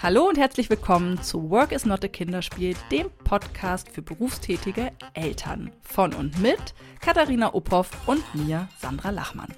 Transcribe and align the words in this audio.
Hallo 0.00 0.28
und 0.28 0.38
herzlich 0.38 0.70
willkommen 0.70 1.20
zu 1.22 1.50
Work 1.50 1.72
is 1.72 1.84
not 1.84 2.04
a 2.04 2.08
Kinderspiel, 2.08 2.76
dem 2.92 3.10
Podcast 3.24 3.90
für 3.90 4.00
berufstätige 4.00 4.92
Eltern. 5.12 5.72
Von 5.82 6.14
und 6.14 6.38
mit 6.40 6.72
Katharina 7.00 7.52
Uphoff 7.52 7.90
und 8.06 8.22
mir, 8.32 8.68
Sandra 8.78 9.10
Lachmann. 9.10 9.52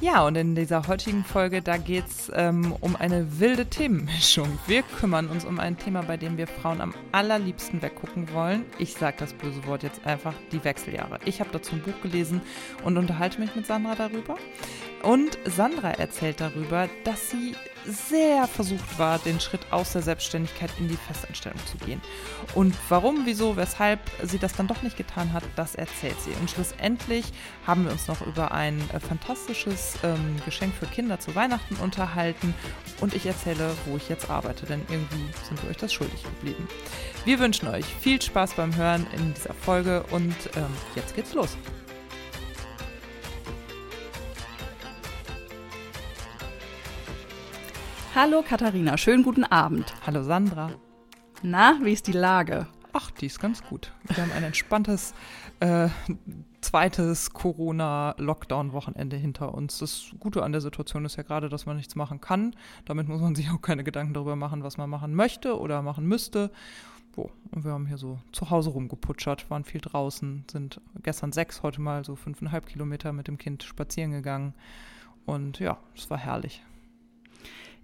Ja, 0.00 0.24
und 0.26 0.34
in 0.36 0.54
dieser 0.54 0.88
heutigen 0.88 1.24
Folge, 1.24 1.60
da 1.60 1.76
geht 1.76 2.06
es 2.06 2.32
ähm, 2.34 2.74
um 2.80 2.96
eine 2.96 3.38
wilde 3.38 3.66
Themenmischung. 3.66 4.58
Wir 4.66 4.82
kümmern 4.82 5.26
uns 5.26 5.44
um 5.44 5.60
ein 5.60 5.76
Thema, 5.76 6.02
bei 6.02 6.16
dem 6.16 6.38
wir 6.38 6.46
Frauen 6.46 6.80
am 6.80 6.94
allerliebsten 7.12 7.82
weggucken 7.82 8.32
wollen. 8.32 8.64
Ich 8.78 8.94
sage 8.94 9.16
das 9.18 9.34
böse 9.34 9.66
Wort 9.66 9.82
jetzt 9.82 10.06
einfach, 10.06 10.34
die 10.52 10.64
Wechseljahre. 10.64 11.18
Ich 11.26 11.40
habe 11.40 11.50
dazu 11.52 11.74
ein 11.74 11.82
Buch 11.82 12.00
gelesen 12.00 12.40
und 12.82 12.96
unterhalte 12.96 13.40
mich 13.40 13.54
mit 13.54 13.66
Sandra 13.66 13.94
darüber. 13.94 14.36
Und 15.02 15.38
Sandra 15.44 15.90
erzählt 15.92 16.40
darüber, 16.40 16.88
dass 17.04 17.30
sie 17.30 17.54
sehr 17.86 18.46
versucht 18.46 18.98
war, 18.98 19.18
den 19.18 19.40
Schritt 19.40 19.60
aus 19.70 19.92
der 19.92 20.02
Selbstständigkeit 20.02 20.70
in 20.78 20.88
die 20.88 20.96
Festanstellung 20.96 21.58
zu 21.66 21.78
gehen. 21.78 22.00
Und 22.54 22.74
warum, 22.88 23.22
wieso, 23.24 23.56
weshalb 23.56 24.00
sie 24.22 24.38
das 24.38 24.54
dann 24.54 24.66
doch 24.66 24.82
nicht 24.82 24.96
getan 24.96 25.32
hat, 25.32 25.42
das 25.56 25.74
erzählt 25.74 26.20
sie. 26.20 26.32
Und 26.40 26.50
schlussendlich 26.50 27.24
haben 27.66 27.84
wir 27.84 27.92
uns 27.92 28.08
noch 28.08 28.26
über 28.26 28.52
ein 28.52 28.78
äh, 28.92 29.00
fantastisches 29.00 29.94
ähm, 30.02 30.36
Geschenk 30.44 30.74
für 30.74 30.86
Kinder 30.86 31.18
zu 31.18 31.34
Weihnachten 31.34 31.76
unterhalten 31.76 32.54
und 33.00 33.14
ich 33.14 33.26
erzähle, 33.26 33.70
wo 33.86 33.96
ich 33.96 34.08
jetzt 34.08 34.28
arbeite, 34.28 34.66
denn 34.66 34.82
irgendwie 34.90 35.32
sind 35.46 35.62
wir 35.62 35.70
euch 35.70 35.76
das 35.76 35.92
schuldig 35.92 36.22
geblieben. 36.22 36.68
Wir 37.24 37.38
wünschen 37.38 37.68
euch 37.68 37.86
viel 37.86 38.20
Spaß 38.20 38.54
beim 38.54 38.74
Hören 38.76 39.06
in 39.16 39.34
dieser 39.34 39.54
Folge 39.54 40.04
und 40.10 40.34
ähm, 40.56 40.66
jetzt 40.94 41.14
geht's 41.14 41.34
los. 41.34 41.56
Hallo 48.20 48.42
Katharina, 48.42 48.96
schönen 48.96 49.22
guten 49.22 49.44
Abend. 49.44 49.94
Hallo 50.04 50.24
Sandra. 50.24 50.72
Na, 51.44 51.78
wie 51.84 51.92
ist 51.92 52.08
die 52.08 52.12
Lage? 52.12 52.66
Ach, 52.92 53.12
die 53.12 53.26
ist 53.26 53.38
ganz 53.38 53.62
gut. 53.62 53.92
Wir 54.08 54.16
haben 54.16 54.32
ein 54.32 54.42
entspanntes 54.42 55.14
äh, 55.60 55.88
zweites 56.60 57.32
Corona-Lockdown-Wochenende 57.32 59.16
hinter 59.16 59.54
uns. 59.54 59.78
Das 59.78 60.06
Gute 60.18 60.42
an 60.42 60.50
der 60.50 60.60
Situation 60.60 61.04
ist 61.04 61.14
ja 61.14 61.22
gerade, 61.22 61.48
dass 61.48 61.64
man 61.64 61.76
nichts 61.76 61.94
machen 61.94 62.20
kann. 62.20 62.56
Damit 62.86 63.06
muss 63.06 63.20
man 63.20 63.34
sich 63.36 63.52
auch 63.52 63.62
keine 63.62 63.84
Gedanken 63.84 64.14
darüber 64.14 64.34
machen, 64.34 64.64
was 64.64 64.78
man 64.78 64.90
machen 64.90 65.14
möchte 65.14 65.56
oder 65.56 65.80
machen 65.82 66.04
müsste. 66.04 66.50
Wo? 67.12 67.30
Und 67.52 67.64
wir 67.64 67.70
haben 67.70 67.86
hier 67.86 67.98
so 67.98 68.18
zu 68.32 68.50
Hause 68.50 68.70
rumgeputschert, 68.70 69.48
waren 69.48 69.62
viel 69.62 69.80
draußen, 69.80 70.44
sind 70.50 70.80
gestern 71.04 71.30
sechs, 71.30 71.62
heute 71.62 71.80
mal 71.80 72.04
so 72.04 72.16
fünfeinhalb 72.16 72.66
Kilometer 72.66 73.12
mit 73.12 73.28
dem 73.28 73.38
Kind 73.38 73.62
spazieren 73.62 74.10
gegangen. 74.10 74.54
Und 75.24 75.60
ja, 75.60 75.78
es 75.94 76.10
war 76.10 76.18
herrlich. 76.18 76.64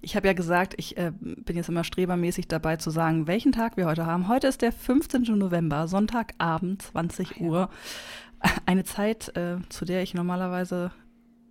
Ich 0.05 0.17
habe 0.17 0.27
ja 0.27 0.35
gesagt, 0.35 0.75
ich 0.77 0.99
äh, 0.99 1.13
bin 1.19 1.57
jetzt 1.57 1.71
immer 1.71 1.83
strebermäßig 1.83 2.47
dabei 2.47 2.77
zu 2.77 2.91
sagen, 2.91 3.27
welchen 3.27 3.53
Tag 3.53 3.79
wir 3.79 3.87
heute 3.87 4.05
haben. 4.05 4.29
Heute 4.29 4.49
ist 4.49 4.61
der 4.61 4.71
15. 4.71 5.23
November, 5.23 5.89
Sonntagabend, 5.89 6.83
20 6.83 7.41
Uhr. 7.41 7.71
Eine 8.67 8.85
Zeit, 8.85 9.35
äh, 9.35 9.57
zu 9.71 9.87
der 9.87 10.03
ich 10.03 10.13
normalerweise 10.13 10.91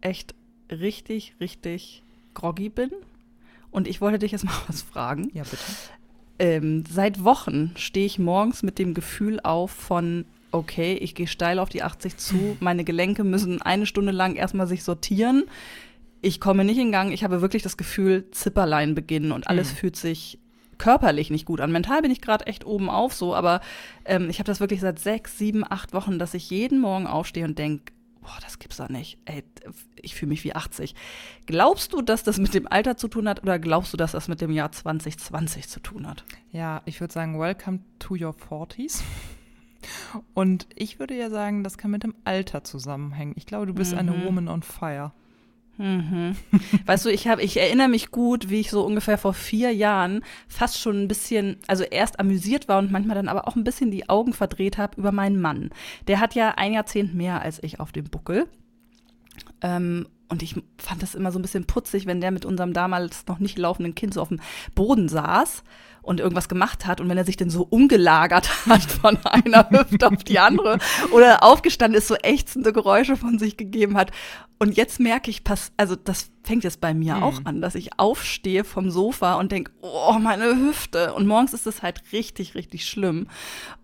echt 0.02 0.36
richtig, 0.70 1.34
richtig 1.40 2.04
groggy 2.36 2.70
bin. 2.70 2.92
Und 3.72 3.88
ich 3.88 4.02
wollte 4.02 4.20
dich 4.20 4.31
jetzt 4.31 4.46
mal 4.46 4.54
was 4.68 4.84
fragen. 4.84 5.31
Ja, 5.34 5.42
bitte. 5.44 5.58
Ähm, 6.38 6.84
seit 6.88 7.24
Wochen 7.24 7.72
stehe 7.76 8.06
ich 8.06 8.20
morgens 8.20 8.62
mit 8.62 8.78
dem 8.78 8.94
Gefühl 8.94 9.40
auf 9.40 9.72
von, 9.72 10.26
okay, 10.52 10.94
ich 10.94 11.16
gehe 11.16 11.28
steil 11.28 11.58
auf 11.58 11.70
die 11.70 11.81
80 11.81 12.18
zu, 12.18 12.56
meine 12.59 12.84
Gelenke 12.84 13.24
müssen 13.24 13.64
eine 13.64 13.88
Stunde 13.88 14.12
lang 14.12 14.36
erstmal 14.36 14.68
sich 14.68 14.84
sortieren 14.84 15.46
ich 16.24 16.40
komme 16.40 16.64
nicht 16.64 16.78
in 16.78 16.92
Gang. 16.92 17.12
Ich 17.12 17.24
habe 17.24 17.42
wirklich 17.42 17.64
das 17.64 17.78
Gefühl, 17.78 18.32
Zipperlein 18.32 18.96
beginnen 18.96 19.32
und 19.32 19.48
alles 19.48 19.72
mhm. 19.72 19.76
fühlt 19.76 19.96
sich 19.98 20.40
körperlich 20.78 21.30
nicht 21.30 21.46
gut 21.46 21.62
an. 21.62 21.72
Mental 21.72 22.02
bin 22.02 22.12
ich 22.12 22.22
gerade 22.22 22.48
echt 22.48 22.66
oben 22.66 22.90
auf 22.90 23.14
so, 23.14 23.36
aber 23.36 23.62
ähm, 24.06 24.30
ich 24.30 24.40
habe 24.40 24.47
das 24.47 24.59
wirklich 24.59 24.80
seit 24.80 25.00
sechs, 25.00 25.38
sieben, 25.38 25.64
acht 25.70 25.94
Wochen, 25.94 26.18
dass 26.20 26.34
ich 26.34 26.50
jeden 26.50 26.80
Morgen 26.80 27.08
aufstehe 27.08 27.46
und 27.46 27.59
denke, 27.59 27.92
boah, 28.22 28.38
das 28.42 28.58
gibt's 28.58 28.78
doch 28.78 28.88
nicht. 28.88 29.18
Ey, 29.25 29.44
ich 30.02 30.16
fühle 30.16 30.30
mich 30.30 30.46
wie 30.46 30.56
80. 30.56 30.96
Glaubst 31.46 31.92
du, 31.92 32.02
dass 32.02 32.24
das 32.24 32.38
mit 32.38 32.53
dem 32.53 32.72
Alter 32.72 32.96
zu 32.96 33.09
tun 33.09 33.28
hat 33.28 33.44
oder 33.44 33.59
glaubst 33.59 33.92
du, 33.92 33.97
dass 33.97 34.14
das 34.14 34.30
mit 34.30 34.40
dem 34.40 34.52
Jahr 34.52 34.72
2020 34.72 35.68
zu 35.68 35.81
tun 35.81 36.08
hat? 36.08 36.24
Ja, 36.53 36.81
ich 36.86 37.02
würde 37.02 37.14
sagen, 37.14 37.38
welcome 37.38 37.80
to 38.00 38.16
your 38.16 38.34
40s. 38.50 39.02
Und 40.34 40.68
ich 40.74 41.00
würde 41.00 41.16
ja 41.18 41.30
sagen, 41.30 41.66
das 41.66 41.78
kann 41.78 41.92
mit 41.92 42.03
dem 42.03 42.16
Alter 42.24 42.64
zusammenhängen. 42.64 43.34
Ich 43.36 43.46
glaube, 43.46 43.66
du 43.66 43.74
bist 43.74 43.92
mhm. 43.92 44.00
eine 44.00 44.26
Woman 44.26 44.47
on 44.47 44.64
Fire. 44.64 45.12
Mhm. 45.78 46.35
Weißt 46.85 47.06
du, 47.06 47.09
ich 47.09 47.28
habe, 47.28 47.41
ich 47.41 47.59
erinnere 47.59 47.88
mich 47.88 48.11
gut, 48.11 48.50
wie 48.50 48.59
ich 48.59 48.69
so 48.69 48.85
ungefähr 48.85 49.17
vor 49.17 49.34
vier 49.34 49.72
Jahren 49.72 50.23
fast 50.47 50.79
schon 50.79 51.01
ein 51.01 51.07
bisschen, 51.07 51.57
also 51.67 51.84
erst 51.84 52.19
amüsiert 52.19 52.67
war 52.67 52.79
und 52.79 52.91
manchmal 52.91 53.16
dann 53.16 53.28
aber 53.28 53.47
auch 53.47 53.56
ein 53.56 53.63
bisschen 53.63 53.89
die 53.89 54.07
Augen 54.09 54.34
verdreht 54.34 54.78
habe 54.78 55.00
über 55.00 55.11
meinen 55.11 55.41
Mann. 55.41 55.72
Der 56.07 56.19
hat 56.19 56.35
ja 56.35 56.51
ein 56.57 56.73
Jahrzehnt 56.73 57.16
mehr 57.16 57.41
als 57.41 57.61
ich 57.63 57.79
auf 57.79 57.91
dem 57.91 58.06
Buckel. 58.06 58.47
Ähm, 59.61 60.07
und 60.29 60.44
ich 60.44 60.56
fand 60.78 61.01
das 61.01 61.16
immer 61.16 61.31
so 61.31 61.39
ein 61.39 61.44
bisschen 61.44 61.66
putzig, 61.66 62.05
wenn 62.05 62.22
der 62.22 62.31
mit 62.31 62.45
unserem 62.45 62.73
damals 62.73 63.25
noch 63.28 63.40
nicht 63.40 63.57
laufenden 63.57 63.95
Kind 63.95 64.13
so 64.13 64.22
auf 64.22 64.29
dem 64.29 64.41
Boden 64.75 65.09
saß 65.09 65.63
und 66.03 66.19
irgendwas 66.19 66.50
gemacht 66.50 66.86
hat 66.86 67.02
und 67.02 67.09
wenn 67.09 67.18
er 67.18 67.25
sich 67.25 67.38
dann 67.38 67.50
so 67.50 67.66
umgelagert 67.68 68.50
hat 68.68 68.84
von 68.84 69.18
einer 69.25 69.69
Hüfte 69.72 70.08
auf 70.08 70.24
die 70.24 70.38
andere 70.38 70.78
oder 71.12 71.44
aufgestanden 71.44 71.97
ist, 71.97 72.08
so 72.08 72.16
ächzende 72.16 72.74
Geräusche 72.74 73.18
von 73.18 73.40
sich 73.40 73.58
gegeben 73.58 73.97
hat. 73.97 74.12
Und 74.59 74.78
jetzt 74.78 75.00
merke 75.00 75.31
ich, 75.31 75.44
pass, 75.44 75.72
also 75.78 75.96
das 75.96 76.30
fängt 76.44 76.64
jetzt 76.64 76.80
bei 76.80 76.94
mir 76.94 77.16
mhm. 77.16 77.24
auch 77.24 77.41
an, 77.46 77.62
dass 77.62 77.75
ich 77.75 77.97
aufstehe 78.00 78.64
vom 78.64 78.91
Sofa 78.91 79.36
und 79.36 79.52
denke, 79.52 79.72
oh, 79.81 80.18
meine 80.19 80.56
Hüfte. 80.56 81.14
Und 81.14 81.25
morgens 81.25 81.53
ist 81.53 81.66
es 81.66 81.81
halt 81.81 82.03
richtig, 82.12 82.53
richtig 82.56 82.85
schlimm. 82.85 83.28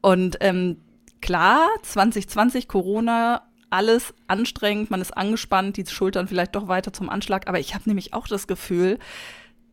Und 0.01 0.37
ähm, 0.41 0.77
klar, 1.21 1.67
2020 1.83 2.67
Corona 2.67 3.43
alles 3.69 4.13
anstrengend, 4.27 4.89
man 4.89 5.01
ist 5.01 5.15
angespannt, 5.15 5.77
die 5.77 5.85
Schultern 5.85 6.27
vielleicht 6.27 6.55
doch 6.55 6.67
weiter 6.67 6.91
zum 6.91 7.09
Anschlag. 7.09 7.47
Aber 7.47 7.59
ich 7.59 7.75
habe 7.75 7.83
nämlich 7.87 8.13
auch 8.13 8.27
das 8.27 8.47
Gefühl, 8.47 8.99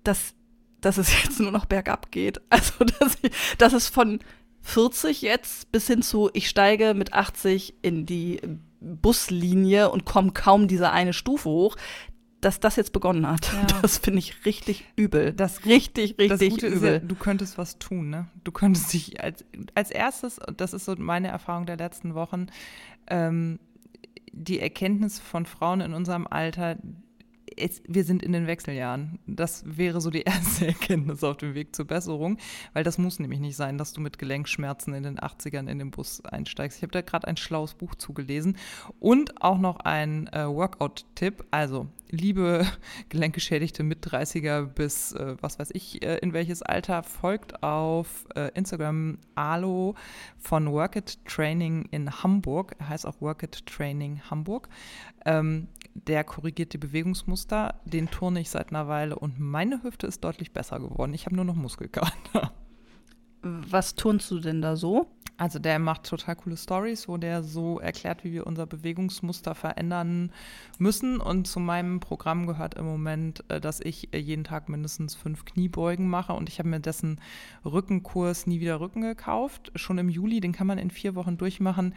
dass 0.05 0.35
dass 0.81 0.99
es 0.99 1.11
jetzt 1.23 1.41
nur 1.41 1.51
noch 1.51 1.67
bergab 1.67 2.11
geht. 2.11 2.41
Also, 2.51 2.85
dass, 2.85 3.19
ich, 3.23 3.33
dass 3.59 3.73
es 3.73 3.89
von 3.89 4.21
40 4.63 5.23
jetzt 5.23 5.71
bis 5.73 5.87
hin 5.87 6.03
zu, 6.03 6.31
ich 6.33 6.49
steige 6.49 6.95
mit 6.95 7.13
80 7.13 7.75
in 7.83 8.07
die 8.07 8.41
Buslinie 8.81 9.91
und 9.91 10.05
komme 10.05 10.33
kaum 10.33 10.69
diese 10.69 10.91
eine 10.91 11.13
Stufe 11.13 11.49
hoch, 11.49 11.77
dass 12.41 12.61
das 12.61 12.77
jetzt 12.77 12.93
begonnen 12.93 13.27
hat. 13.27 13.53
Ja. 13.53 13.67
Das 13.83 13.99
finde 13.99 14.19
ich 14.19 14.45
richtig 14.45 14.85
übel. 14.97 15.33
Das 15.33 15.65
richtig, 15.65 16.19
richtig 16.19 16.29
das 16.29 16.49
Gute 16.49 16.67
übel. 16.69 16.95
Ist 16.97 17.03
ja, 17.03 17.09
du 17.09 17.15
könntest 17.15 17.59
was 17.59 17.79
tun, 17.79 18.11
ne? 18.11 18.29
Du 18.45 18.53
könntest 18.53 18.93
dich 18.93 19.21
als, 19.23 19.45
als 19.75 19.91
erstes, 19.91 20.39
und 20.39 20.61
das 20.61 20.73
ist 20.73 20.85
so 20.85 20.95
meine 20.97 21.29
Erfahrung 21.29 21.67
der 21.67 21.77
letzten 21.77 22.15
Wochen, 22.15 22.47
ähm, 23.09 23.59
die 24.33 24.61
Erkenntnis 24.61 25.19
von 25.19 25.47
Frauen 25.47 25.81
in 25.81 25.95
unserem 25.95 26.27
Alter, 26.27 26.77
es, 27.57 27.83
wir 27.87 28.05
sind 28.05 28.23
in 28.23 28.33
den 28.33 28.47
Wechseljahren. 28.47 29.19
Das 29.27 29.65
wäre 29.67 30.01
so 30.01 30.11
die 30.11 30.23
erste 30.23 30.69
Erkenntnis 30.69 31.25
auf 31.25 31.39
dem 31.39 31.55
Weg 31.55 31.75
zur 31.75 31.87
Besserung, 31.87 32.39
weil 32.73 32.85
das 32.85 32.99
muss 32.99 33.19
nämlich 33.19 33.41
nicht 33.41 33.57
sein, 33.57 33.79
dass 33.79 33.93
du 33.93 34.01
mit 34.01 34.19
Gelenkschmerzen 34.19 34.95
in 34.95 35.03
den 35.03 35.19
80ern 35.19 35.69
in 35.69 35.79
den 35.79 35.91
Bus 35.91 36.25
einsteigst. 36.25 36.79
Ich 36.79 36.83
habe 36.83 36.93
da 36.93 37.01
gerade 37.01 37.27
ein 37.29 37.37
schlaues 37.37 37.75
Buch 37.75 37.95
zugelesen 37.95 38.57
und 39.01 39.43
auch 39.43 39.59
noch 39.59 39.81
ein 39.81 40.29
äh, 40.29 40.47
Workout-Tipp. 40.47 41.45
Also, 41.51 41.89
liebe 42.11 42.67
gelenkgeschädigte 43.09 43.83
Mit-30er 43.83 44.65
bis 44.67 45.13
äh, 45.13 45.37
was 45.41 45.59
weiß 45.59 45.71
ich, 45.73 46.03
äh, 46.03 46.19
in 46.19 46.33
welches 46.33 46.63
Alter, 46.63 47.03
folgt 47.03 47.63
auf 47.63 48.27
äh, 48.35 48.51
Instagram 48.55 49.19
Alo 49.35 49.95
von 50.39 50.71
Work 50.73 50.97
It 50.97 51.25
Training 51.25 51.87
in 51.91 52.23
Hamburg. 52.23 52.75
Er 52.79 52.89
heißt 52.91 53.07
auch 53.07 53.21
Work 53.21 53.43
It 53.43 53.67
Training 53.67 54.21
Hamburg. 54.31 54.69
Ähm, 55.27 55.69
der 55.95 56.25
korrigiert 56.25 56.73
die 56.73 56.79
Bewegungsmuster, 56.79 57.81
den 57.85 58.11
turne 58.11 58.41
ich 58.41 58.51
seit 58.51 58.71
einer 58.71 58.87
Weile 58.87 59.19
und 59.19 59.39
meine 59.39 59.83
Hüfte 59.83 60.07
ist 60.07 60.23
deutlich 60.25 60.53
besser 60.53 60.79
geworden. 60.79 61.15
Ich 61.15 61.27
habe 61.27 61.37
nur 61.37 61.45
noch 61.45 61.55
Muskelkater. 61.55 62.53
Was 63.43 63.95
turnst 63.95 64.31
du 64.31 64.39
denn 64.39 64.63
da 64.63 64.77
so? 64.77 65.07
Also 65.39 65.59
der 65.59 65.79
macht 65.79 66.05
total 66.05 66.35
coole 66.37 66.57
Stories, 66.57 67.09
wo 67.09 67.19
der 67.19 67.43
so 67.43 67.79
erklärt, 67.79 68.25
wie 68.25 68.33
wir 68.33 68.47
unser 68.47 68.67
Bewegungsmuster 68.67 69.55
verändern 69.55 70.33
müssen. 70.79 71.21
Und 71.21 71.47
zu 71.47 71.61
meinem 71.61 72.01
Programm 72.01 72.47
gehört 72.47 72.75
im 72.75 72.87
Moment, 72.87 73.45
äh, 73.49 73.61
dass 73.61 73.81
ich 73.81 74.15
äh, 74.15 74.19
jeden 74.19 74.45
Tag 74.45 74.71
mindestens 74.71 75.15
fünf 75.15 75.45
Kniebeugen 75.45 76.09
mache. 76.09 76.33
Und 76.33 76.49
ich 76.49 76.59
habe 76.59 76.71
mir 76.71 76.81
dessen 76.81 77.21
Rückenkurs 77.67 78.47
nie 78.47 78.61
wieder 78.61 78.81
Rücken 78.81 79.03
gekauft. 79.03 79.73
Schon 79.75 79.99
im 79.99 80.09
Juli, 80.09 80.41
den 80.41 80.53
kann 80.53 80.67
man 80.67 80.79
in 80.79 80.91
vier 80.91 81.15
Wochen 81.15 81.37
durchmachen. 81.37 81.95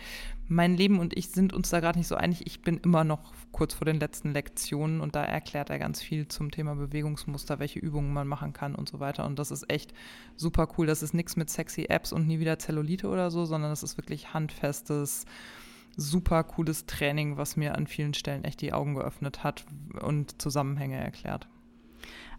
Mein 0.52 0.76
Leben 0.76 1.00
und 1.00 1.16
ich 1.16 1.30
sind 1.30 1.54
uns 1.54 1.70
da 1.70 1.80
gerade 1.80 2.00
nicht 2.00 2.08
so 2.08 2.16
einig. 2.16 2.42
Ich 2.48 2.62
bin 2.62 2.80
immer 2.80 3.04
noch 3.04 3.34
kurz 3.52 3.76
vor 3.76 3.86
den 3.86 4.00
letzten 4.00 4.34
Lektionen 4.34 5.00
und 5.00 5.16
da 5.16 5.24
erklärt 5.24 5.70
er 5.70 5.78
ganz 5.78 6.02
viel 6.02 6.28
zum 6.28 6.50
Thema 6.50 6.74
Bewegungsmuster, 6.74 7.60
welche 7.60 7.78
Übungen 7.78 8.12
man 8.12 8.28
machen 8.28 8.52
kann 8.52 8.74
und 8.74 8.90
so 8.90 9.00
weiter. 9.00 9.28
Und 9.28 9.38
das 9.38 9.52
ist 9.52 9.70
echt 9.70 9.94
super 10.36 10.68
cool. 10.76 10.88
Das 10.88 11.04
ist 11.04 11.14
nichts 11.14 11.36
mit 11.36 11.52
sexy 11.52 11.86
Apps 11.88 12.12
und 12.12 12.26
nie 12.26 12.40
wieder 12.40 12.58
Zellulite 12.58 13.10
oder 13.10 13.30
so, 13.30 13.46
sondern 13.46 13.70
das 13.70 13.84
ist 13.84 13.98
wirklich 13.98 14.34
handfestes, 14.34 15.26
super 15.96 16.44
cooles 16.44 16.88
Training, 16.88 17.38
was 17.38 17.56
mir 17.56 17.76
an 17.76 17.86
vielen 17.86 18.16
Stellen 18.16 18.44
echt 18.44 18.62
die 18.62 18.74
Augen 18.74 18.96
geöffnet 18.96 19.44
hat 19.44 19.66
und 20.02 20.42
Zusammenhänge 20.42 20.98
erklärt. 20.98 21.48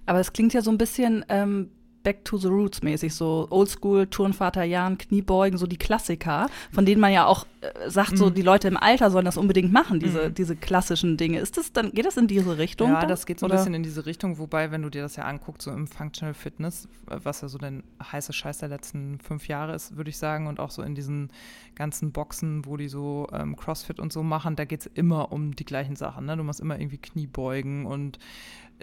Aber 0.07 0.19
es 0.19 0.33
klingt 0.33 0.53
ja 0.53 0.63
so 0.63 0.73
ein 0.73 0.79
bisschen 0.79 1.25
ähm, 1.29 1.71
Back 2.03 2.25
to 2.25 2.39
the 2.39 2.49
Roots 2.49 2.83
mäßig, 2.83 3.15
so 3.15 3.47
Oldschool, 3.51 4.07
Turnvater 4.07 4.65
Jan, 4.65 4.99
Kniebeugen, 4.99 5.59
so 5.59 5.67
die 5.67 5.77
Klassiker, 5.77 6.49
von 6.73 6.87
denen 6.87 7.01
man 7.01 7.13
ja 7.13 7.27
auch 7.27 7.47
äh, 7.61 7.91
sagt, 7.91 8.13
mhm. 8.13 8.17
so 8.17 8.31
die 8.31 8.43
Leute 8.43 8.69
im 8.69 8.77
Alter 8.77 9.11
sollen 9.11 9.25
das 9.25 9.37
unbedingt 9.37 9.73
machen, 9.73 10.01
diese, 10.01 10.29
mhm. 10.29 10.35
diese 10.35 10.57
klassischen 10.57 11.17
Dinge. 11.17 11.39
Ist 11.41 11.57
das 11.57 11.73
dann, 11.73 11.93
geht 11.93 12.07
das 12.07 12.17
in 12.17 12.27
diese 12.27 12.59
Richtung? 12.59 12.91
Ja, 12.91 13.01
dann? 13.01 13.09
das 13.09 13.27
geht 13.27 13.39
so 13.39 13.47
ein 13.47 13.53
bisschen 13.53 13.75
in 13.75 13.83
diese 13.83 14.07
Richtung, 14.07 14.39
wobei, 14.39 14.71
wenn 14.71 14.83
du 14.83 14.89
dir 14.89 15.03
das 15.03 15.17
ja 15.17 15.25
anguckst, 15.25 15.63
so 15.63 15.71
im 15.71 15.87
Functional 15.87 16.35
Fitness, 16.35 16.89
was 17.07 17.43
ja 17.43 17.49
so 17.49 17.59
der 17.59 17.83
heiße 18.03 18.33
Scheiß 18.33 18.59
der 18.59 18.69
letzten 18.69 19.19
fünf 19.21 19.49
Jahre 19.49 19.75
ist, 19.75 19.97
würde 19.97 20.11
ich 20.11 20.17
sagen, 20.17 20.47
und 20.47 20.59
auch 20.61 20.71
so 20.71 20.83
in 20.83 20.95
diesen 20.95 21.31
ganzen 21.75 22.13
Boxen, 22.13 22.65
wo 22.67 22.77
die 22.77 22.89
so 22.89 23.29
ähm, 23.33 23.57
Crossfit 23.57 24.01
und 24.01 24.13
so 24.13 24.23
machen, 24.23 24.57
da 24.57 24.65
geht 24.65 24.81
es 24.81 24.87
immer 24.87 25.33
um 25.33 25.55
die 25.55 25.65
gleichen 25.65 25.97
Sachen. 25.97 26.27
Ne? 26.27 26.37
Du 26.37 26.45
machst 26.45 26.61
immer 26.61 26.79
irgendwie 26.79 26.99
Kniebeugen 26.99 27.87
und 27.87 28.19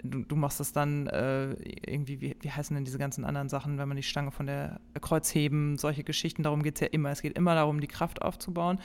du, 0.02 0.24
du 0.24 0.36
machst 0.36 0.60
das 0.60 0.72
dann 0.72 1.06
äh, 1.08 1.52
irgendwie, 1.90 2.20
wie, 2.20 2.36
wie 2.40 2.50
heißen 2.50 2.74
denn 2.74 2.84
diese 2.84 2.98
ganzen 2.98 3.24
anderen 3.24 3.48
Sachen, 3.48 3.78
wenn 3.78 3.88
man 3.88 3.96
die 3.96 4.02
Stange 4.02 4.30
von 4.30 4.46
der 4.46 4.80
Kreuzheben, 5.00 5.78
solche 5.78 6.04
Geschichten, 6.04 6.42
darum 6.42 6.62
geht 6.62 6.76
es 6.76 6.80
ja 6.80 6.86
immer. 6.88 7.10
Es 7.10 7.22
geht 7.22 7.36
immer 7.36 7.54
darum, 7.54 7.80
die 7.80 7.86
Kraft 7.88 8.22
aufzubauen. 8.22 8.80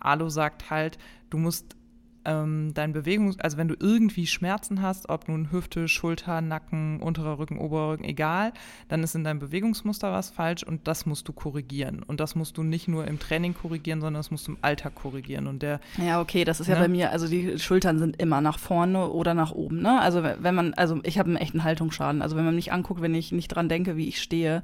Alu 0.00 0.28
sagt 0.28 0.70
halt, 0.70 0.98
du 1.30 1.38
musst 1.38 1.76
ähm, 2.24 2.72
dein 2.74 2.92
Bewegungs-, 2.92 3.38
also 3.40 3.56
wenn 3.56 3.68
du 3.68 3.76
irgendwie 3.78 4.26
Schmerzen 4.26 4.82
hast, 4.82 5.08
ob 5.08 5.28
nun 5.28 5.50
Hüfte, 5.50 5.88
Schulter, 5.88 6.40
Nacken, 6.40 7.00
unterer 7.00 7.38
Rücken, 7.38 7.58
oberer 7.58 7.92
Rücken, 7.92 8.04
egal, 8.04 8.52
dann 8.88 9.02
ist 9.02 9.14
in 9.14 9.24
deinem 9.24 9.38
Bewegungsmuster 9.38 10.12
was 10.12 10.30
falsch 10.30 10.62
und 10.62 10.86
das 10.86 11.06
musst 11.06 11.28
du 11.28 11.32
korrigieren. 11.32 12.02
Und 12.02 12.20
das 12.20 12.34
musst 12.34 12.56
du 12.56 12.62
nicht 12.62 12.88
nur 12.88 13.06
im 13.06 13.18
Training 13.18 13.54
korrigieren, 13.54 14.00
sondern 14.00 14.20
das 14.20 14.30
musst 14.30 14.48
du 14.48 14.52
im 14.52 14.58
Alltag 14.62 14.94
korrigieren. 14.94 15.46
Und 15.46 15.62
der 15.62 15.80
Ja, 15.98 16.20
okay, 16.20 16.44
das 16.44 16.60
ist 16.60 16.68
ne? 16.68 16.74
ja 16.74 16.80
bei 16.80 16.88
mir, 16.88 17.10
also 17.10 17.28
die 17.28 17.58
Schultern 17.58 17.98
sind 17.98 18.20
immer 18.20 18.40
nach 18.40 18.58
vorne 18.58 19.08
oder 19.10 19.34
nach 19.34 19.52
oben, 19.52 19.82
ne? 19.82 20.00
Also 20.00 20.22
wenn 20.22 20.54
man, 20.54 20.74
also 20.74 21.00
ich 21.02 21.18
habe 21.18 21.28
einen 21.28 21.36
echten 21.36 21.64
Haltungsschaden. 21.64 22.22
Also 22.22 22.36
wenn 22.36 22.44
man 22.44 22.54
mich 22.54 22.72
anguckt, 22.72 23.00
wenn 23.00 23.14
ich 23.14 23.32
nicht 23.32 23.48
dran 23.48 23.68
denke, 23.68 23.96
wie 23.96 24.08
ich 24.08 24.20
stehe, 24.20 24.62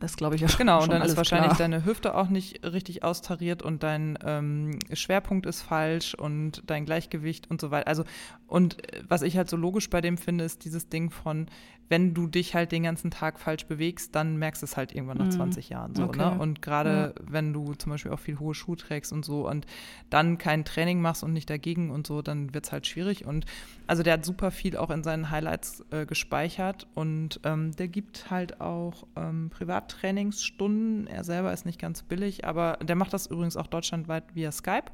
ist, 0.00 0.16
glaube 0.16 0.36
ich, 0.36 0.40
schon 0.42 0.58
Genau, 0.58 0.82
und 0.82 0.92
dann 0.92 1.02
ist 1.02 1.16
wahrscheinlich 1.16 1.54
klar. 1.54 1.68
deine 1.68 1.84
Hüfte 1.84 2.14
auch 2.14 2.28
nicht 2.28 2.64
richtig 2.64 3.02
austariert 3.02 3.62
und 3.62 3.82
dein 3.82 4.18
ähm, 4.24 4.78
Schwerpunkt 4.92 5.46
ist 5.46 5.62
falsch 5.62 6.14
und 6.14 6.62
dein 6.66 6.84
Gleichgewicht 6.84 7.50
und 7.50 7.60
so 7.60 7.70
weiter. 7.70 7.88
Also, 7.88 8.04
und 8.46 8.76
was 9.08 9.22
ich 9.22 9.36
halt 9.36 9.50
so 9.50 9.56
logisch 9.56 9.90
bei 9.90 10.00
dem 10.00 10.18
finde, 10.18 10.44
ist 10.44 10.64
dieses 10.64 10.88
Ding 10.88 11.10
von, 11.10 11.46
wenn 11.90 12.14
du 12.14 12.28
dich 12.28 12.54
halt 12.54 12.70
den 12.70 12.84
ganzen 12.84 13.10
Tag 13.10 13.40
falsch 13.40 13.66
bewegst, 13.66 14.14
dann 14.14 14.36
merkst 14.36 14.62
du 14.62 14.64
es 14.64 14.76
halt 14.76 14.94
irgendwann 14.94 15.18
nach 15.18 15.26
mhm. 15.26 15.32
20 15.32 15.68
Jahren 15.70 15.94
so. 15.96 16.02
Ne? 16.02 16.08
Okay. 16.08 16.18
Ne? 16.18 16.38
Und 16.38 16.62
gerade 16.62 17.14
ja. 17.18 17.24
wenn 17.28 17.52
du 17.52 17.74
zum 17.74 17.90
Beispiel 17.90 18.12
auch 18.12 18.20
viel 18.20 18.38
hohe 18.38 18.54
Schuhe 18.54 18.76
trägst 18.76 19.12
und 19.12 19.24
so 19.24 19.48
und 19.48 19.66
dann 20.08 20.38
kein 20.38 20.64
Training 20.64 21.02
machst 21.02 21.24
und 21.24 21.32
nicht 21.32 21.50
dagegen 21.50 21.90
und 21.90 22.06
so, 22.06 22.22
dann 22.22 22.54
wird 22.54 22.66
es 22.66 22.72
halt 22.72 22.86
schwierig. 22.86 23.26
Und 23.26 23.44
also 23.88 24.04
der 24.04 24.14
hat 24.14 24.24
super 24.24 24.52
viel 24.52 24.76
auch 24.76 24.90
in 24.90 25.02
seinen 25.02 25.30
Highlights 25.30 25.84
äh, 25.90 26.06
gespeichert 26.06 26.86
und 26.94 27.40
ähm, 27.42 27.74
der 27.74 27.88
gibt 27.88 28.30
halt 28.30 28.60
auch 28.60 29.04
ähm, 29.16 29.50
Privattrainingsstunden. 29.50 31.08
Er 31.08 31.24
selber 31.24 31.52
ist 31.52 31.66
nicht 31.66 31.80
ganz 31.80 32.04
billig, 32.04 32.44
aber 32.44 32.78
der 32.80 32.94
macht 32.94 33.12
das 33.12 33.26
übrigens 33.26 33.56
auch 33.56 33.66
deutschlandweit 33.66 34.36
via 34.36 34.52
Skype. 34.52 34.92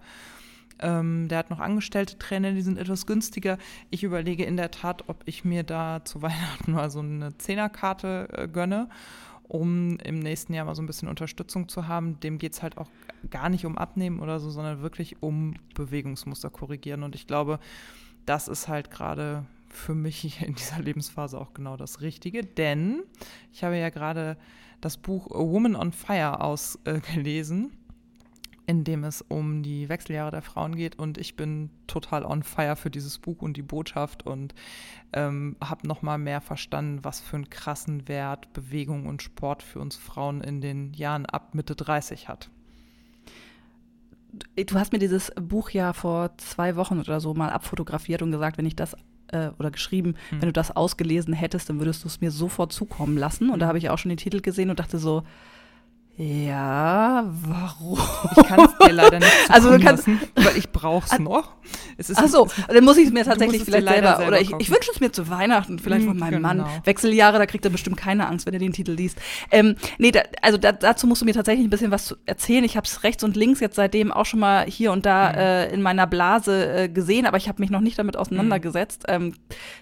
Ähm, 0.79 1.29
der 1.29 1.39
hat 1.39 1.51
noch 1.51 1.61
angestellte 1.61 2.19
Trainer, 2.19 2.53
die 2.53 2.63
sind 2.63 2.79
etwas 2.79 3.07
günstiger. 3.07 3.59
Ich 3.91 4.05
überlege 4.05 4.45
in 4.45 4.57
der 4.57 4.71
Tat, 4.71 5.05
ob 5.09 5.23
ich 5.25 5.45
mir 5.45 5.63
da 5.63 6.05
zu 6.05 6.23
Weihnachten 6.23 6.73
mal 6.73 6.91
so 6.91 7.01
eine 7.01 7.37
Zehnerkarte 7.39 8.29
äh, 8.33 8.49
gönne, 8.49 8.89
um 9.49 9.99
im 10.01 10.19
nächsten 10.19 10.53
Jahr 10.53 10.67
mal 10.67 10.75
so 10.75 10.83
ein 10.83 10.87
bisschen 10.87 11.09
Unterstützung 11.09 11.69
zu 11.69 11.89
haben. 11.89 12.21
Dem 12.21 12.39
geht 12.39 12.53
es 12.53 12.63
halt 12.63 12.79
auch 12.79 12.91
gar 13.31 13.49
nicht 13.49 13.65
um 13.65 13.79
Abnehmen 13.79 14.21
oder 14.21 14.39
so, 14.39 14.51
sondern 14.51 14.83
wirklich 14.83 15.23
um 15.23 15.55
Bewegungsmuster 15.75 16.51
korrigieren. 16.51 17.03
Und 17.03 17.15
ich 17.15 17.27
glaube, 17.27 17.59
das 18.27 18.49
ist 18.49 18.69
halt 18.69 18.91
gerade 18.91 19.47
für 19.69 19.95
mich 19.95 20.43
in 20.47 20.55
dieser 20.55 20.81
Lebensphase 20.81 21.39
auch 21.41 21.55
genau 21.55 21.77
das 21.77 22.01
Richtige, 22.01 22.45
denn 22.45 23.03
ich 23.53 23.65
habe 23.65 23.77
ja 23.79 23.91
gerade 23.91 24.37
das 24.81 24.99
Buch 24.99 25.31
A 25.31 25.39
Woman 25.39 25.75
on 25.75 25.93
Fire 25.93 26.41
ausgelesen. 26.41 27.67
Äh, 27.67 27.86
in 28.67 28.83
dem 28.85 29.05
es 29.05 29.23
um 29.23 29.63
die 29.63 29.89
Wechseljahre 29.89 30.33
der 30.33 30.43
Frauen 30.43 30.75
geht. 30.75 30.99
Und 30.99 31.19
ich 31.19 31.37
bin 31.37 31.71
total 31.87 32.25
on 32.25 32.43
fire 32.43 32.77
für 32.77 32.91
dieses 32.91 33.19
Buch 33.19 33.41
und 33.43 33.57
die 33.57 33.63
Botschaft 33.63 34.27
und 34.27 34.55
ähm, 35.13 35.57
habe 35.63 35.87
nochmal 35.87 36.19
mehr 36.19 36.41
verstanden, 36.41 37.05
was 37.05 37.21
für 37.21 37.37
einen 37.37 37.51
krassen 37.51 38.09
Wert 38.09 38.53
Bewegung 38.53 39.07
und 39.07 39.23
Sport 39.23 39.63
für 39.63 39.79
uns 39.79 39.97
Frauen 39.97 40.41
in 40.41 40.61
den 40.61 40.93
Jahren 40.95 41.27
ab 41.27 41.55
Mitte 41.55 41.77
30 41.77 42.29
hat. 42.29 42.51
Du 44.57 44.79
hast 44.79 44.93
mir 44.93 44.99
dieses 44.99 45.33
Buch 45.41 45.71
ja 45.71 45.93
vor 45.93 46.37
zwei 46.39 46.77
Wochen 46.77 46.99
oder 46.99 47.21
so 47.21 47.33
mal 47.35 47.51
abfotografiert 47.51 48.21
und 48.21 48.33
gesagt, 48.33 48.59
wenn 48.59 48.67
ich 48.67 48.77
das 48.77 48.97
äh, 49.29 49.51
oder 49.59 49.71
geschrieben, 49.71 50.15
hm. 50.31 50.43
wenn 50.43 50.49
du 50.49 50.53
das 50.53 50.75
ausgelesen 50.75 51.33
hättest, 51.33 51.71
dann 51.71 51.79
würdest 51.79 52.05
du 52.05 52.09
es 52.09 52.21
mir 52.21 52.31
sofort 52.31 52.73
zukommen 52.73 53.17
lassen. 53.17 53.51
Und 53.51 53.61
da 53.61 53.67
hm. 53.67 53.69
habe 53.69 53.79
ich 53.79 53.91
auch 53.91 53.99
schon 53.99 54.09
den 54.11 54.19
Titel 54.19 54.41
gesehen 54.41 54.71
und 54.71 54.79
dachte 54.79 54.99
so, 54.99 55.23
ja, 56.19 57.25
warum? 57.27 57.99
Ich 58.37 58.47
kann 58.47 58.61
es 58.61 58.87
dir 58.87 58.93
leider 58.93 59.19
nicht 59.19 59.33
also 59.51 59.71
du 59.71 59.85
kannst, 59.85 60.07
lassen, 60.07 60.21
weil 60.35 60.57
ich 60.57 60.71
brauche 60.71 61.07
es 61.13 61.19
noch. 61.19 61.53
Es 61.99 62.09
ist, 62.09 62.19
Ach 62.19 62.29
so, 62.29 62.49
dann 62.69 62.85
muss 62.85 62.97
ich 62.97 63.09
es 63.09 63.13
mir 63.13 63.25
tatsächlich 63.25 63.65
vielleicht 63.65 63.87
selber, 63.87 64.17
selber, 64.17 64.29
oder 64.29 64.41
ich, 64.41 64.51
ich 64.59 64.71
wünsche 64.71 64.91
es 64.93 65.01
mir 65.01 65.13
zu 65.13 65.29
Weihnachten, 65.29 65.79
vielleicht 65.79 66.03
hm, 66.03 66.13
von 66.13 66.19
meinem 66.19 66.43
genau. 66.43 66.49
Mann. 66.49 66.67
Wechseljahre, 66.85 67.37
da 67.39 67.45
kriegt 67.45 67.65
er 67.67 67.71
bestimmt 67.71 67.99
keine 67.99 68.29
Angst, 68.29 68.47
wenn 68.47 68.55
er 68.55 68.61
den 68.61 68.73
Titel 68.73 68.93
liest. 68.93 69.19
Ähm, 69.51 69.77
nee, 69.99 70.11
da, 70.11 70.23
also 70.41 70.57
da, 70.57 70.73
dazu 70.73 71.07
musst 71.07 71.21
du 71.21 71.27
mir 71.27 71.35
tatsächlich 71.35 71.67
ein 71.67 71.71
bisschen 71.71 71.91
was 71.91 72.17
erzählen. 72.25 72.65
Ich 72.65 72.79
habe 72.79 72.87
es 72.87 73.03
rechts 73.03 73.23
und 73.23 73.37
links 73.37 73.61
jetzt 73.61 73.77
seitdem 73.77 74.11
auch 74.11 74.25
schon 74.25 74.41
mal 74.41 74.65
hier 74.65 74.93
und 74.93 75.05
da 75.05 75.31
hm. 75.31 75.39
äh, 75.39 75.69
in 75.69 75.83
meiner 75.83 76.07
Blase 76.07 76.85
äh, 76.85 76.89
gesehen, 76.89 77.27
aber 77.27 77.37
ich 77.37 77.49
habe 77.49 77.61
mich 77.61 77.71
noch 77.71 77.81
nicht 77.81 77.99
damit 77.99 78.17
auseinandergesetzt. 78.17 79.05
Hm. 79.07 79.15
Ähm, 79.23 79.35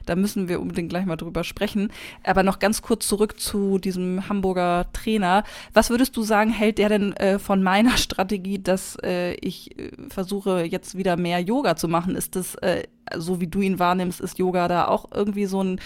da 0.04 0.16
müssen 0.16 0.48
wir 0.48 0.60
unbedingt 0.60 0.88
gleich 0.88 1.06
mal 1.06 1.16
drüber 1.16 1.44
sprechen. 1.44 1.92
Aber 2.25 2.42
noch 2.42 2.58
ganz 2.58 2.82
kurz 2.82 3.06
zurück 3.06 3.38
zu 3.38 3.78
diesem 3.78 4.28
Hamburger 4.28 4.86
Trainer. 4.92 5.44
Was 5.72 5.90
würdest 5.90 6.16
du 6.16 6.24
sagen, 6.25 6.50
hält 6.50 6.79
der 6.79 6.88
denn 6.88 7.12
äh, 7.15 7.38
von 7.38 7.62
meiner 7.62 7.97
Strategie, 7.97 8.62
dass 8.62 8.97
äh, 9.03 9.35
ich 9.35 9.79
äh, 9.79 9.91
versuche, 10.09 10.65
jetzt 10.65 10.97
wieder 10.97 11.17
mehr 11.17 11.41
Yoga 11.41 11.76
zu 11.76 11.88
machen? 11.88 12.17
Ist 12.17 12.37
das, 12.37 12.56
äh, 12.56 12.85
so 13.17 13.41
wie 13.41 13.47
du 13.47 13.61
ihn 13.61 13.79
wahrnimmst, 13.79 14.21
ist 14.21 14.38
Yoga 14.38 14.69
da 14.69 14.88
auch 14.88 15.11
irgendwie 15.12 15.47
so 15.47 15.62
ein 15.62 15.81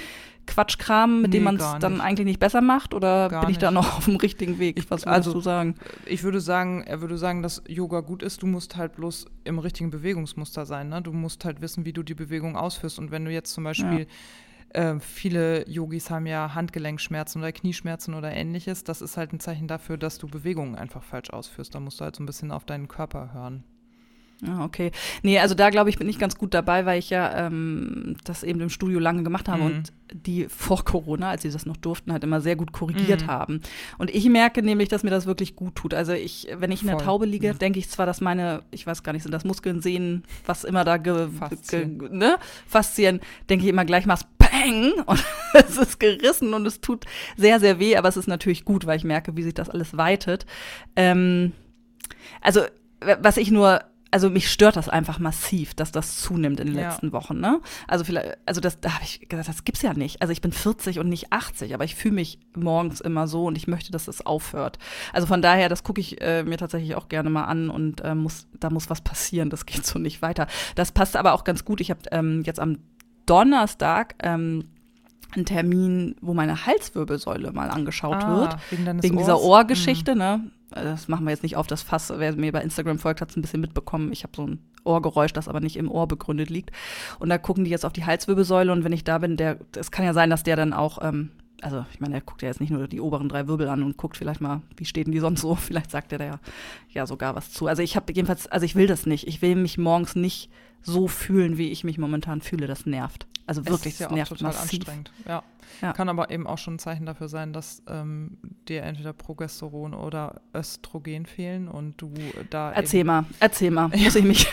Quatschkram, 0.46 1.22
mit 1.22 1.30
nee, 1.30 1.36
dem 1.36 1.44
man 1.44 1.56
es 1.56 1.76
dann 1.78 2.00
eigentlich 2.00 2.24
nicht 2.24 2.40
besser 2.40 2.62
macht? 2.62 2.94
Oder 2.94 3.28
gar 3.28 3.42
bin 3.42 3.50
ich 3.50 3.58
da 3.58 3.70
noch 3.70 3.98
auf 3.98 4.06
dem 4.06 4.16
richtigen 4.16 4.58
Weg? 4.58 4.78
Ich, 4.78 4.90
was 4.90 5.04
also, 5.04 5.34
du 5.34 5.40
sagen? 5.40 5.74
Ich 6.06 6.22
würde 6.22 6.40
sagen, 6.40 6.82
er 6.84 7.00
würde 7.02 7.18
sagen, 7.18 7.42
dass 7.42 7.62
Yoga 7.68 8.00
gut 8.00 8.22
ist. 8.22 8.42
Du 8.42 8.46
musst 8.46 8.76
halt 8.76 8.96
bloß 8.96 9.26
im 9.44 9.58
richtigen 9.58 9.90
Bewegungsmuster 9.90 10.64
sein. 10.64 10.88
Ne? 10.88 11.02
Du 11.02 11.12
musst 11.12 11.44
halt 11.44 11.60
wissen, 11.60 11.84
wie 11.84 11.92
du 11.92 12.02
die 12.02 12.14
Bewegung 12.14 12.56
ausführst. 12.56 12.98
Und 12.98 13.10
wenn 13.10 13.26
du 13.26 13.30
jetzt 13.30 13.52
zum 13.52 13.64
Beispiel 13.64 14.00
ja 14.00 14.06
äh, 14.70 15.00
viele 15.00 15.68
Yogis 15.68 16.10
haben 16.10 16.26
ja 16.26 16.54
Handgelenkschmerzen 16.54 17.40
oder 17.40 17.52
Knieschmerzen 17.52 18.14
oder 18.14 18.32
ähnliches. 18.32 18.84
Das 18.84 19.00
ist 19.00 19.16
halt 19.16 19.32
ein 19.32 19.40
Zeichen 19.40 19.68
dafür, 19.68 19.96
dass 19.96 20.18
du 20.18 20.26
Bewegungen 20.26 20.76
einfach 20.76 21.02
falsch 21.02 21.30
ausführst. 21.30 21.74
Da 21.74 21.80
musst 21.80 22.00
du 22.00 22.04
halt 22.04 22.16
so 22.16 22.22
ein 22.22 22.26
bisschen 22.26 22.50
auf 22.50 22.64
deinen 22.64 22.88
Körper 22.88 23.32
hören. 23.32 23.64
Ah, 24.46 24.64
okay. 24.64 24.92
Nee, 25.22 25.40
also 25.40 25.54
da 25.54 25.70
glaube 25.70 25.90
ich, 25.90 25.98
bin 25.98 26.08
ich 26.08 26.18
ganz 26.18 26.36
gut 26.36 26.54
dabei, 26.54 26.86
weil 26.86 27.00
ich 27.00 27.10
ja 27.10 27.46
ähm, 27.46 28.16
das 28.22 28.44
eben 28.44 28.60
im 28.60 28.70
Studio 28.70 29.00
lange 29.00 29.24
gemacht 29.24 29.48
habe 29.48 29.62
mhm. 29.62 29.66
und 29.66 29.92
die 30.12 30.46
vor 30.48 30.84
Corona, 30.84 31.30
als 31.30 31.42
sie 31.42 31.50
das 31.50 31.66
noch 31.66 31.76
durften, 31.76 32.12
halt 32.12 32.22
immer 32.22 32.40
sehr 32.40 32.54
gut 32.54 32.72
korrigiert 32.72 33.22
mhm. 33.22 33.26
haben. 33.26 33.60
Und 33.98 34.14
ich 34.14 34.28
merke 34.28 34.62
nämlich, 34.62 34.88
dass 34.88 35.02
mir 35.02 35.10
das 35.10 35.26
wirklich 35.26 35.56
gut 35.56 35.74
tut. 35.74 35.92
Also 35.92 36.12
ich, 36.12 36.48
wenn 36.56 36.70
ich 36.70 36.82
in 36.82 36.88
der 36.88 36.98
Taube 36.98 37.26
liege, 37.26 37.52
mhm. 37.52 37.58
denke 37.58 37.80
ich 37.80 37.88
zwar, 37.88 38.06
dass 38.06 38.20
meine, 38.20 38.62
ich 38.70 38.86
weiß 38.86 39.02
gar 39.02 39.12
nicht, 39.12 39.24
sind 39.24 39.32
das 39.32 39.44
Muskeln, 39.44 39.82
Sehnen, 39.82 40.22
was 40.46 40.62
immer 40.62 40.84
da 40.84 40.98
ge, 40.98 41.28
Faszien, 41.36 41.98
ge, 41.98 42.08
ne? 42.10 42.36
Faszien 42.66 43.20
denke 43.50 43.64
ich 43.64 43.70
immer 43.70 43.84
gleich 43.84 44.06
mal 44.06 44.18
Bang 44.50 44.92
und 45.06 45.24
es 45.54 45.76
ist 45.76 46.00
gerissen 46.00 46.54
und 46.54 46.66
es 46.66 46.80
tut 46.80 47.04
sehr, 47.36 47.60
sehr 47.60 47.78
weh, 47.78 47.96
aber 47.96 48.08
es 48.08 48.16
ist 48.16 48.28
natürlich 48.28 48.64
gut, 48.64 48.86
weil 48.86 48.96
ich 48.96 49.04
merke, 49.04 49.36
wie 49.36 49.42
sich 49.42 49.54
das 49.54 49.70
alles 49.70 49.96
weitet. 49.96 50.46
Ähm, 50.96 51.52
also 52.40 52.62
was 53.00 53.36
ich 53.36 53.50
nur 53.50 53.80
also 54.10 54.30
mich 54.30 54.50
stört 54.50 54.76
das 54.76 54.88
einfach 54.88 55.18
massiv, 55.18 55.74
dass 55.74 55.92
das 55.92 56.20
zunimmt 56.20 56.60
in 56.60 56.68
den 56.68 56.78
ja. 56.78 56.88
letzten 56.88 57.12
Wochen. 57.12 57.40
Ne? 57.40 57.60
Also 57.86 58.04
vielleicht, 58.04 58.38
also 58.46 58.60
das, 58.60 58.80
da 58.80 58.94
habe 58.94 59.04
ich 59.04 59.28
gesagt, 59.28 59.48
das 59.48 59.64
gibt's 59.64 59.82
ja 59.82 59.92
nicht. 59.92 60.22
Also 60.22 60.32
ich 60.32 60.40
bin 60.40 60.52
40 60.52 60.98
und 60.98 61.08
nicht 61.08 61.32
80, 61.32 61.74
aber 61.74 61.84
ich 61.84 61.94
fühle 61.94 62.14
mich 62.14 62.38
morgens 62.56 63.00
immer 63.00 63.28
so 63.28 63.46
und 63.46 63.56
ich 63.56 63.68
möchte, 63.68 63.92
dass 63.92 64.08
es 64.08 64.24
aufhört. 64.24 64.78
Also 65.12 65.26
von 65.26 65.42
daher, 65.42 65.68
das 65.68 65.82
gucke 65.82 66.00
ich 66.00 66.20
äh, 66.22 66.42
mir 66.42 66.56
tatsächlich 66.56 66.94
auch 66.94 67.08
gerne 67.08 67.30
mal 67.30 67.44
an 67.44 67.68
und 67.70 68.00
äh, 68.00 68.14
muss, 68.14 68.46
da 68.58 68.70
muss 68.70 68.88
was 68.88 69.02
passieren. 69.02 69.50
Das 69.50 69.66
geht 69.66 69.84
so 69.84 69.98
nicht 69.98 70.22
weiter. 70.22 70.46
Das 70.74 70.92
passt 70.92 71.16
aber 71.16 71.34
auch 71.34 71.44
ganz 71.44 71.64
gut. 71.64 71.80
Ich 71.80 71.90
habe 71.90 72.00
ähm, 72.10 72.42
jetzt 72.44 72.60
am 72.60 72.78
Donnerstag 73.28 74.14
ähm, 74.22 74.64
einen 75.34 75.44
Termin, 75.44 76.16
wo 76.20 76.34
meine 76.34 76.66
Halswirbelsäule 76.66 77.52
mal 77.52 77.70
angeschaut 77.70 78.22
ah, 78.22 78.40
wird. 78.40 78.56
Wegen, 78.70 79.02
wegen 79.02 79.18
dieser 79.18 79.40
Ohrgeschichte, 79.40 80.12
mhm. 80.12 80.18
ne? 80.18 80.50
Das 80.70 81.08
machen 81.08 81.24
wir 81.24 81.30
jetzt 81.30 81.42
nicht 81.42 81.56
auf 81.56 81.66
das 81.66 81.82
Fass. 81.82 82.12
Wer 82.14 82.36
mir 82.36 82.52
bei 82.52 82.62
Instagram 82.62 82.98
folgt, 82.98 83.22
hat 83.22 83.30
es 83.30 83.36
ein 83.36 83.42
bisschen 83.42 83.60
mitbekommen. 83.60 84.12
Ich 84.12 84.22
habe 84.22 84.34
so 84.36 84.46
ein 84.46 84.58
Ohrgeräusch, 84.84 85.32
das 85.32 85.48
aber 85.48 85.60
nicht 85.60 85.76
im 85.76 85.90
Ohr 85.90 86.06
begründet 86.06 86.50
liegt. 86.50 86.72
Und 87.18 87.30
da 87.30 87.38
gucken 87.38 87.64
die 87.64 87.70
jetzt 87.70 87.86
auf 87.86 87.92
die 87.92 88.04
Halswirbelsäule 88.04 88.70
und 88.70 88.84
wenn 88.84 88.92
ich 88.92 89.04
da 89.04 89.18
bin, 89.18 89.36
der, 89.36 89.58
es 89.76 89.90
kann 89.90 90.04
ja 90.04 90.12
sein, 90.12 90.28
dass 90.28 90.42
der 90.42 90.56
dann 90.56 90.74
auch 90.74 90.98
ähm, 91.00 91.30
also 91.60 91.84
ich 91.92 92.00
meine, 92.00 92.14
er 92.14 92.20
guckt 92.20 92.42
ja 92.42 92.48
jetzt 92.48 92.60
nicht 92.60 92.70
nur 92.70 92.86
die 92.86 93.00
oberen 93.00 93.28
drei 93.28 93.48
Wirbel 93.48 93.68
an 93.68 93.82
und 93.82 93.96
guckt 93.96 94.16
vielleicht 94.16 94.40
mal, 94.40 94.62
wie 94.76 94.84
stehen 94.84 95.10
die 95.10 95.18
sonst 95.18 95.40
so. 95.40 95.54
Vielleicht 95.56 95.90
sagt 95.90 96.12
er 96.12 96.18
da 96.18 96.24
ja, 96.24 96.40
ja 96.90 97.06
sogar 97.06 97.34
was 97.34 97.52
zu. 97.52 97.66
Also 97.66 97.82
ich 97.82 97.96
habe 97.96 98.12
jedenfalls, 98.12 98.46
also 98.46 98.64
ich 98.64 98.76
will 98.76 98.86
das 98.86 99.06
nicht. 99.06 99.26
Ich 99.26 99.42
will 99.42 99.56
mich 99.56 99.78
morgens 99.78 100.14
nicht 100.14 100.50
so 100.82 101.08
fühlen, 101.08 101.58
wie 101.58 101.70
ich 101.70 101.84
mich 101.84 101.98
momentan 101.98 102.40
fühle. 102.40 102.66
Das 102.66 102.86
nervt. 102.86 103.26
Also 103.46 103.64
wirklich, 103.66 103.94
es 103.94 103.94
ist 103.94 104.00
ja 104.00 104.06
das 104.08 104.14
nervt 104.16 104.30
total 104.30 104.52
massiv. 104.52 104.80
anstrengend. 104.80 105.10
Ja. 105.26 105.42
Ja. 105.82 105.92
Kann 105.92 106.08
aber 106.08 106.30
eben 106.30 106.46
auch 106.46 106.58
schon 106.58 106.74
ein 106.74 106.78
Zeichen 106.78 107.06
dafür 107.06 107.28
sein, 107.28 107.52
dass 107.52 107.82
ähm, 107.88 108.38
dir 108.68 108.82
entweder 108.82 109.12
Progesteron 109.12 109.94
oder 109.94 110.40
Östrogen 110.54 111.26
fehlen 111.26 111.68
und 111.68 112.00
du 112.00 112.12
da. 112.50 112.72
Erzähl 112.72 113.04
mal, 113.04 113.24
erzähl 113.38 113.70
mal. 113.70 113.88
Muss 113.96 114.14
ich 114.16 114.24
mich. 114.24 114.48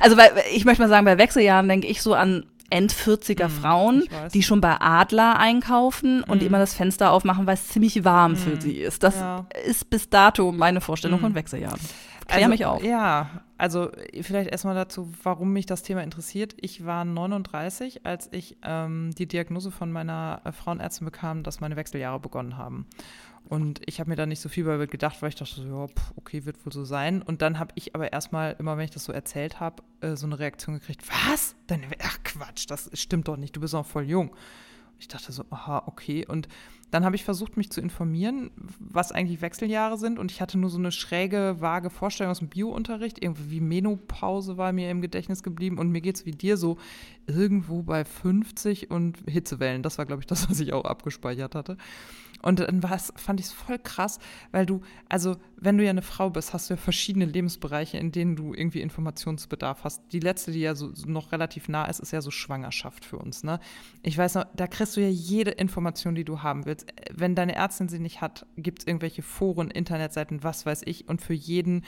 Also 0.00 0.16
weil 0.16 0.30
ich 0.54 0.64
möchte 0.64 0.82
mal 0.82 0.88
sagen, 0.88 1.04
bei 1.04 1.18
Wechseljahren 1.18 1.68
denke 1.68 1.86
ich 1.88 2.02
so 2.02 2.14
an 2.14 2.46
End-40er 2.70 3.48
Mm, 3.48 3.50
Frauen, 3.50 4.04
die 4.32 4.44
schon 4.44 4.60
bei 4.60 4.80
Adler 4.80 5.38
einkaufen 5.40 6.22
und 6.22 6.40
Mm. 6.40 6.46
immer 6.46 6.58
das 6.60 6.72
Fenster 6.74 7.10
aufmachen, 7.10 7.44
weil 7.46 7.54
es 7.54 7.66
ziemlich 7.68 8.04
warm 8.04 8.36
für 8.36 8.50
Mm, 8.56 8.60
sie 8.60 8.76
ist. 8.76 9.02
Das 9.02 9.16
ja. 9.16 9.46
ist 9.66 9.90
bis 9.90 10.08
dato 10.08 10.52
meine 10.52 10.80
Vorstellung 10.80 11.18
von 11.18 11.34
Wechseljahren. 11.34 11.80
Klär 12.28 12.36
also, 12.38 12.48
mich 12.48 12.64
auf. 12.64 12.84
Ja, 12.84 13.28
also 13.60 13.90
vielleicht 14.22 14.50
erstmal 14.50 14.74
dazu, 14.74 15.12
warum 15.22 15.52
mich 15.52 15.66
das 15.66 15.82
Thema 15.82 16.02
interessiert. 16.02 16.54
Ich 16.60 16.86
war 16.86 17.04
39, 17.04 18.06
als 18.06 18.28
ich 18.32 18.56
ähm, 18.62 19.10
die 19.18 19.26
Diagnose 19.26 19.70
von 19.70 19.92
meiner 19.92 20.40
äh, 20.44 20.52
Frauenärztin 20.52 21.04
bekam, 21.04 21.42
dass 21.42 21.60
meine 21.60 21.76
Wechseljahre 21.76 22.18
begonnen 22.18 22.56
haben. 22.56 22.86
Und 23.48 23.82
ich 23.84 24.00
habe 24.00 24.08
mir 24.08 24.16
da 24.16 24.24
nicht 24.24 24.40
so 24.40 24.48
viel 24.48 24.64
bei 24.64 24.86
gedacht, 24.86 25.20
weil 25.20 25.28
ich 25.28 25.34
dachte 25.34 25.56
so, 25.56 25.64
ja, 25.64 25.86
pf, 25.88 26.12
okay, 26.16 26.46
wird 26.46 26.64
wohl 26.64 26.72
so 26.72 26.84
sein. 26.84 27.20
Und 27.20 27.42
dann 27.42 27.58
habe 27.58 27.72
ich 27.74 27.94
aber 27.94 28.12
erstmal, 28.12 28.56
immer 28.58 28.78
wenn 28.78 28.84
ich 28.84 28.92
das 28.92 29.04
so 29.04 29.12
erzählt 29.12 29.60
habe, 29.60 29.82
äh, 30.00 30.16
so 30.16 30.26
eine 30.26 30.38
Reaktion 30.38 30.76
gekriegt, 30.76 31.02
was? 31.08 31.54
Deine, 31.66 31.86
ach 32.02 32.18
Quatsch, 32.24 32.64
das 32.66 32.90
stimmt 32.94 33.28
doch 33.28 33.36
nicht, 33.36 33.54
du 33.54 33.60
bist 33.60 33.74
noch 33.74 33.84
voll 33.84 34.04
jung. 34.04 34.30
Ich 35.00 35.08
dachte 35.08 35.32
so, 35.32 35.44
aha, 35.50 35.82
okay. 35.86 36.26
Und 36.26 36.46
dann 36.90 37.04
habe 37.04 37.16
ich 37.16 37.24
versucht, 37.24 37.56
mich 37.56 37.70
zu 37.70 37.80
informieren, 37.80 38.50
was 38.78 39.12
eigentlich 39.12 39.40
Wechseljahre 39.40 39.96
sind. 39.96 40.18
Und 40.18 40.30
ich 40.30 40.40
hatte 40.40 40.58
nur 40.58 40.70
so 40.70 40.78
eine 40.78 40.92
schräge, 40.92 41.56
vage 41.60 41.88
Vorstellung 41.88 42.30
aus 42.30 42.40
dem 42.40 42.48
Biounterricht. 42.48 43.22
Irgendwie 43.22 43.50
wie 43.50 43.60
Menopause 43.60 44.56
war 44.56 44.72
mir 44.72 44.90
im 44.90 45.00
Gedächtnis 45.00 45.42
geblieben. 45.42 45.78
Und 45.78 45.90
mir 45.90 46.00
geht 46.00 46.16
es 46.16 46.26
wie 46.26 46.32
dir 46.32 46.56
so 46.56 46.78
irgendwo 47.26 47.82
bei 47.82 48.04
50 48.04 48.90
und 48.90 49.18
Hitzewellen. 49.26 49.82
Das 49.82 49.98
war, 49.98 50.06
glaube 50.06 50.20
ich, 50.20 50.26
das, 50.26 50.50
was 50.50 50.60
ich 50.60 50.72
auch 50.72 50.84
abgespeichert 50.84 51.54
hatte. 51.54 51.76
Und 52.42 52.60
dann 52.60 52.82
war's, 52.82 53.12
fand 53.16 53.40
ich 53.40 53.46
es 53.46 53.52
voll 53.52 53.78
krass, 53.78 54.18
weil 54.50 54.66
du, 54.66 54.80
also 55.08 55.36
wenn 55.56 55.76
du 55.76 55.84
ja 55.84 55.90
eine 55.90 56.02
Frau 56.02 56.30
bist, 56.30 56.54
hast 56.54 56.70
du 56.70 56.74
ja 56.74 56.78
verschiedene 56.78 57.26
Lebensbereiche, 57.26 57.98
in 57.98 58.12
denen 58.12 58.36
du 58.36 58.54
irgendwie 58.54 58.80
Informationsbedarf 58.80 59.84
hast. 59.84 60.02
Die 60.12 60.20
letzte, 60.20 60.52
die 60.52 60.60
ja 60.60 60.74
so, 60.74 60.94
so 60.94 61.08
noch 61.08 61.32
relativ 61.32 61.68
nah 61.68 61.84
ist, 61.84 62.00
ist 62.00 62.12
ja 62.12 62.22
so 62.22 62.30
Schwangerschaft 62.30 63.04
für 63.04 63.18
uns. 63.18 63.44
Ne? 63.44 63.60
Ich 64.02 64.16
weiß 64.16 64.36
noch, 64.36 64.46
da 64.54 64.66
kriegst 64.66 64.96
du 64.96 65.00
ja 65.00 65.08
jede 65.08 65.50
Information, 65.50 66.14
die 66.14 66.24
du 66.24 66.42
haben 66.42 66.64
willst. 66.64 66.86
Wenn 67.12 67.34
deine 67.34 67.54
Ärztin 67.54 67.88
sie 67.88 67.98
nicht 67.98 68.20
hat, 68.20 68.46
gibt 68.56 68.80
es 68.80 68.86
irgendwelche 68.86 69.22
Foren, 69.22 69.70
Internetseiten, 69.70 70.42
was 70.42 70.64
weiß 70.64 70.82
ich. 70.86 71.08
Und 71.08 71.20
für 71.20 71.34
jeden 71.34 71.84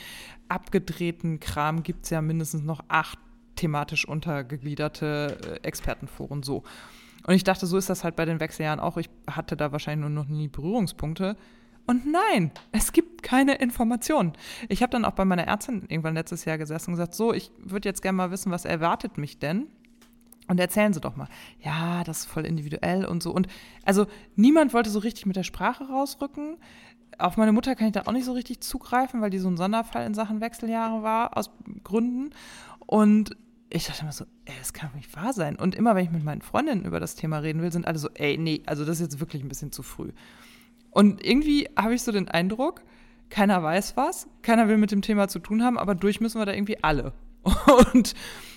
abgedrehten 0.48 1.40
Kram 1.40 1.82
gibt 1.82 2.04
es 2.04 2.10
ja 2.10 2.20
mindestens 2.20 2.62
noch 2.62 2.84
acht 2.88 3.18
thematisch 3.56 4.06
untergegliederte 4.06 5.60
äh, 5.62 5.66
Expertenforen 5.66 6.42
so. 6.42 6.62
Und 7.26 7.34
ich 7.34 7.44
dachte, 7.44 7.66
so 7.66 7.76
ist 7.76 7.88
das 7.88 8.04
halt 8.04 8.16
bei 8.16 8.24
den 8.24 8.40
Wechseljahren 8.40 8.80
auch. 8.80 8.96
Ich 8.96 9.10
hatte 9.30 9.56
da 9.56 9.72
wahrscheinlich 9.72 10.08
nur 10.08 10.24
noch 10.24 10.28
nie 10.28 10.48
Berührungspunkte. 10.48 11.36
Und 11.86 12.06
nein, 12.10 12.52
es 12.70 12.92
gibt 12.92 13.22
keine 13.22 13.56
Informationen. 13.56 14.32
Ich 14.68 14.82
habe 14.82 14.90
dann 14.90 15.04
auch 15.04 15.12
bei 15.12 15.24
meiner 15.24 15.46
Ärztin 15.46 15.84
irgendwann 15.88 16.14
letztes 16.14 16.44
Jahr 16.44 16.58
gesessen 16.58 16.90
und 16.90 16.96
gesagt, 16.96 17.14
so, 17.14 17.32
ich 17.32 17.50
würde 17.58 17.88
jetzt 17.88 18.02
gerne 18.02 18.16
mal 18.16 18.30
wissen, 18.30 18.52
was 18.52 18.64
erwartet 18.64 19.18
mich 19.18 19.38
denn? 19.38 19.66
Und 20.48 20.60
erzählen 20.60 20.92
Sie 20.92 21.00
doch 21.00 21.16
mal. 21.16 21.28
Ja, 21.60 22.04
das 22.04 22.20
ist 22.20 22.26
voll 22.26 22.46
individuell 22.46 23.04
und 23.04 23.22
so. 23.22 23.32
Und 23.32 23.46
also 23.84 24.06
niemand 24.36 24.74
wollte 24.74 24.90
so 24.90 24.98
richtig 24.98 25.26
mit 25.26 25.36
der 25.36 25.44
Sprache 25.44 25.84
rausrücken. 25.84 26.56
Auf 27.18 27.36
meine 27.36 27.52
Mutter 27.52 27.74
kann 27.74 27.88
ich 27.88 27.92
da 27.92 28.02
auch 28.02 28.12
nicht 28.12 28.24
so 28.24 28.32
richtig 28.32 28.60
zugreifen, 28.60 29.20
weil 29.20 29.30
die 29.30 29.38
so 29.38 29.48
ein 29.48 29.56
Sonderfall 29.56 30.06
in 30.06 30.14
Sachen 30.14 30.40
Wechseljahre 30.40 31.02
war, 31.02 31.36
aus 31.36 31.50
Gründen. 31.84 32.30
Und 32.86 33.36
ich 33.74 33.86
dachte 33.86 34.02
immer 34.02 34.12
so, 34.12 34.24
ey, 34.44 34.54
das 34.58 34.72
kann 34.72 34.90
doch 34.90 34.96
nicht 34.96 35.14
wahr 35.16 35.32
sein. 35.32 35.56
Und 35.56 35.74
immer, 35.74 35.94
wenn 35.94 36.04
ich 36.04 36.10
mit 36.10 36.24
meinen 36.24 36.42
Freundinnen 36.42 36.84
über 36.84 37.00
das 37.00 37.14
Thema 37.14 37.38
reden 37.38 37.62
will, 37.62 37.72
sind 37.72 37.86
alle 37.86 37.98
so, 37.98 38.08
ey, 38.14 38.36
nee, 38.36 38.62
also 38.66 38.84
das 38.84 39.00
ist 39.00 39.12
jetzt 39.12 39.20
wirklich 39.20 39.42
ein 39.42 39.48
bisschen 39.48 39.72
zu 39.72 39.82
früh. 39.82 40.12
Und 40.90 41.24
irgendwie 41.24 41.68
habe 41.76 41.94
ich 41.94 42.02
so 42.02 42.12
den 42.12 42.28
Eindruck, 42.28 42.82
keiner 43.30 43.62
weiß 43.62 43.96
was, 43.96 44.28
keiner 44.42 44.68
will 44.68 44.76
mit 44.76 44.92
dem 44.92 45.00
Thema 45.00 45.28
zu 45.28 45.38
tun 45.38 45.62
haben, 45.62 45.78
aber 45.78 45.94
durch 45.94 46.20
müssen 46.20 46.38
wir 46.38 46.44
da 46.44 46.52
irgendwie 46.52 46.82
alle. 46.84 47.14
Und 47.94 48.14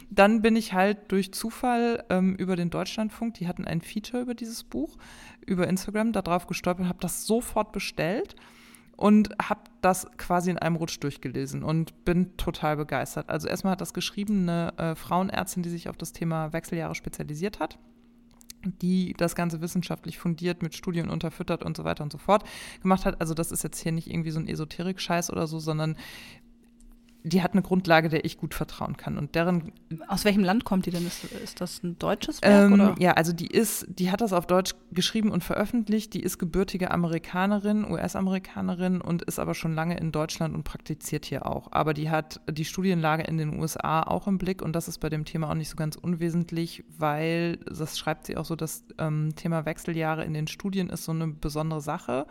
dann 0.10 0.42
bin 0.42 0.56
ich 0.56 0.74
halt 0.74 1.12
durch 1.12 1.34
Zufall 1.34 2.04
ähm, 2.10 2.36
über 2.36 2.58
den 2.58 2.70
Deutschlandfunk, 2.70 3.36
die 3.36 3.48
hatten 3.48 3.66
ein 3.66 3.82
Feature 3.82 4.22
über 4.22 4.36
dieses 4.36 4.64
Buch, 4.64 4.98
über 5.46 5.68
Instagram, 5.68 6.12
da 6.12 6.22
drauf 6.22 6.46
gestolpert, 6.46 6.88
habe 6.88 7.00
das 7.00 7.26
sofort 7.26 7.72
bestellt 7.72 8.36
und 8.98 9.30
habe 9.42 9.62
das 9.82 10.08
quasi 10.18 10.50
in 10.52 10.58
einem 10.58 10.76
Rutsch 10.76 10.98
durchgelesen 11.00 11.64
und 11.64 12.06
bin 12.06 12.38
total 12.38 12.78
begeistert. 12.78 13.30
Also 13.30 13.48
erstmal 13.48 13.72
hat 13.72 13.82
das 13.82 13.94
geschrieben 13.94 14.50
eine 14.50 14.78
äh, 14.78 14.96
Frauenärztin, 14.96 15.64
die 15.64 15.70
sich 15.70 15.90
auf 15.90 15.98
das 15.98 16.14
Thema 16.14 16.54
Wechseljahre 16.54 16.96
spezialisiert 16.96 17.60
hat 17.60 17.78
die 18.82 19.14
das 19.18 19.36
Ganze 19.36 19.62
wissenschaftlich 19.62 20.18
fundiert, 20.18 20.62
mit 20.62 20.76
Studien 20.76 21.10
unterfüttert 21.10 21.64
und 21.64 21.78
so 21.78 21.84
weiter 21.84 22.04
und 22.04 22.12
so 22.12 22.18
fort 22.18 22.44
gemacht 22.82 23.06
hat. 23.06 23.22
Also 23.22 23.34
das 23.34 23.52
ist 23.52 23.64
jetzt 23.64 23.80
hier 23.80 23.92
nicht 23.92 24.10
irgendwie 24.10 24.32
so 24.32 24.40
ein 24.40 24.48
Esoterik-Scheiß 24.48 25.32
oder 25.32 25.48
so, 25.48 25.60
sondern 25.60 25.98
die 27.26 27.42
hat 27.42 27.54
eine 27.54 27.64
Grundlage, 27.64 28.08
der 28.08 28.24
ich 28.24 28.38
gut 28.38 28.54
vertrauen 28.54 28.98
kann. 28.98 29.18
Und 29.18 29.34
deren 29.34 29.72
Aus 30.08 30.26
welchem 30.26 30.44
Land 30.44 30.64
kommt 30.64 30.86
die 30.86 30.92
denn? 30.92 31.08
Ist, 31.08 31.24
ist 31.24 31.60
das 31.60 31.82
ein 31.82 31.98
deutsches 31.98 32.42
Werk? 32.44 32.66
ähm, 32.66 32.74
oder? 32.74 32.96
ja, 33.00 33.14
also 33.14 33.34
die 33.34 33.48
ist, 33.48 33.88
die 33.90 34.12
hat 34.12 34.22
das 34.22 34.32
auf 34.32 34.46
Deutsch 34.46 34.76
geschrieben 34.92 35.32
und 35.32 35.44
veröffentlicht. 35.44 36.14
Die 36.14 36.22
ist 36.22 36.38
gebürtige 36.38 36.92
Amerikanerin, 36.92 37.84
US-Amerikanerin 37.90 39.02
und 39.02 39.24
ist 39.24 39.40
aber 39.40 39.56
schon 39.56 39.74
lange 39.74 39.98
in 39.98 40.12
Deutschland 40.12 40.54
und 40.54 40.64
praktiziert 40.64 41.26
hier 41.26 41.48
auch. 41.48 41.72
Aber 41.72 41.96
die 41.96 42.12
hat 42.12 42.42
die 42.48 42.66
Studienlage 42.66 43.24
in 43.24 43.38
den 43.38 43.60
USA 43.60 44.04
auch 44.04 44.28
im 44.28 44.38
Blick 44.38 44.62
und 44.62 44.74
das 44.74 44.88
ist 44.88 45.00
bei 45.00 45.10
dem 45.10 45.26
Thema 45.26 45.50
auch 45.50 45.56
nicht 45.56 45.70
so 45.70 45.76
ganz 45.76 45.96
unwesentlich, 45.96 46.84
weil 46.96 47.58
das 47.58 47.98
schreibt 47.98 48.28
sie 48.28 48.38
auch 48.38 48.46
so, 48.46 48.56
das 48.56 48.84
ähm, 49.00 49.34
Thema 49.36 49.66
Wechseljahre 49.66 50.24
in 50.24 50.36
den 50.36 50.46
Studien 50.46 50.90
ist 50.92 51.06
so 51.06 51.12
eine 51.12 51.28
besondere 51.28 51.82
Sache. 51.82 52.28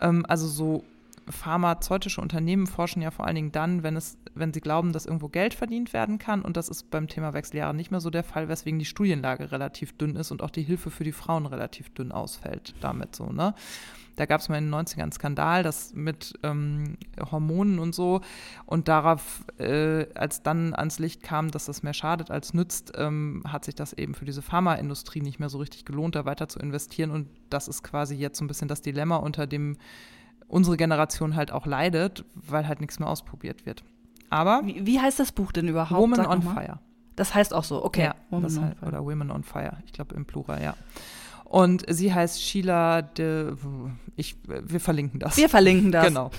Ähm, 0.00 0.26
also 0.28 0.48
so 0.48 0.84
pharmazeutische 1.28 2.20
Unternehmen 2.20 2.66
forschen 2.66 3.02
ja 3.02 3.10
vor 3.10 3.26
allen 3.26 3.34
Dingen 3.34 3.52
dann, 3.52 3.82
wenn 3.82 3.96
es, 3.96 4.18
wenn 4.34 4.52
sie 4.52 4.60
glauben, 4.60 4.92
dass 4.92 5.06
irgendwo 5.06 5.28
Geld 5.28 5.54
verdient 5.54 5.92
werden 5.92 6.18
kann. 6.18 6.42
Und 6.42 6.56
das 6.56 6.68
ist 6.68 6.90
beim 6.90 7.08
Thema 7.08 7.34
Wechseljahre 7.34 7.74
nicht 7.74 7.90
mehr 7.90 8.00
so 8.00 8.10
der 8.10 8.24
Fall, 8.24 8.48
weswegen 8.48 8.78
die 8.78 8.84
Studienlage 8.84 9.50
relativ 9.52 9.96
dünn 9.96 10.16
ist 10.16 10.30
und 10.30 10.42
auch 10.42 10.50
die 10.50 10.62
Hilfe 10.62 10.90
für 10.90 11.04
die 11.04 11.12
Frauen 11.12 11.46
relativ 11.46 11.90
dünn 11.94 12.12
ausfällt 12.12 12.74
damit 12.80 13.16
so, 13.16 13.32
ne? 13.32 13.54
Da 14.16 14.24
gab 14.24 14.40
es 14.40 14.48
mal 14.48 14.56
in 14.56 14.70
den 14.70 14.74
90ern 14.74 15.02
einen 15.02 15.12
Skandal, 15.12 15.62
das 15.62 15.92
mit 15.94 16.38
ähm, 16.42 16.96
Hormonen 17.30 17.78
und 17.78 17.94
so. 17.94 18.22
Und 18.64 18.88
darauf, 18.88 19.44
äh, 19.58 20.06
als 20.14 20.42
dann 20.42 20.74
ans 20.74 20.98
Licht 20.98 21.22
kam, 21.22 21.50
dass 21.50 21.66
das 21.66 21.82
mehr 21.82 21.92
schadet 21.92 22.30
als 22.30 22.54
nützt, 22.54 22.94
ähm, 22.96 23.42
hat 23.46 23.66
sich 23.66 23.74
das 23.74 23.92
eben 23.92 24.14
für 24.14 24.24
diese 24.24 24.40
Pharmaindustrie 24.40 25.20
nicht 25.20 25.38
mehr 25.38 25.50
so 25.50 25.58
richtig 25.58 25.84
gelohnt, 25.84 26.14
da 26.14 26.24
weiter 26.24 26.48
zu 26.48 26.58
investieren. 26.58 27.10
Und 27.10 27.28
das 27.50 27.68
ist 27.68 27.82
quasi 27.82 28.14
jetzt 28.14 28.38
so 28.38 28.44
ein 28.44 28.48
bisschen 28.48 28.68
das 28.68 28.80
Dilemma, 28.80 29.16
unter 29.16 29.46
dem 29.46 29.76
unsere 30.48 30.76
Generation 30.76 31.36
halt 31.36 31.52
auch 31.52 31.66
leidet, 31.66 32.24
weil 32.34 32.66
halt 32.68 32.80
nichts 32.80 32.98
mehr 32.98 33.08
ausprobiert 33.08 33.66
wird. 33.66 33.84
Aber 34.30 34.62
Wie, 34.64 34.86
wie 34.86 35.00
heißt 35.00 35.18
das 35.18 35.32
Buch 35.32 35.52
denn 35.52 35.68
überhaupt? 35.68 36.00
Woman 36.00 36.16
Sag 36.16 36.30
on. 36.30 36.42
Fire. 36.42 36.78
Das 37.14 37.34
heißt 37.34 37.54
auch 37.54 37.64
so, 37.64 37.84
okay. 37.84 38.04
Ja, 38.04 38.14
Woman 38.30 38.56
on 38.56 38.64
halt, 38.64 38.82
oder 38.82 39.04
Women 39.04 39.30
on 39.30 39.42
Fire. 39.42 39.78
Ich 39.86 39.92
glaube 39.92 40.14
im 40.14 40.26
Plural, 40.26 40.62
ja. 40.62 40.74
Und 41.44 41.84
sie 41.88 42.12
heißt 42.12 42.42
Sheila 42.42 43.02
de. 43.02 43.54
Ich, 44.16 44.36
wir 44.46 44.80
verlinken 44.80 45.20
das. 45.20 45.36
Wir 45.36 45.48
verlinken 45.48 45.92
das. 45.92 46.04
Genau. 46.08 46.30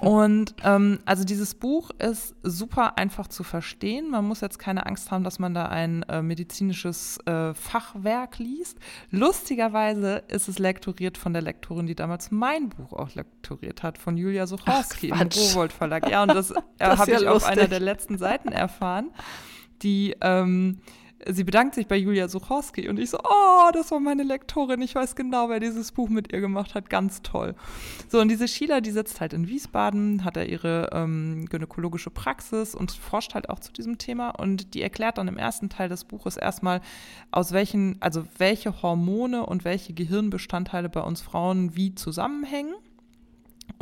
Und 0.00 0.54
ähm, 0.64 0.98
also 1.04 1.24
dieses 1.24 1.54
Buch 1.54 1.90
ist 1.98 2.34
super 2.42 2.98
einfach 2.98 3.28
zu 3.28 3.42
verstehen. 3.42 4.10
Man 4.10 4.26
muss 4.26 4.40
jetzt 4.40 4.58
keine 4.58 4.86
Angst 4.86 5.10
haben, 5.10 5.24
dass 5.24 5.38
man 5.38 5.54
da 5.54 5.66
ein 5.66 6.02
äh, 6.04 6.22
medizinisches 6.22 7.18
äh, 7.26 7.54
Fachwerk 7.54 8.38
liest. 8.38 8.78
Lustigerweise 9.10 10.22
ist 10.28 10.48
es 10.48 10.58
lektoriert 10.58 11.18
von 11.18 11.32
der 11.32 11.42
Lektorin, 11.42 11.86
die 11.86 11.94
damals 11.94 12.30
mein 12.30 12.68
Buch 12.68 12.92
auch 12.92 13.14
lektoriert 13.14 13.82
hat, 13.82 13.98
von 13.98 14.16
Julia 14.16 14.46
Suchowski 14.46 15.08
im. 15.08 15.14
Rowold 15.14 15.72
Verlag. 15.72 16.08
Ja, 16.10 16.22
und 16.22 16.34
das, 16.34 16.50
äh, 16.50 16.54
Das 16.78 16.98
habe 16.98 17.12
ja 17.12 17.20
ich 17.20 17.28
auf 17.28 17.34
lustig. 17.34 17.52
einer 17.52 17.68
der 17.68 17.80
letzten 17.80 18.18
Seiten 18.18 18.48
erfahren. 18.48 19.10
Die 19.82 20.14
ähm, 20.20 20.80
sie 21.28 21.44
bedankt 21.44 21.74
sich 21.74 21.86
bei 21.86 21.96
Julia 21.96 22.28
Suchowski 22.28 22.88
und 22.88 22.98
ich 22.98 23.10
so, 23.10 23.18
oh, 23.18 23.70
das 23.72 23.90
war 23.90 24.00
meine 24.00 24.22
Lektorin, 24.22 24.82
ich 24.82 24.94
weiß 24.94 25.16
genau, 25.16 25.48
wer 25.48 25.60
dieses 25.60 25.92
Buch 25.92 26.08
mit 26.08 26.32
ihr 26.32 26.40
gemacht 26.40 26.74
hat, 26.74 26.90
ganz 26.90 27.22
toll. 27.22 27.54
So, 28.08 28.20
und 28.20 28.28
diese 28.28 28.48
Sheila, 28.48 28.80
die 28.80 28.90
sitzt 28.90 29.20
halt 29.20 29.32
in 29.32 29.48
Wiesbaden, 29.48 30.24
hat 30.24 30.36
da 30.36 30.42
ihre 30.42 30.90
ähm, 30.92 31.46
gynäkologische 31.46 32.10
Praxis 32.10 32.74
und 32.74 32.92
forscht 32.92 33.34
halt 33.34 33.48
auch 33.48 33.60
zu 33.60 33.72
diesem 33.72 33.98
Thema 33.98 34.30
und 34.30 34.74
die 34.74 34.82
erklärt 34.82 35.18
dann 35.18 35.28
im 35.28 35.38
ersten 35.38 35.68
Teil 35.68 35.88
des 35.88 36.04
Buches 36.04 36.36
erstmal, 36.36 36.80
aus 37.30 37.52
welchen, 37.52 37.96
also 38.00 38.24
welche 38.38 38.82
Hormone 38.82 39.46
und 39.46 39.64
welche 39.64 39.92
Gehirnbestandteile 39.92 40.88
bei 40.88 41.00
uns 41.00 41.20
Frauen 41.20 41.76
wie 41.76 41.94
zusammenhängen. 41.94 42.74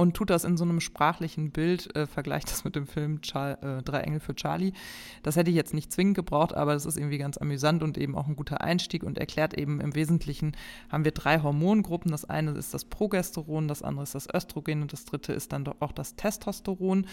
Und 0.01 0.15
tut 0.15 0.31
das 0.31 0.45
in 0.45 0.57
so 0.57 0.65
einem 0.65 0.81
sprachlichen 0.81 1.51
Bild, 1.51 1.95
äh, 1.95 2.07
vergleicht 2.07 2.51
das 2.51 2.65
mit 2.65 2.75
dem 2.75 2.87
Film 2.87 3.21
Char 3.23 3.63
äh, 3.63 3.83
Drei 3.83 4.01
Engel 4.01 4.21
für 4.21 4.35
Charlie. 4.35 4.73
Das 5.23 5.37
hätte 5.37 5.51
ich 5.51 5.57
jetzt 5.57 5.75
nicht 5.75 5.93
zwingend 5.93 6.17
gebraucht, 6.17 6.55
aber 6.55 6.73
das 6.73 6.87
ist 6.87 6.97
irgendwie 6.97 7.19
ganz 7.19 7.37
amüsant 7.37 7.83
und 7.83 7.99
eben 7.99 8.17
auch 8.17 8.27
ein 8.27 8.35
guter 8.35 8.63
Einstieg 8.63 9.03
und 9.03 9.19
erklärt 9.19 9.53
eben 9.53 9.79
im 9.79 9.95
Wesentlichen, 9.95 10.57
haben 10.89 11.05
wir 11.05 11.13
drei 11.13 11.43
Hormongruppen. 11.43 12.11
Das 12.11 12.25
eine 12.25 12.53
ist 12.53 12.73
das 12.73 12.87
Progesteron, 12.87 13.69
das 13.69 13.83
andere 13.83 14.05
ist 14.05 14.15
das 14.15 14.27
Östrogen 14.33 14.81
und 14.81 14.95
das 14.95 15.05
dritte 15.05 15.35
ist 15.35 15.53
dann 15.53 15.67
doch 15.67 15.77
auch 15.81 15.93
das 15.93 16.17
Testosteron. 16.17 17.07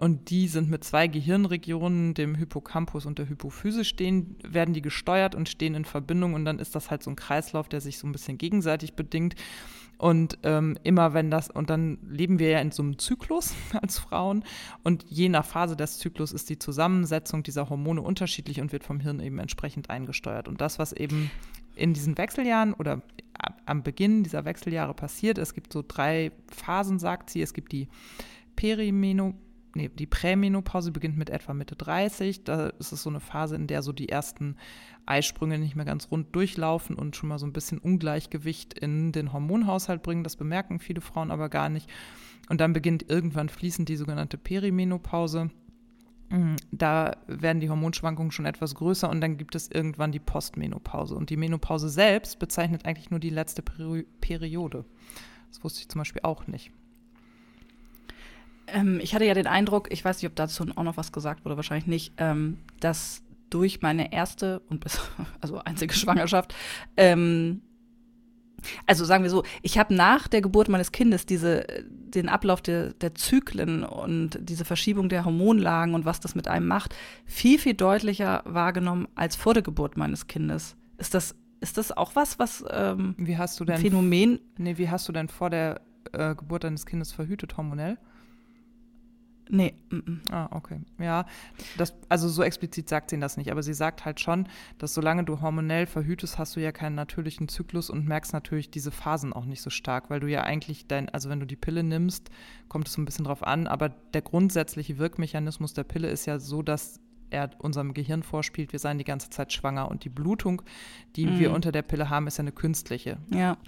Und 0.00 0.30
die 0.30 0.46
sind 0.46 0.70
mit 0.70 0.84
zwei 0.84 1.08
Gehirnregionen, 1.08 2.14
dem 2.14 2.36
Hippocampus 2.36 3.04
und 3.04 3.18
der 3.18 3.28
Hypophyse 3.28 3.84
stehen, 3.84 4.36
werden 4.44 4.74
die 4.74 4.82
gesteuert 4.82 5.34
und 5.34 5.48
stehen 5.48 5.74
in 5.74 5.84
Verbindung 5.84 6.34
und 6.34 6.44
dann 6.44 6.60
ist 6.60 6.76
das 6.76 6.88
halt 6.88 7.02
so 7.02 7.10
ein 7.10 7.16
Kreislauf, 7.16 7.68
der 7.68 7.80
sich 7.80 7.98
so 7.98 8.06
ein 8.06 8.12
bisschen 8.12 8.38
gegenseitig 8.38 8.94
bedingt. 8.94 9.34
Und 9.98 10.38
ähm, 10.44 10.78
immer 10.84 11.12
wenn 11.12 11.30
das, 11.30 11.50
und 11.50 11.70
dann 11.70 11.98
leben 12.08 12.38
wir 12.38 12.50
ja 12.50 12.60
in 12.60 12.70
so 12.70 12.82
einem 12.82 12.98
Zyklus 12.98 13.54
als 13.82 13.98
Frauen. 13.98 14.44
Und 14.84 15.04
je 15.08 15.28
nach 15.28 15.44
Phase 15.44 15.76
des 15.76 15.98
Zyklus 15.98 16.32
ist 16.32 16.48
die 16.48 16.58
Zusammensetzung 16.58 17.42
dieser 17.42 17.68
Hormone 17.68 18.00
unterschiedlich 18.00 18.60
und 18.60 18.72
wird 18.72 18.84
vom 18.84 19.00
Hirn 19.00 19.20
eben 19.20 19.38
entsprechend 19.38 19.90
eingesteuert. 19.90 20.48
Und 20.48 20.60
das, 20.60 20.78
was 20.78 20.92
eben 20.92 21.30
in 21.74 21.94
diesen 21.94 22.16
Wechseljahren 22.16 22.74
oder 22.74 23.02
am 23.66 23.82
Beginn 23.82 24.22
dieser 24.22 24.44
Wechseljahre 24.44 24.94
passiert, 24.94 25.38
es 25.38 25.54
gibt 25.54 25.72
so 25.72 25.84
drei 25.86 26.32
Phasen, 26.48 26.98
sagt 26.98 27.30
sie. 27.30 27.42
Es 27.42 27.52
gibt 27.52 27.72
die 27.72 27.88
Perimenopause 28.56 29.48
nee, 29.74 29.88
die 29.88 30.06
Prämenopause 30.06 30.90
beginnt 30.92 31.16
mit 31.16 31.30
etwa 31.30 31.54
Mitte 31.54 31.76
30. 31.76 32.44
Da 32.44 32.68
ist 32.68 32.92
es 32.92 33.02
so 33.02 33.10
eine 33.10 33.20
Phase, 33.20 33.56
in 33.56 33.66
der 33.66 33.82
so 33.82 33.92
die 33.92 34.08
ersten 34.08 34.56
Eisprünge 35.08 35.58
nicht 35.58 35.76
mehr 35.76 35.84
ganz 35.84 36.10
rund 36.10 36.34
durchlaufen 36.34 36.96
und 36.96 37.16
schon 37.16 37.28
mal 37.28 37.38
so 37.38 37.46
ein 37.46 37.52
bisschen 37.52 37.78
Ungleichgewicht 37.78 38.74
in 38.74 39.12
den 39.12 39.32
Hormonhaushalt 39.32 40.02
bringen. 40.02 40.24
Das 40.24 40.36
bemerken 40.36 40.78
viele 40.78 41.00
Frauen 41.00 41.30
aber 41.30 41.48
gar 41.48 41.68
nicht. 41.68 41.88
Und 42.48 42.60
dann 42.60 42.72
beginnt 42.72 43.08
irgendwann 43.10 43.48
fließend 43.48 43.88
die 43.88 43.96
sogenannte 43.96 44.38
Perimenopause. 44.38 45.50
Mm, 46.30 46.56
da 46.70 47.16
werden 47.26 47.60
die 47.60 47.70
Hormonschwankungen 47.70 48.32
schon 48.32 48.46
etwas 48.46 48.74
größer 48.74 49.08
und 49.08 49.20
dann 49.20 49.36
gibt 49.36 49.54
es 49.54 49.70
irgendwann 49.70 50.12
die 50.12 50.20
Postmenopause. 50.20 51.14
Und 51.14 51.30
die 51.30 51.36
Menopause 51.36 51.88
selbst 51.88 52.38
bezeichnet 52.38 52.84
eigentlich 52.84 53.10
nur 53.10 53.20
die 53.20 53.30
letzte 53.30 53.62
Peri 53.62 54.06
Periode. 54.20 54.84
Das 55.50 55.64
wusste 55.64 55.80
ich 55.80 55.88
zum 55.88 56.00
Beispiel 56.00 56.22
auch 56.24 56.46
nicht. 56.46 56.70
Ähm, 58.66 59.00
ich 59.02 59.14
hatte 59.14 59.24
ja 59.24 59.34
den 59.34 59.46
Eindruck, 59.46 59.90
ich 59.90 60.04
weiß 60.04 60.20
nicht, 60.20 60.30
ob 60.30 60.36
dazu 60.36 60.66
auch 60.76 60.82
noch 60.82 60.96
was 60.96 61.12
gesagt 61.12 61.44
wurde, 61.44 61.56
wahrscheinlich 61.56 61.86
nicht, 61.86 62.12
ähm, 62.18 62.58
dass 62.80 63.22
durch 63.50 63.82
meine 63.82 64.12
erste 64.12 64.60
und 64.68 64.80
bis, 64.80 65.00
also 65.40 65.58
einzige 65.58 65.94
Schwangerschaft, 65.94 66.54
ähm, 66.96 67.62
also 68.86 69.04
sagen 69.04 69.22
wir 69.22 69.30
so, 69.30 69.44
ich 69.62 69.78
habe 69.78 69.94
nach 69.94 70.28
der 70.28 70.40
Geburt 70.40 70.68
meines 70.68 70.92
Kindes 70.92 71.26
diese, 71.26 71.66
den 71.88 72.28
Ablauf 72.28 72.60
der, 72.60 72.92
der 72.94 73.14
Zyklen 73.14 73.84
und 73.84 74.38
diese 74.40 74.64
Verschiebung 74.64 75.08
der 75.08 75.24
Hormonlagen 75.24 75.94
und 75.94 76.04
was 76.04 76.20
das 76.20 76.34
mit 76.34 76.48
einem 76.48 76.66
macht, 76.66 76.94
viel, 77.24 77.58
viel 77.58 77.74
deutlicher 77.74 78.42
wahrgenommen 78.44 79.08
als 79.14 79.36
vor 79.36 79.54
der 79.54 79.62
Geburt 79.62 79.96
meines 79.96 80.26
Kindes. 80.26 80.76
Ist 80.96 81.14
das, 81.14 81.36
ist 81.60 81.78
das 81.78 81.96
auch 81.96 82.16
was, 82.16 82.38
was 82.38 82.64
ähm, 82.70 83.14
wie 83.18 83.36
hast 83.38 83.60
du 83.60 83.64
denn, 83.64 83.80
Phänomen? 83.80 84.40
Nee, 84.56 84.78
wie 84.78 84.90
hast 84.90 85.08
du 85.08 85.12
denn 85.12 85.28
vor 85.28 85.50
der 85.50 85.80
äh, 86.12 86.34
Geburt 86.34 86.64
deines 86.64 86.86
Kindes 86.86 87.12
verhütet 87.12 87.56
hormonell? 87.56 87.98
Nee. 89.50 89.74
Mm 89.90 89.96
-mm. 89.96 90.32
Ah, 90.32 90.48
okay. 90.50 90.80
Ja, 90.98 91.26
das, 91.76 91.94
also 92.08 92.28
so 92.28 92.42
explizit 92.42 92.88
sagt 92.88 93.10
sie 93.10 93.18
das 93.18 93.36
nicht, 93.36 93.50
aber 93.50 93.62
sie 93.62 93.74
sagt 93.74 94.04
halt 94.04 94.20
schon, 94.20 94.48
dass 94.78 94.94
solange 94.94 95.24
du 95.24 95.40
hormonell 95.40 95.86
verhütest, 95.86 96.38
hast 96.38 96.56
du 96.56 96.60
ja 96.60 96.72
keinen 96.72 96.94
natürlichen 96.94 97.48
Zyklus 97.48 97.90
und 97.90 98.06
merkst 98.06 98.32
natürlich 98.32 98.70
diese 98.70 98.90
Phasen 98.90 99.32
auch 99.32 99.44
nicht 99.44 99.62
so 99.62 99.70
stark, 99.70 100.10
weil 100.10 100.20
du 100.20 100.26
ja 100.26 100.42
eigentlich 100.42 100.86
dein, 100.86 101.08
also 101.08 101.30
wenn 101.30 101.40
du 101.40 101.46
die 101.46 101.56
Pille 101.56 101.82
nimmst, 101.82 102.30
kommt 102.68 102.88
es 102.88 102.94
so 102.94 103.00
ein 103.00 103.04
bisschen 103.04 103.24
drauf 103.24 103.42
an, 103.42 103.66
aber 103.66 103.88
der 103.88 104.22
grundsätzliche 104.22 104.98
Wirkmechanismus 104.98 105.72
der 105.74 105.84
Pille 105.84 106.10
ist 106.10 106.26
ja 106.26 106.38
so, 106.38 106.62
dass 106.62 107.00
er 107.30 107.50
unserem 107.58 107.94
Gehirn 107.94 108.22
vorspielt, 108.22 108.72
wir 108.72 108.78
seien 108.78 108.98
die 108.98 109.04
ganze 109.04 109.30
Zeit 109.30 109.52
schwanger 109.52 109.90
und 109.90 110.04
die 110.04 110.08
Blutung, 110.08 110.62
die 111.16 111.26
mm. 111.26 111.38
wir 111.38 111.52
unter 111.52 111.72
der 111.72 111.82
Pille 111.82 112.08
haben, 112.08 112.26
ist 112.26 112.38
ja 112.38 112.42
eine 112.42 112.52
künstliche. 112.52 113.18
Ja. 113.30 113.58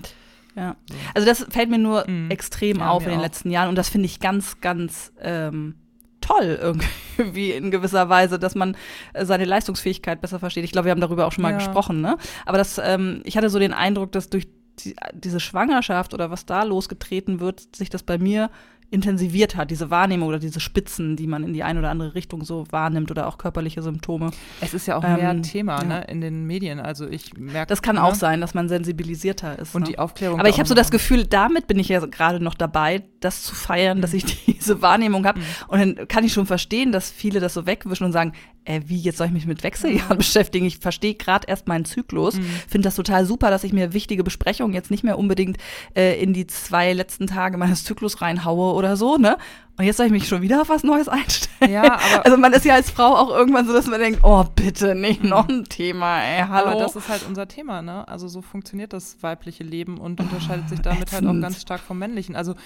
Ja. 0.57 0.76
Also 1.14 1.26
das 1.26 1.47
fällt 1.49 1.71
mir 1.71 1.78
nur 1.78 2.09
mhm. 2.09 2.30
extrem 2.30 2.78
ja, 2.78 2.90
auf 2.90 3.04
in 3.04 3.11
den 3.11 3.19
auch. 3.19 3.23
letzten 3.23 3.50
Jahren 3.50 3.69
und 3.69 3.76
das 3.76 3.88
finde 3.88 4.07
ich 4.07 4.21
ganz, 4.21 4.61
ganz 4.61 5.12
ähm, 5.21 5.76
toll 6.21 6.59
irgendwie 6.61 7.50
in 7.52 7.71
gewisser 7.71 8.09
Weise, 8.09 8.38
dass 8.38 8.54
man 8.54 8.76
äh, 9.12 9.25
seine 9.25 9.45
Leistungsfähigkeit 9.45 10.21
besser 10.21 10.38
versteht. 10.38 10.64
Ich 10.64 10.73
glaube, 10.73 10.87
wir 10.87 10.92
haben 10.92 11.00
darüber 11.00 11.26
auch 11.26 11.33
schon 11.33 11.42
mal 11.42 11.52
ja. 11.52 11.59
gesprochen, 11.59 12.00
ne? 12.00 12.16
Aber 12.47 12.59
das, 12.59 12.80
ähm, 12.83 13.23
ich 13.25 13.37
hatte 13.37 13.50
so 13.50 13.59
den 13.59 13.73
Eindruck, 13.73 14.12
dass 14.12 14.30
durch 14.30 14.49
die, 14.85 14.97
diese 15.12 15.40
Schwangerschaft 15.40 16.14
oder 16.14 16.31
was 16.31 16.46
da 16.46 16.62
losgetreten 16.62 17.40
wird, 17.40 17.74
sich 17.74 17.90
das 17.90 18.03
bei 18.03 18.18
mir 18.18 18.51
intensiviert 18.90 19.57
hat, 19.57 19.70
diese 19.70 19.90
Wahrnehmung 19.90 20.29
oder 20.29 20.40
diese 20.40 20.59
Spitzen, 20.59 21.14
die 21.14 21.29
man 21.29 21.44
in 21.44 21.53
die 21.53 21.62
eine 21.62 21.79
oder 21.79 21.90
andere 21.90 22.14
Richtung 22.14 22.44
so 22.44 22.64
wahrnimmt 22.70 23.11
oder 23.11 23.29
auch 23.29 23.38
körperliche 23.38 23.83
Symptome. 23.83 24.33
Es 24.61 24.74
ist 24.74 24.87
ja 24.87 24.96
auch 24.96 25.03
mehr 25.03 25.31
ähm, 25.31 25.42
Thema 25.42 25.79
ja. 25.83 25.85
ne, 25.85 26.05
in 26.09 26.20
den 26.20 26.44
Medien. 26.46 26.81
Also 26.81 27.07
ich 27.07 27.37
merke. 27.37 27.68
Das 27.68 27.83
kann 27.83 27.96
ne? 27.96 28.05
auch 28.05 28.14
sein, 28.14 28.40
dass 28.40 28.53
man 28.53 28.68
sensibilisierter 28.68 29.59
ist. 29.61 29.74
Und 29.74 29.83
ne? 29.83 29.88
die 29.90 29.98
Aufklärung. 29.98 30.40
Aber 30.40 30.48
ich 30.48 30.59
habe 30.59 30.68
so 30.68 30.74
das 30.74 30.90
Gefühl, 30.90 31.24
damit 31.24 31.68
bin 31.68 31.79
ich 31.79 31.88
ja 31.88 32.05
gerade 32.05 32.42
noch 32.42 32.55
dabei, 32.55 33.05
das 33.20 33.42
zu 33.42 33.55
feiern, 33.55 33.98
mhm. 33.98 34.03
dass 34.03 34.12
ich 34.12 34.24
diese 34.46 34.83
Wahrnehmung 34.83 35.24
habe. 35.24 35.38
Mhm. 35.38 35.44
Und 35.68 35.79
dann 35.79 36.09
kann 36.09 36.24
ich 36.24 36.33
schon 36.33 36.46
verstehen, 36.46 36.90
dass 36.90 37.11
viele 37.11 37.38
das 37.38 37.55
so 37.55 37.66
wegwischen 37.66 38.05
und 38.05 38.12
sagen, 38.12 38.33
äh, 38.64 38.83
wie, 38.87 38.98
jetzt 38.98 39.18
soll 39.18 39.29
ich 39.29 39.33
mich 39.33 39.46
mit 39.46 39.62
Wechseljahren 39.62 40.18
beschäftigen? 40.18 40.66
Ich 40.66 40.79
verstehe 40.79 41.14
gerade 41.14 41.46
erst 41.48 41.68
meinen 41.68 41.85
Zyklus. 41.85 42.37
Mhm. 42.37 42.44
Finde 42.68 42.87
das 42.87 42.96
total 42.96 43.24
super, 43.24 43.50
dass 43.50 43.64
ich 43.64 43.72
mir 43.72 43.92
wichtige 43.92 44.24
Besprechungen 44.24 44.74
jetzt 44.74 44.90
nicht 44.90 45.05
mehr 45.05 45.18
unbedingt 45.18 45.57
äh, 45.96 46.20
in 46.20 46.33
die 46.33 46.46
zwei 46.46 46.92
letzten 46.92 47.26
Tage 47.26 47.57
meines 47.57 47.85
Zyklus 47.85 48.20
reinhaue 48.20 48.74
oder 48.81 48.97
so, 48.97 49.16
ne? 49.16 49.38
Und 49.79 49.85
jetzt 49.87 49.97
soll 49.97 50.07
ich 50.07 50.12
mich 50.12 50.29
schon 50.29 50.43
wieder 50.43 50.61
auf 50.61 50.69
was 50.69 50.83
Neues 50.83 51.09
einstellen. 51.09 51.73
Ja, 51.73 51.85
aber 51.85 52.25
also 52.25 52.37
man 52.37 52.53
ist 52.53 52.64
ja 52.64 52.75
als 52.75 52.90
Frau 52.90 53.16
auch 53.16 53.31
irgendwann 53.31 53.66
so, 53.66 53.73
dass 53.73 53.87
man 53.87 54.01
denkt, 54.01 54.21
oh 54.25 54.45
bitte, 54.55 54.95
nicht 54.95 55.23
noch 55.23 55.49
ein 55.49 55.64
Thema, 55.64 56.21
ey, 56.21 56.45
hallo. 56.47 56.71
Aber 56.73 56.81
das 56.81 56.97
ist 56.97 57.09
halt 57.09 57.25
unser 57.27 57.47
Thema, 57.49 57.81
ne? 57.81 58.07
Also 58.09 58.29
so 58.29 58.43
funktioniert 58.43 58.93
das 58.93 59.23
weibliche 59.23 59.64
Leben 59.64 59.99
und 59.99 60.21
unterscheidet 60.21 60.69
sich 60.69 60.81
damit 60.81 61.12
halt 61.12 61.25
auch 61.25 61.40
ganz 61.40 61.62
stark 61.62 61.81
vom 61.81 61.99
männlichen. 61.99 62.37
Also 62.37 62.57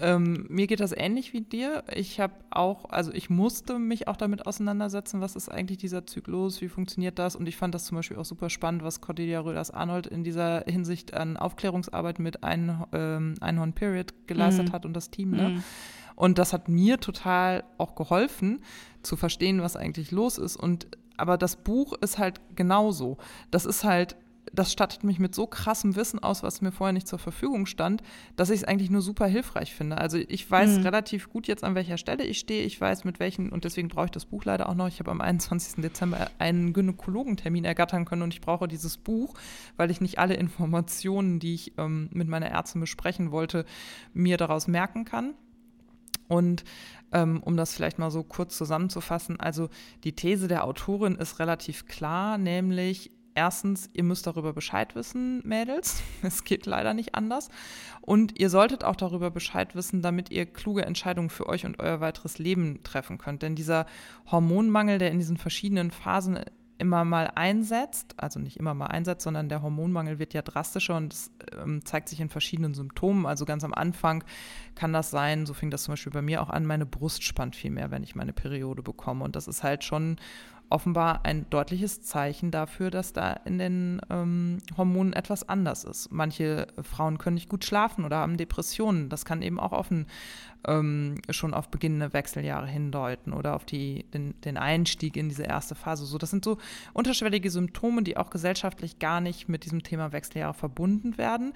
ähm, 0.00 0.46
mir 0.48 0.66
geht 0.66 0.80
das 0.80 0.92
ähnlich 0.92 1.32
wie 1.32 1.40
dir. 1.40 1.82
Ich 1.94 2.20
habe 2.20 2.34
auch, 2.50 2.90
also 2.90 3.12
ich 3.12 3.30
musste 3.30 3.78
mich 3.78 4.08
auch 4.08 4.16
damit 4.16 4.46
auseinandersetzen, 4.46 5.20
was 5.20 5.36
ist 5.36 5.48
eigentlich 5.48 5.78
dieser 5.78 6.06
Zyklus, 6.06 6.60
wie 6.60 6.68
funktioniert 6.68 7.18
das? 7.18 7.36
Und 7.36 7.48
ich 7.48 7.56
fand 7.56 7.74
das 7.74 7.84
zum 7.84 7.96
Beispiel 7.96 8.16
auch 8.16 8.24
super 8.24 8.50
spannend, 8.50 8.84
was 8.84 9.00
Cordelia 9.00 9.40
Röders-Arnold 9.40 10.06
in 10.06 10.22
dieser 10.22 10.64
Hinsicht 10.66 11.14
an 11.14 11.36
Aufklärungsarbeit 11.36 12.18
mit 12.18 12.44
Ein, 12.44 12.84
ähm, 12.92 13.34
Einhorn 13.40 13.72
Period 13.72 14.14
geleistet 14.26 14.68
mhm. 14.68 14.72
hat 14.72 14.86
und 14.86 14.94
das 14.94 15.10
Team. 15.10 15.32
Ne? 15.32 15.48
Mhm. 15.48 15.64
Und 16.14 16.38
das 16.38 16.52
hat 16.52 16.68
mir 16.68 17.00
total 17.00 17.64
auch 17.78 17.94
geholfen, 17.94 18.60
zu 19.02 19.16
verstehen, 19.16 19.62
was 19.62 19.76
eigentlich 19.76 20.10
los 20.10 20.38
ist. 20.38 20.56
Und 20.56 20.86
aber 21.16 21.36
das 21.36 21.56
Buch 21.56 21.94
ist 22.00 22.18
halt 22.18 22.40
genauso. 22.56 23.18
Das 23.50 23.66
ist 23.66 23.84
halt 23.84 24.16
das 24.52 24.72
stattet 24.72 25.04
mich 25.04 25.18
mit 25.18 25.34
so 25.34 25.46
krassem 25.46 25.96
Wissen 25.96 26.18
aus, 26.18 26.42
was 26.42 26.60
mir 26.60 26.72
vorher 26.72 26.92
nicht 26.92 27.06
zur 27.06 27.18
Verfügung 27.18 27.66
stand, 27.66 28.02
dass 28.36 28.50
ich 28.50 28.60
es 28.60 28.64
eigentlich 28.64 28.90
nur 28.90 29.02
super 29.02 29.26
hilfreich 29.26 29.74
finde. 29.74 29.98
Also 29.98 30.18
ich 30.18 30.50
weiß 30.50 30.78
mhm. 30.78 30.82
relativ 30.82 31.30
gut 31.30 31.46
jetzt, 31.46 31.62
an 31.62 31.74
welcher 31.74 31.98
Stelle 31.98 32.24
ich 32.24 32.38
stehe. 32.38 32.64
Ich 32.64 32.80
weiß, 32.80 33.04
mit 33.04 33.20
welchen, 33.20 33.50
und 33.50 33.64
deswegen 33.64 33.88
brauche 33.88 34.06
ich 34.06 34.10
das 34.10 34.26
Buch 34.26 34.44
leider 34.44 34.68
auch 34.68 34.74
noch. 34.74 34.88
Ich 34.88 34.98
habe 34.98 35.10
am 35.10 35.20
21. 35.20 35.82
Dezember 35.82 36.30
einen 36.38 36.72
Gynäkologentermin 36.72 37.64
ergattern 37.64 38.04
können 38.04 38.22
und 38.22 38.34
ich 38.34 38.40
brauche 38.40 38.66
dieses 38.66 38.96
Buch, 38.96 39.34
weil 39.76 39.90
ich 39.90 40.00
nicht 40.00 40.18
alle 40.18 40.34
Informationen, 40.34 41.38
die 41.38 41.54
ich 41.54 41.78
ähm, 41.78 42.08
mit 42.12 42.28
meiner 42.28 42.50
Ärztin 42.50 42.80
besprechen 42.80 43.30
wollte, 43.30 43.64
mir 44.12 44.36
daraus 44.36 44.66
merken 44.66 45.04
kann. 45.04 45.34
Und 46.28 46.64
ähm, 47.12 47.42
um 47.42 47.56
das 47.56 47.74
vielleicht 47.74 47.98
mal 47.98 48.10
so 48.10 48.22
kurz 48.22 48.56
zusammenzufassen, 48.56 49.40
also 49.40 49.68
die 50.04 50.14
These 50.14 50.46
der 50.46 50.64
Autorin 50.64 51.16
ist 51.16 51.40
relativ 51.40 51.86
klar, 51.86 52.38
nämlich 52.38 53.10
erstens, 53.34 53.90
ihr 53.92 54.04
müsst 54.04 54.26
darüber 54.26 54.52
Bescheid 54.52 54.94
wissen, 54.94 55.40
Mädels. 55.46 56.02
Es 56.22 56.44
geht 56.44 56.66
leider 56.66 56.94
nicht 56.94 57.14
anders. 57.14 57.48
Und 58.00 58.38
ihr 58.38 58.50
solltet 58.50 58.84
auch 58.84 58.96
darüber 58.96 59.30
Bescheid 59.30 59.74
wissen, 59.74 60.02
damit 60.02 60.30
ihr 60.30 60.46
kluge 60.46 60.84
Entscheidungen 60.84 61.30
für 61.30 61.46
euch 61.48 61.66
und 61.66 61.80
euer 61.80 62.00
weiteres 62.00 62.38
Leben 62.38 62.82
treffen 62.82 63.18
könnt. 63.18 63.42
Denn 63.42 63.54
dieser 63.54 63.86
Hormonmangel, 64.30 64.98
der 64.98 65.10
in 65.10 65.18
diesen 65.18 65.36
verschiedenen 65.36 65.90
Phasen 65.90 66.40
immer 66.80 67.04
mal 67.04 67.30
einsetzt, 67.34 68.14
also 68.16 68.40
nicht 68.40 68.56
immer 68.56 68.72
mal 68.72 68.86
einsetzt, 68.86 69.22
sondern 69.22 69.50
der 69.50 69.60
Hormonmangel 69.60 70.18
wird 70.18 70.32
ja 70.32 70.40
drastischer 70.40 70.96
und 70.96 71.12
es 71.12 71.30
ähm, 71.62 71.84
zeigt 71.84 72.08
sich 72.08 72.20
in 72.20 72.30
verschiedenen 72.30 72.72
Symptomen. 72.72 73.26
Also 73.26 73.44
ganz 73.44 73.64
am 73.64 73.74
Anfang 73.74 74.24
kann 74.74 74.94
das 74.94 75.10
sein, 75.10 75.44
so 75.44 75.52
fing 75.52 75.70
das 75.70 75.82
zum 75.82 75.92
Beispiel 75.92 76.12
bei 76.12 76.22
mir 76.22 76.40
auch 76.40 76.48
an, 76.48 76.64
meine 76.64 76.86
Brust 76.86 77.22
spannt 77.22 77.54
viel 77.54 77.70
mehr, 77.70 77.90
wenn 77.90 78.02
ich 78.02 78.14
meine 78.14 78.32
Periode 78.32 78.82
bekomme. 78.82 79.24
Und 79.24 79.36
das 79.36 79.46
ist 79.46 79.62
halt 79.62 79.84
schon 79.84 80.16
offenbar 80.70 81.24
ein 81.24 81.48
deutliches 81.50 82.02
Zeichen 82.02 82.50
dafür, 82.50 82.90
dass 82.90 83.12
da 83.12 83.32
in 83.44 83.58
den 83.58 84.00
ähm, 84.08 84.58
Hormonen 84.76 85.12
etwas 85.12 85.48
anders 85.48 85.84
ist. 85.84 86.10
Manche 86.12 86.68
Frauen 86.82 87.18
können 87.18 87.34
nicht 87.34 87.48
gut 87.48 87.64
schlafen 87.64 88.04
oder 88.04 88.18
haben 88.18 88.36
Depressionen. 88.36 89.08
Das 89.08 89.24
kann 89.24 89.42
eben 89.42 89.60
auch 89.60 89.72
auf 89.72 89.90
ein 89.90 90.06
ähm, 90.66 91.16
schon 91.30 91.54
auf 91.54 91.68
beginnende 91.68 92.12
Wechseljahre 92.12 92.66
hindeuten 92.66 93.32
oder 93.32 93.54
auf 93.54 93.64
die, 93.64 94.04
den, 94.12 94.34
den 94.42 94.56
Einstieg 94.56 95.16
in 95.16 95.28
diese 95.28 95.44
erste 95.44 95.74
Phase. 95.74 96.04
So, 96.04 96.18
das 96.18 96.30
sind 96.30 96.44
so 96.44 96.58
unterschwellige 96.92 97.50
Symptome, 97.50 98.02
die 98.02 98.16
auch 98.16 98.30
gesellschaftlich 98.30 98.98
gar 98.98 99.20
nicht 99.20 99.48
mit 99.48 99.64
diesem 99.64 99.82
Thema 99.82 100.12
Wechseljahre 100.12 100.54
verbunden 100.54 101.16
werden, 101.16 101.52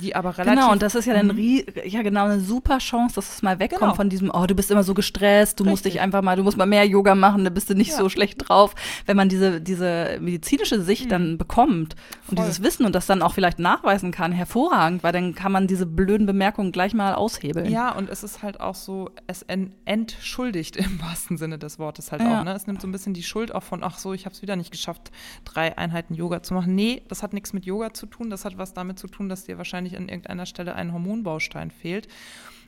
die 0.00 0.16
aber 0.16 0.36
relativ. 0.38 0.60
Genau, 0.60 0.72
und 0.72 0.82
das 0.82 0.94
ist 0.94 1.06
ja 1.06 1.14
dann 1.14 1.28
mhm. 1.28 1.64
ja 1.84 2.02
genau 2.02 2.24
eine 2.24 2.40
super 2.40 2.78
Chance, 2.78 3.14
dass 3.14 3.34
es 3.34 3.42
mal 3.42 3.58
wegkommt 3.58 3.80
genau. 3.80 3.94
von 3.94 4.08
diesem, 4.08 4.30
oh, 4.32 4.46
du 4.46 4.54
bist 4.54 4.70
immer 4.70 4.82
so 4.82 4.94
gestresst, 4.94 5.60
du 5.60 5.64
Richtig. 5.64 5.70
musst 5.70 5.84
dich 5.84 6.00
einfach 6.00 6.22
mal, 6.22 6.36
du 6.36 6.42
musst 6.42 6.56
mal 6.56 6.66
mehr 6.66 6.84
Yoga 6.84 7.14
machen, 7.14 7.44
da 7.44 7.50
bist 7.50 7.70
du 7.70 7.74
nicht 7.74 7.90
ja. 7.90 7.96
so 7.96 8.08
schlecht 8.08 8.48
drauf. 8.48 8.74
Wenn 9.06 9.16
man 9.16 9.28
diese, 9.28 9.60
diese 9.60 10.18
medizinische 10.20 10.82
Sicht 10.82 11.06
mhm. 11.06 11.10
dann 11.10 11.38
bekommt 11.38 11.94
Voll. 11.94 12.30
und 12.30 12.38
dieses 12.40 12.62
Wissen 12.62 12.84
und 12.84 12.94
das 12.94 13.06
dann 13.06 13.22
auch 13.22 13.34
vielleicht 13.34 13.60
nachweisen 13.60 14.10
kann, 14.10 14.32
hervorragend, 14.32 15.02
weil 15.04 15.12
dann 15.12 15.34
kann 15.34 15.52
man 15.52 15.68
diese 15.68 15.86
blöden 15.86 16.26
Bemerkungen 16.26 16.72
gleich 16.72 16.92
mal 16.92 17.14
aushebeln. 17.14 17.70
Ja, 17.70 17.92
und 17.92 18.08
es 18.08 18.24
ist 18.24 18.42
halt 18.42 18.47
auch 18.56 18.74
so, 18.74 19.10
es 19.26 19.44
entschuldigt 19.84 20.76
im 20.76 21.00
wahrsten 21.02 21.36
Sinne 21.36 21.58
des 21.58 21.78
Wortes 21.78 22.10
halt 22.10 22.22
ja. 22.22 22.40
auch. 22.40 22.44
Ne? 22.44 22.52
Es 22.52 22.66
nimmt 22.66 22.80
so 22.80 22.88
ein 22.88 22.92
bisschen 22.92 23.14
die 23.14 23.22
Schuld 23.22 23.54
auch 23.54 23.62
von, 23.62 23.84
ach 23.84 23.98
so, 23.98 24.12
ich 24.12 24.24
habe 24.24 24.34
es 24.34 24.42
wieder 24.42 24.56
nicht 24.56 24.70
geschafft, 24.70 25.10
drei 25.44 25.76
Einheiten 25.76 26.14
Yoga 26.14 26.42
zu 26.42 26.54
machen. 26.54 26.74
Nee, 26.74 27.02
das 27.08 27.22
hat 27.22 27.32
nichts 27.32 27.52
mit 27.52 27.66
Yoga 27.66 27.92
zu 27.92 28.06
tun. 28.06 28.30
Das 28.30 28.44
hat 28.44 28.58
was 28.58 28.72
damit 28.72 28.98
zu 28.98 29.06
tun, 29.06 29.28
dass 29.28 29.44
dir 29.44 29.58
wahrscheinlich 29.58 29.96
an 29.96 30.08
irgendeiner 30.08 30.46
Stelle 30.46 30.74
ein 30.74 30.92
Hormonbaustein 30.92 31.70
fehlt. 31.70 32.08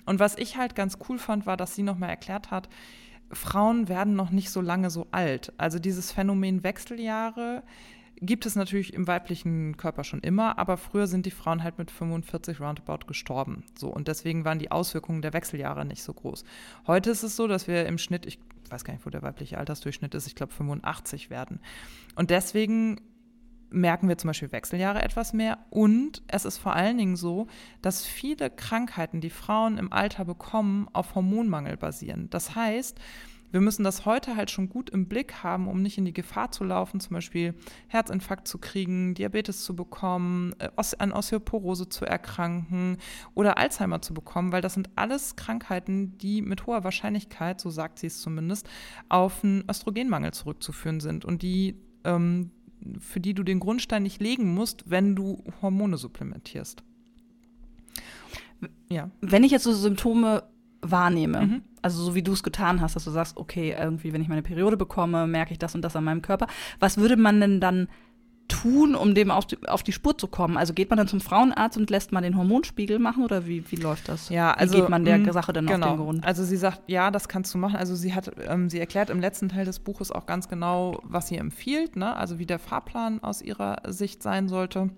Und 0.07 0.21
was 0.21 0.37
ich 0.37 0.57
halt 0.57 0.75
ganz 0.75 0.99
cool 1.09 1.19
fand, 1.19 1.47
war, 1.47 1.57
dass 1.57 1.75
sie 1.75 1.83
nochmal 1.83 2.11
erklärt 2.11 2.51
hat, 2.51 2.69
Frauen 3.33 3.89
werden 3.89 4.17
noch 4.17 4.31
nicht 4.31 4.51
so 4.51 4.61
lange 4.61 4.91
so 4.91 5.07
alt. 5.13 5.53
Also 5.57 5.79
dieses 5.79 6.13
Phänomen 6.13 6.65
Wechseljahre 6.65 7.63
gibt 8.21 8.47
es 8.47 8.55
natürlich 8.55 8.95
im 8.95 9.07
weiblichen 9.07 9.77
Körper 9.77 10.05
schon 10.05 10.21
immer, 10.21 10.59
aber 10.59 10.77
früher 10.77 11.07
sind 11.07 11.27
die 11.27 11.31
Frauen 11.31 11.63
halt 11.63 11.79
mit 11.79 11.91
45 11.91 12.61
roundabout 12.61 13.07
gestorben. 13.07 13.65
So 13.79 13.89
und 13.89 14.09
deswegen 14.09 14.45
waren 14.45 14.59
die 14.59 14.71
Auswirkungen 14.71 15.23
der 15.23 15.33
Wechseljahre 15.33 15.85
nicht 15.85 16.03
so 16.03 16.13
groß. 16.13 16.45
Heute 16.87 17.11
ist 17.11 17.23
es 17.23 17.37
so, 17.37 17.49
dass 17.49 17.67
wir 17.67 17.87
im 17.87 17.99
Schnitt, 17.99 18.27
ich 18.27 18.39
weiß 18.69 18.85
gar 18.85 18.93
nicht, 18.95 19.07
wo 19.07 19.11
der 19.11 19.23
weibliche 19.23 19.59
Altersdurchschnitt 19.59 20.15
ist, 20.15 20.27
ich 20.27 20.35
glaube 20.35 20.53
85 20.53 21.31
werden. 21.31 21.61
Und 22.15 22.31
deswegen 22.31 23.01
merken 23.71 24.09
wir 24.09 24.19
zum 24.19 24.29
Beispiel 24.29 24.53
Wechseljahre 24.53 25.03
etwas 25.03 25.33
mehr. 25.33 25.59
Und 25.71 26.23
es 26.29 26.45
ist 26.45 26.59
vor 26.59 26.75
allen 26.75 26.99
Dingen 26.99 27.17
so, 27.17 27.47
dass 27.83 28.05
viele 28.05 28.51
Krankheiten, 28.51 29.21
die 29.21 29.31
Frauen 29.31 29.79
im 29.79 29.93
Alter 29.93 30.25
bekommen, 30.25 30.89
auf 30.93 31.15
Hormonmangel 31.15 31.77
basieren. 31.77 32.29
Das 32.31 32.55
heißt, 32.55 32.99
wir 33.53 33.61
müssen 33.61 33.85
das 33.85 34.07
heute 34.07 34.37
halt 34.37 34.51
schon 34.51 34.69
gut 34.69 34.91
im 34.91 35.07
Blick 35.07 35.43
haben, 35.43 35.69
um 35.69 35.83
nicht 35.83 35.99
in 35.99 36.05
die 36.05 36.13
Gefahr 36.13 36.51
zu 36.51 36.65
laufen, 36.65 37.01
zum 37.01 37.15
Beispiel 37.15 37.55
Herzinfarkt 37.89 38.47
zu 38.47 38.59
kriegen, 38.59 39.15
Diabetes 39.15 39.65
zu 39.65 39.75
bekommen, 39.75 40.55
äh, 40.59 40.69
an 40.99 41.13
Osteoporose 41.13 41.89
zu 41.89 42.05
erkranken 42.05 42.99
oder 43.35 43.59
Alzheimer 43.59 44.03
zu 44.03 44.15
bekommen, 44.15 44.53
weil 44.53 44.63
das 44.63 44.75
sind 44.75 44.91
alles 44.97 45.37
Krankheiten, 45.37 46.17
die 46.19 46.43
mit 46.43 46.67
hoher 46.67 46.85
Wahrscheinlichkeit, 46.85 47.61
so 47.61 47.71
sagt 47.71 47.99
sie 47.99 48.07
es 48.07 48.21
zumindest, 48.21 48.69
auf 49.09 49.43
einen 49.45 49.65
Östrogenmangel 49.69 50.33
zurückzuführen 50.33 51.01
sind 51.01 51.25
und 51.25 51.43
die 51.43 51.77
ähm, 52.05 52.51
für 52.99 53.21
die 53.21 53.35
du 53.35 53.43
den 53.43 53.61
Grundstein 53.61 54.03
nicht 54.03 54.21
legen 54.21 54.55
musst, 54.55 54.89
wenn 54.91 55.15
du 55.15 55.45
Hormone 55.61 55.97
supplementierst. 55.97 56.83
Ja. 58.89 59.11
Wenn 59.21 59.45
ich 59.45 59.53
jetzt 59.53 59.65
so 59.65 59.73
Symptome 59.73 60.43
wahrnehme, 60.83 61.41
mhm. 61.43 61.63
also 61.83 62.03
so 62.03 62.15
wie 62.15 62.23
du 62.23 62.33
es 62.33 62.43
getan 62.43 62.81
hast, 62.81 62.97
dass 62.97 63.05
du 63.05 63.11
sagst, 63.11 63.37
okay, 63.37 63.77
irgendwie, 63.79 64.13
wenn 64.13 64.23
ich 64.23 64.29
meine 64.29 64.43
Periode 64.43 64.77
bekomme, 64.77 65.27
merke 65.27 65.53
ich 65.53 65.59
das 65.59 65.75
und 65.75 65.83
das 65.83 65.97
an 65.97 66.05
meinem 66.05 66.23
Körper. 66.23 66.47
Was 66.79 66.99
würde 66.99 67.17
man 67.17 67.41
denn 67.41 67.61
dann 67.61 67.89
tun, 68.51 68.95
um 68.95 69.15
dem 69.15 69.31
auf 69.31 69.47
die, 69.47 69.57
auf 69.69 69.83
die 69.83 69.93
Spur 69.93 70.19
zu 70.19 70.27
kommen? 70.27 70.57
Also 70.57 70.75
geht 70.75 70.91
man 70.91 70.97
dann 70.97 71.09
zum 71.09 71.21
Frauenarzt 71.21 71.79
und 71.79 71.89
lässt 71.89 72.13
man 72.13 72.23
den 72.23 72.37
Hormonspiegel 72.37 72.99
machen 72.99 73.25
oder 73.25 73.47
wie, 73.47 73.65
wie 73.71 73.77
läuft 73.77 74.09
das? 74.09 74.29
Ja, 74.29 74.53
also 74.53 74.75
wie 74.75 74.81
geht 74.81 74.91
man 74.91 75.05
der 75.05 75.19
mh, 75.19 75.33
Sache 75.33 75.53
dann 75.53 75.67
genau. 75.67 75.87
auf 75.87 75.93
den 75.93 76.05
Grund? 76.05 76.27
Also 76.27 76.45
sie 76.45 76.57
sagt, 76.57 76.83
ja, 76.87 77.11
das 77.11 77.29
kannst 77.29 77.55
du 77.55 77.59
machen. 77.59 77.77
Also 77.77 77.95
sie 77.95 78.15
hat, 78.15 78.31
ähm, 78.49 78.69
sie 78.69 78.81
erklärt 78.81 79.11
im 79.11 79.21
letzten 79.21 79.49
Teil 79.49 79.65
des 79.65 79.79
Buches 79.79 80.11
auch 80.11 80.27
ganz 80.27 80.49
genau, 80.49 81.01
was 81.05 81.29
sie 81.29 81.37
empfiehlt, 81.37 81.97
ne? 81.97 82.15
also 82.17 82.39
wie 82.39 82.47
der 82.47 82.59
Fahrplan 82.59 83.23
aus 83.23 83.41
ihrer 83.41 83.79
Sicht 83.87 84.23
sein 84.23 84.49
sollte. 84.49 84.91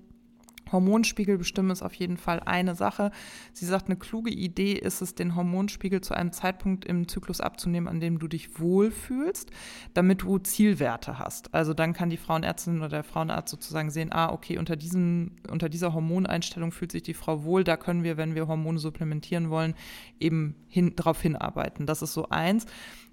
Hormonspiegel 0.72 1.38
bestimmen 1.38 1.70
ist 1.70 1.82
auf 1.82 1.94
jeden 1.94 2.16
Fall 2.16 2.40
eine 2.40 2.74
Sache. 2.74 3.10
Sie 3.52 3.66
sagt, 3.66 3.86
eine 3.86 3.96
kluge 3.96 4.30
Idee 4.30 4.72
ist 4.72 5.02
es, 5.02 5.14
den 5.14 5.36
Hormonspiegel 5.36 6.00
zu 6.00 6.14
einem 6.14 6.32
Zeitpunkt 6.32 6.84
im 6.84 7.08
Zyklus 7.08 7.40
abzunehmen, 7.40 7.88
an 7.88 8.00
dem 8.00 8.18
du 8.18 8.28
dich 8.28 8.58
wohlfühlst, 8.58 9.50
damit 9.94 10.22
du 10.22 10.38
Zielwerte 10.38 11.18
hast. 11.18 11.54
Also 11.54 11.74
dann 11.74 11.92
kann 11.92 12.10
die 12.10 12.16
Frauenärztin 12.16 12.78
oder 12.78 12.88
der 12.88 13.04
Frauenarzt 13.04 13.50
sozusagen 13.50 13.90
sehen, 13.90 14.12
ah, 14.12 14.32
okay, 14.32 14.58
unter, 14.58 14.76
diesem, 14.76 15.32
unter 15.50 15.68
dieser 15.68 15.92
Hormoneinstellung 15.92 16.72
fühlt 16.72 16.92
sich 16.92 17.02
die 17.02 17.14
Frau 17.14 17.44
wohl, 17.44 17.64
da 17.64 17.76
können 17.76 18.02
wir, 18.02 18.16
wenn 18.16 18.34
wir 18.34 18.48
Hormone 18.48 18.78
supplementieren 18.78 19.50
wollen, 19.50 19.74
eben 20.18 20.54
hin, 20.68 20.96
darauf 20.96 21.20
hinarbeiten. 21.20 21.86
Das 21.86 22.02
ist 22.02 22.14
so 22.14 22.28
eins. 22.28 22.66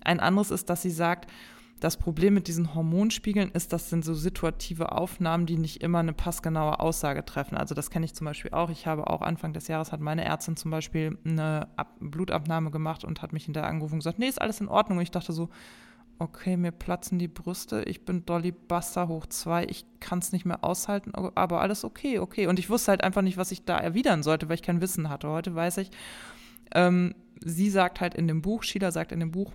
Ein 0.03 0.19
anderes 0.19 0.51
ist, 0.51 0.69
dass 0.69 0.81
sie 0.81 0.91
sagt, 0.91 1.29
das 1.79 1.97
Problem 1.97 2.33
mit 2.33 2.47
diesen 2.47 2.73
Hormonspiegeln 2.75 3.51
ist, 3.51 3.73
das 3.73 3.89
sind 3.89 4.03
so 4.03 4.13
situative 4.13 4.91
Aufnahmen, 4.91 5.45
die 5.45 5.57
nicht 5.57 5.81
immer 5.81 5.99
eine 5.99 6.13
passgenaue 6.13 6.79
Aussage 6.79 7.23
treffen. 7.25 7.57
Also 7.57 7.75
das 7.75 7.89
kenne 7.89 8.05
ich 8.05 8.13
zum 8.13 8.25
Beispiel 8.25 8.51
auch. 8.51 8.69
Ich 8.69 8.87
habe 8.87 9.07
auch 9.07 9.21
Anfang 9.21 9.53
des 9.53 9.67
Jahres 9.67 9.91
hat 9.91 9.99
meine 9.99 10.25
Ärztin 10.25 10.57
zum 10.57 10.71
Beispiel 10.71 11.17
eine 11.25 11.67
Ab 11.75 11.95
Blutabnahme 11.99 12.71
gemacht 12.71 13.03
und 13.03 13.21
hat 13.21 13.33
mich 13.33 13.45
hinterher 13.45 13.69
angerufen 13.69 13.95
und 13.95 13.99
gesagt, 13.99 14.19
nee, 14.19 14.27
ist 14.27 14.41
alles 14.41 14.61
in 14.61 14.67
Ordnung. 14.67 14.97
Und 14.97 15.03
ich 15.03 15.11
dachte 15.11 15.33
so, 15.33 15.49
okay, 16.19 16.57
mir 16.57 16.71
platzen 16.71 17.17
die 17.17 17.29
Brüste, 17.29 17.83
ich 17.83 18.03
bin 18.03 18.25
Dolly 18.25 18.51
Buster 18.51 19.07
hoch 19.07 19.25
zwei, 19.27 19.63
ich 19.65 19.85
kann 20.01 20.19
es 20.19 20.33
nicht 20.33 20.45
mehr 20.45 20.63
aushalten, 20.65 21.13
aber 21.15 21.61
alles 21.61 21.85
okay, 21.85 22.19
okay. 22.19 22.47
Und 22.47 22.59
ich 22.59 22.69
wusste 22.69 22.91
halt 22.91 23.03
einfach 23.03 23.21
nicht, 23.21 23.37
was 23.37 23.51
ich 23.51 23.63
da 23.63 23.77
erwidern 23.77 24.21
sollte, 24.21 24.49
weil 24.49 24.55
ich 24.55 24.61
kein 24.61 24.81
Wissen 24.81 25.09
hatte. 25.09 25.29
Heute 25.29 25.55
weiß 25.55 25.77
ich, 25.77 25.91
ähm, 26.75 27.15
sie 27.43 27.69
sagt 27.69 28.01
halt 28.01 28.15
in 28.15 28.27
dem 28.27 28.41
Buch, 28.41 28.63
Sheila 28.63 28.91
sagt 28.91 29.13
in 29.13 29.21
dem 29.21 29.31
Buch, 29.31 29.53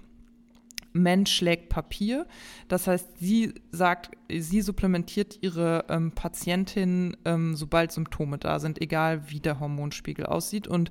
Mensch 0.95 1.33
schlägt 1.33 1.69
Papier. 1.69 2.27
Das 2.69 2.87
heißt, 2.87 3.19
sie 3.19 3.53
sagt, 3.73 4.11
sie 4.31 4.63
supplementiert 4.63 5.39
ihre 5.43 5.85
ähm, 5.89 6.13
Patientin, 6.13 7.17
ähm, 7.25 7.57
sobald 7.57 7.93
Symptome 7.93 8.39
da 8.39 8.59
sind, 8.61 8.81
egal 8.81 9.29
wie 9.29 9.41
der 9.41 9.61
Hormonspiegel 9.61 10.25
aussieht. 10.25 10.67
Und 10.69 10.91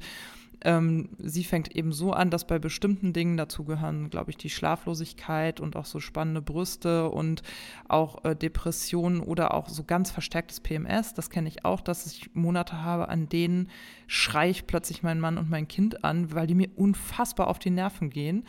ähm, 0.63 1.10
sie 1.18 1.44
fängt 1.44 1.76
eben 1.76 1.92
so 1.92 2.13
an, 2.13 2.30
dass 2.30 2.48
bei 2.48 2.58
bestimmten 2.58 3.13
Dingen 3.13 3.38
dazu 3.38 3.66
gehören, 3.66 4.10
glaube 4.10 4.32
ich, 4.32 4.38
die 4.38 4.50
Schlaflosigkeit 4.50 5.60
und 5.60 5.76
auch 5.76 5.86
so 5.86 6.00
spannende 6.00 6.42
Brüste 6.42 7.10
und 7.10 7.44
auch 7.88 8.24
äh, 8.24 8.36
Depressionen 8.36 9.20
oder 9.20 9.54
auch 9.54 9.68
so 9.68 9.84
ganz 9.84 10.10
verstärktes 10.12 10.62
PMS. 10.62 11.13
Das 11.13 11.30
kenne 11.30 11.50
ich 11.50 11.66
auch, 11.66 11.82
dass 11.82 12.06
ich 12.06 12.34
Monate 12.34 12.82
habe, 12.82 13.10
an 13.10 13.28
denen 13.28 13.70
schreie 14.08 14.52
ich 14.52 14.66
plötzlich 14.68 15.04
meinen 15.04 15.20
Mann 15.20 15.38
und 15.38 15.50
mein 15.50 15.68
Kind 15.68 16.04
an, 16.04 16.34
weil 16.34 16.48
die 16.48 16.56
mir 16.56 16.70
unfassbar 16.76 17.48
auf 17.48 17.60
die 17.60 17.72
Nerven 17.72 18.10
gehen. 18.10 18.46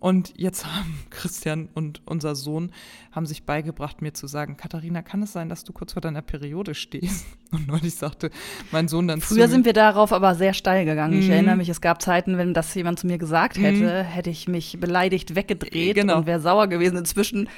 Und 0.00 0.34
jetzt 0.36 0.66
haben 0.66 0.98
Christian 1.10 1.68
und 1.74 2.02
unser 2.04 2.34
Sohn 2.34 2.72
haben 3.12 3.26
sich 3.26 3.44
beigebracht, 3.44 4.02
mir 4.02 4.12
zu 4.12 4.26
sagen, 4.26 4.56
Katharina, 4.56 5.02
kann 5.02 5.22
es 5.22 5.32
sein, 5.32 5.48
dass 5.48 5.64
du 5.64 5.72
kurz 5.72 5.94
vor 5.94 6.02
deiner 6.02 6.22
Periode 6.22 6.74
stehst? 6.74 7.26
Und 7.52 7.68
neulich 7.68 7.94
sagte 7.94 8.30
mein 8.72 8.88
Sohn 8.88 9.06
dann 9.06 9.20
Früher 9.20 9.44
zu 9.44 9.52
sind 9.52 9.64
wir 9.64 9.72
darauf 9.72 10.12
aber 10.12 10.34
sehr 10.34 10.52
steil 10.52 10.84
gegangen. 10.84 11.14
Mhm. 11.14 11.20
Ich 11.20 11.28
erinnere 11.28 11.54
mich, 11.54 11.68
es 11.68 11.80
gab 11.80 12.02
Zeiten, 12.02 12.38
wenn 12.38 12.54
das 12.54 12.74
jemand 12.74 12.98
zu 12.98 13.06
mir 13.06 13.18
gesagt 13.18 13.56
hätte, 13.56 14.02
mhm. 14.02 14.06
hätte 14.06 14.30
ich 14.30 14.48
mich 14.48 14.78
beleidigt 14.80 15.36
weggedreht 15.36 15.94
genau. 15.94 16.18
und 16.18 16.26
wäre 16.26 16.40
sauer 16.40 16.66
gewesen. 16.66 16.96
Inzwischen 16.96 17.48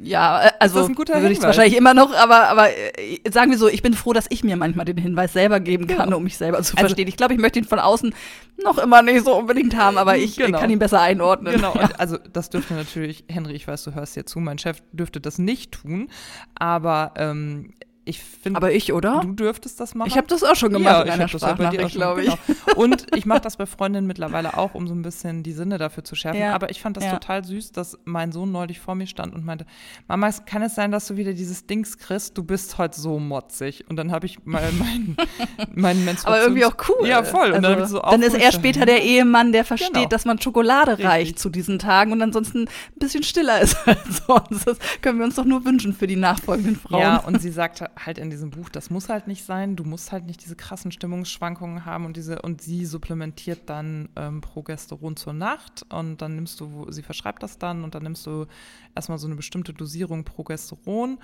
ja, 0.00 0.46
äh, 0.46 0.50
also 0.60 0.88
würde 0.88 1.30
ich 1.30 1.38
es 1.38 1.44
wahrscheinlich 1.44 1.76
immer 1.76 1.94
noch, 1.94 2.14
aber, 2.14 2.48
aber 2.48 2.68
äh, 2.70 3.18
sagen 3.30 3.50
wir 3.50 3.58
so, 3.58 3.68
ich 3.68 3.82
bin 3.82 3.94
froh, 3.94 4.12
dass 4.12 4.26
ich 4.30 4.44
mir 4.44 4.56
manchmal 4.56 4.84
den 4.84 4.96
Hinweis 4.96 5.32
selber 5.32 5.60
geben 5.60 5.86
kann, 5.86 6.06
genau. 6.06 6.18
um 6.18 6.24
mich 6.24 6.36
selber 6.36 6.62
zu 6.62 6.76
also, 6.76 6.86
verstehen. 6.86 7.08
Ich 7.08 7.16
glaube, 7.16 7.34
ich 7.34 7.40
möchte 7.40 7.58
ihn 7.58 7.64
von 7.64 7.78
außen 7.78 8.14
noch 8.62 8.78
immer 8.78 9.02
nicht 9.02 9.24
so 9.24 9.34
unbedingt 9.36 9.76
haben, 9.76 9.98
aber 9.98 10.16
ich 10.16 10.36
genau. 10.36 10.58
kann 10.58 10.70
ihn 10.70 10.78
besser 10.78 11.00
einordnen. 11.00 11.54
Genau, 11.54 11.74
ja. 11.74 11.90
also 11.98 12.18
das 12.32 12.50
dürfte 12.50 12.74
natürlich, 12.74 13.24
Henry, 13.28 13.54
ich 13.54 13.66
weiß, 13.66 13.84
du 13.84 13.94
hörst 13.94 14.14
hier 14.14 14.26
zu, 14.26 14.40
mein 14.40 14.58
Chef 14.58 14.82
dürfte 14.92 15.20
das 15.20 15.38
nicht 15.38 15.72
tun, 15.72 16.08
aber 16.54 17.12
ähm, 17.16 17.74
ich 18.06 18.22
finde. 18.22 18.58
Aber 18.58 18.72
ich, 18.72 18.92
oder? 18.92 19.20
Du 19.22 19.32
dürftest 19.32 19.80
das 19.80 19.94
machen. 19.94 20.08
Ich 20.08 20.16
habe 20.16 20.26
das 20.26 20.44
auch 20.44 20.56
schon 20.56 20.72
gemacht 20.72 20.94
ja, 20.94 21.02
in 21.02 21.10
einer 21.10 21.28
Sprachnachricht, 21.28 21.94
glaube 21.94 22.24
ich. 22.24 22.36
Genau. 22.46 22.76
Und 22.76 23.06
ich 23.16 23.24
mache 23.24 23.40
das 23.40 23.56
bei 23.56 23.64
Freundinnen 23.66 24.06
mittlerweile 24.06 24.58
auch, 24.58 24.74
um 24.74 24.86
so 24.86 24.94
ein 24.94 25.02
bisschen 25.02 25.42
die 25.42 25.52
Sinne 25.52 25.78
dafür 25.78 26.04
zu 26.04 26.14
schärfen. 26.14 26.40
Ja. 26.40 26.54
Aber 26.54 26.70
ich 26.70 26.82
fand 26.82 26.96
das 26.96 27.04
ja. 27.04 27.12
total 27.12 27.44
süß, 27.44 27.72
dass 27.72 27.98
mein 28.04 28.32
Sohn 28.32 28.52
neulich 28.52 28.78
vor 28.78 28.94
mir 28.94 29.06
stand 29.06 29.34
und 29.34 29.44
meinte, 29.44 29.64
Mama, 30.06 30.30
kann 30.46 30.62
es 30.62 30.74
sein, 30.74 30.90
dass 30.90 31.06
du 31.06 31.16
wieder 31.16 31.32
dieses 31.32 31.66
Dings 31.66 31.98
kriegst? 31.98 32.36
Du 32.36 32.44
bist 32.44 32.76
heute 32.76 33.00
so 33.00 33.18
motzig. 33.18 33.88
Und 33.88 33.96
dann 33.96 34.12
habe 34.12 34.26
ich 34.26 34.44
mal 34.44 34.70
meinen 34.78 35.16
mein 35.74 36.04
Menstruations... 36.04 36.24
Aber 36.26 36.42
irgendwie 36.42 36.64
auch 36.66 36.76
cool. 36.88 37.08
Ja, 37.08 37.22
voll. 37.22 37.52
Und 37.52 37.64
also, 37.64 37.78
dann, 37.78 37.88
so 37.88 38.00
dann 38.00 38.22
ist 38.22 38.34
er 38.34 38.52
später 38.52 38.84
der 38.84 39.02
Ehemann, 39.02 39.52
der 39.52 39.64
versteht, 39.64 39.94
genau. 39.94 40.08
dass 40.08 40.26
man 40.26 40.38
Schokolade 40.40 40.92
Richtig. 40.92 41.06
reicht 41.06 41.38
zu 41.38 41.48
diesen 41.48 41.78
Tagen 41.78 42.12
und 42.12 42.20
ansonsten 42.20 42.64
ein 42.64 42.68
bisschen 42.96 43.22
stiller 43.22 43.60
ist 43.60 43.76
als 43.86 44.22
sonst. 44.26 44.66
Das 44.66 44.78
können 45.00 45.18
wir 45.18 45.24
uns 45.24 45.36
doch 45.36 45.44
nur 45.44 45.64
wünschen 45.64 45.94
für 45.94 46.06
die 46.06 46.16
nachfolgenden 46.16 46.76
Frauen. 46.76 47.00
Ja, 47.00 47.16
und 47.18 47.40
sie 47.40 47.50
sagte, 47.50 47.90
halt 47.96 48.18
in 48.18 48.30
diesem 48.30 48.50
Buch, 48.50 48.68
das 48.68 48.90
muss 48.90 49.08
halt 49.08 49.26
nicht 49.26 49.44
sein. 49.44 49.76
Du 49.76 49.84
musst 49.84 50.12
halt 50.12 50.26
nicht 50.26 50.44
diese 50.44 50.56
krassen 50.56 50.92
Stimmungsschwankungen 50.92 51.84
haben 51.84 52.04
und 52.06 52.16
diese 52.16 52.42
und 52.42 52.62
sie 52.62 52.86
supplementiert 52.86 53.68
dann 53.70 54.08
ähm, 54.16 54.40
Progesteron 54.40 55.16
zur 55.16 55.32
Nacht 55.32 55.84
und 55.90 56.22
dann 56.22 56.34
nimmst 56.34 56.60
du, 56.60 56.90
sie 56.90 57.02
verschreibt 57.02 57.42
das 57.42 57.58
dann 57.58 57.84
und 57.84 57.94
dann 57.94 58.02
nimmst 58.02 58.26
du 58.26 58.46
erstmal 58.94 59.18
so 59.18 59.26
eine 59.26 59.36
bestimmte 59.36 59.72
Dosierung 59.72 60.24
Progesteron 60.24 61.18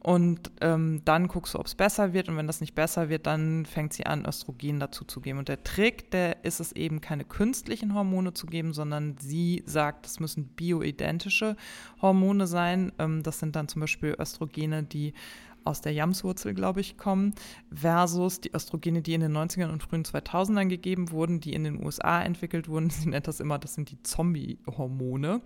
Und 0.00 0.52
ähm, 0.60 1.02
dann 1.04 1.26
guckst 1.26 1.54
du, 1.54 1.58
ob 1.58 1.66
es 1.66 1.74
besser 1.74 2.12
wird. 2.12 2.28
Und 2.28 2.36
wenn 2.36 2.46
das 2.46 2.60
nicht 2.60 2.74
besser 2.76 3.08
wird, 3.08 3.26
dann 3.26 3.66
fängt 3.66 3.92
sie 3.92 4.06
an, 4.06 4.24
Östrogen 4.24 4.78
dazu 4.78 5.04
zu 5.04 5.20
geben. 5.20 5.40
Und 5.40 5.48
der 5.48 5.64
Trick, 5.64 6.12
der 6.12 6.44
ist 6.44 6.60
es 6.60 6.70
eben, 6.72 7.00
keine 7.00 7.24
künstlichen 7.24 7.92
Hormone 7.92 8.32
zu 8.32 8.46
geben, 8.46 8.72
sondern 8.72 9.16
sie 9.18 9.64
sagt, 9.66 10.06
es 10.06 10.20
müssen 10.20 10.46
bioidentische 10.46 11.56
Hormone 12.00 12.46
sein. 12.46 12.92
Ähm, 13.00 13.24
das 13.24 13.40
sind 13.40 13.56
dann 13.56 13.66
zum 13.66 13.80
Beispiel 13.80 14.14
Östrogene, 14.16 14.84
die 14.84 15.12
aus 15.66 15.80
der 15.80 15.92
Jamswurzel, 15.92 16.54
glaube 16.54 16.80
ich, 16.80 16.96
kommen, 16.96 17.34
versus 17.72 18.40
die 18.40 18.54
Östrogene, 18.54 19.02
die 19.02 19.14
in 19.14 19.20
den 19.20 19.36
90ern 19.36 19.70
und 19.70 19.82
frühen 19.82 20.04
2000ern 20.04 20.68
gegeben 20.68 21.10
wurden, 21.10 21.40
die 21.40 21.52
in 21.52 21.64
den 21.64 21.84
USA 21.84 22.22
entwickelt 22.22 22.68
wurden. 22.68 22.90
Sie 22.96 23.08
nennt 23.08 23.26
das 23.26 23.40
immer, 23.40 23.58
das 23.58 23.74
sind 23.74 23.90
die 23.90 24.02
Zombie-Hormone, 24.02 25.40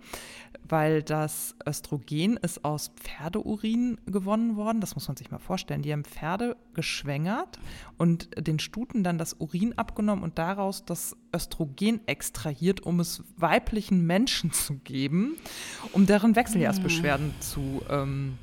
weil 0.67 1.03
das 1.03 1.55
Östrogen 1.67 2.37
ist 2.37 2.63
aus 2.63 2.91
Pferdeurin 2.95 3.99
gewonnen 4.05 4.55
worden. 4.55 4.81
Das 4.81 4.95
muss 4.95 5.07
man 5.07 5.17
sich 5.17 5.31
mal 5.31 5.39
vorstellen. 5.39 5.81
Die 5.81 5.91
haben 5.91 6.03
Pferde 6.05 6.55
geschwängert 6.73 7.59
und 7.97 8.29
den 8.37 8.59
Stuten 8.59 9.03
dann 9.03 9.17
das 9.17 9.33
Urin 9.33 9.77
abgenommen 9.77 10.23
und 10.23 10.37
daraus 10.37 10.85
das 10.85 11.15
Östrogen 11.35 12.01
extrahiert, 12.07 12.81
um 12.81 12.99
es 12.99 13.23
weiblichen 13.37 14.05
Menschen 14.05 14.51
zu 14.51 14.75
geben, 14.75 15.37
um 15.93 16.05
deren 16.05 16.35
Wechseljahrsbeschwerden 16.35 17.27
mhm. 17.27 17.41
zu 17.41 17.81
ähm, 17.89 18.37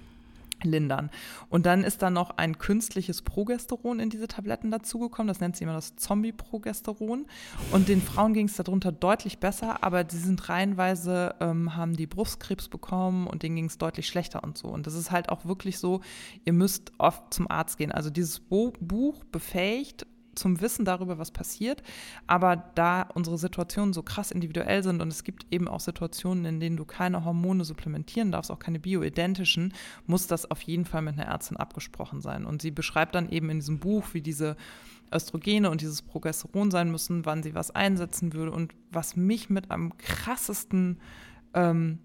lindern. 0.62 1.10
Und 1.48 1.66
dann 1.66 1.84
ist 1.84 2.02
da 2.02 2.10
noch 2.10 2.36
ein 2.36 2.58
künstliches 2.58 3.22
Progesteron 3.22 4.00
in 4.00 4.10
diese 4.10 4.28
Tabletten 4.28 4.70
dazugekommen. 4.70 5.28
Das 5.28 5.40
nennt 5.40 5.56
sich 5.56 5.62
immer 5.62 5.74
das 5.74 5.96
Zombie-Progesteron. 5.96 7.26
Und 7.72 7.88
den 7.88 8.02
Frauen 8.02 8.34
ging 8.34 8.46
es 8.46 8.56
darunter 8.56 8.92
deutlich 8.92 9.38
besser, 9.38 9.82
aber 9.82 10.04
sie 10.08 10.18
sind 10.18 10.48
reihenweise, 10.48 11.34
ähm, 11.40 11.76
haben 11.76 11.96
die 11.96 12.06
Brustkrebs 12.06 12.68
bekommen 12.68 13.26
und 13.26 13.42
denen 13.42 13.56
ging 13.56 13.66
es 13.66 13.78
deutlich 13.78 14.06
schlechter 14.06 14.44
und 14.44 14.58
so. 14.58 14.68
Und 14.68 14.86
das 14.86 14.94
ist 14.94 15.10
halt 15.10 15.28
auch 15.28 15.44
wirklich 15.44 15.78
so, 15.78 16.00
ihr 16.44 16.52
müsst 16.52 16.92
oft 16.98 17.32
zum 17.32 17.50
Arzt 17.50 17.78
gehen. 17.78 17.92
Also 17.92 18.10
dieses 18.10 18.40
Buch 18.40 19.24
befähigt 19.24 20.06
zum 20.38 20.60
Wissen 20.60 20.84
darüber, 20.84 21.18
was 21.18 21.30
passiert. 21.30 21.82
Aber 22.26 22.56
da 22.74 23.02
unsere 23.14 23.38
Situationen 23.38 23.92
so 23.92 24.02
krass 24.02 24.30
individuell 24.30 24.82
sind 24.82 25.02
und 25.02 25.08
es 25.08 25.24
gibt 25.24 25.46
eben 25.50 25.68
auch 25.68 25.80
Situationen, 25.80 26.44
in 26.44 26.60
denen 26.60 26.76
du 26.76 26.84
keine 26.84 27.24
Hormone 27.24 27.64
supplementieren 27.64 28.32
darfst, 28.32 28.50
auch 28.50 28.58
keine 28.58 28.78
bioidentischen, 28.78 29.74
muss 30.06 30.26
das 30.26 30.50
auf 30.50 30.62
jeden 30.62 30.84
Fall 30.84 31.02
mit 31.02 31.18
einer 31.18 31.28
Ärztin 31.28 31.56
abgesprochen 31.56 32.20
sein. 32.20 32.44
Und 32.44 32.62
sie 32.62 32.70
beschreibt 32.70 33.14
dann 33.14 33.28
eben 33.28 33.50
in 33.50 33.58
diesem 33.60 33.78
Buch, 33.78 34.06
wie 34.12 34.22
diese 34.22 34.56
Östrogene 35.12 35.70
und 35.70 35.80
dieses 35.80 36.02
Progesteron 36.02 36.70
sein 36.70 36.90
müssen, 36.90 37.24
wann 37.24 37.42
sie 37.42 37.54
was 37.54 37.70
einsetzen 37.70 38.32
würde. 38.32 38.52
Und 38.52 38.74
was 38.90 39.16
mich 39.16 39.50
mit 39.50 39.70
am 39.70 39.96
krassesten 39.96 41.00
ähm, 41.54 41.98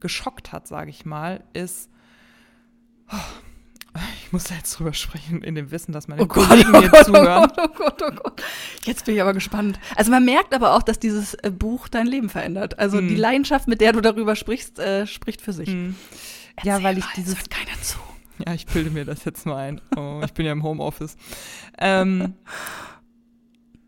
geschockt 0.00 0.52
hat, 0.52 0.68
sage 0.68 0.90
ich 0.90 1.04
mal, 1.04 1.44
ist, 1.52 1.90
oh, 3.10 3.16
ich 4.28 4.32
muss 4.34 4.44
da 4.44 4.56
jetzt 4.56 4.78
drüber 4.78 4.92
sprechen, 4.92 5.40
in 5.40 5.54
dem 5.54 5.70
Wissen, 5.70 5.92
dass 5.92 6.06
meine 6.06 6.20
oh 6.20 6.26
Kollegen 6.26 6.70
Gott, 6.70 6.74
oh 6.74 6.80
mir 6.82 6.88
Gott, 6.90 7.06
zuhören. 7.06 7.50
Oh 7.56 7.68
Gott, 7.74 8.02
oh 8.02 8.10
Gott, 8.10 8.42
Jetzt 8.84 9.06
bin 9.06 9.14
ich 9.14 9.22
aber 9.22 9.32
gespannt. 9.32 9.80
Also 9.96 10.10
man 10.10 10.22
merkt 10.22 10.52
aber 10.52 10.74
auch, 10.74 10.82
dass 10.82 10.98
dieses 10.98 11.32
äh, 11.32 11.50
Buch 11.50 11.88
dein 11.88 12.06
Leben 12.06 12.28
verändert. 12.28 12.78
Also 12.78 12.98
hm. 12.98 13.08
die 13.08 13.14
Leidenschaft, 13.14 13.68
mit 13.68 13.80
der 13.80 13.94
du 13.94 14.02
darüber 14.02 14.36
sprichst, 14.36 14.80
äh, 14.80 15.06
spricht 15.06 15.40
für 15.40 15.54
sich. 15.54 15.70
Hm. 15.70 15.94
Ja, 16.62 16.82
weil 16.82 16.98
ich 16.98 17.04
mal, 17.04 17.12
dieses. 17.16 17.38
Hört 17.38 17.48
keiner 17.48 17.80
zu. 17.80 17.96
Ja, 18.46 18.52
ich 18.52 18.66
bilde 18.66 18.90
mir 18.90 19.06
das 19.06 19.24
jetzt 19.24 19.46
mal 19.46 19.56
ein. 19.56 19.80
Oh, 19.96 20.20
ich 20.22 20.34
bin 20.34 20.44
ja 20.44 20.52
im 20.52 20.62
Homeoffice. 20.62 21.16
Ähm, 21.78 22.34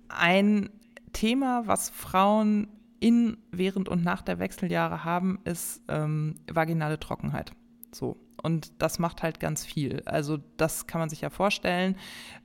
ein 0.09 0.70
Thema, 1.12 1.64
was 1.66 1.90
Frauen 1.90 2.68
in, 2.98 3.37
während 3.50 3.90
und 3.90 4.05
nach 4.05 4.22
der 4.22 4.38
Wechseljahre 4.38 5.05
haben, 5.05 5.38
ist 5.44 5.83
ähm, 5.88 6.37
vaginale 6.50 6.98
Trockenheit. 6.98 7.53
So. 7.92 8.16
Und 8.42 8.72
das 8.79 8.98
macht 8.98 9.22
halt 9.22 9.40
ganz 9.40 9.64
viel. 9.64 10.03
Also 10.07 10.38
das 10.57 10.87
kann 10.87 11.00
man 11.00 11.09
sich 11.09 11.20
ja 11.20 11.31
vorstellen. 11.31 11.96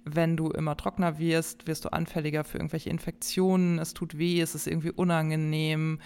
Wenn 0.04 0.38
du 0.38 0.50
immer 0.50 0.78
trockener 0.78 1.18
wirst, 1.18 1.68
wirst 1.68 1.86
du 1.86 1.90
anfälliger 1.90 2.44
für 2.44 2.58
irgendwelche 2.58 2.90
Infektionen. 2.90 3.80
Es 3.80 3.94
tut 3.94 4.18
weh, 4.18 4.40
es 4.42 4.56
ist 4.56 4.68
irgendwie 4.68 4.92
unangenehm. 4.92 6.00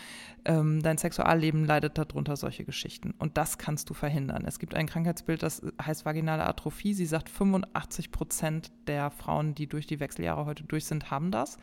Ähm, 0.45 0.81
dein 0.81 0.97
Sexualleben 0.97 1.65
leidet 1.65 1.97
darunter, 1.97 2.37
solche 2.37 2.63
Geschichten. 2.63 3.13
Und 3.17 3.37
das 3.37 3.57
kannst 3.57 3.89
du 3.89 3.93
verhindern. 3.93 4.45
Es 4.45 4.59
gibt 4.59 4.73
ein 4.73 4.87
Krankheitsbild, 4.87 5.43
das 5.43 5.61
heißt 5.81 6.05
vaginale 6.05 6.45
Atrophie. 6.45 6.93
Sie 6.93 7.05
sagt, 7.05 7.29
85 7.29 8.11
Prozent 8.11 8.71
der 8.87 9.11
Frauen, 9.11 9.53
die 9.53 9.67
durch 9.67 9.85
die 9.85 9.99
Wechseljahre 9.99 10.45
heute 10.45 10.63
durch 10.63 10.85
sind, 10.85 11.11
haben 11.11 11.31
das. 11.31 11.57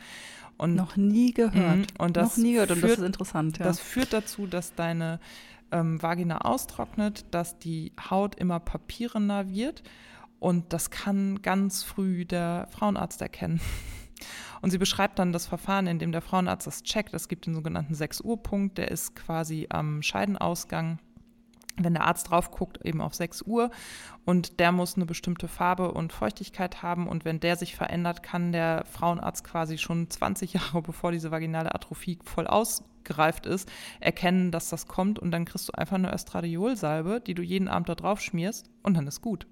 Und, 0.59 0.75
Noch 0.75 0.97
nie 0.97 1.33
gehört. 1.33 1.77
Mhm. 1.77 1.87
Und 1.99 2.17
das 2.17 2.37
Noch 2.37 2.45
nie 2.45 2.53
gehört. 2.55 2.71
Und 2.71 2.79
führt, 2.79 2.93
das 2.93 2.99
ist 2.99 3.07
interessant. 3.07 3.59
Ja. 3.59 3.65
Das 3.65 3.81
führt 3.81 4.13
dazu, 4.13 4.47
dass 4.47 4.75
deine 4.75 5.21
ähm, 5.73 6.03
Vagina 6.03 6.39
austrocknet, 6.39 7.27
dass 7.33 7.59
die 7.59 7.93
Haut 8.11 8.35
immer 8.35 8.61
papierener 8.61 9.51
wird. 9.51 9.83
Und 10.39 10.73
das 10.73 10.91
kann 10.91 11.43
ganz 11.43 11.83
früh 11.83 12.25
der 12.25 12.69
Frauenarzt 12.71 13.23
erkennen. 13.23 13.61
Und 14.63 14.71
sie 14.71 14.79
beschreibt 14.79 15.19
dann 15.19 15.33
das 15.33 15.47
Verfahren, 15.47 15.87
in 15.87 15.99
dem 15.99 16.13
der 16.13 16.23
Frauenarzt 16.23 16.67
das 16.67 16.83
checkt. 16.83 17.15
Es 17.15 17.29
gibt 17.29 17.47
den 17.47 17.55
sogenannten 17.55 17.95
6-Uhr-Punkt, 17.95 18.79
der 18.79 18.91
ist 18.91 19.15
quasi 19.15 19.67
am 19.71 20.03
Scheidenausgang 20.03 20.99
wenn 21.77 21.95
der 21.95 22.05
Arzt 22.05 22.31
drauf 22.31 22.51
guckt, 22.51 22.79
eben 22.85 23.01
auf 23.01 23.15
6 23.15 23.43
Uhr 23.43 23.71
und 24.25 24.61
der 24.61 24.73
muss 24.73 24.97
eine 24.97 25.07
bestimmte 25.07 25.49
Farbe 25.49 25.93
und 25.93 26.13
Feuchtigkeit 26.13 26.83
haben 26.83 27.07
und 27.07 27.25
wenn 27.25 27.41
der 27.41 27.57
sich 27.57 27.77
verändert, 27.77 28.23
kann 28.23 28.53
der 28.53 28.85
Frauenarzt 28.87 29.45
quasi 29.45 29.79
schon 29.79 30.09
20 30.09 30.53
Jahre 30.55 30.83
bevor 30.83 31.13
diese 31.13 31.31
vaginale 31.31 31.75
Atrophie 31.75 32.19
voll 32.25 32.47
ausgereift 32.47 33.47
ist, 33.47 33.71
erkennen, 34.01 34.51
dass 34.51 34.71
das 34.71 34.87
kommt 34.87 35.19
und 35.19 35.31
dann 35.31 35.45
kriegst 35.45 35.69
du 35.69 35.73
einfach 35.73 35.97
eine 35.97 36.13
Östradiolsalbe, 36.13 37.21
die 37.21 37.35
du 37.35 37.43
jeden 37.43 37.69
Abend 37.69 37.89
da 37.89 37.95
drauf 37.95 38.21
schmierst 38.21 38.71
und 38.83 38.97
dann 38.97 39.07
ist 39.07 39.21
gut. 39.21 39.47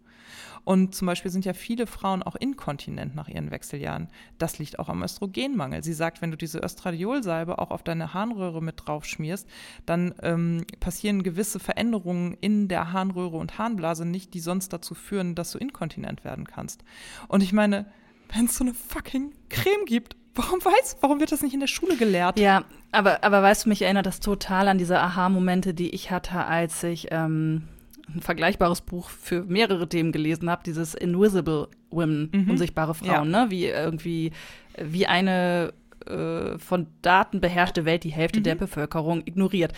Und 0.65 0.95
zum 0.95 1.07
Beispiel 1.07 1.31
sind 1.31 1.45
ja 1.45 1.53
viele 1.53 1.87
Frauen 1.87 2.23
auch 2.23 2.37
inkontinent 2.37 3.15
nach 3.15 3.29
ihren 3.29 3.51
Wechseljahren. 3.51 4.09
Das 4.39 4.59
liegt 4.59 4.79
auch 4.79 4.89
am 4.89 5.03
Östrogenmangel. 5.03 5.85
Sie 5.85 5.93
sagt, 5.93 6.23
wenn 6.23 6.31
du 6.31 6.37
diese 6.37 6.61
Östradiolsalbe 6.61 7.59
auch 7.59 7.71
auf 7.71 7.83
deine 7.83 8.15
Harnröhre 8.15 8.63
mit 8.63 8.83
drauf 8.85 9.05
schmierst, 9.05 9.49
dann 9.87 10.15
ähm, 10.23 10.65
passieren 10.81 11.23
gewisse 11.23 11.59
Veränderungen 11.59 12.37
in 12.41 12.69
der 12.69 12.93
Harnröhre 12.93 13.37
und 13.37 13.59
Harnblase 13.59 14.07
nicht, 14.07 14.35
die 14.35 14.41
sonst 14.41 14.73
dazu 14.73 14.95
führen, 14.95 15.35
dass 15.35 15.53
du 15.53 15.59
inkontinent 15.59 16.25
werden 16.25 16.47
kannst. 16.47 16.83
Und 17.29 17.43
ich 17.43 17.53
meine, 17.53 17.87
wenn 18.33 18.47
es 18.47 18.57
so 18.57 18.65
eine 18.65 18.75
fucking 18.75 19.33
Creme 19.49 19.85
gibt, 19.85 20.17
warum 20.35 20.65
weiß, 20.65 20.99
warum 21.01 21.21
wird 21.21 21.33
das 21.33 21.43
nicht 21.43 21.55
in 21.55 21.61
der 21.61 21.67
Schule 21.67 21.97
gelehrt? 21.97 22.39
Ja, 22.39 22.65
aber, 22.93 23.23
aber 23.25 23.43
weißt 23.43 23.65
du, 23.65 23.69
mich 23.69 23.83
erinnert 23.83 24.07
das 24.07 24.21
total 24.21 24.69
an 24.69 24.79
diese 24.79 24.99
Aha-Momente, 24.99 25.75
die 25.75 25.91
ich 25.91 26.11
hatte, 26.11 26.45
als 26.45 26.83
ich 26.83 27.09
ähm, 27.11 27.69
ein 28.13 28.21
vergleichbares 28.21 28.81
Buch 28.81 29.09
für 29.09 29.45
mehrere 29.45 29.89
Themen 29.89 30.13
gelesen 30.13 30.51
habe, 30.51 30.63
dieses 30.65 30.95
Invisible 30.95 31.69
Women, 31.91 32.31
mhm. 32.33 32.51
unsichtbare 32.51 32.95
Frauen, 32.95 33.31
ja. 33.31 33.45
ne? 33.45 33.51
Wie 33.51 33.67
irgendwie, 33.67 34.33
wie 34.79 35.07
eine 35.07 35.73
äh, 36.07 36.59
von 36.59 36.87
Daten 37.03 37.41
beherrschte 37.41 37.85
Welt 37.85 38.05
die 38.05 38.13
Hälfte 38.13 38.41
mhm. 38.41 38.45
der 38.45 38.55
Bevölkerung 38.57 39.23
ignoriert. 39.25 39.73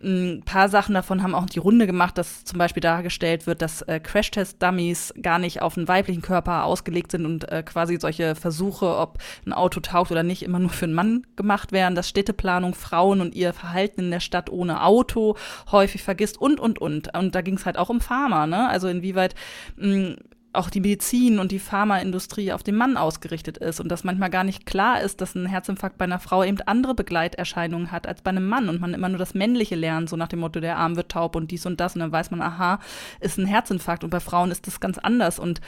Ein 0.00 0.42
paar 0.44 0.68
Sachen 0.68 0.94
davon 0.94 1.24
haben 1.24 1.34
auch 1.34 1.46
die 1.46 1.58
Runde 1.58 1.86
gemacht, 1.86 2.18
dass 2.18 2.44
zum 2.44 2.58
Beispiel 2.58 2.80
dargestellt 2.80 3.48
wird, 3.48 3.62
dass 3.62 3.82
äh, 3.82 3.98
Crashtest-Dummies 3.98 5.12
gar 5.20 5.40
nicht 5.40 5.60
auf 5.60 5.76
einen 5.76 5.88
weiblichen 5.88 6.22
Körper 6.22 6.64
ausgelegt 6.64 7.10
sind 7.10 7.26
und 7.26 7.50
äh, 7.50 7.64
quasi 7.64 7.98
solche 8.00 8.36
Versuche, 8.36 8.96
ob 8.96 9.18
ein 9.44 9.52
Auto 9.52 9.80
taugt 9.80 10.12
oder 10.12 10.22
nicht, 10.22 10.44
immer 10.44 10.60
nur 10.60 10.70
für 10.70 10.84
einen 10.84 10.94
Mann 10.94 11.26
gemacht 11.34 11.72
werden, 11.72 11.96
dass 11.96 12.08
Städteplanung 12.08 12.74
Frauen 12.74 13.20
und 13.20 13.34
ihr 13.34 13.52
Verhalten 13.52 14.02
in 14.02 14.10
der 14.12 14.20
Stadt 14.20 14.50
ohne 14.50 14.84
Auto 14.84 15.36
häufig 15.72 16.04
vergisst 16.04 16.40
und, 16.40 16.60
und, 16.60 16.78
und. 16.78 17.16
Und 17.16 17.34
da 17.34 17.40
ging 17.40 17.54
es 17.54 17.66
halt 17.66 17.76
auch 17.76 17.88
um 17.88 18.00
Pharma, 18.00 18.46
ne? 18.46 18.68
Also 18.68 18.86
inwieweit 18.86 19.34
mh, 19.76 20.14
auch 20.58 20.70
die 20.70 20.80
Medizin 20.80 21.38
und 21.38 21.52
die 21.52 21.58
Pharmaindustrie 21.58 22.52
auf 22.52 22.62
den 22.62 22.74
Mann 22.74 22.96
ausgerichtet 22.96 23.58
ist 23.58 23.80
und 23.80 23.88
dass 23.88 24.04
manchmal 24.04 24.30
gar 24.30 24.44
nicht 24.44 24.66
klar 24.66 25.00
ist, 25.00 25.20
dass 25.20 25.34
ein 25.34 25.46
Herzinfarkt 25.46 25.96
bei 25.98 26.04
einer 26.04 26.18
Frau 26.18 26.42
eben 26.42 26.60
andere 26.62 26.94
Begleiterscheinungen 26.94 27.92
hat 27.92 28.06
als 28.06 28.22
bei 28.22 28.30
einem 28.30 28.48
Mann 28.48 28.68
und 28.68 28.80
man 28.80 28.92
immer 28.92 29.08
nur 29.08 29.18
das 29.18 29.34
Männliche 29.34 29.76
lernt, 29.76 30.10
so 30.10 30.16
nach 30.16 30.28
dem 30.28 30.40
Motto, 30.40 30.60
der 30.60 30.76
Arm 30.76 30.96
wird 30.96 31.10
taub 31.10 31.36
und 31.36 31.50
dies 31.50 31.64
und 31.64 31.80
das 31.80 31.94
und 31.94 32.00
dann 32.00 32.12
weiß 32.12 32.30
man, 32.32 32.42
aha, 32.42 32.80
ist 33.20 33.38
ein 33.38 33.46
Herzinfarkt 33.46 34.04
und 34.04 34.10
bei 34.10 34.20
Frauen 34.20 34.50
ist 34.50 34.66
das 34.66 34.80
ganz 34.80 34.98
anders 34.98 35.38
und 35.38 35.60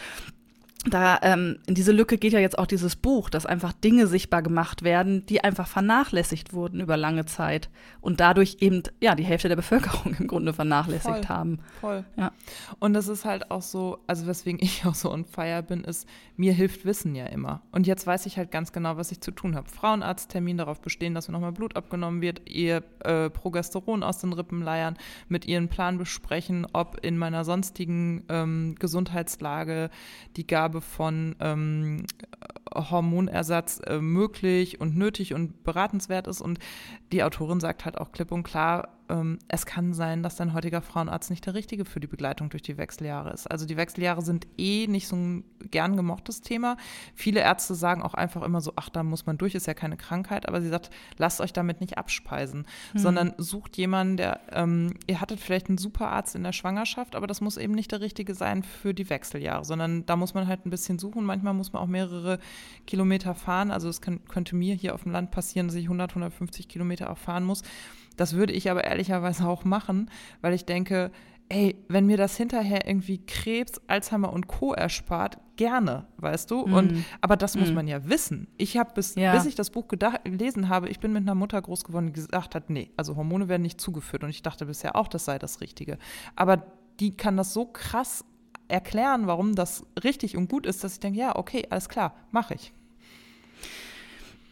da 0.86 1.18
ähm, 1.22 1.58
in 1.66 1.74
diese 1.74 1.92
Lücke 1.92 2.16
geht 2.16 2.32
ja 2.32 2.38
jetzt 2.38 2.58
auch 2.58 2.66
dieses 2.66 2.96
Buch, 2.96 3.28
dass 3.28 3.44
einfach 3.44 3.72
Dinge 3.72 4.06
sichtbar 4.06 4.40
gemacht 4.40 4.82
werden, 4.82 5.26
die 5.26 5.44
einfach 5.44 5.66
vernachlässigt 5.66 6.54
wurden 6.54 6.80
über 6.80 6.96
lange 6.96 7.26
Zeit 7.26 7.68
und 8.00 8.20
dadurch 8.20 8.58
eben 8.60 8.82
ja 9.00 9.14
die 9.14 9.24
Hälfte 9.24 9.48
der 9.48 9.56
Bevölkerung 9.56 10.14
im 10.18 10.26
Grunde 10.26 10.54
vernachlässigt 10.54 11.26
voll, 11.26 11.28
haben. 11.28 11.58
Voll. 11.80 12.04
Ja. 12.16 12.32
Und 12.78 12.94
das 12.94 13.08
ist 13.08 13.26
halt 13.26 13.50
auch 13.50 13.62
so, 13.62 13.98
also 14.06 14.26
weswegen 14.26 14.58
ich 14.62 14.86
auch 14.86 14.94
so 14.94 15.12
on 15.12 15.26
fire 15.26 15.62
bin, 15.62 15.84
ist 15.84 16.06
mir 16.36 16.54
hilft 16.54 16.86
Wissen 16.86 17.14
ja 17.14 17.26
immer. 17.26 17.60
Und 17.70 17.86
jetzt 17.86 18.06
weiß 18.06 18.24
ich 18.24 18.38
halt 18.38 18.50
ganz 18.50 18.72
genau, 18.72 18.96
was 18.96 19.12
ich 19.12 19.20
zu 19.20 19.30
tun 19.30 19.56
habe. 19.56 19.68
Frauenarzttermin 19.68 20.56
darauf 20.56 20.80
bestehen, 20.80 21.14
dass 21.14 21.28
mir 21.28 21.32
nochmal 21.32 21.52
Blut 21.52 21.76
abgenommen 21.76 22.22
wird, 22.22 22.48
ihr 22.48 22.82
äh, 23.00 23.28
Progesteron 23.28 24.02
aus 24.02 24.18
den 24.18 24.32
Rippen 24.32 24.62
leiern, 24.62 24.96
mit 25.28 25.44
ihren 25.44 25.68
Plan 25.68 25.98
besprechen, 25.98 26.66
ob 26.72 27.04
in 27.04 27.18
meiner 27.18 27.44
sonstigen 27.44 28.24
ähm, 28.30 28.74
Gesundheitslage 28.78 29.90
die 30.36 30.46
Gabe 30.46 30.69
Abgabe 30.70 30.80
von 30.80 31.34
ähm, 31.40 32.04
Hormonersatz 32.72 33.80
äh, 33.86 33.98
möglich 33.98 34.80
und 34.80 34.96
nötig 34.96 35.34
und 35.34 35.64
beratenswert 35.64 36.28
ist. 36.28 36.40
Und 36.40 36.60
die 37.12 37.24
Autorin 37.24 37.58
sagt 37.60 37.84
halt 37.84 37.98
auch 37.98 38.12
klipp 38.12 38.30
und 38.30 38.44
klar, 38.44 38.88
ähm, 39.10 39.38
es 39.48 39.66
kann 39.66 39.92
sein, 39.92 40.22
dass 40.22 40.36
dein 40.36 40.54
heutiger 40.54 40.80
Frauenarzt 40.80 41.30
nicht 41.30 41.44
der 41.44 41.54
richtige 41.54 41.84
für 41.84 42.00
die 42.00 42.06
Begleitung 42.06 42.48
durch 42.48 42.62
die 42.62 42.78
Wechseljahre 42.78 43.30
ist. 43.30 43.50
Also 43.50 43.66
die 43.66 43.76
Wechseljahre 43.76 44.22
sind 44.22 44.46
eh 44.56 44.86
nicht 44.86 45.08
so 45.08 45.16
ein 45.16 45.44
gern 45.70 45.96
gemochtes 45.96 46.40
Thema. 46.40 46.76
Viele 47.14 47.40
Ärzte 47.40 47.74
sagen 47.74 48.02
auch 48.02 48.14
einfach 48.14 48.42
immer 48.42 48.60
so, 48.60 48.72
ach, 48.76 48.88
da 48.88 49.02
muss 49.02 49.26
man 49.26 49.36
durch, 49.38 49.54
ist 49.54 49.66
ja 49.66 49.74
keine 49.74 49.96
Krankheit. 49.96 50.48
Aber 50.48 50.62
sie 50.62 50.68
sagt, 50.68 50.90
lasst 51.18 51.40
euch 51.40 51.52
damit 51.52 51.80
nicht 51.80 51.98
abspeisen, 51.98 52.66
mhm. 52.94 52.98
sondern 52.98 53.34
sucht 53.36 53.76
jemanden, 53.76 54.16
der, 54.16 54.40
ähm, 54.52 54.94
ihr 55.06 55.20
hattet 55.20 55.40
vielleicht 55.40 55.68
einen 55.68 55.78
super 55.78 56.08
Arzt 56.08 56.34
in 56.34 56.44
der 56.44 56.52
Schwangerschaft, 56.52 57.16
aber 57.16 57.26
das 57.26 57.40
muss 57.40 57.56
eben 57.56 57.74
nicht 57.74 57.92
der 57.92 58.00
richtige 58.00 58.34
sein 58.34 58.62
für 58.62 58.94
die 58.94 59.10
Wechseljahre, 59.10 59.64
sondern 59.64 60.06
da 60.06 60.16
muss 60.16 60.34
man 60.34 60.46
halt 60.46 60.64
ein 60.66 60.70
bisschen 60.70 60.98
suchen. 60.98 61.24
Manchmal 61.24 61.54
muss 61.54 61.72
man 61.72 61.82
auch 61.82 61.88
mehrere 61.88 62.38
Kilometer 62.86 63.34
fahren. 63.34 63.70
Also 63.70 63.88
es 63.88 64.00
könnte 64.00 64.56
mir 64.56 64.74
hier 64.74 64.94
auf 64.94 65.02
dem 65.02 65.12
Land 65.12 65.30
passieren, 65.30 65.66
dass 65.66 65.76
ich 65.76 65.84
100, 65.84 66.10
150 66.12 66.68
Kilometer 66.68 67.10
auch 67.10 67.18
fahren 67.18 67.44
muss. 67.44 67.62
Das 68.16 68.34
würde 68.34 68.52
ich 68.52 68.70
aber 68.70 68.84
ehrlicherweise 68.84 69.46
auch 69.46 69.64
machen, 69.64 70.10
weil 70.40 70.54
ich 70.54 70.64
denke, 70.64 71.10
ey, 71.50 71.76
wenn 71.88 72.06
mir 72.06 72.16
das 72.16 72.36
hinterher 72.36 72.86
irgendwie 72.86 73.24
Krebs, 73.26 73.80
Alzheimer 73.88 74.32
und 74.32 74.46
Co. 74.46 74.72
erspart, 74.72 75.38
gerne, 75.56 76.06
weißt 76.18 76.50
du? 76.50 76.66
Mm. 76.66 76.72
Und 76.72 77.04
aber 77.20 77.36
das 77.36 77.56
mm. 77.56 77.60
muss 77.60 77.72
man 77.72 77.88
ja 77.88 78.08
wissen. 78.08 78.46
Ich 78.56 78.76
habe 78.76 78.92
bis, 78.94 79.16
ja. 79.16 79.34
bis 79.34 79.46
ich 79.46 79.56
das 79.56 79.70
Buch 79.70 79.88
gedacht, 79.88 80.24
gelesen 80.24 80.68
habe, 80.68 80.88
ich 80.88 81.00
bin 81.00 81.12
mit 81.12 81.22
einer 81.22 81.34
Mutter 81.34 81.60
groß 81.60 81.84
geworden, 81.84 82.06
die 82.06 82.12
gesagt 82.12 82.54
hat, 82.54 82.70
nee, 82.70 82.92
also 82.96 83.16
Hormone 83.16 83.48
werden 83.48 83.62
nicht 83.62 83.80
zugeführt. 83.80 84.22
Und 84.22 84.30
ich 84.30 84.42
dachte 84.42 84.66
bisher 84.66 84.96
auch, 84.96 85.08
das 85.08 85.24
sei 85.24 85.38
das 85.38 85.60
Richtige. 85.60 85.98
Aber 86.36 86.64
die 87.00 87.16
kann 87.16 87.36
das 87.36 87.52
so 87.52 87.66
krass 87.66 88.24
erklären, 88.68 89.26
warum 89.26 89.56
das 89.56 89.84
richtig 90.04 90.36
und 90.36 90.48
gut 90.48 90.66
ist, 90.66 90.84
dass 90.84 90.94
ich 90.94 91.00
denke, 91.00 91.18
ja, 91.18 91.34
okay, 91.36 91.66
alles 91.68 91.88
klar, 91.88 92.14
mache 92.30 92.54
ich. 92.54 92.72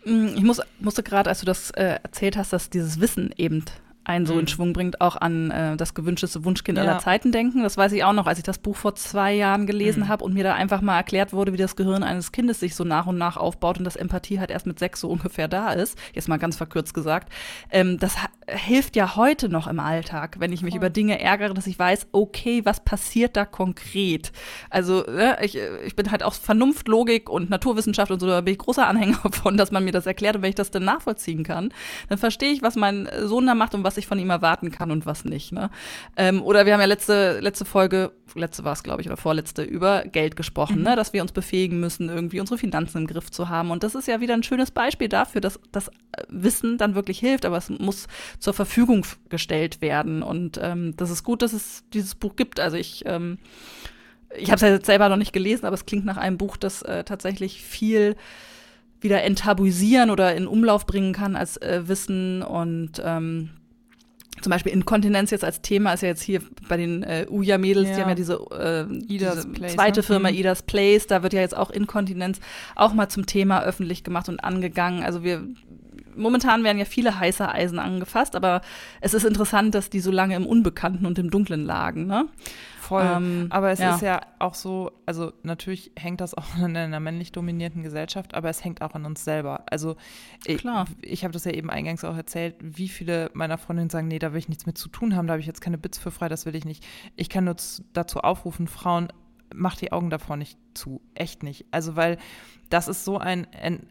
Mm, 0.08 0.28
ich 0.36 0.42
muss, 0.42 0.60
musste 0.80 1.02
gerade, 1.02 1.28
als 1.28 1.40
du 1.40 1.46
das 1.46 1.70
äh, 1.72 1.98
erzählt 2.02 2.36
hast, 2.36 2.52
dass 2.52 2.70
dieses 2.70 3.00
Wissen 3.00 3.32
eben 3.36 3.64
einen 4.08 4.26
so 4.26 4.34
in 4.34 4.40
mhm. 4.40 4.46
Schwung 4.48 4.72
bringt, 4.72 5.00
auch 5.00 5.16
an 5.16 5.50
äh, 5.50 5.76
das 5.76 5.94
gewünschteste 5.94 6.44
Wunschkind 6.44 6.78
ja. 6.78 6.84
aller 6.84 6.98
Zeiten 6.98 7.30
denken. 7.30 7.62
Das 7.62 7.76
weiß 7.76 7.92
ich 7.92 8.04
auch 8.04 8.14
noch, 8.14 8.26
als 8.26 8.38
ich 8.38 8.44
das 8.44 8.58
Buch 8.58 8.76
vor 8.76 8.94
zwei 8.94 9.34
Jahren 9.34 9.66
gelesen 9.66 10.04
mhm. 10.04 10.08
habe 10.08 10.24
und 10.24 10.34
mir 10.34 10.44
da 10.44 10.54
einfach 10.54 10.80
mal 10.80 10.96
erklärt 10.96 11.32
wurde, 11.32 11.52
wie 11.52 11.58
das 11.58 11.76
Gehirn 11.76 12.02
eines 12.02 12.32
Kindes 12.32 12.58
sich 12.60 12.74
so 12.74 12.84
nach 12.84 13.06
und 13.06 13.18
nach 13.18 13.36
aufbaut 13.36 13.78
und 13.78 13.84
dass 13.84 13.96
Empathie 13.96 14.40
halt 14.40 14.50
erst 14.50 14.66
mit 14.66 14.78
sechs 14.78 15.00
so 15.00 15.08
ungefähr 15.08 15.46
da 15.46 15.72
ist. 15.72 15.98
Jetzt 16.14 16.28
mal 16.28 16.38
ganz 16.38 16.56
verkürzt 16.56 16.94
gesagt. 16.94 17.30
Ähm, 17.70 17.98
das 17.98 18.16
hilft 18.48 18.96
ja 18.96 19.16
heute 19.16 19.50
noch 19.50 19.66
im 19.66 19.78
Alltag, 19.78 20.36
wenn 20.38 20.52
ich 20.52 20.62
mich 20.62 20.74
oh. 20.74 20.78
über 20.78 20.88
Dinge 20.88 21.20
ärgere, 21.20 21.52
dass 21.52 21.66
ich 21.66 21.78
weiß, 21.78 22.08
okay, 22.12 22.64
was 22.64 22.82
passiert 22.82 23.36
da 23.36 23.44
konkret? 23.44 24.32
Also 24.70 25.02
ne, 25.02 25.36
ich, 25.42 25.58
ich 25.84 25.96
bin 25.96 26.10
halt 26.10 26.22
auch 26.22 26.32
Vernunft, 26.32 26.88
Logik 26.88 27.28
und 27.28 27.50
Naturwissenschaft 27.50 28.10
und 28.10 28.20
so, 28.20 28.26
da 28.26 28.40
bin 28.40 28.52
ich 28.52 28.58
großer 28.58 28.86
Anhänger 28.86 29.18
von, 29.32 29.58
dass 29.58 29.70
man 29.70 29.84
mir 29.84 29.92
das 29.92 30.06
erklärt 30.06 30.36
und 30.36 30.42
wenn 30.42 30.48
ich 30.48 30.54
das 30.54 30.70
dann 30.70 30.84
nachvollziehen 30.84 31.44
kann, 31.44 31.72
dann 32.08 32.16
verstehe 32.16 32.52
ich, 32.52 32.62
was 32.62 32.76
mein 32.76 33.08
Sohn 33.24 33.46
da 33.46 33.54
macht 33.54 33.74
und 33.74 33.84
was 33.84 33.97
ich 33.98 34.06
von 34.06 34.18
ihm 34.18 34.30
erwarten 34.30 34.70
kann 34.70 34.90
und 34.90 35.06
was 35.06 35.24
nicht. 35.24 35.52
Ne? 35.52 35.70
Ähm, 36.16 36.42
oder 36.42 36.64
wir 36.64 36.72
haben 36.72 36.80
ja 36.80 36.86
letzte, 36.86 37.40
letzte 37.40 37.64
Folge, 37.64 38.12
letzte 38.34 38.64
war 38.64 38.72
es, 38.72 38.82
glaube 38.82 39.02
ich, 39.02 39.08
oder 39.08 39.16
vorletzte, 39.16 39.62
über 39.62 40.04
Geld 40.04 40.36
gesprochen, 40.36 40.76
ne? 40.76 40.80
mhm. 40.80 40.88
ne? 40.90 40.96
dass 40.96 41.12
wir 41.12 41.22
uns 41.22 41.32
befähigen 41.32 41.80
müssen, 41.80 42.08
irgendwie 42.08 42.40
unsere 42.40 42.58
Finanzen 42.58 42.98
im 42.98 43.06
Griff 43.06 43.30
zu 43.30 43.48
haben. 43.48 43.70
Und 43.70 43.82
das 43.82 43.94
ist 43.94 44.08
ja 44.08 44.20
wieder 44.20 44.34
ein 44.34 44.42
schönes 44.42 44.70
Beispiel 44.70 45.08
dafür, 45.08 45.40
dass 45.40 45.60
das 45.72 45.90
Wissen 46.28 46.78
dann 46.78 46.94
wirklich 46.94 47.18
hilft, 47.18 47.44
aber 47.44 47.58
es 47.58 47.68
muss 47.68 48.06
zur 48.38 48.54
Verfügung 48.54 49.04
gestellt 49.28 49.82
werden. 49.82 50.22
Und 50.22 50.58
ähm, 50.62 50.94
das 50.96 51.10
ist 51.10 51.24
gut, 51.24 51.42
dass 51.42 51.52
es 51.52 51.84
dieses 51.92 52.14
Buch 52.14 52.36
gibt. 52.36 52.60
Also 52.60 52.76
ich 52.76 53.04
ähm, 53.06 53.38
ich 54.36 54.50
habe 54.50 54.56
es 54.56 54.62
ja 54.62 54.68
jetzt 54.68 54.86
selber 54.86 55.08
noch 55.08 55.16
nicht 55.16 55.32
gelesen, 55.32 55.64
aber 55.64 55.74
es 55.74 55.86
klingt 55.86 56.04
nach 56.04 56.16
einem 56.16 56.36
Buch, 56.38 56.56
das 56.56 56.82
äh, 56.82 57.04
tatsächlich 57.04 57.62
viel 57.62 58.16
wieder 59.00 59.22
enttabuisieren 59.22 60.10
oder 60.10 60.34
in 60.34 60.46
Umlauf 60.46 60.86
bringen 60.86 61.12
kann 61.12 61.36
als 61.36 61.56
äh, 61.58 61.86
Wissen 61.86 62.42
und 62.42 63.00
ähm, 63.04 63.50
zum 64.40 64.50
Beispiel 64.50 64.72
Inkontinenz 64.72 65.30
jetzt 65.30 65.44
als 65.44 65.62
Thema 65.62 65.92
ist 65.92 66.02
ja 66.02 66.08
jetzt 66.08 66.22
hier 66.22 66.40
bei 66.68 66.76
den 66.76 67.02
äh, 67.02 67.26
Uja-Mädels, 67.28 67.88
ja. 67.88 67.94
die 67.94 68.00
haben 68.02 68.08
ja 68.08 68.14
diese, 68.14 68.34
äh, 68.34 68.86
diese 68.88 69.48
Place, 69.48 69.74
zweite 69.74 70.00
ne? 70.00 70.04
Firma, 70.04 70.30
mhm. 70.30 70.36
Idas 70.36 70.62
Place, 70.62 71.06
da 71.06 71.22
wird 71.22 71.32
ja 71.32 71.40
jetzt 71.40 71.56
auch 71.56 71.70
Inkontinenz 71.70 72.40
auch 72.76 72.92
mal 72.92 73.08
zum 73.08 73.26
Thema 73.26 73.62
öffentlich 73.62 74.04
gemacht 74.04 74.28
und 74.28 74.42
angegangen. 74.42 75.02
Also 75.02 75.22
wir 75.22 75.44
momentan 76.18 76.64
werden 76.64 76.78
ja 76.78 76.84
viele 76.84 77.18
heiße 77.18 77.48
Eisen 77.48 77.78
angefasst, 77.78 78.34
aber 78.36 78.60
es 79.00 79.14
ist 79.14 79.24
interessant, 79.24 79.74
dass 79.74 79.90
die 79.90 80.00
so 80.00 80.10
lange 80.10 80.34
im 80.36 80.46
Unbekannten 80.46 81.06
und 81.06 81.18
im 81.18 81.30
Dunklen 81.30 81.64
lagen. 81.64 82.06
Ne? 82.06 82.26
Voll. 82.88 83.04
Ähm, 83.04 83.46
aber 83.50 83.70
es 83.70 83.80
ja. 83.80 83.94
ist 83.94 84.00
ja 84.00 84.22
auch 84.38 84.54
so, 84.54 84.92
also 85.04 85.32
natürlich 85.42 85.92
hängt 85.94 86.22
das 86.22 86.32
auch 86.32 86.56
in 86.64 86.74
einer 86.74 87.00
männlich 87.00 87.32
dominierten 87.32 87.82
Gesellschaft, 87.82 88.34
aber 88.34 88.48
es 88.48 88.64
hängt 88.64 88.80
auch 88.80 88.94
an 88.94 89.04
uns 89.04 89.24
selber. 89.24 89.64
Also 89.70 89.96
ich, 90.46 90.64
ich 91.02 91.24
habe 91.24 91.32
das 91.32 91.44
ja 91.44 91.52
eben 91.52 91.68
eingangs 91.68 92.02
auch 92.04 92.16
erzählt, 92.16 92.56
wie 92.60 92.88
viele 92.88 93.30
meiner 93.34 93.58
Freundinnen 93.58 93.90
sagen, 93.90 94.08
nee, 94.08 94.18
da 94.18 94.32
will 94.32 94.38
ich 94.38 94.48
nichts 94.48 94.64
mit 94.64 94.78
zu 94.78 94.88
tun 94.88 95.14
haben, 95.14 95.26
da 95.26 95.32
habe 95.32 95.40
ich 95.40 95.46
jetzt 95.46 95.60
keine 95.60 95.76
Bits 95.76 95.98
für 95.98 96.10
frei, 96.10 96.30
das 96.30 96.46
will 96.46 96.54
ich 96.54 96.64
nicht. 96.64 96.86
Ich 97.14 97.28
kann 97.28 97.44
nur 97.44 97.56
dazu 97.92 98.20
aufrufen, 98.20 98.66
Frauen, 98.68 99.08
macht 99.54 99.82
die 99.82 99.92
Augen 99.92 100.08
davor 100.08 100.36
nicht 100.36 100.58
zu. 100.78 101.00
Echt 101.14 101.42
nicht. 101.42 101.66
Also, 101.70 101.96
weil 101.96 102.18
das 102.70 102.88
ist 102.88 103.04
so 103.04 103.18
ein, 103.18 103.46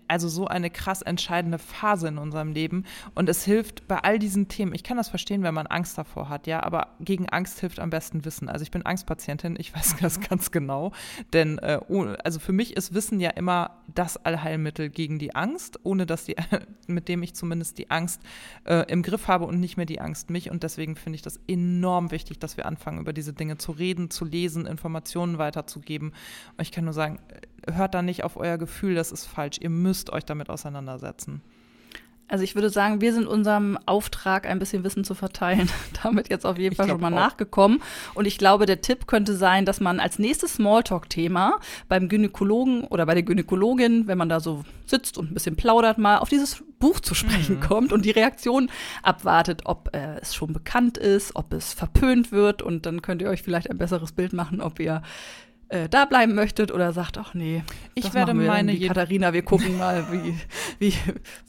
also 0.07 0.29
so 0.29 0.47
eine 0.47 0.69
krass 0.69 1.01
entscheidende 1.01 1.57
Phase 1.57 2.07
in 2.07 2.17
unserem 2.17 2.51
Leben. 2.51 2.85
Und 3.15 3.29
es 3.29 3.43
hilft 3.43 3.87
bei 3.87 3.97
all 3.99 4.19
diesen 4.19 4.47
Themen. 4.47 4.73
Ich 4.73 4.83
kann 4.83 4.97
das 4.97 5.09
verstehen, 5.09 5.43
wenn 5.43 5.53
man 5.53 5.67
Angst 5.67 5.97
davor 5.97 6.29
hat, 6.29 6.47
ja, 6.47 6.63
aber 6.63 6.95
gegen 6.99 7.27
Angst 7.29 7.59
hilft 7.59 7.79
am 7.79 7.89
besten 7.89 8.25
Wissen. 8.25 8.49
Also 8.49 8.63
ich 8.63 8.71
bin 8.71 8.85
Angstpatientin, 8.85 9.55
ich 9.59 9.75
weiß 9.75 9.95
das 10.01 10.21
ganz 10.21 10.51
genau. 10.51 10.91
Denn 11.33 11.57
äh, 11.59 11.79
also 12.23 12.39
für 12.39 12.53
mich 12.53 12.75
ist 12.75 12.93
Wissen 12.93 13.19
ja 13.19 13.31
immer 13.31 13.81
das 13.93 14.17
Allheilmittel 14.17 14.89
gegen 14.89 15.19
die 15.19 15.35
Angst, 15.35 15.79
ohne 15.83 16.05
dass 16.05 16.25
die, 16.25 16.35
mit 16.87 17.07
dem 17.07 17.23
ich 17.23 17.33
zumindest 17.33 17.77
die 17.77 17.89
Angst 17.89 18.21
äh, 18.65 18.85
im 18.91 19.01
Griff 19.01 19.27
habe 19.27 19.45
und 19.45 19.59
nicht 19.59 19.77
mehr 19.77 19.85
die 19.85 20.01
Angst 20.01 20.29
mich. 20.29 20.51
Und 20.51 20.63
deswegen 20.63 20.95
finde 20.95 21.15
ich 21.15 21.21
das 21.21 21.39
enorm 21.47 22.11
wichtig, 22.11 22.39
dass 22.39 22.57
wir 22.57 22.65
anfangen, 22.65 22.99
über 22.99 23.13
diese 23.13 23.33
Dinge 23.33 23.57
zu 23.57 23.71
reden, 23.71 24.09
zu 24.09 24.25
lesen, 24.25 24.65
Informationen 24.65 25.37
weiterzugeben. 25.37 26.09
Und 26.57 26.61
ich 26.61 26.71
kann 26.77 26.85
nur 26.85 26.93
sagen, 26.93 27.17
hört 27.73 27.95
da 27.95 28.03
nicht 28.03 28.23
auf 28.23 28.37
euer 28.37 28.59
Gefühl, 28.59 28.93
das 28.93 29.11
ist 29.11 29.25
falsch. 29.25 29.57
Ihr 29.59 29.71
müsst 29.71 30.11
euch 30.11 30.25
damit 30.25 30.51
auseinandersetzen. 30.51 31.41
Also 32.27 32.43
ich 32.43 32.53
würde 32.53 32.69
sagen, 32.69 33.01
wir 33.01 33.13
sind 33.13 33.25
unserem 33.25 33.79
Auftrag, 33.87 34.45
ein 34.45 34.59
bisschen 34.59 34.83
Wissen 34.83 35.03
zu 35.03 35.15
verteilen, 35.15 35.69
damit 36.03 36.29
jetzt 36.29 36.45
auf 36.45 36.59
jeden 36.59 36.75
Fall 36.75 36.87
schon 36.87 37.01
mal 37.01 37.11
auch. 37.13 37.17
nachgekommen. 37.17 37.81
Und 38.13 38.27
ich 38.27 38.37
glaube, 38.37 38.67
der 38.67 38.81
Tipp 38.81 39.07
könnte 39.07 39.35
sein, 39.35 39.65
dass 39.65 39.79
man 39.79 39.99
als 39.99 40.19
nächstes 40.19 40.55
Smalltalk-Thema 40.55 41.59
beim 41.87 42.09
Gynäkologen 42.09 42.83
oder 42.83 43.07
bei 43.07 43.15
der 43.15 43.23
Gynäkologin, 43.23 44.05
wenn 44.05 44.19
man 44.19 44.29
da 44.29 44.39
so 44.39 44.63
sitzt 44.85 45.17
und 45.17 45.31
ein 45.31 45.33
bisschen 45.33 45.55
plaudert, 45.55 45.97
mal 45.97 46.19
auf 46.19 46.29
dieses 46.29 46.63
Buch 46.77 46.99
zu 46.99 47.15
sprechen 47.15 47.55
mhm. 47.55 47.61
kommt 47.61 47.91
und 47.91 48.05
die 48.05 48.11
Reaktion 48.11 48.69
abwartet, 49.01 49.61
ob 49.65 49.95
äh, 49.95 50.19
es 50.21 50.35
schon 50.35 50.53
bekannt 50.53 50.99
ist, 50.99 51.35
ob 51.35 51.53
es 51.53 51.73
verpönt 51.73 52.31
wird. 52.31 52.61
Und 52.61 52.85
dann 52.85 53.01
könnt 53.01 53.23
ihr 53.23 53.29
euch 53.29 53.41
vielleicht 53.41 53.71
ein 53.71 53.79
besseres 53.79 54.11
Bild 54.11 54.33
machen, 54.33 54.61
ob 54.61 54.79
ihr 54.79 55.01
äh, 55.69 55.89
da 55.89 56.05
bleiben 56.05 56.33
möchtet 56.35 56.71
oder 56.71 56.93
sagt, 56.93 57.17
ach 57.17 57.33
nee, 57.33 57.63
ich 57.93 58.13
werde 58.13 58.33
meine 58.33 58.73
die 58.73 58.87
Katharina, 58.87 59.33
wir 59.33 59.41
gucken 59.41 59.77
mal, 59.77 60.05
wie, 60.11 60.37
wie, 60.79 60.93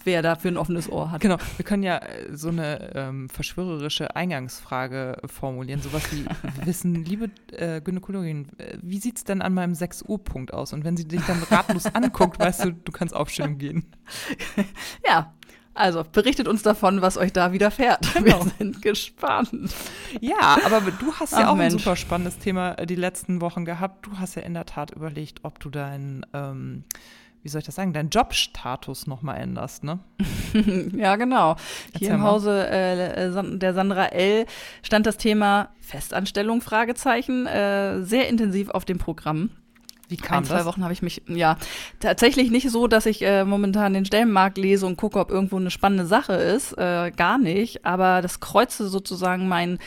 wer 0.04 0.22
da 0.22 0.35
für 0.35 0.48
ein 0.48 0.57
offenes 0.57 0.90
Ohr 0.90 1.11
hat. 1.11 1.20
Genau, 1.20 1.37
wir 1.57 1.64
können 1.64 1.83
ja 1.83 1.98
äh, 1.98 2.35
so 2.37 2.48
eine 2.48 2.94
ähm, 2.94 3.28
verschwörerische 3.28 4.16
Eingangsfrage 4.16 5.18
formulieren, 5.26 5.81
sowas 5.81 6.02
wie 6.12 6.24
wissen, 6.66 7.04
liebe 7.04 7.31
äh, 7.52 7.81
Gynäkologin, 7.81 8.48
äh, 8.59 8.78
wie 8.83 8.98
sieht 8.98 9.18
es 9.18 9.24
denn 9.24 9.42
an 9.42 9.54
meinem 9.54 9.74
6 9.74 10.02
Uhr 10.02 10.22
Punkt 10.22 10.52
aus? 10.52 10.72
Und 10.72 10.85
wenn 10.85 10.96
sie 10.96 11.07
dich 11.07 11.24
dann 11.26 11.42
ratlos 11.44 11.87
anguckt, 11.94 12.38
weißt 12.40 12.64
du, 12.64 12.72
du 12.72 12.92
kannst 12.92 13.14
aufstehen 13.14 13.59
gehen. 13.59 13.85
ja, 15.07 15.33
also 15.78 16.04
berichtet 16.10 16.48
uns 16.48 16.62
davon, 16.62 17.02
was 17.02 17.16
euch 17.16 17.32
da 17.32 17.52
widerfährt. 17.52 18.14
Genau. 18.14 18.44
Wir 18.44 18.52
sind 18.58 18.82
gespannt. 18.82 19.74
Ja, 20.20 20.58
aber 20.64 20.80
du 20.90 21.12
hast 21.14 21.32
ja 21.32 21.44
Ach, 21.44 21.48
auch 21.48 21.56
Mensch. 21.56 21.74
ein 21.74 21.78
super 21.78 21.96
spannendes 21.96 22.38
Thema 22.38 22.72
äh, 22.72 22.86
die 22.86 22.96
letzten 22.96 23.40
Wochen 23.40 23.64
gehabt. 23.64 24.06
Du 24.06 24.18
hast 24.18 24.34
ja 24.34 24.42
in 24.42 24.54
der 24.54 24.66
Tat 24.66 24.90
überlegt, 24.90 25.40
ob 25.44 25.60
du 25.60 25.70
deinen, 25.70 26.26
ähm, 26.34 26.84
wie 27.42 27.48
soll 27.48 27.60
ich 27.60 27.66
das 27.66 27.76
sagen, 27.76 27.92
deinen 27.92 28.10
Jobstatus 28.10 29.06
nochmal 29.06 29.38
änderst, 29.38 29.84
ne? 29.84 30.00
ja, 30.96 31.16
genau. 31.16 31.52
Erzähl 31.52 31.98
Hier 31.98 32.10
im 32.10 32.20
mal. 32.20 32.30
Hause 32.30 32.68
äh, 32.68 33.58
der 33.58 33.74
Sandra 33.74 34.06
L. 34.06 34.46
stand 34.82 35.06
das 35.06 35.16
Thema 35.16 35.68
Festanstellung, 35.80 36.60
Fragezeichen, 36.60 37.46
äh, 37.46 38.02
sehr 38.02 38.28
intensiv 38.28 38.70
auf 38.70 38.84
dem 38.84 38.98
Programm. 38.98 39.50
Wie 40.09 40.16
kam 40.16 40.38
Ein, 40.38 40.44
zwei 40.44 40.57
das? 40.57 40.66
Wochen 40.66 40.83
habe 40.83 40.92
ich 40.92 41.03
mich, 41.03 41.23
ja, 41.27 41.57
tatsächlich 42.01 42.51
nicht 42.51 42.71
so, 42.71 42.87
dass 42.87 43.07
ich 43.07 43.23
äh, 43.23 43.44
momentan 43.44 43.92
den 43.92 44.07
Stellenmarkt 44.07 44.57
lese 44.57 44.87
und 44.87 44.97
gucke, 44.97 45.18
ob 45.18 45.31
irgendwo 45.31 45.57
eine 45.57 45.71
spannende 45.71 46.07
Sache 46.07 46.33
ist. 46.33 46.73
Äh, 46.79 47.12
gar 47.14 47.38
nicht. 47.38 47.85
Aber 47.85 48.23
das 48.23 48.40
kreuzte 48.40 48.88
sozusagen 48.88 49.49
mein 49.49 49.79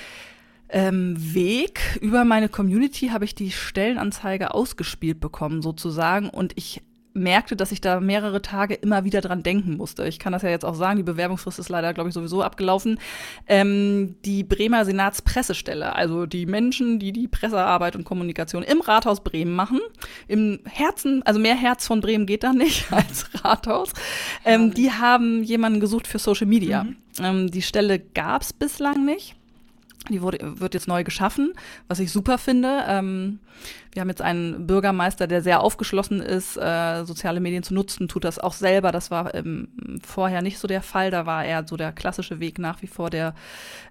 ähm, 0.70 1.16
Weg. 1.18 2.00
Über 2.02 2.24
meine 2.24 2.50
Community 2.50 3.08
habe 3.10 3.26
ich 3.26 3.36
die 3.36 3.52
Stellenanzeige 3.52 4.54
ausgespielt 4.54 5.20
bekommen, 5.20 5.62
sozusagen. 5.62 6.30
Und 6.30 6.54
ich 6.56 6.82
merkte, 7.14 7.56
dass 7.56 7.72
ich 7.72 7.82
da 7.82 8.00
mehrere 8.00 8.42
Tage 8.42 8.74
immer 8.74 9.04
wieder 9.04 9.22
dran 9.22 9.44
denken 9.44 9.78
musste. 9.78 10.08
Ich 10.08 10.20
kann 10.20 10.34
das 10.34 10.44
ja 10.44 10.50
jetzt 10.50 10.66
auch 10.66 10.76
sagen, 10.76 10.98
die 10.98 11.04
Bewerbungsfrist 11.04 11.60
ist 11.60 11.70
leider, 11.70 11.94
glaube 11.94 12.10
ich, 12.10 12.14
sowieso 12.14 12.42
abgelaufen. 12.42 13.00
Ähm, 13.48 14.16
die 14.24 14.44
Bremer 14.44 14.86
Senatspressestelle, 14.86 15.96
also 15.96 16.26
die 16.26 16.46
Menschen, 16.46 17.00
die 17.00 17.12
die 17.12 17.28
Pressearbeit 17.28 17.96
und 17.96 18.04
Kommunikation 18.04 18.64
im 18.64 18.82
Rathaus 18.82 19.24
Bremen 19.24 19.54
machen, 19.54 19.80
im 20.28 20.60
Herzen, 20.66 21.24
also 21.24 21.40
mehr 21.40 21.56
Herz 21.56 21.88
von 21.88 22.02
Bremen 22.02 22.26
geht 22.26 22.44
da 22.44 22.54
nicht 22.54 22.86
als 22.92 23.30
Rathaus, 23.44 23.94
ähm, 24.46 24.74
die 24.74 24.92
haben 24.92 25.44
jemanden 25.44 25.80
gesucht 25.80 26.08
für 26.08 26.20
Social 26.20 26.48
Media. 26.48 26.84
Mhm. 26.84 26.96
Ähm, 27.20 27.52
die 27.52 27.62
Stelle 27.62 28.00
gab 28.00 28.42
es 28.42 28.54
bislang 28.54 29.06
nicht. 29.06 29.36
Die 30.10 30.22
wurde, 30.22 30.60
wird 30.60 30.74
jetzt 30.74 30.88
neu 30.88 31.04
geschaffen, 31.04 31.54
was 31.88 32.00
ich 32.00 32.12
super 32.12 32.40
finde. 32.40 32.84
Ähm, 32.88 33.40
wir 33.94 34.02
haben 34.02 34.10
jetzt 34.10 34.22
einen 34.22 34.66
Bürgermeister, 34.66 35.28
der 35.28 35.44
sehr 35.44 35.62
aufgeschlossen 35.62 36.22
ist, 36.22 36.58
äh, 36.58 37.04
soziale 37.04 37.40
Medien 37.40 37.62
zu 37.62 37.76
nutzen, 37.76 38.08
tut 38.08 38.24
das 38.24 38.40
auch 38.40 38.54
selber. 38.54 38.92
Das 38.92 39.12
war 39.12 39.36
ähm, 39.36 39.68
vorher 40.04 40.42
nicht 40.42 40.58
so 40.58 40.68
der 40.68 40.82
Fall. 40.82 41.12
Da 41.12 41.28
war 41.28 41.46
eher 41.46 41.68
so 41.68 41.78
der 41.78 41.92
klassische 41.92 42.40
Weg 42.40 42.58
nach 42.58 42.82
wie 42.82 42.88
vor 42.88 43.12
der 43.12 43.36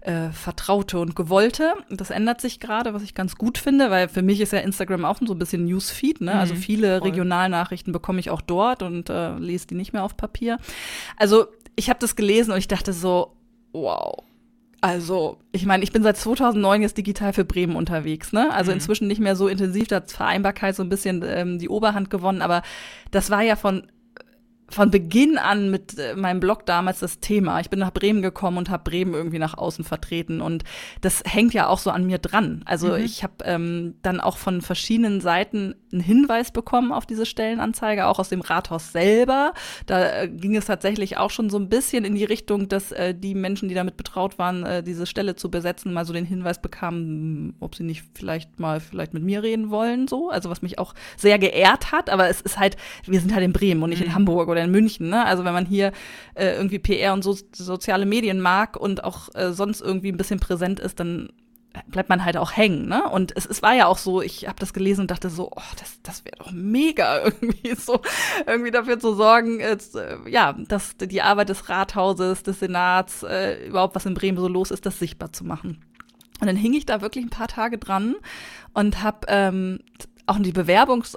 äh, 0.00 0.30
Vertraute 0.30 0.98
und 0.98 1.14
Gewollte. 1.14 1.74
Das 1.90 2.11
ändert 2.11 2.40
sich 2.40 2.58
gerade, 2.58 2.92
was 2.92 3.02
ich 3.02 3.14
ganz 3.14 3.36
gut 3.36 3.56
finde, 3.58 3.90
weil 3.90 4.08
für 4.08 4.22
mich 4.22 4.40
ist 4.40 4.52
ja 4.52 4.58
Instagram 4.58 5.04
auch 5.04 5.18
so 5.24 5.34
ein 5.34 5.38
bisschen 5.38 5.64
Newsfeed. 5.64 6.22
Ne? 6.22 6.32
Also 6.32 6.54
mhm, 6.54 6.58
also 6.58 6.66
viele 6.66 6.98
voll. 6.98 7.08
Regionalnachrichten 7.08 7.92
bekomme 7.92 8.18
ich 8.18 8.30
auch 8.30 8.40
dort 8.40 8.82
und 8.82 9.11
äh, 9.11 9.36
lese 9.38 9.68
die 9.68 9.76
nicht 9.76 9.92
mehr 9.92 10.02
auf 10.02 10.16
Papier. 10.16 10.58
Also 11.16 11.46
ich 11.76 11.88
habe 11.88 12.00
das 12.00 12.16
gelesen 12.16 12.50
und 12.50 12.58
ich 12.58 12.68
dachte 12.68 12.92
so, 12.92 13.36
wow 13.72 14.24
also, 14.81 15.39
ich 15.53 15.66
meine, 15.66 15.85
ich 15.85 15.93
bin 15.93 16.03
seit 16.03 16.16
2009 16.16 16.83
jetzt 16.83 16.97
digital 16.97 17.33
für 17.33 17.45
Bremen 17.45 17.76
unterwegs, 17.76 18.33
ne? 18.33 18.53
Also 18.53 18.70
mhm. 18.70 18.76
inzwischen 18.76 19.09
nicht 19.09 19.20
mehr 19.20 19.37
so 19.37 19.47
intensiv, 19.47 19.89
da 19.89 19.97
hat 19.97 20.11
Vereinbarkeit 20.11 20.74
so 20.74 20.83
ein 20.83 20.89
bisschen 20.89 21.22
ähm, 21.26 21.59
die 21.59 21.68
Oberhand 21.68 22.09
gewonnen, 22.09 22.41
aber 22.41 22.62
das 23.11 23.31
war 23.31 23.43
ja 23.43 23.57
von 23.57 23.83
von 24.71 24.91
Beginn 24.91 25.39
an 25.39 25.71
mit 25.71 25.99
äh, 25.99 26.14
meinem 26.14 26.41
Blog 26.41 26.66
damals 26.66 27.01
das 27.01 27.21
Thema. 27.21 27.61
Ich 27.61 27.71
bin 27.71 27.79
nach 27.79 27.93
Bremen 27.93 28.23
gekommen 28.23 28.59
und 28.59 28.71
habe 28.71 28.89
Bremen 28.89 29.14
irgendwie 29.14 29.39
nach 29.39 29.57
außen 29.57 29.85
vertreten. 29.85 30.41
Und 30.41 30.64
das 31.01 31.23
hängt 31.27 31.55
ja 31.55 31.66
auch 31.68 31.79
so 31.79 31.91
an 31.91 32.07
mir 32.07 32.18
dran. 32.18 32.62
Also 32.64 32.89
mhm. 32.89 33.05
ich 33.05 33.23
habe 33.23 33.35
ähm, 33.45 33.95
dann 34.03 34.21
auch 34.21 34.37
von 34.37 34.62
verschiedenen 34.62 35.21
Seiten 35.21 35.75
einen 35.93 36.01
Hinweis 36.01 36.53
bekommen 36.53 36.93
auf 36.93 37.07
diese 37.07 37.27
Stellenanzeige, 37.27 38.07
auch 38.07 38.18
aus 38.18 38.29
dem 38.29 38.41
Rathaus 38.41 38.93
selber. 38.93 39.53
Da 39.87 40.23
äh, 40.23 40.29
ging 40.29 40.57
es 40.57 40.66
tatsächlich 40.66 41.16
auch 41.16 41.31
schon 41.31 41.51
so 41.51 41.59
ein 41.59 41.68
bisschen 41.68 42.05
in 42.05 42.14
die 42.14 42.25
Richtung, 42.25 42.68
dass 42.68 42.93
äh, 42.93 43.14
die 43.14 43.35
Menschen, 43.35 43.68
die 43.68 43.75
damit 43.75 43.97
betraut 43.97 44.39
waren, 44.39 44.64
äh, 44.64 44.83
diese 44.83 45.07
Stelle 45.07 45.35
zu 45.35 45.51
besetzen, 45.51 45.93
mal 45.93 46.05
so 46.05 46.12
den 46.12 46.25
Hinweis 46.25 46.62
bekamen, 46.62 47.55
ob 47.61 47.75
sie 47.75 47.83
nicht 47.83 48.05
vielleicht 48.14 48.61
mal 48.61 48.81
vielleicht 48.81 49.14
mit 49.14 49.25
mir 49.25 49.43
reden 49.43 49.71
wollen. 49.71 50.07
So, 50.07 50.31
also 50.31 50.49
was 50.49 50.62
mich 50.62 50.79
auch 50.79 50.95
sehr 51.16 51.39
geehrt 51.39 51.91
hat. 51.91 52.11
Aber 52.11 52.29
es 52.29 52.41
ist 52.41 52.59
halt, 52.59 52.77
wir 53.05 53.21
sind 53.21 53.35
halt 53.35 53.45
in 53.45 53.53
Bremen 53.53 53.83
und 53.83 53.91
nicht 53.91 54.01
mhm. 54.01 54.07
in 54.07 54.14
Hamburg 54.14 54.49
oder 54.49 54.59
oder 54.61 54.64
in 54.66 54.70
München. 54.70 55.08
Ne? 55.08 55.24
Also 55.24 55.44
wenn 55.44 55.52
man 55.52 55.66
hier 55.66 55.92
äh, 56.34 56.54
irgendwie 56.56 56.78
PR 56.78 57.12
und 57.12 57.22
so, 57.22 57.36
soziale 57.52 58.06
Medien 58.06 58.40
mag 58.40 58.76
und 58.76 59.04
auch 59.04 59.28
äh, 59.34 59.52
sonst 59.52 59.80
irgendwie 59.80 60.12
ein 60.12 60.16
bisschen 60.16 60.40
präsent 60.40 60.80
ist, 60.80 61.00
dann 61.00 61.30
bleibt 61.86 62.08
man 62.08 62.24
halt 62.24 62.36
auch 62.36 62.56
hängen, 62.56 62.88
ne? 62.88 63.08
Und 63.08 63.36
es, 63.36 63.46
es 63.46 63.62
war 63.62 63.74
ja 63.74 63.86
auch 63.86 63.98
so, 63.98 64.20
ich 64.22 64.48
habe 64.48 64.58
das 64.58 64.72
gelesen 64.72 65.02
und 65.02 65.11
dachte 65.11 65.30
so, 65.30 65.50
oh, 65.54 65.72
das, 65.78 66.00
das 66.02 66.24
wäre 66.24 66.36
doch 66.38 66.50
mega, 66.50 67.24
irgendwie 67.24 67.74
so, 67.76 68.00
irgendwie 68.46 68.72
dafür 68.72 68.98
zu 68.98 69.14
sorgen, 69.14 69.61
jetzt, 69.61 69.94
äh, 69.94 70.16
ja, 70.26 70.52
dass 70.52 70.96
die 70.96 71.22
Arbeit 71.22 71.48
des 71.48 71.68
Rathauses, 71.68 72.42
des 72.42 72.58
Senats, 72.58 73.22
äh, 73.22 73.66
überhaupt 73.68 73.94
was 73.94 74.06
in 74.06 74.14
Bremen 74.14 74.38
so 74.38 74.48
los 74.48 74.70
ist, 74.70 74.84
das 74.84 74.98
sichtbar 74.98 75.32
zu 75.32 75.44
machen. 75.44 75.80
Und 76.40 76.46
dann 76.46 76.56
hing 76.56 76.72
ich 76.72 76.86
da 76.86 77.02
wirklich 77.02 77.24
ein 77.24 77.30
paar 77.30 77.48
Tage 77.48 77.78
dran 77.78 78.16
und 78.72 79.02
habe 79.02 79.26
ähm, 79.28 79.80
auch 80.27 80.39
die 80.39 80.53
Bewerbungs 80.53 81.16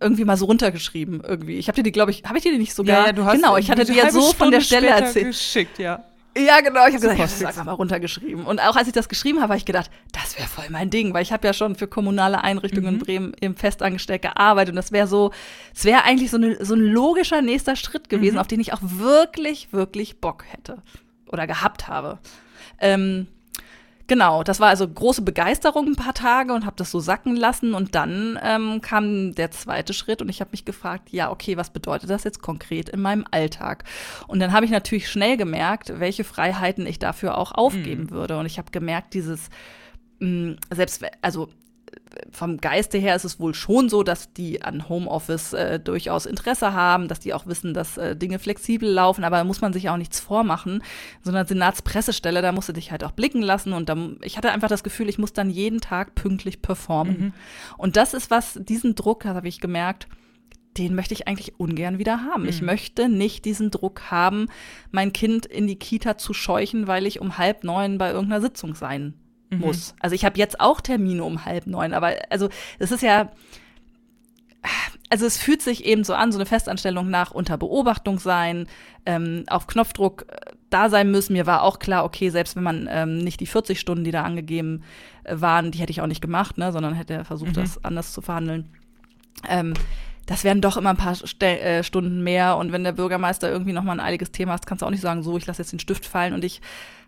irgendwie 0.00 0.24
mal 0.24 0.36
so 0.36 0.46
runtergeschrieben 0.46 1.22
irgendwie. 1.26 1.58
Ich 1.58 1.68
habe 1.68 1.76
dir 1.76 1.82
die, 1.82 1.92
glaube 1.92 2.10
ich, 2.10 2.24
habe 2.24 2.38
ich 2.38 2.44
dir 2.44 2.52
die 2.52 2.58
nicht 2.58 2.74
sogar? 2.74 3.00
Ja, 3.00 3.06
ja, 3.06 3.12
du 3.12 3.24
hast 3.24 3.34
genau, 3.34 3.56
ich 3.56 3.70
hatte 3.70 3.84
dir 3.84 3.94
ja 3.94 4.10
so 4.10 4.32
von 4.32 4.50
der 4.50 4.60
Stelle 4.60 4.88
erzählt. 4.88 5.26
geschickt, 5.26 5.78
ja. 5.78 6.04
Ja, 6.36 6.60
genau. 6.60 6.86
Ich 6.86 6.94
habe 6.94 7.00
gesagt, 7.00 7.14
ich 7.14 7.20
habe 7.20 7.32
das 7.32 7.44
einfach 7.44 7.64
mal 7.64 7.72
runtergeschrieben. 7.72 8.44
Und 8.44 8.60
auch 8.60 8.76
als 8.76 8.86
ich 8.86 8.92
das 8.92 9.08
geschrieben 9.08 9.38
habe, 9.38 9.48
habe 9.48 9.58
ich 9.58 9.64
gedacht, 9.64 9.90
das 10.12 10.38
wäre 10.38 10.46
voll 10.46 10.66
mein 10.70 10.90
Ding, 10.90 11.12
weil 11.14 11.22
ich 11.22 11.32
habe 11.32 11.46
ja 11.46 11.52
schon 11.52 11.74
für 11.74 11.88
kommunale 11.88 12.44
Einrichtungen 12.44 12.86
mhm. 12.86 12.94
in 12.94 12.98
Bremen 12.98 13.32
im 13.40 13.56
Festangestellt 13.56 14.22
gearbeitet 14.22 14.70
und 14.70 14.76
das 14.76 14.92
wäre 14.92 15.06
so, 15.06 15.32
es 15.74 15.84
wäre 15.84 16.04
eigentlich 16.04 16.30
so, 16.30 16.36
eine, 16.36 16.64
so 16.64 16.74
ein 16.74 16.80
logischer 16.80 17.42
nächster 17.42 17.76
Schritt 17.76 18.08
gewesen, 18.08 18.34
mhm. 18.34 18.40
auf 18.40 18.46
den 18.46 18.60
ich 18.60 18.72
auch 18.72 18.80
wirklich, 18.82 19.72
wirklich 19.72 20.20
Bock 20.20 20.44
hätte 20.48 20.82
oder 21.26 21.46
gehabt 21.46 21.88
habe. 21.88 22.18
Ähm, 22.80 23.26
Genau, 24.08 24.42
das 24.42 24.58
war 24.58 24.68
also 24.68 24.88
große 24.88 25.20
Begeisterung 25.20 25.86
ein 25.86 25.96
paar 25.96 26.14
Tage 26.14 26.54
und 26.54 26.64
habe 26.64 26.76
das 26.76 26.90
so 26.90 26.98
sacken 26.98 27.36
lassen. 27.36 27.74
Und 27.74 27.94
dann 27.94 28.38
ähm, 28.42 28.80
kam 28.80 29.34
der 29.34 29.50
zweite 29.50 29.92
Schritt 29.92 30.22
und 30.22 30.30
ich 30.30 30.40
habe 30.40 30.50
mich 30.52 30.64
gefragt, 30.64 31.10
ja, 31.10 31.30
okay, 31.30 31.58
was 31.58 31.70
bedeutet 31.70 32.08
das 32.08 32.24
jetzt 32.24 32.40
konkret 32.40 32.88
in 32.88 33.02
meinem 33.02 33.26
Alltag? 33.30 33.84
Und 34.26 34.40
dann 34.40 34.52
habe 34.52 34.64
ich 34.64 34.72
natürlich 34.72 35.10
schnell 35.10 35.36
gemerkt, 35.36 36.00
welche 36.00 36.24
Freiheiten 36.24 36.86
ich 36.86 36.98
dafür 36.98 37.36
auch 37.36 37.52
aufgeben 37.52 38.04
mhm. 38.04 38.10
würde. 38.10 38.38
Und 38.38 38.46
ich 38.46 38.56
habe 38.56 38.70
gemerkt, 38.70 39.12
dieses 39.12 39.50
mh, 40.20 40.56
selbst, 40.74 41.04
also 41.20 41.50
vom 42.30 42.58
Geiste 42.58 42.98
her 42.98 43.14
ist 43.14 43.24
es 43.24 43.40
wohl 43.40 43.54
schon 43.54 43.88
so, 43.88 44.02
dass 44.02 44.32
die 44.32 44.62
an 44.62 44.88
Homeoffice 44.88 45.52
äh, 45.52 45.80
durchaus 45.80 46.26
Interesse 46.26 46.72
haben, 46.72 47.08
dass 47.08 47.20
die 47.20 47.34
auch 47.34 47.46
wissen, 47.46 47.74
dass 47.74 47.96
äh, 47.96 48.16
Dinge 48.16 48.38
flexibel 48.38 48.88
laufen, 48.88 49.24
aber 49.24 49.36
da 49.36 49.44
muss 49.44 49.60
man 49.60 49.72
sich 49.72 49.88
auch 49.88 49.96
nichts 49.96 50.20
vormachen. 50.20 50.82
So 51.22 51.30
eine 51.30 51.46
Senatspressestelle, 51.46 52.42
da 52.42 52.52
musst 52.52 52.68
du 52.68 52.72
dich 52.72 52.90
halt 52.90 53.04
auch 53.04 53.12
blicken 53.12 53.42
lassen 53.42 53.72
und 53.72 53.88
dann, 53.88 54.18
ich 54.22 54.36
hatte 54.36 54.50
einfach 54.50 54.68
das 54.68 54.84
Gefühl, 54.84 55.08
ich 55.08 55.18
muss 55.18 55.32
dann 55.32 55.50
jeden 55.50 55.80
Tag 55.80 56.14
pünktlich 56.14 56.62
performen. 56.62 57.18
Mhm. 57.18 57.32
Und 57.76 57.96
das 57.96 58.14
ist 58.14 58.30
was, 58.30 58.58
diesen 58.62 58.94
Druck, 58.94 59.24
habe 59.24 59.48
ich 59.48 59.60
gemerkt, 59.60 60.08
den 60.76 60.94
möchte 60.94 61.14
ich 61.14 61.26
eigentlich 61.26 61.58
ungern 61.58 61.98
wieder 61.98 62.22
haben. 62.22 62.42
Mhm. 62.42 62.48
Ich 62.48 62.62
möchte 62.62 63.08
nicht 63.08 63.44
diesen 63.44 63.70
Druck 63.70 64.10
haben, 64.10 64.46
mein 64.90 65.12
Kind 65.12 65.46
in 65.46 65.66
die 65.66 65.78
Kita 65.78 66.18
zu 66.18 66.34
scheuchen, 66.34 66.86
weil 66.86 67.06
ich 67.06 67.20
um 67.20 67.38
halb 67.38 67.64
neun 67.64 67.98
bei 67.98 68.10
irgendeiner 68.10 68.40
Sitzung 68.40 68.74
sein 68.74 69.14
mhm. 69.50 69.60
muss. 69.60 69.94
Also 70.00 70.14
ich 70.14 70.24
habe 70.24 70.38
jetzt 70.38 70.60
auch 70.60 70.80
Termine 70.80 71.24
um 71.24 71.44
halb 71.44 71.66
neun, 71.66 71.94
aber 71.94 72.14
also 72.30 72.48
es 72.78 72.90
ist 72.90 73.02
ja, 73.02 73.30
also 75.10 75.26
es 75.26 75.38
fühlt 75.38 75.62
sich 75.62 75.84
eben 75.84 76.04
so 76.04 76.14
an, 76.14 76.32
so 76.32 76.38
eine 76.38 76.46
Festanstellung 76.46 77.08
nach 77.10 77.30
unter 77.30 77.56
Beobachtung 77.56 78.18
sein, 78.18 78.66
ähm, 79.06 79.44
auf 79.48 79.66
Knopfdruck 79.66 80.26
äh, 80.28 80.52
da 80.70 80.90
sein 80.90 81.10
müssen. 81.10 81.32
Mir 81.32 81.46
war 81.46 81.62
auch 81.62 81.78
klar, 81.78 82.04
okay, 82.04 82.28
selbst 82.30 82.56
wenn 82.56 82.62
man 82.62 82.88
ähm, 82.90 83.18
nicht 83.18 83.40
die 83.40 83.46
40 83.46 83.80
Stunden, 83.80 84.04
die 84.04 84.10
da 84.10 84.22
angegeben 84.24 84.82
äh, 85.24 85.40
waren, 85.40 85.70
die 85.70 85.78
hätte 85.78 85.92
ich 85.92 86.02
auch 86.02 86.06
nicht 86.06 86.20
gemacht, 86.20 86.58
ne, 86.58 86.72
sondern 86.72 86.94
hätte 86.94 87.24
versucht, 87.24 87.52
mhm. 87.52 87.60
das 87.60 87.84
anders 87.84 88.12
zu 88.12 88.20
verhandeln. 88.20 88.68
Ähm, 89.48 89.74
das 90.26 90.44
wären 90.44 90.60
doch 90.60 90.76
immer 90.76 90.90
ein 90.90 90.98
paar 90.98 91.14
St 91.14 91.42
äh, 91.42 91.82
Stunden 91.82 92.22
mehr. 92.22 92.58
Und 92.58 92.70
wenn 92.70 92.84
der 92.84 92.92
Bürgermeister 92.92 93.50
irgendwie 93.50 93.72
nochmal 93.72 93.98
ein 93.98 94.06
eiliges 94.06 94.30
Thema 94.30 94.52
hat, 94.52 94.66
kannst 94.66 94.82
du 94.82 94.86
auch 94.86 94.90
nicht 94.90 95.00
sagen, 95.00 95.22
so, 95.22 95.38
ich 95.38 95.46
lasse 95.46 95.62
jetzt 95.62 95.72
den 95.72 95.78
Stift 95.78 96.04
fallen. 96.04 96.34
Und 96.34 96.44
ich 96.44 96.60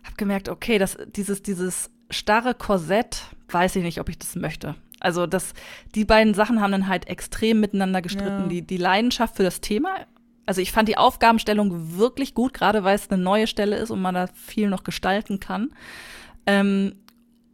habe 0.03 0.15
gemerkt, 0.17 0.49
okay, 0.49 0.79
das, 0.79 0.97
dieses, 1.15 1.43
dieses 1.43 1.91
starre 2.11 2.53
Korsett, 2.53 3.23
weiß 3.49 3.75
ich 3.77 3.83
nicht, 3.83 3.99
ob 3.99 4.09
ich 4.09 4.19
das 4.19 4.35
möchte. 4.35 4.75
Also 5.01 5.25
das, 5.25 5.53
die 5.95 6.05
beiden 6.05 6.33
Sachen 6.33 6.61
haben 6.61 6.71
dann 6.71 6.87
halt 6.87 7.07
extrem 7.07 7.59
miteinander 7.59 8.01
gestritten. 8.01 8.43
Ja. 8.43 8.47
Die, 8.47 8.61
die 8.61 8.77
Leidenschaft 8.77 9.35
für 9.35 9.43
das 9.43 9.59
Thema. 9.59 9.95
Also 10.45 10.61
ich 10.61 10.71
fand 10.71 10.87
die 10.87 10.97
Aufgabenstellung 10.97 11.97
wirklich 11.97 12.33
gut, 12.33 12.53
gerade 12.53 12.83
weil 12.83 12.95
es 12.95 13.09
eine 13.09 13.21
neue 13.21 13.47
Stelle 13.47 13.77
ist 13.77 13.89
und 13.89 14.01
man 14.01 14.15
da 14.15 14.27
viel 14.27 14.69
noch 14.69 14.83
gestalten 14.83 15.39
kann. 15.39 15.71
Ähm, 16.45 16.95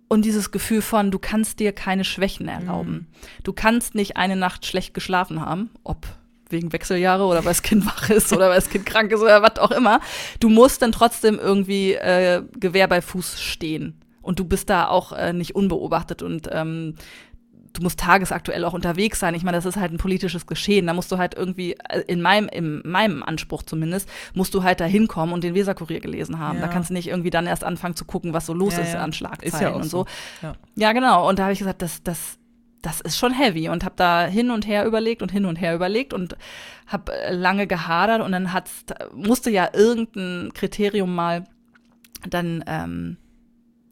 und 0.10 0.24
dieses 0.24 0.52
Gefühl 0.52 0.82
von, 0.82 1.12
du 1.12 1.20
kannst 1.20 1.60
dir 1.60 1.74
keine 1.74 2.04
Schwächen 2.04 2.48
erlauben. 2.48 2.92
Mhm. 2.92 3.06
Du 3.44 3.54
kannst 3.54 3.96
nicht 3.96 4.18
eine 4.18 4.36
Nacht 4.36 4.66
schlecht 4.66 4.94
geschlafen 4.94 5.42
haben, 5.42 5.70
ob 5.84 6.06
wegen 6.50 6.72
Wechseljahre 6.72 7.26
oder 7.26 7.40
weil 7.40 7.52
das 7.52 7.62
Kind 7.62 7.86
wach 7.86 8.10
ist 8.10 8.32
oder 8.34 8.50
weil 8.50 8.56
das 8.56 8.70
Kind 8.70 8.86
krank 8.86 9.12
ist 9.12 9.22
oder 9.22 9.42
was 9.42 9.58
auch 9.60 9.72
immer. 9.72 10.02
Du 10.40 10.50
musst 10.50 10.82
dann 10.82 10.92
trotzdem 10.92 11.40
irgendwie 11.40 11.94
äh, 11.94 12.44
Gewehr 12.58 12.88
bei 12.88 13.02
Fuß 13.02 13.42
stehen 13.42 14.02
und 14.28 14.40
du 14.40 14.46
bist 14.46 14.70
da 14.70 14.88
auch 14.90 15.14
äh, 15.14 15.32
nicht 15.32 15.56
unbeobachtet 15.56 16.22
und 16.22 16.50
ähm, 16.52 16.96
du 17.72 17.82
musst 17.82 18.00
tagesaktuell 18.00 18.66
auch 18.66 18.74
unterwegs 18.74 19.20
sein. 19.20 19.36
Ich 19.36 19.44
meine, 19.44 19.58
das 19.58 19.66
ist 19.66 19.78
halt 19.78 19.94
ein 19.94 19.98
politisches 19.98 20.48
Geschehen. 20.48 20.88
Da 20.88 20.94
musst 20.94 21.12
du 21.12 21.18
halt 21.18 21.34
irgendwie, 21.36 21.78
äh, 21.90 22.02
in 22.08 22.22
meinem, 22.22 22.50
in 22.50 22.82
meinem 22.84 23.24
Anspruch 23.24 23.64
zumindest, 23.64 24.10
musst 24.34 24.54
du 24.54 24.64
halt 24.64 24.82
da 24.82 24.86
hinkommen 24.86 25.34
und 25.34 25.44
den 25.46 25.56
Weserkurier 25.56 26.02
gelesen 26.02 26.40
haben. 26.40 26.58
Ja. 26.60 26.66
Da 26.66 26.68
kannst 26.68 26.90
du 26.90 26.94
nicht 26.94 27.08
irgendwie 27.08 27.30
dann 27.30 27.48
erst 27.48 27.64
anfangen 27.64 27.96
zu 27.96 28.04
gucken, 28.04 28.34
was 28.34 28.46
so 28.46 28.54
los 28.54 28.76
ja, 28.76 28.84
ist 28.84 28.94
ja. 28.94 29.02
an 29.02 29.14
Schlagzeilen 29.14 29.76
und 29.76 29.84
so. 29.84 30.06
so. 30.42 30.54
Ja. 30.76 30.92
genau. 30.92 31.30
Und 31.30 31.40
da 31.40 31.44
habe 31.44 31.54
ich 31.54 31.60
gesagt, 31.60 31.82
das, 31.82 32.04
das, 32.04 32.38
das 32.82 33.00
ist 33.00 33.18
schon 33.18 33.32
heavy 33.32 33.70
und 33.70 33.86
habe 33.86 33.96
da 33.96 34.26
hin 34.26 34.52
und 34.52 34.68
her 34.68 34.86
überlegt 34.86 35.22
und 35.22 35.32
hin 35.32 35.46
und 35.46 35.56
her 35.56 35.74
überlegt 35.74 36.14
und 36.14 36.36
habe 36.86 37.14
äh, 37.14 37.34
lange 37.34 37.66
gehadert 37.66 38.22
und 38.22 38.34
dann 38.34 38.52
hat's, 38.52 38.84
musste 39.14 39.52
ja 39.52 39.70
irgendein 39.74 40.52
Kriterium 40.54 41.16
mal 41.16 41.46
dann 42.30 42.64
ähm, 42.68 43.18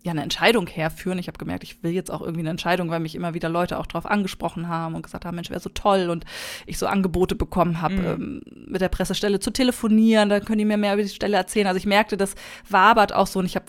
ja 0.06 0.12
eine 0.12 0.24
Entscheidung 0.24 0.68
herführen. 0.68 1.20
Ich 1.20 1.28
habe 1.28 1.38
gemerkt, 1.38 1.64
ich 1.64 1.84
will 1.84 1.92
jetzt 1.92 2.12
auch 2.12 2.22
irgendwie 2.22 2.42
eine 2.42 2.52
Entscheidung, 2.52 2.90
weil 2.90 3.00
mich 3.00 3.16
immer 3.16 3.34
wieder 3.34 3.50
Leute 3.50 3.78
auch 3.80 3.86
darauf 3.86 4.06
angesprochen 4.06 4.70
haben 4.70 4.96
und 4.96 5.02
gesagt 5.02 5.26
haben, 5.26 5.36
Mensch, 5.36 5.50
wäre 5.50 5.60
so 5.60 5.70
toll 5.70 6.10
und 6.10 6.26
ich 6.66 6.78
so 6.78 6.88
Angebote 6.88 7.36
bekommen 7.36 7.82
habe, 7.82 7.96
mhm. 7.96 8.06
ähm, 8.06 8.42
mit 8.68 8.82
der 8.82 8.90
Pressestelle 8.90 9.40
zu 9.40 9.52
telefonieren, 9.52 10.30
dann 10.30 10.46
können 10.46 10.60
die 10.60 10.66
mir 10.66 10.78
mehr 10.78 10.94
über 10.94 11.04
die 11.04 11.10
Stelle 11.10 11.38
erzählen. 11.38 11.68
Also 11.68 11.78
ich 11.78 11.86
merkte, 11.86 12.18
das 12.18 12.36
wabert 12.70 13.14
auch 13.14 13.28
so 13.28 13.40
und 13.40 13.46
ich 13.46 13.56
habe 13.56 13.66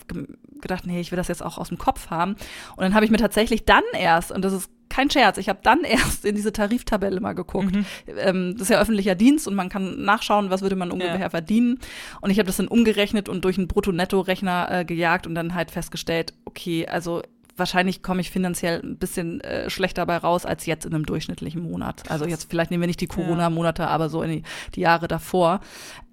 gedacht, 0.61 0.85
nee, 0.85 1.01
ich 1.01 1.11
will 1.11 1.17
das 1.17 1.27
jetzt 1.27 1.43
auch 1.43 1.57
aus 1.57 1.69
dem 1.69 1.77
Kopf 1.77 2.09
haben. 2.09 2.33
Und 2.75 2.83
dann 2.83 2.93
habe 2.93 3.05
ich 3.05 3.11
mir 3.11 3.17
tatsächlich 3.17 3.65
dann 3.65 3.83
erst, 3.93 4.31
und 4.31 4.43
das 4.43 4.53
ist 4.53 4.69
kein 4.89 5.09
Scherz, 5.09 5.37
ich 5.37 5.49
habe 5.49 5.59
dann 5.63 5.81
erst 5.83 6.25
in 6.25 6.35
diese 6.35 6.53
Tariftabelle 6.53 7.19
mal 7.19 7.33
geguckt. 7.33 7.75
Mhm. 7.75 7.85
Ähm, 8.17 8.53
das 8.53 8.63
ist 8.63 8.69
ja 8.69 8.79
öffentlicher 8.79 9.15
Dienst 9.15 9.47
und 9.47 9.55
man 9.55 9.69
kann 9.69 10.03
nachschauen, 10.03 10.49
was 10.49 10.61
würde 10.61 10.75
man 10.75 10.91
ungefähr 10.91 11.19
ja. 11.19 11.29
verdienen. 11.29 11.79
Und 12.21 12.29
ich 12.29 12.39
habe 12.39 12.47
das 12.47 12.57
dann 12.57 12.67
umgerechnet 12.67 13.29
und 13.29 13.43
durch 13.45 13.57
einen 13.57 13.67
Brutto-Netto-Rechner 13.67 14.67
äh, 14.71 14.85
gejagt 14.85 15.27
und 15.27 15.35
dann 15.35 15.53
halt 15.53 15.71
festgestellt, 15.71 16.33
okay, 16.45 16.87
also 16.87 17.21
wahrscheinlich 17.57 18.03
komme 18.03 18.21
ich 18.21 18.31
finanziell 18.31 18.81
ein 18.81 18.97
bisschen 18.97 19.41
äh, 19.41 19.69
schlechter 19.69 20.01
dabei 20.01 20.17
raus 20.17 20.45
als 20.45 20.65
jetzt 20.65 20.85
in 20.85 20.93
einem 20.93 21.05
durchschnittlichen 21.05 21.61
Monat. 21.61 22.03
Also 22.09 22.25
jetzt 22.25 22.49
vielleicht 22.49 22.71
nehmen 22.71 22.81
wir 22.81 22.87
nicht 22.87 23.01
die 23.01 23.07
Corona-Monate, 23.07 23.87
aber 23.87 24.09
so 24.09 24.21
in 24.21 24.31
die, 24.31 24.43
die 24.75 24.81
Jahre 24.81 25.07
davor. 25.07 25.61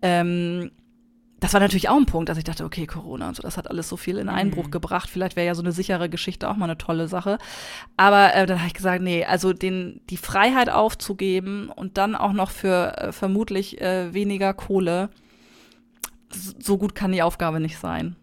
Ähm, 0.00 0.70
das 1.40 1.52
war 1.52 1.60
natürlich 1.60 1.88
auch 1.88 1.96
ein 1.96 2.06
Punkt, 2.06 2.28
dass 2.28 2.38
ich 2.38 2.44
dachte, 2.44 2.64
okay, 2.64 2.86
Corona 2.86 3.28
und 3.28 3.36
so, 3.36 3.42
das 3.42 3.56
hat 3.56 3.68
alles 3.68 3.88
so 3.88 3.96
viel 3.96 4.18
in 4.18 4.28
Einbruch 4.28 4.66
mhm. 4.66 4.70
gebracht. 4.70 5.10
Vielleicht 5.10 5.36
wäre 5.36 5.46
ja 5.46 5.54
so 5.54 5.62
eine 5.62 5.72
sichere 5.72 6.08
Geschichte 6.08 6.48
auch 6.48 6.56
mal 6.56 6.66
eine 6.66 6.78
tolle 6.78 7.08
Sache. 7.08 7.38
Aber 7.96 8.34
äh, 8.34 8.46
dann 8.46 8.58
habe 8.58 8.68
ich 8.68 8.74
gesagt, 8.74 9.02
nee, 9.02 9.24
also 9.24 9.52
den, 9.52 10.00
die 10.10 10.16
Freiheit 10.16 10.70
aufzugeben 10.70 11.68
und 11.68 11.98
dann 11.98 12.14
auch 12.14 12.32
noch 12.32 12.50
für 12.50 12.96
äh, 12.96 13.12
vermutlich 13.12 13.80
äh, 13.80 14.14
weniger 14.14 14.54
Kohle, 14.54 15.10
so 16.30 16.78
gut 16.78 16.94
kann 16.94 17.12
die 17.12 17.22
Aufgabe 17.22 17.60
nicht 17.60 17.78
sein. 17.78 18.16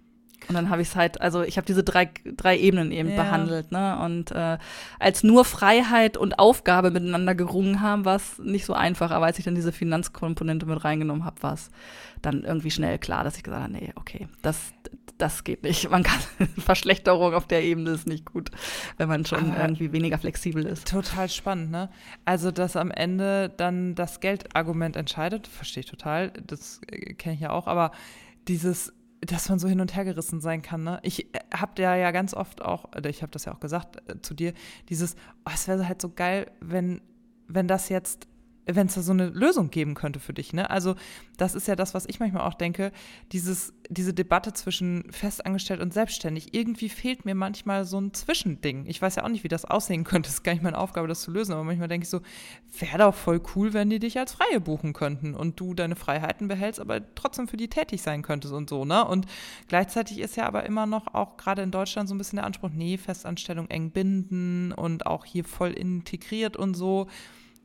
Und 0.49 0.55
dann 0.55 0.69
habe 0.69 0.81
ich 0.81 0.89
es 0.89 0.95
halt, 0.95 1.21
also 1.21 1.43
ich 1.43 1.57
habe 1.57 1.67
diese 1.67 1.83
drei, 1.83 2.09
drei 2.25 2.57
Ebenen 2.57 2.91
eben 2.91 3.09
ja. 3.09 3.15
behandelt, 3.15 3.71
ne? 3.71 3.99
Und 3.99 4.31
äh, 4.31 4.57
als 4.99 5.23
nur 5.23 5.45
Freiheit 5.45 6.17
und 6.17 6.39
Aufgabe 6.39 6.91
miteinander 6.91 7.35
gerungen 7.35 7.81
haben, 7.81 8.05
war 8.05 8.15
es 8.15 8.39
nicht 8.39 8.65
so 8.65 8.73
einfach. 8.73 9.11
Aber 9.11 9.27
als 9.27 9.37
ich 9.37 9.45
dann 9.45 9.55
diese 9.55 9.71
Finanzkomponente 9.71 10.65
mit 10.65 10.83
reingenommen 10.83 11.25
habe, 11.25 11.41
war 11.43 11.53
es 11.53 11.69
dann 12.21 12.43
irgendwie 12.43 12.71
schnell 12.71 12.99
klar, 12.99 13.23
dass 13.23 13.37
ich 13.37 13.43
gesagt 13.43 13.63
habe, 13.63 13.73
nee, 13.73 13.91
okay, 13.95 14.27
das, 14.41 14.73
das 15.17 15.43
geht 15.43 15.63
nicht. 15.63 15.89
Man 15.89 16.03
kann 16.03 16.19
Verschlechterung 16.57 17.33
auf 17.33 17.47
der 17.47 17.63
Ebene 17.63 17.91
ist 17.91 18.07
nicht 18.07 18.25
gut, 18.25 18.51
wenn 18.97 19.07
man 19.07 19.25
schon 19.25 19.51
Aber 19.51 19.61
irgendwie 19.61 19.91
weniger 19.91 20.17
flexibel 20.17 20.65
ist. 20.65 20.87
Total 20.87 21.29
spannend, 21.29 21.71
ne? 21.71 21.89
Also, 22.25 22.51
dass 22.51 22.75
am 22.75 22.91
Ende 22.91 23.49
dann 23.49 23.95
das 23.95 24.19
Geldargument 24.19 24.95
entscheidet, 24.95 25.47
verstehe 25.47 25.81
ich 25.81 25.89
total, 25.89 26.31
das 26.31 26.81
äh, 26.87 27.13
kenne 27.13 27.35
ich 27.35 27.41
ja 27.41 27.51
auch, 27.51 27.67
aber 27.67 27.91
dieses 28.47 28.93
dass 29.23 29.49
man 29.49 29.59
so 29.59 29.67
hin 29.67 29.79
und 29.79 29.95
her 29.95 30.03
gerissen 30.03 30.41
sein 30.41 30.61
kann. 30.61 30.83
Ne? 30.83 30.99
Ich 31.03 31.33
äh, 31.35 31.39
habe 31.53 31.75
dir 31.75 31.95
ja 31.95 32.11
ganz 32.11 32.33
oft 32.33 32.61
auch, 32.61 32.85
oder 32.95 33.09
ich 33.09 33.21
habe 33.21 33.31
das 33.31 33.45
ja 33.45 33.53
auch 33.53 33.59
gesagt 33.59 33.97
äh, 34.09 34.19
zu 34.21 34.33
dir, 34.33 34.53
dieses, 34.89 35.15
oh, 35.45 35.51
es 35.53 35.67
wäre 35.67 35.87
halt 35.87 36.01
so 36.01 36.09
geil, 36.09 36.49
wenn, 36.59 37.01
wenn 37.47 37.67
das 37.67 37.89
jetzt 37.89 38.27
wenn 38.65 38.87
es 38.87 38.95
da 38.95 39.01
so 39.01 39.11
eine 39.11 39.27
Lösung 39.27 39.69
geben 39.69 39.95
könnte 39.95 40.19
für 40.19 40.33
dich. 40.33 40.53
Ne? 40.53 40.69
Also 40.69 40.95
das 41.37 41.55
ist 41.55 41.67
ja 41.67 41.75
das, 41.75 41.93
was 41.93 42.05
ich 42.05 42.19
manchmal 42.19 42.47
auch 42.47 42.53
denke, 42.53 42.91
dieses, 43.31 43.73
diese 43.89 44.13
Debatte 44.13 44.53
zwischen 44.53 45.11
festangestellt 45.11 45.81
und 45.81 45.93
selbstständig. 45.93 46.53
Irgendwie 46.53 46.89
fehlt 46.89 47.25
mir 47.25 47.35
manchmal 47.35 47.85
so 47.85 47.99
ein 47.99 48.13
Zwischending. 48.13 48.85
Ich 48.85 49.01
weiß 49.01 49.15
ja 49.15 49.23
auch 49.23 49.29
nicht, 49.29 49.43
wie 49.43 49.49
das 49.49 49.65
aussehen 49.65 50.03
könnte. 50.03 50.29
Es 50.29 50.35
ist 50.35 50.43
gar 50.43 50.53
nicht 50.53 50.63
meine 50.63 50.77
Aufgabe, 50.77 51.07
das 51.07 51.21
zu 51.21 51.31
lösen. 51.31 51.53
Aber 51.53 51.63
manchmal 51.63 51.87
denke 51.87 52.03
ich 52.05 52.09
so, 52.09 52.21
wäre 52.79 52.99
doch 52.99 53.15
voll 53.15 53.41
cool, 53.55 53.73
wenn 53.73 53.89
die 53.89 53.99
dich 53.99 54.19
als 54.19 54.33
Freie 54.33 54.61
buchen 54.61 54.93
könnten 54.93 55.33
und 55.33 55.59
du 55.59 55.73
deine 55.73 55.95
Freiheiten 55.95 56.47
behältst, 56.47 56.79
aber 56.79 57.01
trotzdem 57.15 57.47
für 57.47 57.57
die 57.57 57.67
tätig 57.67 58.01
sein 58.01 58.21
könntest 58.21 58.53
und 58.53 58.69
so. 58.69 58.85
Ne? 58.85 59.05
Und 59.05 59.25
gleichzeitig 59.67 60.19
ist 60.19 60.35
ja 60.35 60.45
aber 60.45 60.65
immer 60.65 60.85
noch 60.85 61.13
auch 61.13 61.37
gerade 61.37 61.63
in 61.63 61.71
Deutschland 61.71 62.07
so 62.07 62.15
ein 62.15 62.17
bisschen 62.17 62.37
der 62.37 62.45
Anspruch, 62.45 62.69
nee, 62.71 62.97
Festanstellung 62.97 63.69
eng 63.69 63.91
binden 63.91 64.71
und 64.71 65.05
auch 65.05 65.25
hier 65.25 65.43
voll 65.43 65.71
integriert 65.71 66.55
und 66.55 66.75
so. 66.75 67.07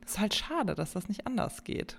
Ist 0.07 0.19
halt 0.19 0.33
schade, 0.33 0.73
dass 0.73 0.93
das 0.93 1.09
nicht 1.09 1.27
anders 1.27 1.65
geht. 1.65 1.97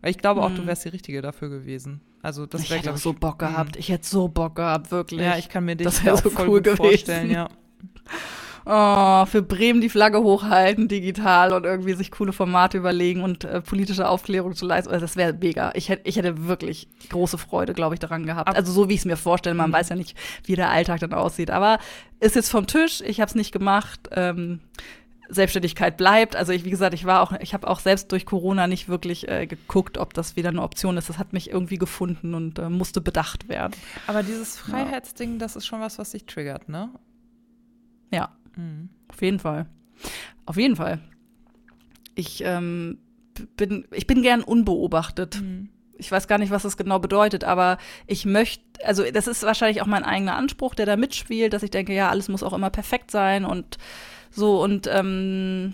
Weil 0.00 0.10
ich 0.10 0.18
glaube 0.18 0.42
auch, 0.42 0.50
du 0.50 0.62
mhm. 0.62 0.66
wärst 0.66 0.84
die 0.84 0.88
Richtige 0.88 1.22
dafür 1.22 1.48
gewesen. 1.48 2.00
Also 2.20 2.46
das 2.46 2.68
wäre, 2.68 2.80
ich 2.80 2.86
hätte 2.86 2.98
so 2.98 3.12
Bock 3.12 3.38
gehabt. 3.38 3.76
Ich 3.76 3.90
hätte 3.90 4.06
so 4.06 4.26
Bock 4.28 4.56
gehabt, 4.56 4.90
wirklich. 4.90 5.20
Ja, 5.20 5.38
ich 5.38 5.48
kann 5.48 5.64
mir 5.64 5.76
dich 5.76 5.84
das 5.84 5.98
so 5.98 6.30
voll 6.30 6.48
cool 6.48 6.62
gut 6.62 6.76
vorstellen, 6.76 7.30
ja. 7.30 7.48
Oh, 8.66 9.26
für 9.26 9.42
Bremen 9.42 9.82
die 9.82 9.90
Flagge 9.90 10.22
hochhalten, 10.22 10.88
digital 10.88 11.52
und 11.52 11.64
irgendwie 11.64 11.92
sich 11.92 12.10
coole 12.10 12.32
Formate 12.32 12.78
überlegen 12.78 13.22
und 13.22 13.44
äh, 13.44 13.60
politische 13.60 14.08
Aufklärung 14.08 14.54
zu 14.54 14.64
leisten. 14.64 14.90
Also 14.90 15.04
das 15.04 15.16
wäre 15.16 15.34
mega. 15.34 15.72
Ich 15.74 15.90
hätte, 15.90 16.08
ich 16.08 16.16
hätte 16.16 16.46
wirklich 16.46 16.88
große 17.10 17.36
Freude, 17.36 17.74
glaube 17.74 17.94
ich, 17.94 18.00
daran 18.00 18.24
gehabt. 18.24 18.48
Ab 18.48 18.56
also 18.56 18.72
so 18.72 18.88
wie 18.88 18.94
ich 18.94 19.00
es 19.00 19.04
mir 19.04 19.18
vorstelle. 19.18 19.54
Man 19.54 19.68
mhm. 19.68 19.74
weiß 19.74 19.90
ja 19.90 19.96
nicht, 19.96 20.16
wie 20.44 20.56
der 20.56 20.70
Alltag 20.70 21.00
dann 21.00 21.12
aussieht. 21.12 21.50
Aber 21.50 21.78
ist 22.20 22.36
jetzt 22.36 22.50
vom 22.50 22.66
Tisch. 22.66 23.02
Ich 23.02 23.20
habe 23.20 23.28
es 23.28 23.34
nicht 23.34 23.52
gemacht. 23.52 24.08
Ähm, 24.12 24.60
Selbstständigkeit 25.28 25.96
bleibt. 25.96 26.36
Also 26.36 26.52
ich, 26.52 26.64
wie 26.64 26.70
gesagt, 26.70 26.94
ich 26.94 27.04
war 27.04 27.22
auch, 27.22 27.32
ich 27.40 27.54
habe 27.54 27.68
auch 27.68 27.80
selbst 27.80 28.12
durch 28.12 28.26
Corona 28.26 28.66
nicht 28.66 28.88
wirklich 28.88 29.28
äh, 29.28 29.46
geguckt, 29.46 29.98
ob 29.98 30.14
das 30.14 30.36
wieder 30.36 30.50
eine 30.50 30.62
Option 30.62 30.96
ist. 30.96 31.08
Das 31.08 31.18
hat 31.18 31.32
mich 31.32 31.50
irgendwie 31.50 31.78
gefunden 31.78 32.34
und 32.34 32.58
äh, 32.58 32.68
musste 32.68 33.00
bedacht 33.00 33.48
werden. 33.48 33.74
Aber 34.06 34.22
dieses 34.22 34.58
Freiheitsding, 34.58 35.32
ja. 35.32 35.38
das 35.38 35.56
ist 35.56 35.66
schon 35.66 35.80
was, 35.80 35.98
was 35.98 36.10
sich 36.10 36.26
triggert, 36.26 36.68
ne? 36.68 36.90
Ja, 38.12 38.30
mhm. 38.56 38.90
auf 39.08 39.22
jeden 39.22 39.38
Fall. 39.38 39.66
Auf 40.46 40.56
jeden 40.56 40.76
Fall. 40.76 41.00
Ich 42.14 42.42
ähm, 42.44 42.98
bin, 43.56 43.86
ich 43.90 44.06
bin 44.06 44.22
gern 44.22 44.42
unbeobachtet. 44.42 45.40
Mhm. 45.40 45.70
Ich 45.96 46.10
weiß 46.10 46.26
gar 46.26 46.38
nicht, 46.38 46.50
was 46.50 46.64
das 46.64 46.76
genau 46.76 46.98
bedeutet, 46.98 47.44
aber 47.44 47.78
ich 48.06 48.26
möchte, 48.26 48.64
also 48.84 49.04
das 49.10 49.28
ist 49.28 49.44
wahrscheinlich 49.44 49.80
auch 49.80 49.86
mein 49.86 50.04
eigener 50.04 50.34
Anspruch, 50.34 50.74
der 50.74 50.86
da 50.86 50.96
mitspielt, 50.96 51.52
dass 51.52 51.62
ich 51.62 51.70
denke, 51.70 51.94
ja, 51.94 52.10
alles 52.10 52.28
muss 52.28 52.42
auch 52.42 52.52
immer 52.52 52.70
perfekt 52.70 53.12
sein 53.12 53.44
und 53.44 53.78
so 54.34 54.62
und 54.62 54.88
ähm, 54.90 55.72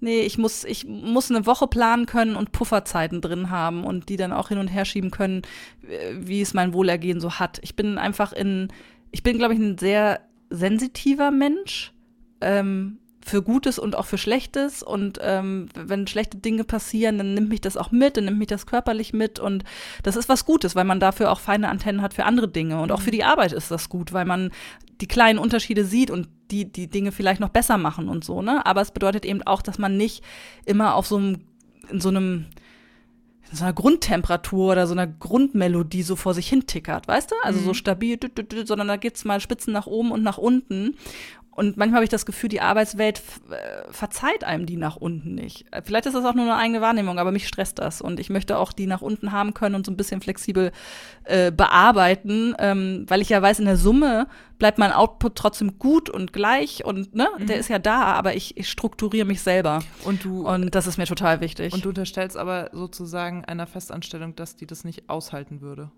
nee, 0.00 0.22
ich 0.22 0.38
muss, 0.38 0.64
ich 0.64 0.86
muss 0.86 1.30
eine 1.30 1.46
Woche 1.46 1.66
planen 1.66 2.06
können 2.06 2.36
und 2.36 2.52
Pufferzeiten 2.52 3.20
drin 3.20 3.50
haben 3.50 3.84
und 3.84 4.08
die 4.08 4.16
dann 4.16 4.32
auch 4.32 4.48
hin 4.48 4.58
und 4.58 4.68
her 4.68 4.84
schieben 4.84 5.10
können, 5.10 5.42
äh, 5.88 6.14
wie 6.18 6.40
es 6.40 6.54
mein 6.54 6.72
Wohlergehen 6.72 7.20
so 7.20 7.32
hat. 7.32 7.60
Ich 7.62 7.76
bin 7.76 7.98
einfach 7.98 8.32
in, 8.32 8.68
ich 9.10 9.22
bin, 9.22 9.38
glaube 9.38 9.54
ich, 9.54 9.60
ein 9.60 9.78
sehr 9.78 10.20
sensitiver 10.50 11.30
Mensch. 11.30 11.92
Ähm, 12.40 12.98
für 13.24 13.42
Gutes 13.42 13.78
und 13.78 13.96
auch 13.96 14.06
für 14.06 14.18
Schlechtes. 14.18 14.82
Und 14.82 15.18
ähm, 15.22 15.68
wenn 15.74 16.06
schlechte 16.06 16.38
Dinge 16.38 16.64
passieren, 16.64 17.18
dann 17.18 17.34
nimmt 17.34 17.48
mich 17.48 17.60
das 17.60 17.76
auch 17.76 17.90
mit, 17.90 18.16
dann 18.16 18.24
nimmt 18.24 18.38
mich 18.38 18.48
das 18.48 18.66
körperlich 18.66 19.12
mit. 19.12 19.38
Und 19.38 19.64
das 20.02 20.16
ist 20.16 20.28
was 20.28 20.44
Gutes, 20.44 20.74
weil 20.74 20.84
man 20.84 21.00
dafür 21.00 21.30
auch 21.30 21.40
feine 21.40 21.68
Antennen 21.68 22.02
hat 22.02 22.14
für 22.14 22.24
andere 22.24 22.48
Dinge. 22.48 22.80
Und 22.80 22.92
auch 22.92 23.00
für 23.00 23.10
die 23.10 23.24
Arbeit 23.24 23.52
ist 23.52 23.70
das 23.70 23.88
gut, 23.88 24.12
weil 24.12 24.24
man 24.24 24.50
die 25.00 25.08
kleinen 25.08 25.38
Unterschiede 25.38 25.84
sieht 25.84 26.10
und 26.10 26.28
die, 26.52 26.70
die 26.70 26.88
Dinge 26.88 27.10
vielleicht 27.10 27.40
noch 27.40 27.48
besser 27.48 27.78
machen 27.78 28.08
und 28.08 28.24
so, 28.24 28.42
ne? 28.42 28.64
Aber 28.66 28.82
es 28.82 28.90
bedeutet 28.90 29.24
eben 29.24 29.42
auch, 29.42 29.62
dass 29.62 29.78
man 29.78 29.96
nicht 29.96 30.22
immer 30.66 30.94
auf 30.94 31.06
so 31.06 31.16
einem, 31.16 31.40
in 31.90 32.00
so 32.00 32.10
einem, 32.10 32.46
in 33.50 33.56
so 33.56 33.64
einer 33.64 33.72
Grundtemperatur 33.72 34.72
oder 34.72 34.86
so 34.86 34.92
einer 34.92 35.06
Grundmelodie 35.06 36.02
so 36.02 36.14
vor 36.14 36.34
sich 36.34 36.48
hin 36.48 36.66
tickert, 36.66 37.08
weißt 37.08 37.30
du? 37.30 37.34
Also 37.42 37.60
mhm. 37.60 37.64
so 37.64 37.74
stabil, 37.74 38.18
sondern 38.64 38.88
da 38.88 38.96
geht's 38.96 39.24
mal 39.24 39.40
Spitzen 39.40 39.72
nach 39.72 39.86
oben 39.86 40.12
und 40.12 40.22
nach 40.22 40.38
unten. 40.38 40.96
Und 41.54 41.76
manchmal 41.76 41.96
habe 41.96 42.04
ich 42.04 42.10
das 42.10 42.24
Gefühl, 42.24 42.48
die 42.48 42.62
Arbeitswelt 42.62 43.20
äh, 43.50 43.92
verzeiht 43.92 44.42
einem 44.42 44.64
die 44.64 44.78
nach 44.78 44.96
unten 44.96 45.34
nicht. 45.34 45.66
Vielleicht 45.84 46.06
ist 46.06 46.14
das 46.14 46.24
auch 46.24 46.34
nur 46.34 46.46
eine 46.46 46.56
eigene 46.56 46.80
Wahrnehmung, 46.80 47.18
aber 47.18 47.30
mich 47.30 47.46
stresst 47.46 47.78
das. 47.78 48.00
Und 48.00 48.18
ich 48.18 48.30
möchte 48.30 48.56
auch 48.56 48.72
die 48.72 48.86
nach 48.86 49.02
unten 49.02 49.32
haben 49.32 49.52
können 49.52 49.74
und 49.74 49.84
so 49.84 49.92
ein 49.92 49.98
bisschen 49.98 50.22
flexibel 50.22 50.72
äh, 51.24 51.52
bearbeiten, 51.52 52.54
ähm, 52.58 53.04
weil 53.06 53.20
ich 53.20 53.28
ja 53.28 53.42
weiß, 53.42 53.58
in 53.58 53.66
der 53.66 53.76
Summe 53.76 54.28
bleibt 54.58 54.78
mein 54.78 54.92
Output 54.92 55.34
trotzdem 55.34 55.78
gut 55.78 56.08
und 56.08 56.32
gleich 56.32 56.86
und 56.86 57.14
ne, 57.14 57.28
mhm. 57.36 57.46
der 57.46 57.58
ist 57.58 57.68
ja 57.68 57.78
da, 57.78 58.04
aber 58.04 58.34
ich, 58.34 58.56
ich 58.56 58.70
strukturiere 58.70 59.26
mich 59.26 59.42
selber. 59.42 59.80
Und 60.04 60.24
du 60.24 60.48
und 60.48 60.74
das 60.74 60.86
ist 60.86 60.96
mir 60.96 61.06
total 61.06 61.42
wichtig. 61.42 61.74
Und 61.74 61.84
du 61.84 61.90
unterstellst 61.90 62.38
aber 62.38 62.70
sozusagen 62.72 63.44
einer 63.44 63.66
Festanstellung, 63.66 64.34
dass 64.36 64.56
die 64.56 64.66
das 64.66 64.84
nicht 64.84 65.10
aushalten 65.10 65.60
würde. 65.60 65.90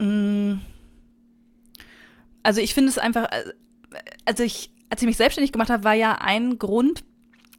Mm 0.00 0.73
also 2.44 2.60
ich 2.60 2.74
finde 2.74 2.90
es 2.90 2.98
einfach, 2.98 3.24
äh, 3.24 3.44
also 4.24 4.44
ich, 4.44 4.70
als 4.90 5.02
ich 5.02 5.06
mich 5.06 5.16
selbstständig 5.16 5.50
gemacht 5.50 5.70
habe, 5.70 5.82
war 5.82 5.94
ja 5.94 6.12
ein 6.20 6.58
Grund, 6.60 7.02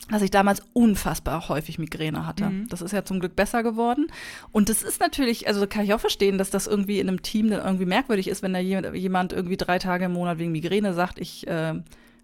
dass 0.10 0.22
ich 0.22 0.30
damals 0.30 0.62
unfassbar 0.74 1.50
häufig 1.50 1.80
Migräne 1.80 2.28
hatte. 2.28 2.46
Mhm. 2.46 2.68
Das 2.70 2.82
ist 2.82 2.92
ja 2.92 3.04
zum 3.04 3.20
Glück 3.20 3.36
besser 3.36 3.64
geworden. 3.64 4.08
Und 4.52 4.70
das 4.70 4.84
ist 4.84 5.00
natürlich, 5.00 5.48
also 5.48 5.66
kann 5.66 5.84
ich 5.84 5.94
auch 5.94 6.00
verstehen, 6.00 6.38
dass 6.38 6.52
das 6.52 6.68
irgendwie 6.68 7.00
in 7.00 7.08
einem 7.08 7.24
Team 7.24 7.50
dann 7.50 7.66
irgendwie 7.66 7.86
merkwürdig 7.86 8.28
ist, 8.28 8.44
wenn 8.44 8.54
da 8.54 8.60
jemand 8.60 9.34
irgendwie 9.34 9.58
drei 9.58 9.80
Tage 9.80 10.06
im 10.06 10.14
Monat 10.14 10.38
wegen 10.38 10.52
Migräne 10.52 10.94
sagt, 10.94 11.20
ich, 11.20 11.48
äh, 11.48 11.74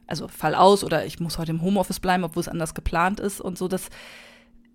also 0.06 0.28
fall 0.28 0.54
aus 0.54 0.84
oder 0.84 1.06
ich 1.06 1.20
muss 1.20 1.40
heute 1.40 1.52
im 1.52 1.64
Homeoffice 1.64 2.00
bleiben, 2.00 2.24
obwohl 2.24 2.42
es 2.42 2.50
anders 2.50 2.76
geplant 2.76 3.20
ist 3.20 3.42
und 3.42 3.58
so. 3.58 3.68
Das, 3.68 3.90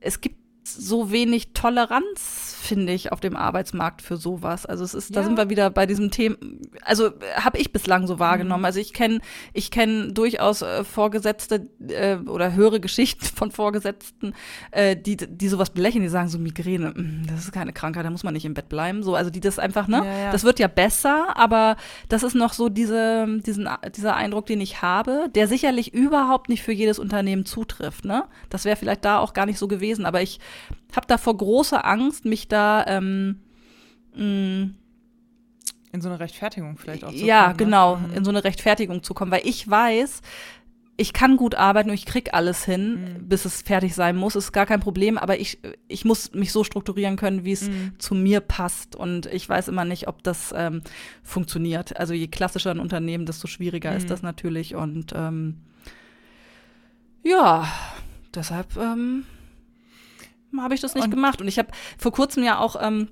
es 0.00 0.20
gibt 0.20 0.36
so 0.74 1.10
wenig 1.10 1.52
Toleranz, 1.52 2.56
finde 2.60 2.92
ich, 2.92 3.12
auf 3.12 3.20
dem 3.20 3.36
Arbeitsmarkt 3.36 4.02
für 4.02 4.16
sowas. 4.16 4.66
Also 4.66 4.84
es 4.84 4.94
ist, 4.94 5.10
ja. 5.10 5.20
da 5.20 5.26
sind 5.26 5.36
wir 5.36 5.48
wieder 5.50 5.70
bei 5.70 5.86
diesem 5.86 6.10
Thema, 6.10 6.36
also 6.82 7.10
habe 7.36 7.58
ich 7.58 7.72
bislang 7.72 8.06
so 8.06 8.18
wahrgenommen. 8.18 8.62
Mhm. 8.62 8.66
Also 8.66 8.80
ich 8.80 8.92
kenne 8.92 9.20
ich 9.52 9.70
kenne 9.70 10.12
durchaus 10.12 10.62
äh, 10.62 10.84
Vorgesetzte 10.84 11.68
äh, 11.88 12.16
oder 12.16 12.54
höhere 12.54 12.80
Geschichten 12.80 13.24
von 13.36 13.50
Vorgesetzten, 13.50 14.34
äh, 14.70 14.96
die, 14.96 15.16
die 15.16 15.48
sowas 15.48 15.70
belächeln, 15.70 16.02
die 16.02 16.08
sagen 16.08 16.28
so 16.28 16.38
Migräne, 16.38 16.90
mm, 16.90 17.26
das 17.28 17.44
ist 17.44 17.52
keine 17.52 17.72
Krankheit, 17.72 18.04
da 18.04 18.10
muss 18.10 18.24
man 18.24 18.34
nicht 18.34 18.44
im 18.44 18.54
Bett 18.54 18.68
bleiben. 18.68 19.02
So, 19.02 19.14
also 19.14 19.30
die 19.30 19.40
das 19.40 19.58
einfach, 19.58 19.88
ne? 19.88 19.98
Ja, 19.98 20.18
ja. 20.18 20.32
Das 20.32 20.44
wird 20.44 20.58
ja 20.58 20.68
besser, 20.68 21.36
aber 21.36 21.76
das 22.08 22.22
ist 22.22 22.34
noch 22.34 22.52
so 22.52 22.68
diese, 22.68 23.26
diesen, 23.40 23.68
dieser 23.96 24.16
Eindruck, 24.16 24.46
den 24.46 24.60
ich 24.60 24.82
habe, 24.82 25.28
der 25.34 25.48
sicherlich 25.48 25.94
überhaupt 25.94 26.48
nicht 26.48 26.62
für 26.62 26.72
jedes 26.72 26.98
Unternehmen 26.98 27.46
zutrifft, 27.46 28.04
ne? 28.04 28.24
Das 28.50 28.64
wäre 28.64 28.76
vielleicht 28.76 29.04
da 29.04 29.18
auch 29.18 29.32
gar 29.32 29.46
nicht 29.46 29.58
so 29.58 29.68
gewesen, 29.68 30.06
aber 30.06 30.22
ich 30.22 30.40
habe 30.94 31.06
davor 31.06 31.36
große 31.36 31.84
Angst, 31.84 32.24
mich 32.24 32.48
da 32.48 32.84
ähm, 32.86 33.40
mh, 34.14 34.24
mm, 34.24 34.74
In 35.92 36.00
so 36.00 36.08
eine 36.08 36.20
Rechtfertigung 36.20 36.78
vielleicht 36.78 37.04
auch 37.04 37.10
zu 37.10 37.16
ja, 37.16 37.22
kommen. 37.22 37.28
Ja, 37.28 37.48
ne? 37.48 37.56
genau, 37.56 37.96
mhm. 37.96 38.14
in 38.14 38.24
so 38.24 38.30
eine 38.30 38.44
Rechtfertigung 38.44 39.02
zu 39.02 39.14
kommen, 39.14 39.30
weil 39.30 39.42
ich 39.44 39.68
weiß, 39.68 40.22
ich 40.98 41.12
kann 41.12 41.36
gut 41.36 41.54
arbeiten 41.54 41.90
und 41.90 41.94
ich 41.94 42.06
krieg 42.06 42.32
alles 42.32 42.64
hin, 42.64 43.18
mhm. 43.18 43.28
bis 43.28 43.44
es 43.44 43.62
fertig 43.62 43.94
sein 43.94 44.16
muss, 44.16 44.34
ist 44.34 44.52
gar 44.52 44.66
kein 44.66 44.80
Problem, 44.80 45.18
aber 45.18 45.38
ich, 45.38 45.58
ich 45.88 46.04
muss 46.04 46.32
mich 46.32 46.52
so 46.52 46.64
strukturieren 46.64 47.16
können, 47.16 47.44
wie 47.44 47.52
es 47.52 47.68
mhm. 47.68 47.92
zu 47.98 48.14
mir 48.14 48.40
passt. 48.40 48.96
Und 48.96 49.26
ich 49.26 49.46
weiß 49.48 49.68
immer 49.68 49.84
nicht, 49.84 50.08
ob 50.08 50.22
das 50.22 50.54
ähm, 50.56 50.82
funktioniert. 51.22 51.96
Also 51.98 52.14
je 52.14 52.28
klassischer 52.28 52.70
ein 52.70 52.80
Unternehmen, 52.80 53.26
desto 53.26 53.46
schwieriger 53.46 53.90
mhm. 53.90 53.96
ist 53.98 54.10
das 54.10 54.22
natürlich. 54.22 54.74
Und 54.74 55.12
ähm, 55.14 55.60
ja, 57.22 57.66
deshalb 58.34 58.76
ähm, 58.76 59.24
habe 60.62 60.74
ich 60.74 60.80
das 60.80 60.94
nicht 60.94 61.04
und 61.04 61.10
gemacht. 61.10 61.40
Und 61.40 61.48
ich 61.48 61.58
habe 61.58 61.68
vor 61.98 62.12
kurzem 62.12 62.42
ja 62.42 62.58
auch 62.58 62.76
ähm, 62.76 63.08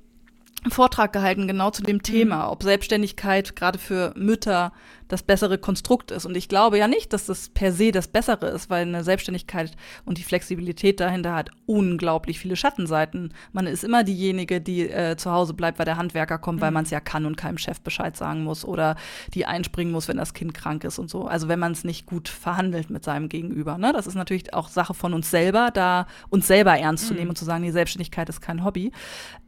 einen 0.63 0.71
Vortrag 0.71 1.13
gehalten, 1.13 1.47
genau 1.47 1.71
zu 1.71 1.83
dem 1.83 2.03
Thema, 2.03 2.47
mhm. 2.47 2.53
ob 2.53 2.63
Selbstständigkeit 2.63 3.55
gerade 3.55 3.79
für 3.79 4.13
Mütter 4.17 4.73
das 5.09 5.23
bessere 5.23 5.59
Konstrukt 5.59 6.11
ist. 6.11 6.27
Und 6.27 6.37
ich 6.37 6.49
glaube 6.49 6.79
ja 6.79 6.89
nicht, 6.89 7.13
dass 7.13 7.27
das 7.27 7.49
per 7.49 7.73
se 7.73 7.93
das 7.93 8.09
Bessere 8.09 8.49
ist, 8.49 8.71
weil 8.71 8.83
eine 8.83 9.05
Selbstständigkeit 9.05 9.73
und 10.05 10.19
die 10.19 10.23
Flexibilität 10.23 11.01
dahinter 11.01 11.35
hat 11.35 11.51
unglaublich 11.67 12.39
viele 12.39 12.57
Schattenseiten. 12.57 13.33
Man 13.53 13.67
ist 13.67 13.85
immer 13.85 14.05
diejenige, 14.05 14.61
die 14.61 14.89
äh, 14.89 15.17
zu 15.17 15.31
Hause 15.31 15.55
bleibt, 15.55 15.79
weil 15.79 15.87
der 15.87 15.97
Handwerker 15.97 16.39
kommt, 16.39 16.59
mhm. 16.59 16.63
weil 16.63 16.71
man 16.71 16.85
es 16.85 16.91
ja 16.91 17.01
kann 17.01 17.27
und 17.27 17.37
keinem 17.37 17.59
Chef 17.59 17.81
Bescheid 17.81 18.17
sagen 18.17 18.45
muss 18.45 18.65
oder 18.65 18.97
die 19.35 19.47
einspringen 19.47 19.93
muss, 19.93 20.09
wenn 20.09 20.17
das 20.17 20.35
Kind 20.35 20.55
krank 20.55 20.85
ist 20.85 20.99
und 20.99 21.11
so. 21.11 21.27
Also 21.27 21.49
wenn 21.49 21.59
man 21.59 21.73
es 21.73 21.85
nicht 21.85 22.07
gut 22.07 22.29
verhandelt 22.29 22.91
mit 22.91 23.05
seinem 23.05 23.29
Gegenüber. 23.29 23.79
Ne? 23.79 23.93
Das 23.93 24.07
ist 24.07 24.15
natürlich 24.15 24.55
auch 24.55 24.69
Sache 24.69 24.95
von 24.95 25.15
uns 25.15 25.31
selber, 25.31 25.71
da 25.73 26.07
uns 26.31 26.47
selber 26.47 26.77
ernst 26.79 27.05
mhm. 27.05 27.09
zu 27.09 27.15
nehmen 27.15 27.31
und 27.31 27.37
zu 27.37 27.45
sagen, 27.45 27.63
die 27.63 27.71
Selbstständigkeit 27.71 28.29
ist 28.29 28.41
kein 28.41 28.65
Hobby. 28.65 28.93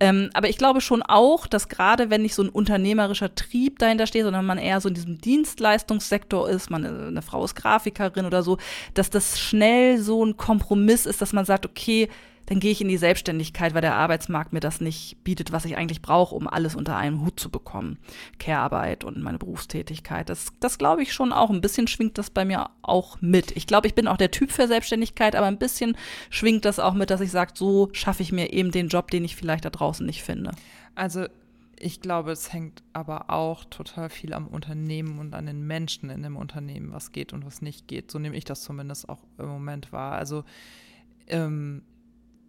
Ähm, 0.01 0.31
aber 0.35 0.49
ich 0.49 0.59
glaube 0.59 0.81
schon 0.81 1.03
auch, 1.03 1.47
dass 1.47 1.69
gerade 1.69 2.11
wenn 2.11 2.23
nicht 2.23 2.35
so 2.35 2.43
ein 2.43 2.49
unternehmerischer 2.49 3.35
Trieb 3.35 3.79
dahinter 3.79 4.07
steht, 4.07 4.25
sondern 4.25 4.45
man 4.45 4.59
eher 4.59 4.81
so 4.81 4.89
in 4.89 4.95
diesem 4.95 5.19
Dienst 5.19 5.45
Dienstleistungssektor 5.47 6.49
ist, 6.49 6.70
man 6.70 6.84
eine 6.84 7.22
Frau 7.22 7.44
ist 7.44 7.55
Grafikerin 7.55 8.26
oder 8.26 8.42
so, 8.42 8.59
dass 8.94 9.11
das 9.11 9.38
schnell 9.38 9.99
so 9.99 10.24
ein 10.24 10.36
Kompromiss 10.36 11.07
ist, 11.07 11.22
dass 11.22 11.32
man 11.32 11.44
sagt, 11.44 11.66
okay, 11.66 12.09
dann 12.47 12.61
gehe 12.61 12.70
ich 12.70 12.80
in 12.80 12.88
die 12.88 12.97
Selbstständigkeit, 12.97 13.74
weil 13.74 13.80
der 13.80 13.97
Arbeitsmarkt 13.97 14.53
mir 14.53 14.61
das 14.61 14.80
nicht 14.80 15.22
bietet, 15.24 15.51
was 15.51 15.64
ich 15.64 15.76
eigentlich 15.76 16.01
brauche, 16.01 16.34
um 16.34 16.47
alles 16.47 16.76
unter 16.76 16.97
einen 16.97 17.20
Hut 17.24 17.40
zu 17.40 17.51
bekommen. 17.51 17.99
Care-Arbeit 18.38 19.03
und 19.03 19.20
meine 19.20 19.38
Berufstätigkeit. 19.38 20.28
Das, 20.28 20.53
das 20.61 20.78
glaube 20.78 21.03
ich 21.03 21.12
schon 21.12 21.32
auch. 21.32 21.51
Ein 21.51 21.61
bisschen 21.61 21.88
schwingt 21.88 22.18
das 22.18 22.30
bei 22.30 22.44
mir 22.44 22.70
auch 22.82 23.20
mit. 23.20 23.57
Ich 23.57 23.66
glaube, 23.66 23.88
ich 23.88 23.97
bin 23.97 24.07
auch 24.07 24.16
der 24.16 24.30
Typ 24.30 24.53
für 24.53 24.68
Selbstständigkeit, 24.68 25.34
aber 25.34 25.47
ein 25.47 25.59
bisschen 25.59 25.97
schwingt 26.30 26.64
das 26.64 26.78
auch 26.78 26.94
mit, 26.94 27.11
dass 27.11 27.20
ich 27.20 27.32
sage, 27.32 27.53
so 27.55 27.88
schaffe 27.92 28.22
ich 28.22 28.30
mir 28.30 28.53
eben 28.53 28.70
den 28.70 28.88
Job, 28.88 29.11
den 29.11 29.24
ich 29.24 29.34
vielleicht 29.34 29.64
da 29.64 29.70
draußen 29.70 30.07
nicht 30.07 30.22
finde. 30.22 30.53
Also 30.94 31.26
ich 31.79 32.01
glaube, 32.01 32.33
es 32.33 32.53
hängt 32.53 32.83
aber 32.93 33.31
auch 33.31 33.64
total 33.64 34.09
viel 34.09 34.33
am 34.33 34.47
Unternehmen 34.47 35.18
und 35.18 35.35
an 35.35 35.47
den 35.47 35.66
Menschen 35.66 36.11
in 36.11 36.22
dem 36.22 36.37
Unternehmen, 36.37 36.93
was 36.93 37.12
geht 37.12 37.33
und 37.33 37.45
was 37.45 37.61
nicht 37.62 37.87
geht. 37.87 38.11
So 38.11 38.18
nehme 38.18 38.37
ich 38.37 38.45
das 38.45 38.62
zumindest 38.62 39.09
auch 39.09 39.22
im 39.39 39.47
Moment 39.47 39.93
wahr. 39.93 40.12
Also 40.12 40.45
ähm, 41.27 41.83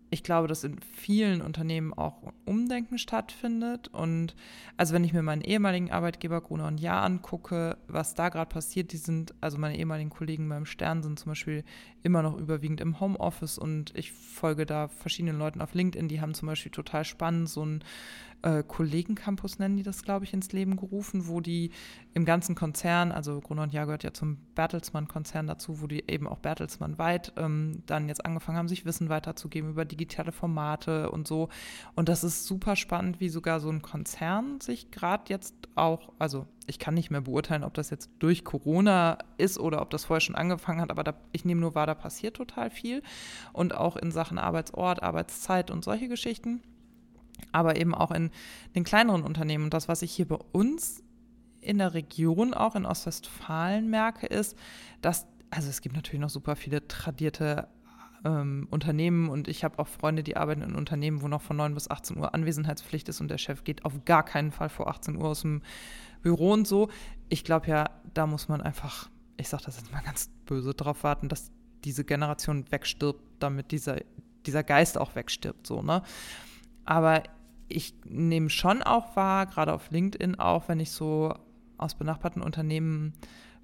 ich 0.09 0.23
glaube, 0.23 0.47
dass 0.47 0.63
in 0.63 0.79
vielen 0.79 1.41
Unternehmen 1.41 1.93
auch 1.93 2.31
Umdenken 2.45 2.97
stattfindet. 2.97 3.89
Und 3.89 4.35
also 4.77 4.93
wenn 4.93 5.03
ich 5.03 5.11
mir 5.11 5.21
meinen 5.21 5.41
ehemaligen 5.41 5.91
Arbeitgeber 5.91 6.39
Gruner 6.39 6.67
und 6.67 6.79
Jahr 6.79 7.03
angucke, 7.03 7.77
was 7.87 8.13
da 8.13 8.29
gerade 8.29 8.49
passiert, 8.49 8.93
die 8.93 8.97
sind, 8.97 9.33
also 9.41 9.57
meine 9.57 9.77
ehemaligen 9.77 10.09
Kollegen 10.09 10.47
beim 10.47 10.65
Stern 10.65 11.03
sind 11.03 11.19
zum 11.19 11.31
Beispiel 11.31 11.65
immer 12.03 12.21
noch 12.21 12.37
überwiegend 12.37 12.79
im 12.79 13.01
Homeoffice 13.01 13.57
und 13.57 13.93
ich 13.97 14.13
folge 14.13 14.65
da 14.65 14.87
verschiedenen 14.87 15.37
Leuten 15.37 15.59
auf 15.59 15.73
LinkedIn, 15.73 16.07
die 16.07 16.21
haben 16.21 16.33
zum 16.33 16.47
Beispiel 16.47 16.71
total 16.71 17.03
spannend 17.03 17.49
so 17.49 17.65
ein 17.65 17.83
äh, 18.41 18.63
Kollegencampus 18.63 19.59
nennen 19.59 19.77
die 19.77 19.83
das, 19.83 20.03
glaube 20.03 20.25
ich, 20.25 20.33
ins 20.33 20.51
Leben 20.51 20.75
gerufen, 20.75 21.27
wo 21.27 21.41
die 21.41 21.71
im 22.13 22.25
ganzen 22.25 22.55
Konzern, 22.55 23.11
also 23.11 23.41
Gruner 23.41 23.63
und 23.63 23.73
Jahr 23.73 23.85
gehört 23.85 24.03
ja 24.03 24.13
zum 24.13 24.37
Bertelsmann-Konzern 24.55 25.47
dazu, 25.47 25.81
wo 25.81 25.87
die 25.87 26.03
eben 26.07 26.27
auch 26.27 26.39
Bertelsmann 26.39 26.97
weit 26.97 27.33
ähm, 27.37 27.83
dann 27.85 28.07
jetzt 28.07 28.25
angefangen 28.25 28.57
haben, 28.57 28.67
sich 28.67 28.85
Wissen 28.85 29.09
weiterzugeben 29.09 29.71
über 29.71 29.85
digitale 29.85 30.31
Formate 30.31 31.09
und 31.11 31.27
so. 31.27 31.49
Und 31.95 32.09
das 32.09 32.23
ist 32.23 32.45
super 32.45 32.75
spannend, 32.75 33.19
wie 33.19 33.29
sogar 33.29 33.59
so 33.59 33.69
ein 33.69 33.81
Konzern 33.81 34.61
sich 34.61 34.91
gerade 34.91 35.23
jetzt 35.27 35.55
auch, 35.75 36.13
also 36.19 36.45
ich 36.67 36.79
kann 36.79 36.93
nicht 36.93 37.09
mehr 37.09 37.21
beurteilen, 37.21 37.63
ob 37.63 37.73
das 37.73 37.89
jetzt 37.89 38.09
durch 38.19 38.43
Corona 38.43 39.17
ist 39.37 39.59
oder 39.59 39.81
ob 39.81 39.89
das 39.89 40.05
vorher 40.05 40.21
schon 40.21 40.35
angefangen 40.35 40.81
hat, 40.81 40.91
aber 40.91 41.03
da, 41.03 41.13
ich 41.31 41.45
nehme 41.45 41.61
nur 41.61 41.75
wahr, 41.75 41.87
da 41.87 41.95
passiert 41.95 42.35
total 42.35 42.69
viel. 42.69 43.01
Und 43.53 43.73
auch 43.73 43.95
in 43.95 44.11
Sachen 44.11 44.37
Arbeitsort, 44.37 45.01
Arbeitszeit 45.01 45.71
und 45.71 45.83
solche 45.83 46.07
Geschichten 46.07 46.61
aber 47.51 47.77
eben 47.77 47.95
auch 47.95 48.11
in 48.11 48.29
den 48.75 48.83
kleineren 48.83 49.23
Unternehmen. 49.23 49.65
Und 49.65 49.73
das, 49.73 49.87
was 49.87 50.01
ich 50.01 50.11
hier 50.11 50.27
bei 50.27 50.39
uns 50.51 51.03
in 51.61 51.79
der 51.79 51.93
Region, 51.93 52.53
auch 52.53 52.75
in 52.75 52.85
Ostwestfalen 52.85 53.89
merke, 53.89 54.27
ist, 54.27 54.57
dass, 55.01 55.27
also 55.49 55.69
es 55.69 55.81
gibt 55.81 55.95
natürlich 55.95 56.21
noch 56.21 56.29
super 56.29 56.55
viele 56.55 56.87
tradierte 56.87 57.67
ähm, 58.25 58.67
Unternehmen 58.71 59.29
und 59.29 59.47
ich 59.47 59.63
habe 59.63 59.79
auch 59.79 59.87
Freunde, 59.87 60.23
die 60.23 60.37
arbeiten 60.37 60.61
in 60.61 60.75
Unternehmen, 60.75 61.21
wo 61.21 61.27
noch 61.27 61.41
von 61.41 61.57
9 61.57 61.73
bis 61.73 61.89
18 61.89 62.17
Uhr 62.17 62.33
Anwesenheitspflicht 62.33 63.09
ist 63.09 63.21
und 63.21 63.29
der 63.29 63.37
Chef 63.37 63.63
geht 63.63 63.85
auf 63.85 64.05
gar 64.05 64.23
keinen 64.23 64.51
Fall 64.51 64.69
vor 64.69 64.87
18 64.87 65.15
Uhr 65.17 65.25
aus 65.25 65.41
dem 65.41 65.61
Büro 66.21 66.51
und 66.53 66.67
so. 66.67 66.89
Ich 67.29 67.43
glaube 67.43 67.67
ja, 67.67 67.89
da 68.13 68.27
muss 68.27 68.47
man 68.47 68.61
einfach, 68.61 69.09
ich 69.37 69.49
sage 69.49 69.63
das 69.65 69.77
jetzt 69.77 69.91
mal 69.91 70.01
ganz 70.01 70.29
böse, 70.45 70.73
drauf 70.73 71.03
warten, 71.03 71.29
dass 71.29 71.51
diese 71.83 72.03
Generation 72.03 72.65
wegstirbt, 72.71 73.21
damit 73.39 73.71
dieser, 73.71 73.97
dieser 74.45 74.63
Geist 74.63 74.97
auch 74.97 75.15
wegstirbt, 75.15 75.67
so, 75.67 75.81
ne? 75.81 76.01
Aber 76.87 77.21
ich 77.67 77.93
nehme 78.05 78.49
schon 78.49 78.81
auch 78.81 79.15
wahr, 79.17 79.45
gerade 79.45 79.73
auf 79.73 79.91
LinkedIn 79.91 80.39
auch, 80.39 80.69
wenn 80.69 80.79
ich 80.79 80.91
so 80.91 81.33
aus 81.77 81.95
benachbarten 81.95 82.41
Unternehmen 82.41 83.13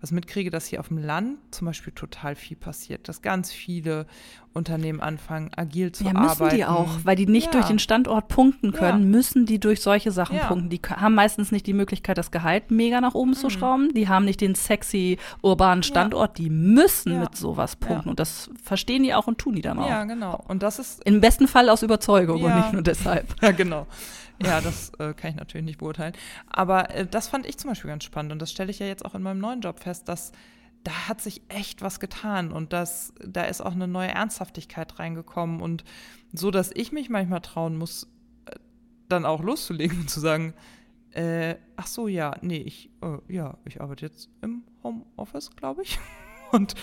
was 0.03 0.11
mitkriege, 0.11 0.49
dass 0.49 0.65
hier 0.65 0.81
auf 0.81 0.89
dem 0.89 0.97
Land 0.97 1.37
zum 1.51 1.65
Beispiel 1.65 1.93
total 1.93 2.35
viel 2.35 2.57
passiert, 2.57 3.07
dass 3.07 3.21
ganz 3.21 3.53
viele 3.53 4.05
Unternehmen 4.51 4.99
anfangen, 4.99 5.49
agil 5.55 5.93
zu 5.93 6.03
ja, 6.03 6.11
müssen 6.11 6.43
arbeiten. 6.43 6.57
die 6.57 6.65
auch, 6.65 6.89
weil 7.05 7.15
die 7.15 7.25
nicht 7.25 7.45
ja. 7.47 7.51
durch 7.53 7.67
den 7.67 7.79
Standort 7.79 8.27
punkten 8.27 8.73
können, 8.73 9.03
ja. 9.03 9.07
müssen 9.07 9.45
die 9.45 9.61
durch 9.61 9.81
solche 9.81 10.11
Sachen 10.11 10.35
ja. 10.35 10.47
punkten. 10.47 10.69
Die 10.69 10.81
haben 10.89 11.15
meistens 11.15 11.53
nicht 11.53 11.65
die 11.67 11.73
Möglichkeit, 11.73 12.17
das 12.17 12.31
Gehalt 12.31 12.69
mega 12.69 12.99
nach 12.99 13.13
oben 13.13 13.31
mhm. 13.31 13.35
zu 13.35 13.49
schrauben. 13.49 13.93
Die 13.93 14.09
haben 14.09 14.25
nicht 14.25 14.41
den 14.41 14.55
sexy 14.55 15.17
urbanen 15.41 15.83
Standort. 15.83 16.37
Die 16.37 16.49
müssen 16.49 17.21
mit 17.21 17.37
sowas 17.37 17.77
punkten. 17.77 18.09
Und 18.09 18.19
das 18.19 18.49
verstehen 18.61 19.03
die 19.03 19.13
auch 19.13 19.27
und 19.27 19.37
tun 19.37 19.55
die 19.55 19.61
dann 19.61 19.79
auch. 19.79 19.89
Ja, 19.89 20.03
genau. 20.03 20.43
Und 20.49 20.63
das 20.63 20.79
ist 20.79 21.01
im 21.05 21.21
besten 21.21 21.47
Fall 21.47 21.69
aus 21.69 21.81
Überzeugung 21.81 22.43
und 22.43 22.53
nicht 22.53 22.73
nur 22.73 22.83
deshalb. 22.83 23.33
Ja, 23.41 23.51
genau. 23.51 23.87
Ja, 24.43 24.61
das 24.61 24.91
äh, 24.99 25.13
kann 25.13 25.31
ich 25.31 25.37
natürlich 25.37 25.65
nicht 25.65 25.79
beurteilen. 25.79 26.13
Aber 26.47 26.89
äh, 26.91 27.05
das 27.05 27.27
fand 27.27 27.45
ich 27.45 27.57
zum 27.57 27.69
Beispiel 27.69 27.89
ganz 27.89 28.03
spannend 28.03 28.31
und 28.31 28.39
das 28.39 28.51
stelle 28.51 28.71
ich 28.71 28.79
ja 28.79 28.85
jetzt 28.85 29.05
auch 29.05 29.15
in 29.15 29.23
meinem 29.23 29.39
neuen 29.39 29.61
Job 29.61 29.79
fest, 29.79 30.09
dass 30.09 30.31
da 30.83 31.07
hat 31.07 31.21
sich 31.21 31.41
echt 31.47 31.81
was 31.81 31.99
getan 31.99 32.51
und 32.51 32.73
das, 32.73 33.13
da 33.25 33.43
ist 33.43 33.61
auch 33.61 33.71
eine 33.71 33.87
neue 33.87 34.09
Ernsthaftigkeit 34.09 34.99
reingekommen 34.99 35.61
und 35.61 35.85
so, 36.33 36.51
dass 36.51 36.71
ich 36.73 36.91
mich 36.91 37.09
manchmal 37.09 37.41
trauen 37.41 37.77
muss, 37.77 38.07
äh, 38.45 38.55
dann 39.07 39.25
auch 39.25 39.41
loszulegen 39.41 40.01
und 40.01 40.09
zu 40.09 40.19
sagen, 40.19 40.53
äh, 41.11 41.55
ach 41.75 41.87
so, 41.87 42.07
ja, 42.07 42.35
nee, 42.41 42.57
ich, 42.57 42.89
äh, 43.01 43.33
ja, 43.33 43.57
ich 43.65 43.81
arbeite 43.81 44.05
jetzt 44.05 44.29
im 44.41 44.63
Homeoffice, 44.83 45.51
glaube 45.55 45.83
ich. 45.83 45.99
und 46.51 46.75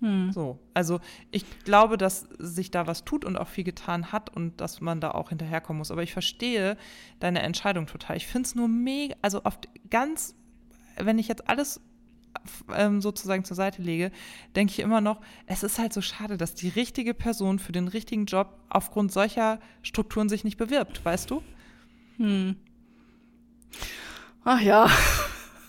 hm. 0.00 0.32
So, 0.32 0.58
also 0.72 1.00
ich 1.30 1.44
glaube, 1.64 1.98
dass 1.98 2.26
sich 2.38 2.70
da 2.70 2.86
was 2.86 3.04
tut 3.04 3.24
und 3.24 3.36
auch 3.36 3.48
viel 3.48 3.64
getan 3.64 4.12
hat 4.12 4.34
und 4.34 4.60
dass 4.60 4.80
man 4.80 5.00
da 5.00 5.10
auch 5.10 5.28
hinterherkommen 5.28 5.78
muss. 5.78 5.90
Aber 5.90 6.02
ich 6.02 6.12
verstehe 6.12 6.76
deine 7.20 7.42
Entscheidung 7.42 7.86
total. 7.86 8.16
Ich 8.16 8.26
finde 8.26 8.46
es 8.46 8.54
nur 8.54 8.68
mega, 8.68 9.14
also 9.20 9.44
oft 9.44 9.68
ganz, 9.90 10.34
wenn 10.96 11.18
ich 11.18 11.28
jetzt 11.28 11.48
alles 11.48 11.80
ähm, 12.74 13.02
sozusagen 13.02 13.44
zur 13.44 13.56
Seite 13.56 13.82
lege, 13.82 14.10
denke 14.56 14.72
ich 14.72 14.80
immer 14.80 15.02
noch, 15.02 15.20
es 15.46 15.62
ist 15.62 15.78
halt 15.78 15.92
so 15.92 16.00
schade, 16.00 16.38
dass 16.38 16.54
die 16.54 16.68
richtige 16.68 17.12
Person 17.12 17.58
für 17.58 17.72
den 17.72 17.88
richtigen 17.88 18.24
Job 18.24 18.58
aufgrund 18.70 19.12
solcher 19.12 19.60
Strukturen 19.82 20.30
sich 20.30 20.44
nicht 20.44 20.56
bewirbt, 20.56 21.04
weißt 21.04 21.30
du? 21.30 21.42
Hm. 22.16 22.56
Ach 24.44 24.60
ja. 24.60 24.88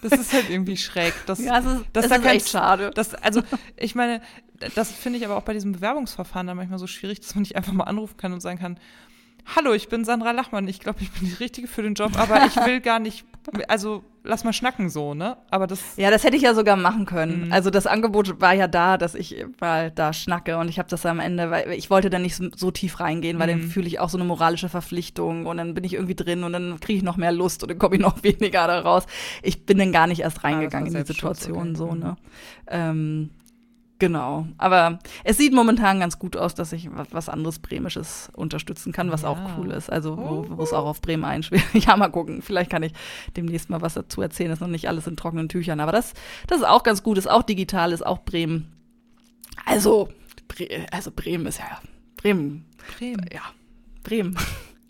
Das 0.02 0.14
ist 0.14 0.34
halt 0.34 0.50
irgendwie 0.50 0.78
schräg. 0.78 1.14
Das, 1.26 1.40
ja, 1.40 1.60
es 1.60 1.66
ist, 1.66 1.86
das 1.94 2.06
es 2.06 2.12
ist 2.12 2.26
echt 2.26 2.50
schade. 2.50 2.92
Das, 2.94 3.14
also, 3.14 3.42
ich 3.78 3.96
meine, 3.96 4.22
das 4.76 4.92
finde 4.92 5.20
ich 5.20 5.26
aber 5.26 5.38
auch 5.38 5.44
bei 5.44 5.54
diesem 5.54 5.72
Bewerbungsverfahren 5.72 6.48
dann 6.48 6.58
manchmal 6.58 6.80
so 6.80 6.88
schwierig, 6.88 7.20
dass 7.22 7.36
man 7.36 7.44
nicht 7.44 7.56
einfach 7.56 7.74
mal 7.74 7.84
anrufen 7.86 8.18
kann 8.18 8.34
und 8.34 8.42
sagen 8.42 8.60
kann, 8.60 8.80
Hallo, 9.56 9.74
ich 9.74 9.90
bin 9.90 10.06
Sandra 10.06 10.32
Lachmann. 10.32 10.68
Ich 10.68 10.80
glaube, 10.80 11.02
ich 11.02 11.12
bin 11.12 11.28
die 11.28 11.34
Richtige 11.34 11.68
für 11.68 11.82
den 11.82 11.96
Job, 11.96 12.18
aber 12.18 12.46
ich 12.46 12.56
will 12.56 12.80
gar 12.80 13.00
nicht, 13.00 13.26
also 13.68 14.04
lass 14.24 14.44
mal 14.44 14.54
schnacken 14.54 14.90
so, 14.90 15.14
ne? 15.14 15.38
Aber 15.50 15.68
das. 15.68 15.98
Ja, 15.98 16.12
das 16.12 16.24
hätte 16.24 16.36
ich 16.36 16.44
ja 16.44 16.54
sogar 16.54 16.76
machen 16.76 17.06
können. 17.06 17.48
Mhm. 17.48 17.52
Also 17.52 17.70
das 17.70 17.88
Angebot 17.88 18.40
war 18.42 18.54
ja 18.54 18.68
da, 18.68 18.98
dass 18.98 19.16
ich 19.16 19.46
mal 19.60 19.92
da 19.92 20.14
schnacke 20.14 20.58
und 20.58 20.70
ich 20.70 20.80
habe 20.80 20.90
das 20.90 21.06
am 21.06 21.20
Ende, 21.20 21.50
weil 21.52 21.72
ich 21.72 21.90
wollte 21.90 22.10
da 22.10 22.20
nicht 22.20 22.36
so, 22.36 22.48
so 22.56 22.72
tief 22.72 23.00
reingehen, 23.00 23.40
weil 23.40 23.54
mhm. 23.54 23.62
dann 23.62 23.70
fühle 23.70 23.88
ich 23.88 24.00
auch 24.00 24.10
so 24.10 24.18
eine 24.18 24.26
moralische 24.26 24.70
Verpflichtung 24.70 25.46
und 25.46 25.58
dann 25.58 25.74
bin 25.74 25.84
ich 25.84 25.94
irgendwie 25.94 26.16
drin 26.16 26.44
und 26.44 26.54
dann 26.54 26.80
kriege 26.80 26.98
ich 26.98 27.04
noch 27.04 27.18
mehr 27.18 27.32
Lust 27.32 27.64
und 27.64 27.72
dann 27.72 27.80
komme 27.80 27.96
ich 27.96 28.02
noch 28.02 28.24
weniger 28.24 28.68
da 28.68 28.80
raus. 28.80 29.06
Ich 29.42 29.66
bin 29.66 29.78
dann 29.78 29.92
gar 29.92 30.08
nicht 30.08 30.22
erst 30.22 30.44
reingegangen 30.44 30.94
ah, 30.96 31.00
in 31.00 31.06
die 31.06 31.14
Situation 31.14 31.70
okay. 31.70 31.76
so, 31.76 31.96
ne? 31.96 32.12
Mhm. 32.12 32.18
Ähm, 32.68 33.30
Genau. 34.02 34.48
Aber 34.58 34.98
es 35.24 35.38
sieht 35.38 35.54
momentan 35.54 36.00
ganz 36.00 36.18
gut 36.18 36.36
aus, 36.36 36.56
dass 36.56 36.74
ich 36.74 36.90
was, 36.92 37.30
anderes 37.30 37.60
Bremisches 37.60 38.32
unterstützen 38.34 38.92
kann, 38.92 39.12
was 39.12 39.22
Ja. 39.22 39.28
auch 39.30 39.38
cool 39.60 39.70
ist. 39.70 39.92
Also, 39.92 40.18
wo, 40.18 40.64
es 40.64 40.74
auch 40.74 40.88
auf 40.88 41.02
Bremen 41.02 41.24
einschwert. 41.24 41.62
Ja, 41.74 41.96
mal 41.96 42.08
gucken. 42.08 42.42
Vielleicht 42.42 42.72
kann 42.72 42.82
ich 42.82 42.94
demnächst 43.38 43.70
mal 43.70 43.80
was 43.82 43.94
dazu 43.94 44.24
erzählen. 44.24 44.50
Das 44.50 44.58
ist 44.58 44.62
noch 44.62 44.70
nicht 44.70 44.88
alles 44.88 45.06
in 45.06 45.18
trockenen 45.18 45.50
Tüchern. 45.50 45.80
Aber 45.80 45.92
das, 45.92 46.16
das 46.48 46.58
ist 46.58 46.66
auch 46.66 46.82
ganz 46.82 47.04
gut. 47.04 47.20
Ist 47.20 47.30
auch 47.30 47.44
digital, 47.44 47.92
ist 47.92 48.04
auch 48.04 48.24
Bremen. 48.24 48.72
Also, 49.66 50.10
Bre 50.48 50.88
also 50.92 51.12
Bremen 51.16 51.46
ist 51.46 51.60
ja. 51.60 51.80
Bremen. 52.18 52.66
Bremen. 52.98 53.30
Ja. 53.32 53.42
Bremen. 54.02 54.36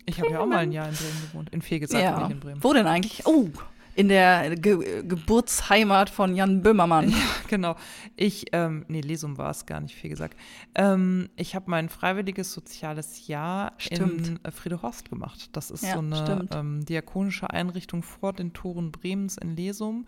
Ich 0.06 0.20
habe 0.20 0.30
ja 0.30 0.40
auch 0.40 0.46
mal 0.46 0.60
ein 0.60 0.72
Jahr 0.72 0.88
in 0.88 0.94
Bremen 0.94 1.20
gewohnt. 1.30 1.50
In 1.50 1.60
Fegesack, 1.60 2.02
ja. 2.02 2.18
nicht 2.20 2.30
in 2.30 2.40
Bremen. 2.40 2.64
Wo 2.64 2.72
denn 2.72 2.86
eigentlich? 2.86 3.26
Oh, 3.26 3.50
in 3.94 4.08
der 4.08 4.56
Ge 4.56 5.02
Geburtsheimat 5.02 6.10
von 6.10 6.34
Jan 6.34 6.62
Böhmermann. 6.62 7.14
Genau. 7.48 7.76
Ich, 8.16 8.46
ähm, 8.52 8.86
nee, 8.88 9.02
Lesum 9.02 9.36
war 9.36 9.50
es 9.50 9.66
gar 9.66 9.80
nicht, 9.80 9.94
Fegesack. 9.94 10.36
Ähm, 10.74 11.28
ich 11.36 11.54
habe 11.54 11.70
mein 11.70 11.90
freiwilliges 11.90 12.52
soziales 12.52 13.26
Jahr 13.26 13.72
Stimmt. 13.76 14.28
in 14.28 14.40
äh, 14.42 14.50
Friedehorst 14.50 15.10
gemacht. 15.10 15.50
Das 15.52 15.70
ist 15.70 15.82
Ja, 15.84 15.94
so 15.94 15.98
eine 15.98 16.48
ähm, 16.54 16.84
diakonische 16.84 17.50
Einrichtung 17.50 18.02
vor 18.02 18.32
den 18.32 18.54
Toren 18.54 18.90
Bremens 18.90 19.36
in 19.36 19.54
Lesum. 19.54 20.06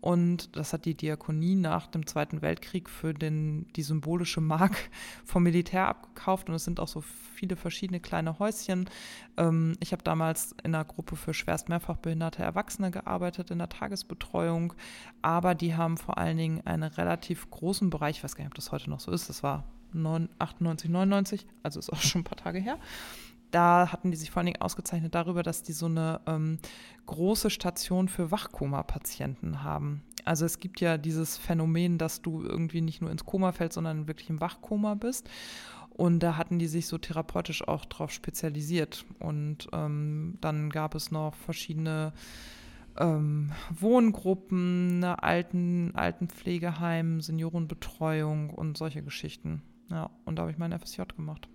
Und 0.00 0.56
das 0.56 0.72
hat 0.72 0.84
die 0.84 0.94
Diakonie 0.94 1.54
nach 1.54 1.86
dem 1.86 2.06
Zweiten 2.06 2.42
Weltkrieg 2.42 2.88
für 2.88 3.12
den, 3.14 3.66
die 3.74 3.82
symbolische 3.82 4.40
Mark 4.40 4.90
vom 5.24 5.42
Militär 5.42 5.88
abgekauft. 5.88 6.48
Und 6.48 6.54
es 6.54 6.64
sind 6.64 6.80
auch 6.80 6.88
so 6.88 7.00
viele 7.00 7.56
verschiedene 7.56 8.00
kleine 8.00 8.38
Häuschen. 8.38 8.88
Ähm, 9.36 9.76
ich 9.80 9.92
habe 9.92 10.02
damals 10.02 10.54
in 10.62 10.74
einer 10.74 10.84
Gruppe 10.84 11.16
für 11.16 11.34
schwerst 11.34 11.68
mehrfach 11.68 11.96
behinderte 11.96 12.42
Erwachsene 12.42 12.90
gearbeitet, 12.90 13.50
in 13.50 13.58
der 13.58 13.68
Tagesbetreuung. 13.68 14.74
Aber 15.22 15.54
die 15.54 15.74
haben 15.74 15.96
vor 15.96 16.18
allen 16.18 16.36
Dingen 16.36 16.66
einen 16.66 16.84
relativ 16.84 17.50
großen 17.50 17.90
Bereich, 17.90 18.18
ich 18.18 18.24
weiß 18.24 18.36
gar 18.36 18.44
nicht, 18.44 18.52
ob 18.52 18.56
das 18.56 18.72
heute 18.72 18.90
noch 18.90 19.00
so 19.00 19.10
ist, 19.10 19.28
das 19.28 19.42
war 19.42 19.64
9, 19.92 20.28
98, 20.38 20.90
99, 20.90 21.46
also 21.62 21.78
ist 21.78 21.92
auch 21.92 22.00
schon 22.00 22.20
ein 22.20 22.24
paar 22.24 22.38
Tage 22.38 22.58
her. 22.58 22.78
Da 23.50 23.92
hatten 23.92 24.10
die 24.10 24.16
sich 24.16 24.30
vor 24.30 24.40
allen 24.40 24.46
Dingen 24.46 24.60
ausgezeichnet 24.60 25.14
darüber, 25.14 25.42
dass 25.42 25.62
die 25.62 25.72
so 25.72 25.86
eine 25.86 26.20
ähm, 26.26 26.58
große 27.06 27.50
Station 27.50 28.08
für 28.08 28.30
Wachkoma-Patienten 28.30 29.62
haben. 29.62 30.02
Also 30.24 30.44
es 30.44 30.58
gibt 30.58 30.80
ja 30.80 30.98
dieses 30.98 31.36
Phänomen, 31.36 31.98
dass 31.98 32.20
du 32.20 32.42
irgendwie 32.42 32.80
nicht 32.80 33.00
nur 33.00 33.10
ins 33.10 33.24
Koma 33.24 33.52
fällst, 33.52 33.74
sondern 33.74 34.08
wirklich 34.08 34.28
im 34.28 34.40
Wachkoma 34.40 34.94
bist. 34.94 35.30
Und 35.90 36.20
da 36.20 36.36
hatten 36.36 36.58
die 36.58 36.66
sich 36.66 36.88
so 36.88 36.98
therapeutisch 36.98 37.66
auch 37.66 37.86
drauf 37.86 38.10
spezialisiert. 38.10 39.06
Und 39.18 39.68
ähm, 39.72 40.36
dann 40.40 40.68
gab 40.68 40.94
es 40.94 41.10
noch 41.10 41.34
verschiedene 41.34 42.12
ähm, 42.98 43.52
Wohngruppen, 43.70 44.96
eine 44.96 45.22
Alten, 45.22 45.92
Altenpflegeheim, 45.94 47.20
Seniorenbetreuung 47.20 48.50
und 48.50 48.76
solche 48.76 49.02
Geschichten. 49.02 49.62
Ja, 49.88 50.10
und 50.24 50.36
da 50.36 50.42
habe 50.42 50.50
ich 50.50 50.58
mein 50.58 50.78
FSJ 50.78 51.02
gemacht. 51.16 51.48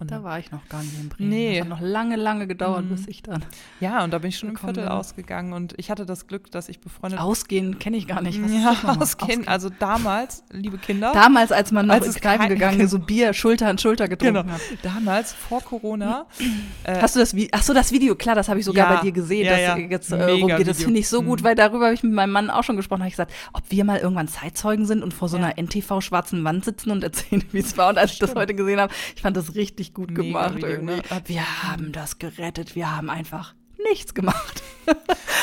Und 0.00 0.10
Da 0.10 0.22
war 0.24 0.38
ich 0.38 0.50
noch 0.50 0.66
gar 0.68 0.82
nicht 0.82 0.98
in 0.98 1.08
Bremen. 1.10 1.28
Nee. 1.30 1.58
Das 1.58 1.62
hat 1.62 1.68
noch 1.68 1.80
lange, 1.80 2.16
lange 2.16 2.46
gedauert, 2.46 2.86
Mhm. 2.86 2.88
bis 2.88 3.06
ich 3.06 3.22
dann. 3.22 3.44
ja, 3.80 4.02
und 4.02 4.12
da 4.12 4.18
bin 4.18 4.30
ich 4.30 4.38
schon 4.38 4.48
im 4.48 4.56
Viertel 4.56 4.84
bin. 4.84 4.88
ausgegangen 4.88 5.52
und 5.52 5.74
ich 5.76 5.90
hatte 5.90 6.06
das 6.06 6.26
Glück, 6.26 6.50
dass 6.50 6.68
ich 6.70 6.80
befreundet 6.80 7.20
Ausgehen 7.20 7.78
kenne 7.78 7.96
ich 7.98 8.08
gar 8.08 8.22
nicht. 8.22 8.40
Was 8.42 8.50
ja, 8.52 8.96
ausgehen. 8.98 9.46
Also 9.46 9.68
damals, 9.78 10.42
liebe 10.50 10.78
Kinder, 10.78 11.12
Damals, 11.12 11.52
als 11.52 11.70
man 11.70 11.86
noch 11.86 11.94
Als 11.94 12.06
ins 12.06 12.14
Kneipen 12.16 12.48
gegangen 12.48 12.80
ist, 12.80 12.90
so 12.92 12.98
Bier 12.98 13.34
Schulter 13.34 13.68
an 13.68 13.76
Schulter 13.78 14.08
getrunken 14.08 14.34
genau, 14.42 14.52
hat. 14.54 14.60
damals 14.82 15.32
vor 15.34 15.60
Corona, 15.62 16.26
äh, 16.84 17.00
Hast 17.00 17.14
du 17.16 17.20
das 17.20 17.34
Video? 17.34 17.50
Ach 17.52 17.62
so, 17.62 17.74
das 17.74 17.92
Video, 17.92 18.14
klar, 18.14 18.34
das 18.34 18.48
habe 18.48 18.58
ich 18.58 18.64
sogar 18.64 18.88
Ja, 18.90 18.96
bei 18.96 19.02
dir 19.02 19.12
gesehen, 19.12 19.44
ja, 19.44 19.50
dass 19.52 19.60
ja. 19.60 19.76
jetzt 19.76 20.10
äh, 20.12 20.22
rumgeht. 20.22 20.66
Das 20.66 20.82
finde 20.82 20.98
ich 20.98 21.08
so 21.08 21.22
gut, 21.22 21.40
Mhm. 21.40 21.44
weil 21.44 21.54
darüber 21.54 21.84
habe 21.84 21.94
ich 21.94 22.02
mit 22.02 22.12
meinem 22.12 22.32
Mann 22.32 22.48
auch 22.48 22.64
schon 22.64 22.76
gesprochen. 22.76 23.00
Habe 23.00 23.08
ich 23.08 23.14
gesagt, 23.14 23.32
ob 23.52 23.62
wir 23.70 23.84
mal 23.84 23.98
irgendwann 23.98 24.28
Zeitzeugen 24.28 24.86
sind 24.86 25.02
und 25.02 25.12
vor 25.12 25.28
so 25.28 25.36
einer 25.36 25.58
NTV-schwarzen 25.58 26.42
Wand 26.44 26.64
sitzen 26.64 26.90
und 26.90 27.04
erzählen, 27.04 27.44
wie 27.52 27.58
es 27.58 27.76
war. 27.76 27.90
Und 27.90 27.98
als 27.98 28.12
ich 28.12 28.18
das 28.18 28.34
heute 28.34 28.54
gesehen 28.54 28.80
habe, 28.80 28.92
ich 29.14 29.22
fand 29.22 29.36
das 29.36 29.54
richtig 29.54 29.89
gut 29.94 30.10
Mega 30.10 30.22
gemacht. 30.22 30.56
Video, 30.56 30.68
irgendwie. 30.68 30.96
ne? 30.96 31.02
Wir 31.26 31.62
haben 31.62 31.92
das 31.92 32.18
gerettet. 32.18 32.74
Wir 32.74 32.96
haben 32.96 33.10
einfach 33.10 33.54
nichts 33.90 34.14
gemacht. 34.14 34.62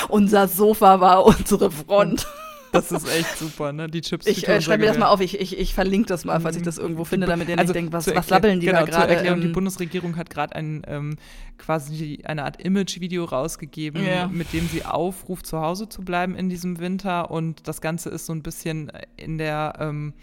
Unser 0.10 0.48
Sofa 0.48 1.00
war 1.00 1.26
unsere 1.26 1.72
Front. 1.72 2.28
das 2.72 2.92
ist 2.92 3.08
echt 3.10 3.38
super, 3.38 3.72
ne? 3.74 3.88
Die 3.88 4.02
Chips. 4.02 4.26
Ich 4.28 4.48
äh, 4.48 4.62
schreibe 4.62 4.82
mir 4.84 4.90
das 4.90 4.98
mal 4.98 5.08
auf. 5.08 5.22
Ich, 5.22 5.40
ich, 5.40 5.58
ich 5.58 5.74
verlinke 5.74 6.08
das 6.08 6.26
mal, 6.26 6.40
falls 6.40 6.56
ich 6.56 6.64
das 6.64 6.78
irgendwo 6.78 7.04
finde, 7.06 7.28
damit 7.28 7.50
ihr 7.50 7.56
nicht 7.56 7.74
denkt, 7.74 7.94
was, 7.94 8.14
was 8.14 8.30
labbeln 8.30 8.60
die 8.60 8.68
genau, 8.68 8.80
da 8.82 8.86
gerade. 8.86 9.14
Erklärung, 9.16 9.42
die 9.42 9.48
ähm, 9.48 9.54
Bundesregierung 9.54 10.18
hat 10.18 10.30
gerade 10.30 10.56
ein 10.56 10.84
ähm, 10.88 11.16
quasi 11.58 12.20
eine 12.24 12.44
Art 12.44 12.62
Image-Video 12.62 13.26
rausgegeben, 13.26 14.06
Ja. 14.06 14.28
mit 14.28 14.54
dem 14.54 14.68
sie 14.68 14.86
aufruft, 14.86 15.48
zu 15.48 15.60
Hause 15.60 15.90
zu 15.90 16.02
bleiben 16.02 16.36
in 16.36 16.50
diesem 16.50 16.80
Winter. 16.80 17.32
Und 17.32 17.68
das 17.68 17.82
Ganze 17.82 18.10
ist 18.10 18.26
so 18.26 18.34
ein 18.34 18.44
bisschen 18.44 18.92
in 19.16 19.38
der 19.38 19.74
ähm, 19.80 20.14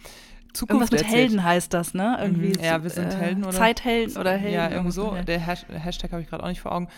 Zukunft 0.55 0.71
Irgendwas 0.71 0.91
mit 0.93 1.01
erzählt. 1.03 1.21
Helden 1.31 1.45
heißt 1.45 1.75
das, 1.75 1.93
ne? 1.95 2.17
Irgendwie 2.21 2.49
Mhm, 2.59 2.65
ja, 2.65 2.83
wir 2.83 2.89
sind 2.91 3.15
Helden 3.15 3.45
oder- 3.45 3.53
Zeithelden 3.53 4.17
oder 4.17 4.33
Helden. 4.33 4.55
Ja, 4.55 4.71
irgendwie 4.71 4.77
irgendwas 4.77 4.95
so. 4.95 5.17
Der 5.27 5.41
Hash 5.41 5.67
Hashtag 5.69 6.13
habe 6.13 6.23
ich 6.23 6.29
gerade 6.31 6.43
auch 6.43 6.49
nicht 6.49 6.61
vor 6.61 6.73
Augen. 6.73 6.89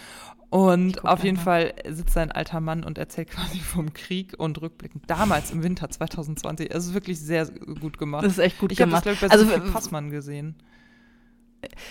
Und 0.48 1.04
auf 1.04 1.24
jeden 1.24 1.34
gleich 1.42 1.44
Fall 1.44 1.74
sitzt 1.88 2.16
ein 2.16 2.30
alter 2.30 2.60
Mann 2.60 2.84
und 2.84 2.98
erzählt 2.98 3.30
quasi 3.30 3.58
vom 3.58 3.92
Krieg 3.92 4.34
und 4.38 4.60
rückblickend. 4.62 5.02
Damals 5.08 5.50
im 5.50 5.62
Winter 5.64 5.90
2020. 5.90 6.70
Es 6.72 6.86
ist 6.86 6.94
wirklich 6.94 7.18
sehr 7.18 7.46
gut 7.80 7.98
gemacht. 7.98 8.24
Das 8.24 8.32
ist 8.34 8.38
echt 8.38 8.58
gut 8.58 8.70
ich 8.70 8.80
habe 8.80 8.92
das, 8.92 9.02
gemacht. 9.02 9.18
glaube 9.20 9.34
ich, 9.34 9.48
bei 9.48 9.58
also 9.58 9.72
Passmann 9.72 10.10
gesehen. 10.10 10.54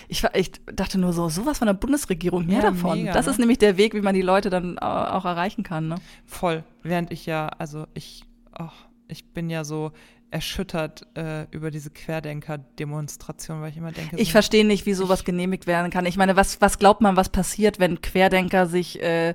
ich, 0.08 0.24
ich 0.34 0.52
dachte 0.72 0.98
nur 0.98 1.12
so, 1.12 1.28
sowas 1.28 1.58
von 1.58 1.66
der 1.66 1.74
Bundesregierung, 1.74 2.46
mehr 2.46 2.56
Ja, 2.62 2.70
davon. 2.70 2.98
mega, 2.98 3.12
das 3.12 3.26
ne? 3.26 3.32
ist 3.32 3.38
nämlich 3.38 3.58
der 3.58 3.76
Weg, 3.76 3.92
wie 3.94 4.00
man 4.00 4.14
die 4.14 4.22
Leute 4.22 4.48
dann 4.48 4.78
au- 4.78 5.16
auch 5.16 5.24
erreichen 5.26 5.62
kann. 5.62 5.88
Ne? 5.88 5.96
Voll. 6.24 6.64
Während 6.82 7.10
ich 7.12 7.26
ja, 7.26 7.48
also 7.58 7.86
ich, 7.92 8.24
oh, 8.58 8.68
ich 9.08 9.32
bin 9.34 9.50
ja 9.50 9.64
so 9.64 9.92
erschüttert 10.30 11.06
äh, 11.16 11.44
über 11.50 11.70
diese 11.70 11.90
Querdenker-Demonstration, 11.90 13.60
weil 13.60 13.70
ich 13.70 13.76
immer 13.76 13.92
denke, 13.92 14.16
Ich 14.16 14.28
so, 14.28 14.32
verstehe 14.32 14.66
nicht, 14.66 14.86
wie 14.86 14.94
sowas 14.94 15.24
genehmigt 15.24 15.66
werden 15.66 15.90
kann. 15.90 16.06
Ich 16.06 16.16
meine, 16.16 16.36
was, 16.36 16.60
was 16.60 16.78
glaubt 16.78 17.00
man, 17.00 17.16
was 17.16 17.28
passiert, 17.28 17.78
wenn 17.78 18.00
Querdenker 18.00 18.66
sich 18.66 19.00
äh, 19.02 19.30
äh, 19.30 19.34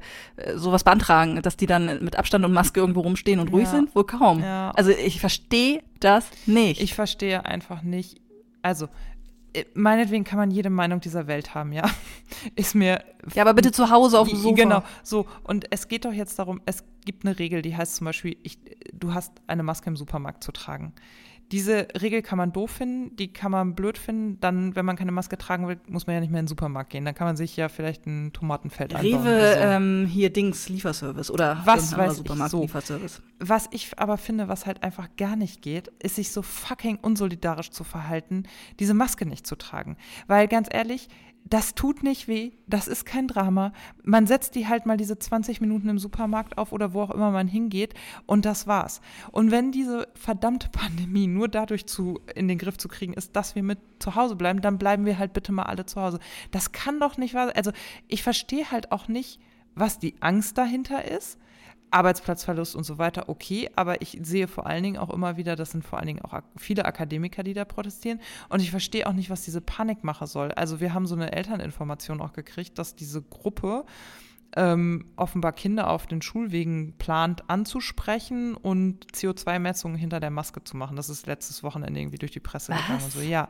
sowas 0.56 0.84
beantragen, 0.84 1.42
dass 1.42 1.58
die 1.58 1.66
dann 1.66 2.04
mit 2.04 2.16
Abstand 2.18 2.46
und 2.46 2.54
Maske 2.54 2.80
irgendwo 2.80 3.02
rumstehen 3.02 3.40
und 3.40 3.52
ruhig 3.52 3.66
Ja. 3.66 3.72
sind? 3.72 3.96
Wohl 3.96 4.06
kaum. 4.06 4.42
Ja. 4.42 4.72
Also 4.72 4.92
ich 4.92 5.20
verstehe 5.20 5.82
das 6.00 6.26
nicht. 6.46 6.82
Ich 6.82 6.94
verstehe 6.94 7.46
einfach 7.46 7.82
nicht. 7.84 8.20
Also, 8.64 8.90
meinetwegen 9.74 10.24
kann 10.24 10.38
man 10.38 10.52
jede 10.52 10.70
Meinung 10.70 11.02
dieser 11.02 11.28
Welt 11.28 11.54
haben, 11.56 11.72
ja. 11.74 11.90
Ist 12.56 12.76
mir. 12.76 13.04
ja, 13.34 13.44
aber 13.44 13.54
bitte 13.54 13.72
zu 13.72 13.90
Hause 13.90 14.20
auf 14.20 14.30
dem 14.30 14.38
Sofa. 14.38 14.56
Genau, 14.56 14.84
so. 15.04 15.28
Und 15.44 15.66
es 15.72 15.88
geht 15.88 16.06
doch 16.06 16.14
jetzt 16.14 16.40
darum, 16.40 16.62
es 16.66 16.84
gibt 17.06 17.26
eine 17.26 17.38
Regel, 17.38 17.62
die 17.62 17.76
heißt 17.76 17.96
zum 17.96 18.06
Beispiel, 18.06 18.38
ich, 18.44 18.60
du 18.94 19.14
hast 19.14 19.34
eine 19.48 19.64
Maske 19.64 19.90
im 19.90 19.98
Supermarkt 19.98 20.44
zu 20.44 20.52
tragen. 20.52 20.94
Diese 21.52 21.88
Regel 22.02 22.22
kann 22.22 22.38
man 22.38 22.54
doof 22.54 22.72
finden, 22.72 23.16
die 23.18 23.34
kann 23.34 23.52
man 23.52 23.76
blöd 23.76 23.98
finden. 23.98 24.40
Dann, 24.40 24.76
wenn 24.76 24.86
man 24.86 24.96
keine 24.96 25.12
Maske 25.12 25.38
tragen 25.38 25.68
will, 25.68 25.80
muss 25.88 26.08
man 26.08 26.14
ja 26.16 26.20
nicht 26.22 26.32
mehr 26.32 26.40
in 26.40 26.46
den 26.46 26.50
Supermarkt 26.50 26.92
gehen. 26.92 27.04
Dann 27.04 27.16
kann 27.16 27.28
man 27.28 27.36
sich 27.36 27.58
ja 27.58 27.68
vielleicht 27.68 28.06
ein 28.08 28.32
Tomatenfeld. 28.32 28.96
Rewe, 28.96 29.20
oder 29.20 29.54
so. 29.54 29.60
ähm, 29.60 30.06
hier 30.10 30.32
Dings, 30.32 30.70
Lieferservice 30.70 31.30
oder 31.30 31.62
Was 31.66 31.92
weiß 31.92 31.94
anderer 31.94 32.12
ich, 32.12 32.18
Supermarkt 32.18 32.52
so. 32.52 32.62
Lieferservice. 32.62 33.22
Was 33.40 33.68
ich 33.72 34.00
aber 34.00 34.18
finde, 34.18 34.48
was 34.48 34.66
halt 34.66 34.84
einfach 34.84 35.10
gar 35.18 35.36
nicht 35.36 35.62
geht, 35.62 35.90
ist 36.02 36.16
sich 36.16 36.32
so 36.32 36.42
fucking 36.42 37.00
unsolidarisch 37.02 37.72
zu 37.72 37.84
verhalten, 37.84 38.44
diese 38.80 38.94
Maske 38.94 39.26
nicht 39.26 39.46
zu 39.46 39.56
tragen. 39.56 39.98
Weil 40.28 40.48
ganz 40.48 40.68
ehrlich, 40.72 41.10
das 41.52 41.76
tut 41.76 42.02
nicht 42.02 42.30
weh, 42.30 42.54
das 42.66 42.88
ist 42.88 43.06
kein 43.06 43.28
Drama. 43.28 43.74
Man 44.04 44.26
setzt 44.26 44.56
die 44.56 44.70
halt 44.70 44.86
mal 44.86 44.96
diese 44.96 45.20
20 45.20 45.60
Minuten 45.60 45.90
im 45.90 46.00
Supermarkt 46.00 46.58
auf 46.58 46.72
oder 46.72 46.94
wo 46.94 47.02
auch 47.02 47.12
immer 47.12 47.30
man 47.30 47.50
hingeht 47.50 47.94
und 48.26 48.46
das 48.46 48.68
war's. 48.68 49.02
Und 49.32 49.52
wenn 49.52 49.74
diese 49.74 50.08
verdammte 50.16 50.70
Pandemie 50.70 51.28
nur 51.28 51.50
dadurch 51.50 51.88
zu, 51.88 52.22
in 52.36 52.48
den 52.48 52.58
Griff 52.58 52.78
zu 52.78 52.88
kriegen 52.88 53.14
ist, 53.14 53.36
dass 53.36 53.54
wir 53.54 53.64
mit 53.64 53.80
zu 54.00 54.16
Hause 54.16 54.38
bleiben, 54.38 54.62
dann 54.62 54.78
bleiben 54.78 55.06
wir 55.06 55.20
halt 55.20 55.34
bitte 55.34 55.52
mal 55.52 55.64
alle 55.64 55.86
zu 55.86 56.00
Hause. 56.00 56.20
Das 56.52 56.72
kann 56.72 57.02
doch 57.02 57.18
nicht 57.18 57.34
wahr 57.34 57.48
sein. 57.48 57.58
Also 57.58 57.72
ich 58.08 58.24
verstehe 58.24 58.72
halt 58.72 58.94
auch 58.94 59.10
nicht, 59.10 59.42
was 59.76 60.00
die 60.00 60.16
Angst 60.22 60.58
dahinter 60.58 61.04
ist. 61.04 61.38
Arbeitsplatzverlust 61.92 62.76
und 62.76 62.84
so 62.84 62.98
weiter, 62.98 63.30
okay, 63.30 63.70
aber 63.76 64.02
ich 64.02 64.18
sehe 64.24 64.48
vor 64.48 64.66
allen 64.66 64.84
Dingen 64.84 64.98
auch 64.98 65.10
immer 65.10 65.38
wieder, 65.38 65.56
das 65.56 65.72
sind 65.72 65.84
vor 65.84 66.00
allen 66.00 66.08
Dingen 66.08 66.22
auch 66.22 66.40
viele 66.58 66.86
Akademiker, 66.86 67.44
die 67.44 67.54
da 67.54 67.66
protestieren 67.66 68.20
und 68.50 68.62
ich 68.62 68.72
verstehe 68.72 69.08
auch 69.08 69.14
nicht, 69.14 69.30
was 69.30 69.44
diese 69.44 69.62
Panikmache 69.62 70.26
soll. 70.28 70.52
Also 70.54 70.80
wir 70.80 70.94
haben 70.94 71.06
so 71.06 71.16
eine 71.16 71.32
Elterninformation 71.32 72.22
auch 72.22 72.34
gekriegt, 72.34 72.80
dass 72.80 72.96
diese 72.96 73.22
Gruppe 73.22 73.86
ähm, 74.56 75.06
offenbar 75.16 75.54
Kinder 75.54 75.90
auf 75.90 76.08
den 76.08 76.22
Schulwegen 76.22 76.94
plant 76.98 77.50
anzusprechen 77.50 78.56
und 78.56 79.06
CO2-Messungen 79.14 79.98
hinter 79.98 80.20
der 80.20 80.30
Maske 80.30 80.64
zu 80.64 80.76
machen. 80.76 80.98
Das 80.98 81.10
ist 81.10 81.26
letztes 81.26 81.64
Wochenende 81.64 82.00
irgendwie 82.00 82.18
durch 82.18 82.32
die 82.32 82.40
Presse 82.40 82.74
Was? 82.74 82.82
gegangen 82.82 83.04
und 83.04 83.12
so, 83.12 83.22
ja. 83.22 83.50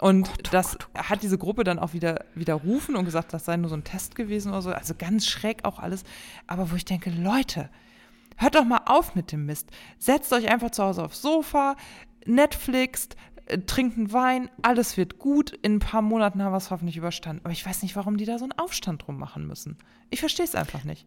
Und 0.00 0.28
oh 0.28 0.42
das 0.50 0.72
Gott, 0.72 0.88
oh 0.94 0.98
hat 1.04 1.22
diese 1.22 1.38
Gruppe 1.38 1.64
dann 1.64 1.78
auch 1.78 1.92
wieder 1.92 2.24
widerrufen 2.34 2.96
und 2.96 3.04
gesagt, 3.04 3.32
das 3.32 3.44
sei 3.44 3.56
nur 3.56 3.68
so 3.68 3.76
ein 3.76 3.84
Test 3.84 4.14
gewesen 4.14 4.50
oder 4.50 4.62
so. 4.62 4.72
Also 4.72 4.94
ganz 4.96 5.26
schräg 5.26 5.64
auch 5.64 5.78
alles. 5.78 6.04
Aber 6.46 6.70
wo 6.70 6.76
ich 6.76 6.84
denke, 6.84 7.10
Leute, 7.10 7.70
hört 8.36 8.56
doch 8.56 8.64
mal 8.64 8.82
auf 8.86 9.14
mit 9.14 9.30
dem 9.32 9.46
Mist. 9.46 9.70
Setzt 9.98 10.32
euch 10.32 10.50
einfach 10.50 10.70
zu 10.70 10.82
Hause 10.82 11.04
aufs 11.04 11.22
Sofa, 11.22 11.76
Netflixt, 12.26 13.16
äh, 13.46 13.58
trinkt 13.58 13.96
einen 13.96 14.12
Wein, 14.12 14.50
alles 14.62 14.96
wird 14.96 15.18
gut. 15.18 15.52
In 15.62 15.76
ein 15.76 15.80
paar 15.80 16.02
Monaten 16.02 16.42
haben 16.42 16.52
wir 16.52 16.58
es 16.58 16.70
hoffentlich 16.70 16.96
überstanden. 16.96 17.44
Aber 17.44 17.52
ich 17.52 17.64
weiß 17.64 17.82
nicht, 17.82 17.94
warum 17.94 18.16
die 18.16 18.24
da 18.24 18.38
so 18.38 18.44
einen 18.44 18.58
Aufstand 18.58 19.06
drum 19.06 19.18
machen 19.18 19.46
müssen. 19.46 19.76
Ich 20.10 20.20
verstehe 20.20 20.44
es 20.46 20.54
einfach 20.54 20.84
nicht. 20.84 21.06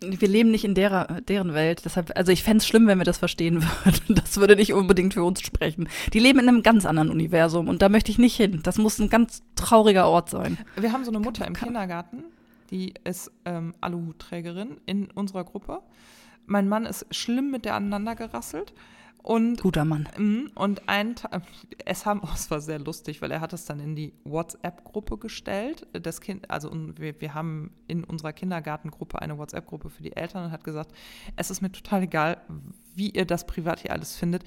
Wir 0.00 0.28
leben 0.28 0.50
nicht 0.50 0.64
in 0.64 0.74
derer, 0.74 1.20
deren 1.22 1.54
Welt. 1.54 1.82
Deshalb, 1.84 2.12
also 2.16 2.32
ich 2.32 2.42
fände 2.42 2.58
es 2.58 2.66
schlimm, 2.66 2.86
wenn 2.86 2.98
wir 2.98 3.04
das 3.04 3.18
verstehen 3.18 3.62
würden. 3.84 4.14
Das 4.14 4.36
würde 4.36 4.56
nicht 4.56 4.72
unbedingt 4.72 5.14
für 5.14 5.24
uns 5.24 5.40
sprechen. 5.40 5.88
Die 6.12 6.18
leben 6.18 6.38
in 6.38 6.48
einem 6.48 6.62
ganz 6.62 6.84
anderen 6.86 7.10
Universum 7.10 7.68
und 7.68 7.82
da 7.82 7.88
möchte 7.88 8.10
ich 8.10 8.18
nicht 8.18 8.36
hin. 8.36 8.60
Das 8.62 8.78
muss 8.78 8.98
ein 8.98 9.08
ganz 9.08 9.42
trauriger 9.54 10.08
Ort 10.08 10.30
sein. 10.30 10.58
Wir 10.76 10.92
haben 10.92 11.04
so 11.04 11.10
eine 11.10 11.20
Mutter 11.20 11.46
im 11.46 11.54
Kindergarten, 11.54 12.24
die 12.70 12.94
ist 13.04 13.30
ähm, 13.44 13.74
Aluhutträgerin 13.80 14.80
in 14.86 15.10
unserer 15.10 15.44
Gruppe. 15.44 15.80
Mein 16.46 16.68
Mann 16.68 16.86
ist 16.86 17.06
schlimm 17.10 17.50
mit 17.50 17.64
der 17.64 17.74
aneinander 17.74 18.14
gerasselt. 18.14 18.72
Und, 19.26 19.60
Guter 19.60 19.84
Mann. 19.84 20.08
Mhm, 20.16 20.52
Und 20.54 20.88
ein 20.88 21.16
Tag, 21.16 21.42
es 21.84 22.06
haben, 22.06 22.20
oh, 22.22 22.28
es 22.32 22.48
war 22.48 22.60
sehr 22.60 22.78
lustig, 22.78 23.20
weil 23.20 23.32
er 23.32 23.40
hat 23.40 23.52
es 23.52 23.64
dann 23.64 23.80
in 23.80 23.96
die 23.96 24.12
WhatsApp-Gruppe 24.22 25.18
gestellt. 25.18 25.84
Das 25.92 26.20
Kind, 26.20 26.48
also 26.48 26.70
wir, 26.96 27.20
wir 27.20 27.34
haben 27.34 27.72
in 27.88 28.04
unserer 28.04 28.32
Kindergartengruppe 28.32 29.20
eine 29.20 29.36
WhatsApp-Gruppe 29.36 29.90
für 29.90 30.04
die 30.04 30.14
Eltern 30.14 30.44
und 30.44 30.52
hat 30.52 30.62
gesagt, 30.62 30.92
es 31.34 31.50
ist 31.50 31.60
mir 31.60 31.72
total 31.72 32.04
egal, 32.04 32.40
wie 32.94 33.10
ihr 33.10 33.24
das 33.24 33.48
privat 33.48 33.80
hier 33.80 33.90
alles 33.90 34.14
findet. 34.14 34.44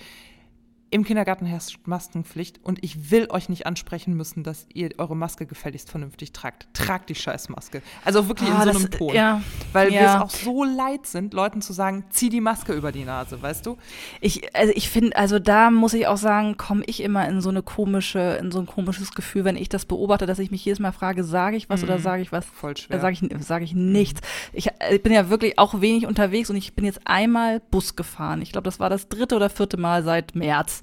Im 0.91 1.03
Kindergarten 1.03 1.45
herrscht 1.45 1.79
Maskenpflicht 1.85 2.59
und 2.63 2.83
ich 2.83 3.11
will 3.11 3.27
euch 3.29 3.47
nicht 3.47 3.67
ansprechen 3.67 4.15
müssen, 4.15 4.43
dass 4.43 4.65
ihr 4.73 4.89
eure 4.97 5.15
Maske 5.15 5.45
gefälligst 5.45 5.91
vernünftig 5.91 6.31
tragt. 6.33 6.67
Tragt 6.73 7.09
die 7.09 7.15
Scheißmaske. 7.15 7.81
Also 8.03 8.27
wirklich 8.27 8.49
Ah, 8.49 8.53
in 8.53 8.59
so 8.61 8.65
das- 8.65 8.75
einem 8.77 8.91
Ton. 8.91 9.13
ja. 9.13 9.41
Weil 9.71 9.89
wir 9.91 10.01
Ja. 10.01 10.15
es 10.17 10.21
auch 10.23 10.29
so 10.31 10.63
leid 10.63 11.05
sind, 11.05 11.33
Leuten 11.35 11.61
zu 11.61 11.73
sagen, 11.73 12.05
zieh 12.09 12.29
die 12.29 12.41
Maske 12.41 12.73
über 12.73 12.91
die 12.91 13.05
Nase, 13.05 13.39
weißt 13.41 13.67
du? 13.67 13.77
Ich, 14.19 14.55
also 14.55 14.73
ich 14.75 14.89
finde, 14.89 15.15
also 15.15 15.37
da 15.37 15.69
muss 15.69 15.93
ich 15.93 16.07
auch 16.07 16.17
sagen, 16.17 16.57
komme 16.57 16.83
ich 16.87 17.03
immer 17.03 17.27
in 17.27 17.41
so 17.41 17.49
eine 17.49 17.61
komische, 17.61 18.37
in 18.41 18.51
so 18.51 18.59
ein 18.59 18.65
komisches 18.65 19.11
Gefühl, 19.13 19.45
wenn 19.45 19.57
ich 19.57 19.69
das 19.69 19.85
beobachte, 19.85 20.25
dass 20.25 20.39
ich 20.39 20.49
mich 20.49 20.65
jedes 20.65 20.79
Mal 20.79 20.91
frage, 20.91 21.23
sage 21.23 21.55
ich 21.57 21.69
was 21.69 21.83
oder 21.83 21.99
sage 21.99 22.21
ich 22.23 22.31
was? 22.31 22.45
Voll 22.45 22.75
schwer. 22.75 22.97
Da 22.97 23.01
sage 23.01 23.13
ich, 23.13 23.45
sag 23.45 23.61
ich 23.61 23.73
nichts. 23.75 24.21
Ich, 24.53 24.67
äh, 24.67 24.95
ich 24.95 25.03
bin 25.03 25.13
ja 25.13 25.29
wirklich 25.29 25.59
auch 25.59 25.81
wenig 25.81 26.07
unterwegs 26.07 26.49
und 26.49 26.55
ich 26.55 26.73
bin 26.73 26.85
jetzt 26.85 27.01
einmal 27.05 27.59
Bus 27.71 27.95
gefahren. 27.95 28.41
Ich 28.41 28.51
glaube, 28.51 28.65
das 28.65 28.79
war 28.79 28.89
das 28.89 29.07
dritte 29.07 29.35
oder 29.35 29.49
vierte 29.51 29.77
Mal 29.77 30.03
seit 30.03 30.33
März, 30.33 30.78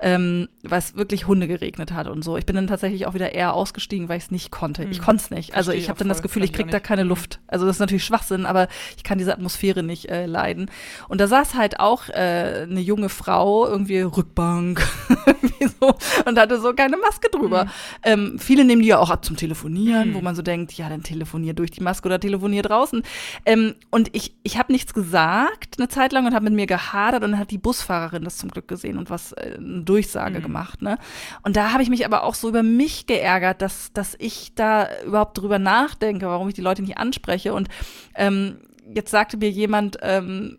ähm, 0.00 0.48
weil 0.62 0.78
es 0.78 0.96
wirklich 0.96 1.26
Hunde 1.26 1.48
geregnet 1.48 1.92
hat 1.92 2.08
und 2.08 2.22
so. 2.22 2.36
Ich 2.36 2.46
bin 2.46 2.56
dann 2.56 2.66
tatsächlich 2.66 3.06
auch 3.06 3.14
wieder 3.14 3.32
eher 3.34 3.54
ausgestiegen, 3.54 4.08
weil 4.08 4.18
ich 4.18 4.24
es 4.24 4.30
nicht 4.30 4.50
konnte. 4.50 4.84
Ich 4.84 5.00
konnte 5.00 5.22
es 5.22 5.30
nicht. 5.30 5.54
Also 5.54 5.70
Verstehe 5.70 5.82
ich 5.82 5.88
habe 5.88 5.98
dann 5.98 6.08
das. 6.08 6.22
Gefühl, 6.22 6.42
ich 6.42 6.50
ich 6.50 6.56
auch 6.56 6.62
krieg 6.62 6.70
da 6.70 6.80
keine 6.80 7.02
Luft. 7.02 7.40
Also 7.46 7.66
das 7.66 7.76
ist 7.76 7.80
natürlich 7.80 8.04
Schwachsinn, 8.04 8.46
aber 8.46 8.68
ich 8.96 9.04
kann 9.04 9.18
diese 9.18 9.32
Atmosphäre 9.32 9.82
nicht 9.82 10.08
äh, 10.08 10.26
leiden. 10.26 10.70
Und 11.08 11.20
da 11.20 11.28
saß 11.28 11.54
halt 11.54 11.78
auch 11.80 12.08
äh, 12.08 12.66
eine 12.68 12.80
junge 12.80 13.08
Frau, 13.08 13.66
irgendwie 13.66 14.00
Rückbank, 14.00 14.86
irgendwie 15.26 15.68
so, 15.80 15.94
und 16.24 16.38
hatte 16.38 16.60
so 16.60 16.72
keine 16.72 16.96
Maske 16.96 17.28
drüber. 17.30 17.66
Ähm, 18.02 18.38
viele 18.38 18.64
nehmen 18.64 18.82
die 18.82 18.88
ja 18.88 18.98
auch 18.98 19.10
ab 19.10 19.24
zum 19.24 19.36
Telefonieren, 19.36 20.14
wo 20.14 20.20
man 20.20 20.34
so 20.34 20.42
denkt, 20.42 20.72
ja, 20.72 20.88
dann 20.88 21.02
telefonier 21.02 21.54
durch 21.54 21.70
die 21.70 21.82
Maske 21.82 22.06
oder 22.06 22.20
telefonier 22.20 22.62
draußen. 22.62 23.02
Ähm, 23.44 23.74
und 23.90 24.14
ich, 24.14 24.34
ich 24.42 24.58
habe 24.58 24.72
nichts 24.72 24.94
gesagt 24.94 25.76
eine 25.78 25.88
Zeit 25.88 26.12
lang 26.12 26.26
und 26.26 26.34
habe 26.34 26.44
mit 26.44 26.54
mir 26.54 26.66
gehadert 26.66 27.22
und 27.22 27.32
dann 27.32 27.40
hat 27.40 27.50
die 27.50 27.58
Busfahrerin 27.58 28.24
das 28.24 28.38
zum 28.38 28.50
Glück 28.50 28.68
gesehen 28.68 28.98
und 28.98 29.10
was 29.10 29.32
eine 29.36 29.82
Durchsage 29.82 30.40
gemacht. 30.40 30.82
Ne? 30.82 30.98
Und 31.42 31.56
da 31.56 31.72
habe 31.72 31.82
ich 31.82 31.90
mich 31.90 32.04
aber 32.06 32.22
auch 32.24 32.34
so 32.34 32.48
über 32.48 32.62
mich 32.62 33.06
geärgert, 33.06 33.62
dass, 33.62 33.92
dass 33.92 34.14
ich 34.18 34.54
da 34.54 34.88
überhaupt 35.04 35.38
drüber 35.38 35.58
nachdenke, 35.58 36.26
warum 36.26 36.48
ich 36.48 36.54
die 36.54 36.60
Leute 36.62 36.82
nicht 36.82 36.98
anspreche. 36.98 37.52
Und 37.54 37.68
ähm, 38.14 38.58
jetzt 38.94 39.10
sagte 39.10 39.36
mir 39.36 39.50
jemand, 39.50 39.98
ähm, 40.02 40.58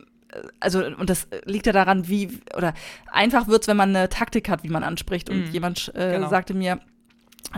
also 0.59 0.85
und 0.85 1.09
das 1.09 1.27
liegt 1.45 1.65
ja 1.65 1.71
daran, 1.71 2.07
wie 2.07 2.39
oder 2.55 2.73
einfach 3.11 3.47
wird's, 3.47 3.67
wenn 3.67 3.77
man 3.77 3.95
eine 3.95 4.09
Taktik 4.09 4.49
hat, 4.49 4.63
wie 4.63 4.69
man 4.69 4.83
anspricht. 4.83 5.29
Und 5.29 5.47
Mhm. 5.47 5.51
jemand 5.51 5.91
äh, 5.95 6.11
Genau. 6.11 6.29
sagte 6.29 6.53
mir, 6.53 6.79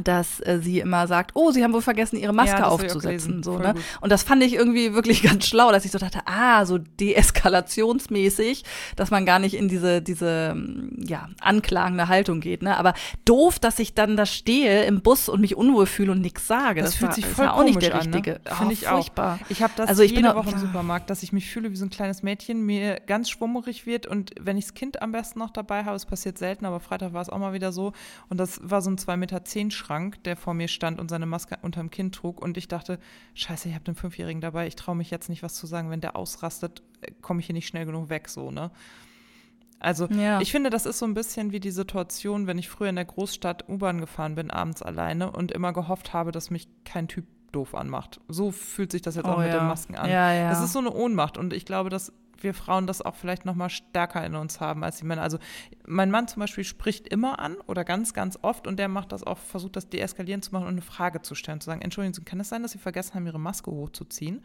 dass 0.04 0.40
äh, 0.42 0.60
sie 0.62 0.80
immer 0.80 1.08
sagt, 1.08 1.32
oh, 1.34 1.52
sie 1.52 1.64
haben 1.64 1.74
wohl 1.74 1.82
vergessen, 1.82 2.18
ihre 2.18 2.32
Maske 2.34 2.58
Ja, 2.58 2.70
das 2.70 2.80
ich 2.80 2.86
aufzusetzen. 2.86 3.42
So, 3.44 3.54
Voll 3.54 3.62
ne? 3.64 3.74
gut. 3.74 3.84
Und 4.02 4.12
das 4.12 4.24
fand 4.24 4.44
ich 4.44 4.54
irgendwie 4.54 4.94
wirklich 4.94 5.24
ganz 5.24 5.48
schlau, 5.48 5.72
dass 5.72 5.84
ich 5.86 5.92
so 5.92 5.98
dachte, 5.98 6.20
ah, 6.26 6.66
so 6.66 6.78
deeskalationsmäßig, 6.78 8.64
dass 8.96 9.12
man 9.12 9.26
gar 9.26 9.40
nicht 9.40 9.56
in 9.56 9.68
diese, 9.68 10.02
diese 10.02 10.54
mm, 10.56 11.04
ja, 11.08 11.30
anklagende 11.42 12.08
Haltung 12.08 12.40
geht. 12.40 12.62
Ne? 12.62 12.78
Aber 12.78 12.94
doof, 13.26 13.60
dass 13.60 13.80
ich 13.80 13.94
dann 13.94 14.16
da 14.18 14.26
stehe 14.26 14.84
im 14.86 15.02
Bus 15.02 15.30
und 15.30 15.42
mich 15.42 15.56
unwohl 15.56 15.86
fühle 15.86 16.12
und 16.12 16.22
nichts 16.22 16.48
sage. 16.48 16.82
Das, 16.82 16.96
fühlt 16.96 17.10
war, 17.10 17.16
sich 17.16 17.26
voll 17.26 17.46
ja 17.46 17.54
auch 17.54 17.64
nicht 17.64 17.82
der 17.82 17.96
an, 17.96 18.02
richtige. 18.02 18.32
ne? 18.34 18.40
Oh, 18.52 18.56
Finde 18.56 18.74
ich 18.74 18.86
furchtbar. 18.86 19.40
auch. 19.44 19.50
Ich 19.50 19.62
habe 19.64 19.74
das 19.76 19.90
Also 19.90 20.04
ich 20.04 20.14
bin 20.14 20.24
jede 20.26 20.36
auch- 20.36 20.46
Woche 20.46 20.52
im. 20.56 20.60
Supermarkt, 20.60 21.10
dass 21.10 21.24
ich 21.24 21.32
mich 21.34 21.50
fühle 21.50 21.72
wie 21.72 21.76
so 21.76 21.86
ein 21.86 21.90
kleines 21.90 22.22
Mädchen, 22.22 22.66
mir 22.66 23.00
ganz 23.08 23.30
schwummerig 23.30 23.86
wird 23.86 24.06
und 24.08 24.32
wenn 24.40 24.58
ich 24.58 24.66
das 24.66 24.74
Kind 24.74 25.02
am 25.02 25.12
besten 25.12 25.40
noch 25.40 25.50
dabei 25.52 25.86
habe, 25.86 25.96
es 25.96 26.06
passiert 26.06 26.38
selten, 26.38 26.66
aber 26.66 26.80
Freitag 26.80 27.14
war 27.14 27.22
es 27.22 27.30
auch 27.30 27.38
mal 27.40 27.54
wieder 27.54 27.72
so 27.72 27.94
und 28.30 28.40
das 28.40 28.60
war 28.64 28.82
so 28.82 28.90
ein 28.90 28.98
2,10 28.98 29.18
Meter 29.18 29.38
Schrank, 29.80 30.24
der 30.26 30.36
vor 30.36 30.54
mir 30.54 30.68
stand 30.68 31.00
und 31.00 31.10
seine 31.10 31.26
Maske 31.26 31.58
unterm 31.62 31.90
Kinn 31.90 32.12
trug 32.12 32.42
und 32.42 32.58
ich 32.58 32.68
dachte, 32.68 33.00
scheiße, 33.34 33.70
ich 33.70 33.74
habe 33.76 33.86
den 33.86 33.96
Fünfjährigen 33.96 34.42
dabei, 34.42 34.68
ich 34.68 34.76
traue 34.76 34.96
mich 34.96 35.10
jetzt 35.10 35.30
nicht 35.30 35.42
was 35.42 35.56
zu 35.56 35.66
sagen, 35.66 35.90
wenn 35.90 36.02
der 36.02 36.16
ausrastet, 36.16 36.84
äh, 37.02 37.12
komme 37.22 37.40
ich 37.40 37.46
hier 37.48 37.54
nicht 37.54 37.68
schnell 37.68 37.86
genug 37.86 38.10
weg, 38.10 38.28
so, 38.30 38.52
ne? 38.52 38.72
Also 39.80 40.08
Ja. 40.08 40.42
ich 40.42 40.52
finde, 40.52 40.70
das 40.70 40.86
ist 40.86 41.00
so 41.00 41.06
ein 41.06 41.14
bisschen 41.14 41.52
wie 41.54 41.62
die 41.62 41.72
Situation, 41.72 42.48
wenn 42.48 42.58
ich 42.58 42.68
früher 42.70 42.90
in 42.90 42.98
der 42.98 43.06
Großstadt 43.06 43.70
U-Bahn 43.70 44.02
gefahren 44.02 44.36
bin, 44.36 44.52
abends 44.52 44.82
alleine 44.82 45.32
und 45.32 45.52
immer 45.54 45.72
gehofft 45.72 46.12
habe, 46.14 46.32
dass 46.34 46.50
mich 46.52 46.68
kein 46.84 47.08
Typ 47.08 47.26
doof 47.54 47.74
anmacht. 47.76 48.20
So 48.28 48.52
fühlt 48.52 48.92
sich 48.92 49.02
das 49.02 49.16
jetzt 49.16 49.26
Oh 49.26 49.32
auch 49.32 49.38
mit 49.40 49.48
ja. 49.48 49.58
den 49.60 49.68
Masken 49.68 49.96
an. 49.96 50.10
Ja, 50.10 50.34
ja. 50.34 50.50
Das 50.50 50.62
ist 50.62 50.74
so 50.74 50.80
eine 50.80 50.92
Ohnmacht 50.92 51.38
und 51.38 51.54
ich 51.54 51.66
glaube, 51.66 51.90
dass 51.90 52.12
wir 52.44 52.54
Frauen 52.54 52.88
das 52.88 53.02
auch 53.02 53.16
vielleicht 53.16 53.46
noch 53.46 53.56
mal 53.56 53.70
stärker 53.70 54.26
in 54.26 54.36
uns 54.36 54.60
haben 54.60 54.84
als 54.84 54.98
die 54.98 55.06
Männer. 55.06 55.22
Also 55.22 55.40
mein 55.88 56.12
Mann 56.12 56.28
zum 56.28 56.42
Beispiel 56.42 56.64
spricht 56.64 57.08
immer 57.08 57.40
an 57.40 57.58
oder 57.68 57.84
ganz, 57.84 58.14
ganz 58.14 58.38
oft 58.42 58.68
und 58.68 58.78
der 58.78 58.88
macht 58.88 59.12
das 59.12 59.24
auch, 59.24 59.38
versucht 59.38 59.76
das 59.76 59.90
deeskalierend 59.90 60.46
zu 60.46 60.52
machen 60.52 60.64
und 60.64 60.74
eine 60.74 60.82
Frage 60.82 61.22
zu 61.22 61.36
stellen, 61.36 61.62
zu 61.62 61.66
sagen, 61.66 61.82
Entschuldigen 61.82 62.14
Sie, 62.14 62.22
kann 62.24 62.40
es 62.40 62.50
sein, 62.50 62.64
dass 62.64 62.72
Sie 62.72 62.78
vergessen 62.78 63.16
haben, 63.16 63.26
Ihre 63.26 63.40
Maske 63.40 63.72
hochzuziehen? 63.72 64.44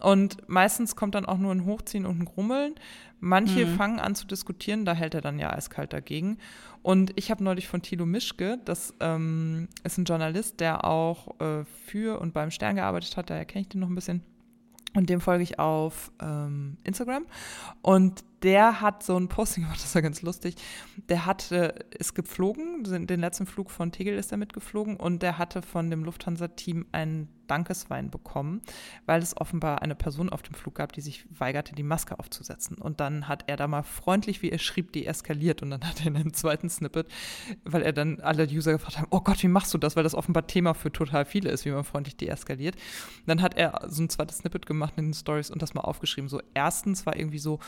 Und 0.00 0.48
meistens 0.48 0.96
kommt 0.96 1.14
dann 1.14 1.24
auch 1.24 1.38
nur 1.38 1.52
ein 1.52 1.64
Hochziehen 1.64 2.04
und 2.04 2.20
ein 2.20 2.24
Grummeln. 2.24 2.74
Manche 3.20 3.66
fangen 3.66 4.00
an 4.00 4.14
zu 4.14 4.26
diskutieren, 4.26 4.84
da 4.84 4.92
hält 4.92 5.14
er 5.14 5.22
dann 5.22 5.38
ja 5.38 5.50
eiskalt 5.50 5.92
dagegen. 5.92 6.38
Und 6.82 7.12
ich 7.16 7.30
habe 7.30 7.42
neulich 7.42 7.68
von 7.68 7.80
Thilo 7.80 8.04
Mischke, 8.04 8.58
das 8.66 8.92
ähm, 9.00 9.68
ist 9.82 9.96
ein 9.96 10.04
Journalist, 10.04 10.60
der 10.60 10.84
auch 10.84 11.40
äh, 11.40 11.64
für 11.86 12.20
und 12.20 12.34
beim 12.34 12.50
Stern 12.50 12.76
gearbeitet 12.76 13.16
hat, 13.16 13.30
daher 13.30 13.46
kenne 13.46 13.62
ich 13.62 13.68
den 13.68 13.80
noch 13.80 13.88
ein 13.88 13.94
bisschen. 13.94 14.22
Und 14.94 15.10
dem 15.10 15.20
folge 15.20 15.42
ich 15.42 15.58
auf 15.58 16.12
ähm, 16.22 16.76
Instagram. 16.84 17.26
Und 17.82 18.24
der 18.44 18.82
hat 18.82 19.02
so 19.02 19.16
ein 19.16 19.28
Posting 19.28 19.64
gemacht, 19.64 19.80
das 19.82 19.94
war 19.94 20.02
ganz 20.02 20.22
lustig. 20.22 20.54
Der 21.08 21.26
hatte, 21.26 21.74
ist 21.98 22.14
geflogen, 22.14 22.84
den 23.06 23.20
letzten 23.20 23.46
Flug 23.46 23.70
von 23.70 23.90
Tegel 23.90 24.16
ist 24.16 24.30
er 24.30 24.38
mitgeflogen 24.38 24.96
und 24.96 25.22
der 25.22 25.38
hatte 25.38 25.62
von 25.62 25.90
dem 25.90 26.04
Lufthansa-Team 26.04 26.86
einen 26.92 27.28
Dankeswein 27.46 28.10
bekommen, 28.10 28.62
weil 29.04 29.22
es 29.22 29.36
offenbar 29.36 29.82
eine 29.82 29.94
Person 29.94 30.30
auf 30.30 30.42
dem 30.42 30.54
Flug 30.54 30.76
gab, 30.76 30.92
die 30.92 31.02
sich 31.02 31.26
weigerte, 31.30 31.74
die 31.74 31.82
Maske 31.82 32.18
aufzusetzen. 32.18 32.78
Und 32.78 33.00
dann 33.00 33.28
hat 33.28 33.44
er 33.48 33.56
da 33.56 33.66
mal 33.66 33.82
freundlich, 33.82 34.40
wie 34.40 34.50
er 34.50 34.58
schrieb, 34.58 34.92
deeskaliert 34.92 35.62
und 35.62 35.70
dann 35.70 35.84
hat 35.84 36.00
er 36.00 36.06
in 36.06 36.16
einem 36.16 36.32
zweiten 36.32 36.70
Snippet, 36.70 37.06
weil 37.64 37.82
er 37.82 37.92
dann 37.92 38.20
alle 38.20 38.44
User 38.46 38.72
gefragt 38.72 38.98
haben, 38.98 39.08
oh 39.10 39.20
Gott, 39.20 39.42
wie 39.42 39.48
machst 39.48 39.74
du 39.74 39.78
das? 39.78 39.96
Weil 39.96 40.04
das 40.04 40.14
offenbar 40.14 40.46
Thema 40.46 40.72
für 40.74 40.90
total 40.90 41.26
viele 41.26 41.50
ist, 41.50 41.64
wie 41.66 41.70
man 41.70 41.84
freundlich 41.84 42.16
deeskaliert. 42.16 42.76
Dann 43.26 43.42
hat 43.42 43.56
er 43.56 43.82
so 43.88 44.02
ein 44.02 44.08
zweites 44.08 44.38
Snippet 44.38 44.64
gemacht 44.66 44.94
in 44.96 45.06
den 45.06 45.14
Stories 45.14 45.50
und 45.50 45.60
das 45.60 45.74
mal 45.74 45.82
aufgeschrieben. 45.82 46.28
So 46.28 46.40
erstens 46.54 47.04
war 47.04 47.16
irgendwie 47.16 47.38
so, 47.38 47.58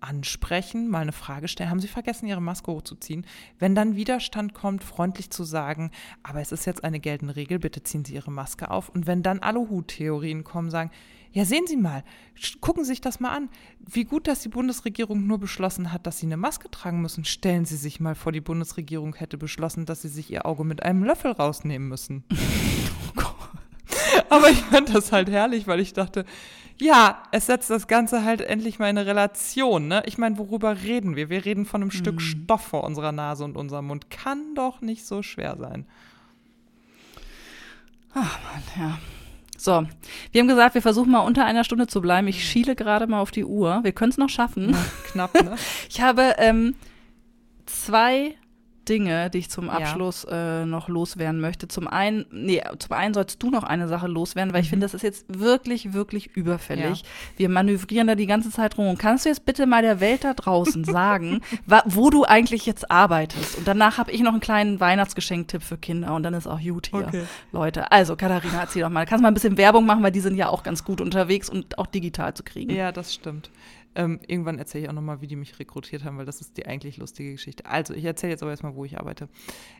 ansprechen, 0.00 0.88
mal 0.88 1.00
eine 1.00 1.12
Frage 1.12 1.48
stellen. 1.48 1.70
Haben 1.70 1.80
Sie 1.80 1.88
vergessen, 1.88 2.26
Ihre 2.26 2.42
Maske 2.42 2.70
hochzuziehen? 2.72 3.26
Wenn 3.58 3.74
dann 3.74 3.96
Widerstand 3.96 4.54
kommt, 4.54 4.84
freundlich 4.84 5.30
zu 5.30 5.44
sagen, 5.44 5.90
aber 6.22 6.40
es 6.40 6.52
ist 6.52 6.66
jetzt 6.66 6.84
eine 6.84 7.00
geltende 7.00 7.36
Regel, 7.36 7.58
bitte 7.58 7.82
ziehen 7.82 8.04
Sie 8.04 8.14
Ihre 8.14 8.30
Maske 8.30 8.70
auf. 8.70 8.88
Und 8.88 9.06
wenn 9.06 9.22
dann 9.22 9.40
Aluhut-Theorien 9.40 10.44
kommen, 10.44 10.70
sagen, 10.70 10.90
ja, 11.32 11.44
sehen 11.44 11.66
Sie 11.68 11.76
mal, 11.76 12.02
gucken 12.60 12.82
Sie 12.84 12.88
sich 12.90 13.00
das 13.00 13.20
mal 13.20 13.30
an. 13.30 13.50
Wie 13.78 14.04
gut, 14.04 14.26
dass 14.26 14.40
die 14.40 14.48
Bundesregierung 14.48 15.26
nur 15.26 15.38
beschlossen 15.38 15.92
hat, 15.92 16.06
dass 16.06 16.18
Sie 16.18 16.26
eine 16.26 16.36
Maske 16.36 16.68
tragen 16.70 17.00
müssen. 17.02 17.24
Stellen 17.24 17.64
Sie 17.64 17.76
sich 17.76 18.00
mal 18.00 18.16
vor, 18.16 18.32
die 18.32 18.40
Bundesregierung 18.40 19.14
hätte 19.14 19.38
beschlossen, 19.38 19.86
dass 19.86 20.02
Sie 20.02 20.08
sich 20.08 20.30
Ihr 20.32 20.44
Auge 20.44 20.64
mit 20.64 20.82
einem 20.82 21.04
Löffel 21.04 21.30
rausnehmen 21.30 21.88
müssen. 21.88 22.24
Aber 24.28 24.50
ich 24.50 24.60
fand 24.62 24.92
das 24.94 25.12
halt 25.12 25.30
herrlich, 25.30 25.66
weil 25.66 25.80
ich 25.80 25.92
dachte, 25.92 26.24
ja, 26.80 27.22
es 27.30 27.46
setzt 27.46 27.70
das 27.70 27.86
Ganze 27.86 28.24
halt 28.24 28.40
endlich 28.40 28.78
mal 28.78 28.88
in 28.88 28.98
eine 28.98 29.06
Relation. 29.06 29.88
Ne? 29.88 30.02
Ich 30.06 30.18
meine, 30.18 30.38
worüber 30.38 30.82
reden 30.82 31.16
wir? 31.16 31.30
Wir 31.30 31.44
reden 31.44 31.66
von 31.66 31.82
einem 31.82 31.90
Stück 31.90 32.20
Stoff 32.20 32.62
vor 32.62 32.84
unserer 32.84 33.12
Nase 33.12 33.44
und 33.44 33.56
unserem 33.56 33.86
Mund. 33.86 34.10
Kann 34.10 34.54
doch 34.54 34.80
nicht 34.80 35.06
so 35.06 35.22
schwer 35.22 35.56
sein. 35.56 35.86
Ja. 38.76 38.98
So, 39.56 39.86
wir 40.32 40.40
haben 40.40 40.48
gesagt, 40.48 40.74
wir 40.74 40.80
versuchen 40.80 41.12
mal 41.12 41.20
unter 41.20 41.44
einer 41.44 41.64
Stunde 41.64 41.86
zu 41.86 42.00
bleiben. 42.00 42.26
Ich 42.28 42.48
schiele 42.48 42.74
gerade 42.74 43.06
mal 43.06 43.20
auf 43.20 43.30
die 43.30 43.44
Uhr. 43.44 43.80
Wir 43.82 43.92
können 43.92 44.10
es 44.10 44.16
noch 44.16 44.30
schaffen. 44.30 44.74
Knapp, 45.12 45.34
ne? 45.34 45.56
Ich 45.90 46.00
habe 46.00 46.34
ähm, 46.38 46.74
zwei 47.66 48.36
Dinge, 48.90 49.30
die 49.30 49.38
ich 49.38 49.50
zum 49.50 49.70
Abschluss 49.70 50.26
ja. 50.28 50.62
äh, 50.62 50.66
noch 50.66 50.88
loswerden 50.88 51.40
möchte. 51.40 51.68
Zum 51.68 51.86
einen, 51.86 52.26
nee, 52.32 52.60
zum 52.78 52.92
einen 52.92 53.14
sollst 53.14 53.40
du 53.40 53.48
noch 53.50 53.62
eine 53.62 53.86
Sache 53.86 54.08
loswerden, 54.08 54.52
weil 54.52 54.62
ich 54.62 54.66
mhm. 54.66 54.70
finde, 54.70 54.84
das 54.84 54.94
ist 54.94 55.02
jetzt 55.02 55.26
wirklich, 55.28 55.92
wirklich 55.92 56.36
überfällig. 56.36 57.02
Ja. 57.02 57.08
Wir 57.36 57.48
manövrieren 57.48 58.08
da 58.08 58.16
die 58.16 58.26
ganze 58.26 58.50
Zeit 58.50 58.76
rum. 58.76 58.88
Und 58.88 58.98
kannst 58.98 59.24
du 59.24 59.28
jetzt 59.28 59.46
bitte 59.46 59.66
mal 59.66 59.82
der 59.82 60.00
Welt 60.00 60.24
da 60.24 60.34
draußen 60.34 60.84
sagen, 60.96 61.40
wo 61.86 62.10
du 62.10 62.24
eigentlich 62.24 62.66
jetzt 62.66 62.90
arbeitest? 62.90 63.58
Und 63.58 63.68
danach 63.68 63.96
habe 63.96 64.10
ich 64.10 64.20
noch 64.22 64.32
einen 64.32 64.40
kleinen 64.40 64.80
Weihnachtsgeschenktipp 64.80 65.62
für 65.62 65.78
Kinder 65.78 66.12
und 66.14 66.24
dann 66.24 66.34
ist 66.34 66.48
auch 66.48 66.60
gut 66.60 66.88
hier, 66.88 67.06
okay. 67.06 67.22
Leute. 67.52 67.92
Also, 67.92 68.16
Katharina, 68.16 68.60
erzähl 68.60 68.82
doch 68.82 68.90
mal. 68.90 69.06
Kannst 69.06 69.20
du 69.20 69.22
mal 69.22 69.28
ein 69.28 69.34
bisschen 69.34 69.56
Werbung 69.56 69.86
machen, 69.86 70.02
weil 70.02 70.12
die 70.12 70.20
sind 70.20 70.36
ja 70.36 70.48
auch 70.48 70.64
ganz 70.64 70.84
gut 70.84 71.00
unterwegs 71.00 71.48
und 71.48 71.78
auch 71.78 71.86
digital 71.86 72.34
zu 72.34 72.42
kriegen. 72.42 72.74
Ja, 72.74 72.90
das 72.90 73.14
stimmt. 73.14 73.50
Ähm, 73.94 74.20
irgendwann 74.26 74.58
erzähle 74.58 74.84
ich 74.84 74.90
auch 74.90 74.94
nochmal, 74.94 75.20
wie 75.20 75.26
die 75.26 75.36
mich 75.36 75.58
rekrutiert 75.58 76.04
haben, 76.04 76.18
weil 76.18 76.26
das 76.26 76.40
ist 76.40 76.56
die 76.56 76.66
eigentlich 76.66 76.96
lustige 76.96 77.32
Geschichte. 77.32 77.66
Also, 77.66 77.94
ich 77.94 78.04
erzähle 78.04 78.32
jetzt 78.32 78.42
aber 78.42 78.50
erstmal, 78.50 78.74
wo 78.74 78.84
ich 78.84 78.98
arbeite. 78.98 79.28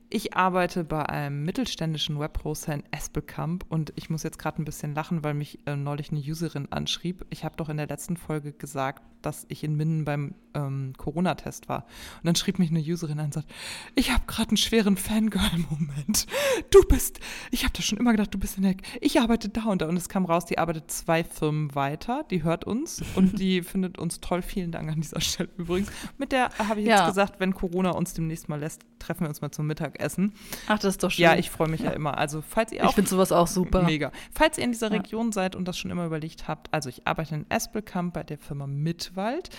Ich 0.08 0.34
arbeite 0.34 0.82
bei 0.82 1.06
einem 1.08 1.44
mittelständischen 1.44 2.18
Webhoster 2.18 2.74
in 2.74 2.82
Espelkamp 2.90 3.64
und 3.68 3.92
ich 3.94 4.10
muss 4.10 4.24
jetzt 4.24 4.38
gerade 4.38 4.60
ein 4.60 4.64
bisschen 4.64 4.94
lachen, 4.94 5.22
weil 5.22 5.34
mich 5.34 5.60
äh, 5.66 5.76
neulich 5.76 6.10
eine 6.10 6.20
Userin 6.20 6.70
anschrieb. 6.72 7.24
Ich 7.30 7.44
habe 7.44 7.56
doch 7.56 7.68
in 7.68 7.76
der 7.76 7.86
letzten 7.86 8.16
Folge 8.16 8.52
gesagt, 8.52 9.02
dass 9.22 9.46
ich 9.48 9.62
in 9.64 9.76
Minden 9.76 10.04
beim 10.04 10.34
ähm, 10.54 10.94
Corona-Test 10.96 11.68
war. 11.68 11.84
Und 12.18 12.26
dann 12.26 12.34
schrieb 12.34 12.58
mich 12.58 12.70
eine 12.70 12.80
Userin 12.80 13.18
an 13.18 13.26
und 13.26 13.34
sagt, 13.34 13.50
ich 13.94 14.10
habe 14.10 14.24
gerade 14.26 14.50
einen 14.50 14.56
schweren 14.56 14.96
Fangirl-Moment. 14.96 16.26
Du 16.70 16.82
bist, 16.82 17.20
ich 17.50 17.64
habe 17.64 17.72
da 17.74 17.82
schon 17.82 17.98
immer 17.98 18.12
gedacht, 18.12 18.34
du 18.34 18.38
bist 18.38 18.56
in 18.56 18.64
der, 18.64 18.74
ich 19.00 19.20
arbeite 19.20 19.48
da 19.48 19.64
und 19.66 19.82
da. 19.82 19.88
Und 19.88 19.96
es 19.96 20.08
kam 20.08 20.24
raus, 20.24 20.46
die 20.46 20.58
arbeitet 20.58 20.90
zwei 20.90 21.22
Firmen 21.24 21.74
weiter, 21.74 22.24
die 22.30 22.42
hört 22.42 22.64
uns 22.64 23.02
und 23.14 23.38
die 23.38 23.62
findet 23.62 23.98
uns 24.00 24.20
toll. 24.20 24.42
Vielen 24.42 24.72
Dank 24.72 24.90
an 24.90 25.00
dieser 25.00 25.20
Stelle 25.20 25.50
übrigens. 25.56 25.90
Mit 26.18 26.32
der 26.32 26.50
habe 26.58 26.80
ich 26.80 26.86
jetzt 26.86 26.98
ja. 26.98 27.08
gesagt, 27.08 27.40
wenn 27.40 27.54
Corona 27.54 27.90
uns 27.90 28.14
demnächst 28.14 28.48
mal 28.48 28.58
lässt, 28.58 28.82
treffen 28.98 29.22
wir 29.22 29.28
uns 29.28 29.40
mal 29.40 29.50
zum 29.50 29.66
Mittagessen. 29.66 30.32
Ach, 30.66 30.78
das 30.78 30.94
ist 30.94 31.02
doch 31.02 31.10
schön. 31.10 31.22
Ja, 31.22 31.36
ich 31.36 31.50
freue 31.50 31.68
mich 31.68 31.80
ja. 31.80 31.90
ja. 31.90 31.96
immer. 31.96 32.18
Also, 32.18 32.42
falls 32.42 32.72
ihr 32.72 32.84
auch. 32.84 32.90
Ich 32.90 32.94
finde 32.94 33.10
sowas 33.10 33.32
auch 33.32 33.46
super. 33.46 33.82
Mega. 33.82 34.12
Falls 34.32 34.58
ihr 34.58 34.64
in 34.64 34.72
dieser 34.72 34.90
Region 34.90 35.26
ja. 35.26 35.32
seid 35.32 35.56
und 35.56 35.66
das 35.66 35.78
schon 35.78 35.90
immer 35.90 36.06
überlegt 36.06 36.48
habt, 36.48 36.72
also 36.72 36.88
ich 36.88 37.06
arbeite 37.06 37.34
in 37.34 37.46
Espelkamp 37.50 38.14
bei 38.14 38.22
der 38.22 38.38
Firma 38.38 38.66
Mitwald. 38.66 39.50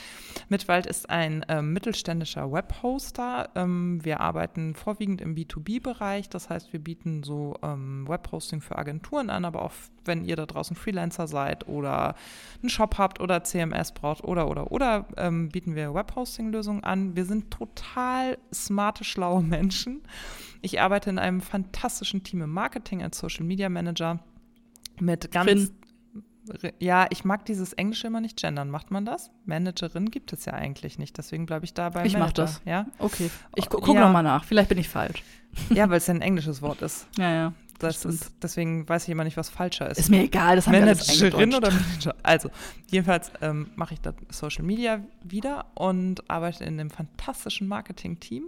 Mitwald 0.50 0.86
ist 0.86 1.10
ein 1.10 1.46
ähm, 1.48 1.74
mittelständischer 1.74 2.52
Webhoster. 2.52 3.50
Ähm, 3.56 4.04
wir 4.04 4.22
arbeiten 4.22 4.76
vorwiegend 4.76 5.22
im 5.22 5.36
B2B-Bereich. 5.36 6.30
Das 6.30 6.50
heißt, 6.50 6.74
wir 6.74 6.80
bieten 6.80 7.24
so 7.24 7.56
ähm, 7.64 8.08
Webhosting 8.08 8.62
für 8.62 8.78
Agenturen 8.78 9.30
an, 9.30 9.46
aber 9.46 9.64
auch 9.64 9.72
wenn 10.06 10.26
ihr 10.26 10.36
da 10.36 10.46
draußen 10.46 10.76
Freelancer 10.76 11.28
seid 11.28 11.68
oder 11.68 12.16
einen 12.62 12.70
Shop 12.70 12.98
habt 12.98 13.20
oder 13.20 13.44
CMS 13.44 13.92
braucht 13.92 14.24
oder, 14.24 14.50
oder, 14.50 14.72
oder, 14.72 15.06
ähm, 15.18 15.50
bieten 15.50 15.76
wir 15.76 15.94
Webhosting-Lösungen 15.94 16.84
an. 16.84 17.16
Wir 17.16 17.26
sind 17.26 17.52
total 17.52 18.38
smarte, 18.54 19.04
schlaue 19.04 19.42
Menschen. 19.42 20.02
Ich 20.62 20.80
arbeite 20.80 21.10
in 21.10 21.20
einem 21.20 21.42
fantastischen 21.42 22.24
Team 22.24 22.42
im 22.42 22.52
Marketing 22.52 23.02
als 23.02 23.18
Social 23.18 23.46
Media 23.46 23.70
Manager 23.70 24.20
mit 25.00 25.32
ganz. 25.32 25.50
Finn. 25.50 25.70
Ja, 26.80 27.06
ich 27.12 27.24
mag 27.24 27.46
dieses 27.46 27.74
Englische 27.74 28.08
immer 28.08 28.20
nicht 28.20 28.40
gendern. 28.40 28.70
Macht 28.70 28.90
man 28.90 29.06
das? 29.06 29.30
Managerin 29.46 30.10
gibt 30.10 30.34
es 30.34 30.46
ja 30.46 30.54
eigentlich 30.54 30.98
nicht. 30.98 31.18
Deswegen 31.18 31.46
bleibe 31.46 31.66
ich 31.66 31.74
dabei. 31.74 32.06
Ich 32.06 32.18
mache 32.18 32.34
das. 32.34 32.62
Ja? 32.66 32.88
Okay. 32.98 33.30
Ich 33.56 33.70
gu 33.70 33.78
gucke 33.78 33.94
ja. 33.94 34.06
nochmal 34.06 34.24
nach. 34.24 34.44
Vielleicht 34.44 34.70
bin 34.70 34.80
ich 34.80 34.90
falsch. 34.90 35.24
Ja, 35.70 35.88
weil 35.90 35.98
es 35.98 36.08
ja 36.08 36.16
ein 36.16 36.22
englisches 36.22 36.62
Wort 36.62 36.82
ist. 36.82 37.08
Ja, 37.18 37.32
ja. 37.32 37.54
Das 37.82 38.06
ist, 38.06 38.32
deswegen 38.42 38.88
weiß 38.88 39.04
ich 39.04 39.10
immer 39.10 39.24
nicht, 39.24 39.38
was 39.38 39.50
falscher 39.50 39.90
ist. 39.90 39.98
Ist 39.98 40.10
mir 40.10 40.24
egal, 40.24 40.56
das 40.56 40.68
haben 40.68 40.80
Managerin 40.80 41.54
oder 41.54 41.72
Manager. 41.72 42.16
Also, 42.24 42.50
jedenfalls 42.90 43.32
ähm, 43.42 43.72
mache 43.76 43.96
ich 43.96 44.02
da 44.02 44.14
Social 44.30 44.64
Media 44.64 45.02
wieder 45.24 45.66
und 45.76 46.30
arbeite 46.30 46.64
in 46.64 46.80
einem 46.80 46.90
fantastischen 46.90 47.68
Marketing-Team. 47.68 48.44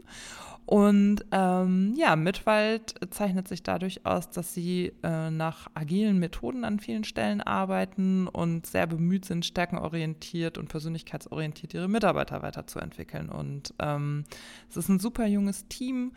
Und 0.65 1.25
ähm, 1.31 1.93
ja, 1.97 2.15
Mitwald 2.15 2.95
zeichnet 3.09 3.49
sich 3.49 3.63
dadurch 3.63 4.05
aus, 4.05 4.29
dass 4.29 4.53
sie 4.53 4.93
äh, 5.03 5.29
nach 5.29 5.67
agilen 5.73 6.19
Methoden 6.19 6.63
an 6.63 6.79
vielen 6.79 7.03
Stellen 7.03 7.41
arbeiten 7.41 8.27
und 8.27 8.65
sehr 8.65 8.87
bemüht 8.87 9.25
sind, 9.25 9.45
stärkenorientiert 9.45 10.57
und 10.57 10.69
persönlichkeitsorientiert 10.69 11.73
ihre 11.73 11.89
Mitarbeiter 11.89 12.41
weiterzuentwickeln. 12.41 13.27
Und 13.29 13.73
ähm, 13.79 14.23
es 14.69 14.77
ist 14.77 14.87
ein 14.87 14.99
super 14.99 15.25
junges 15.25 15.67
Team. 15.67 16.13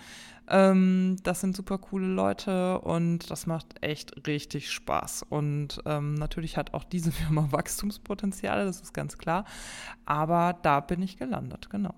Ähm, 0.48 1.16
das 1.24 1.40
sind 1.40 1.56
super 1.56 1.78
coole 1.78 2.06
Leute 2.06 2.80
und 2.80 3.28
das 3.30 3.46
macht 3.46 3.82
echt 3.82 4.28
richtig 4.28 4.70
Spaß. 4.70 5.24
Und 5.28 5.80
ähm, 5.86 6.14
natürlich 6.14 6.56
hat 6.56 6.72
auch 6.72 6.84
diese 6.84 7.10
Firma 7.12 7.48
Wachstumspotenziale, 7.50 8.64
das 8.64 8.80
ist 8.80 8.94
ganz 8.94 9.18
klar. 9.18 9.44
Aber 10.04 10.56
da 10.62 10.78
bin 10.78 11.02
ich 11.02 11.16
gelandet, 11.16 11.68
genau. 11.68 11.94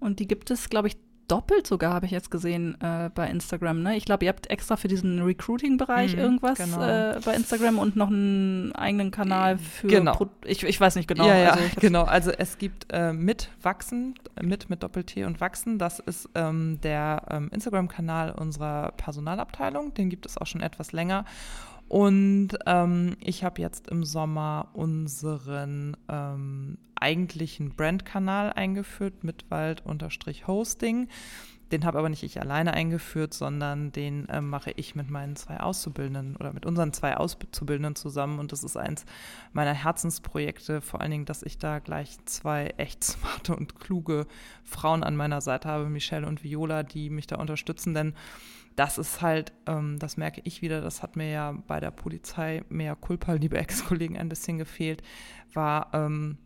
Und 0.00 0.18
die 0.18 0.26
gibt 0.26 0.50
es, 0.50 0.70
glaube 0.70 0.88
ich, 0.88 0.96
doppelt 1.30 1.66
sogar, 1.66 1.94
habe 1.94 2.06
ich 2.06 2.12
jetzt 2.12 2.30
gesehen 2.30 2.76
äh, 2.80 3.10
bei 3.14 3.28
Instagram. 3.28 3.82
Ne? 3.82 3.96
Ich 3.96 4.04
glaube, 4.04 4.24
ihr 4.24 4.28
habt 4.30 4.50
extra 4.50 4.76
für 4.76 4.88
diesen 4.88 5.22
Recruiting-Bereich 5.22 6.14
mhm, 6.14 6.22
irgendwas 6.22 6.58
genau. 6.58 6.82
äh, 6.82 7.20
bei 7.24 7.34
Instagram 7.34 7.78
und 7.78 7.96
noch 7.96 8.08
einen 8.08 8.72
eigenen 8.74 9.10
Kanal 9.10 9.58
für. 9.58 9.86
Genau. 9.86 10.12
Pro 10.12 10.28
ich, 10.44 10.62
ich 10.64 10.80
weiß 10.80 10.96
nicht 10.96 11.06
genau. 11.06 11.26
Ja, 11.26 11.36
ja, 11.36 11.50
also 11.50 11.64
genau. 11.80 12.02
Also 12.04 12.30
es 12.30 12.58
gibt 12.58 12.86
äh, 12.92 13.12
mit 13.12 13.50
Wachsen, 13.62 14.14
mit 14.40 14.70
mit 14.70 14.82
Doppel-T 14.82 15.24
und 15.24 15.40
Wachsen. 15.40 15.78
Das 15.78 16.00
ist 16.00 16.28
ähm, 16.34 16.80
der 16.82 17.22
ähm, 17.30 17.50
Instagram-Kanal 17.52 18.32
unserer 18.32 18.92
Personalabteilung. 18.92 19.94
Den 19.94 20.10
gibt 20.10 20.26
es 20.26 20.36
auch 20.36 20.46
schon 20.46 20.60
etwas 20.60 20.92
länger. 20.92 21.24
Und 21.90 22.50
ähm, 22.66 23.16
ich 23.18 23.42
habe 23.42 23.60
jetzt 23.60 23.88
im 23.88 24.04
Sommer 24.04 24.68
unseren 24.74 25.96
ähm, 26.08 26.78
eigentlichen 26.94 27.74
Brandkanal 27.74 28.52
eingeführt, 28.52 29.24
mitwald-hosting. 29.24 31.08
Den 31.72 31.84
habe 31.84 31.98
aber 31.98 32.08
nicht 32.08 32.22
ich 32.22 32.40
alleine 32.40 32.74
eingeführt, 32.74 33.34
sondern 33.34 33.90
den 33.90 34.28
äh, 34.28 34.40
mache 34.40 34.70
ich 34.76 34.94
mit 34.94 35.10
meinen 35.10 35.34
zwei 35.34 35.58
Auszubildenden 35.58 36.36
oder 36.36 36.52
mit 36.52 36.64
unseren 36.64 36.92
zwei 36.92 37.16
Auszubildenden 37.16 37.96
zusammen. 37.96 38.38
Und 38.38 38.52
das 38.52 38.62
ist 38.62 38.76
eins 38.76 39.04
meiner 39.52 39.74
Herzensprojekte, 39.74 40.82
vor 40.82 41.00
allen 41.00 41.10
Dingen, 41.10 41.24
dass 41.24 41.42
ich 41.42 41.58
da 41.58 41.80
gleich 41.80 42.24
zwei 42.24 42.66
echt 42.76 43.02
smarte 43.04 43.56
und 43.56 43.80
kluge 43.80 44.28
Frauen 44.62 45.02
an 45.02 45.16
meiner 45.16 45.40
Seite 45.40 45.68
habe, 45.68 45.88
Michelle 45.88 46.28
und 46.28 46.44
Viola, 46.44 46.84
die 46.84 47.10
mich 47.10 47.26
da 47.26 47.34
unterstützen. 47.34 47.94
Denn 47.94 48.14
das 48.76 48.98
ist 48.98 49.20
halt, 49.20 49.52
ähm, 49.66 49.98
das 49.98 50.16
merke 50.16 50.40
ich 50.44 50.62
wieder, 50.62 50.80
das 50.80 51.02
hat 51.02 51.16
mir 51.16 51.30
ja 51.30 51.54
bei 51.66 51.80
der 51.80 51.90
Polizei 51.90 52.62
mehr 52.68 52.96
Kulpa, 52.96 53.32
liebe 53.34 53.58
Ex-Kollegen, 53.58 54.16
ein 54.16 54.28
bisschen 54.28 54.58
gefehlt, 54.58 55.02
war 55.52 55.90
ähm, 55.92 56.38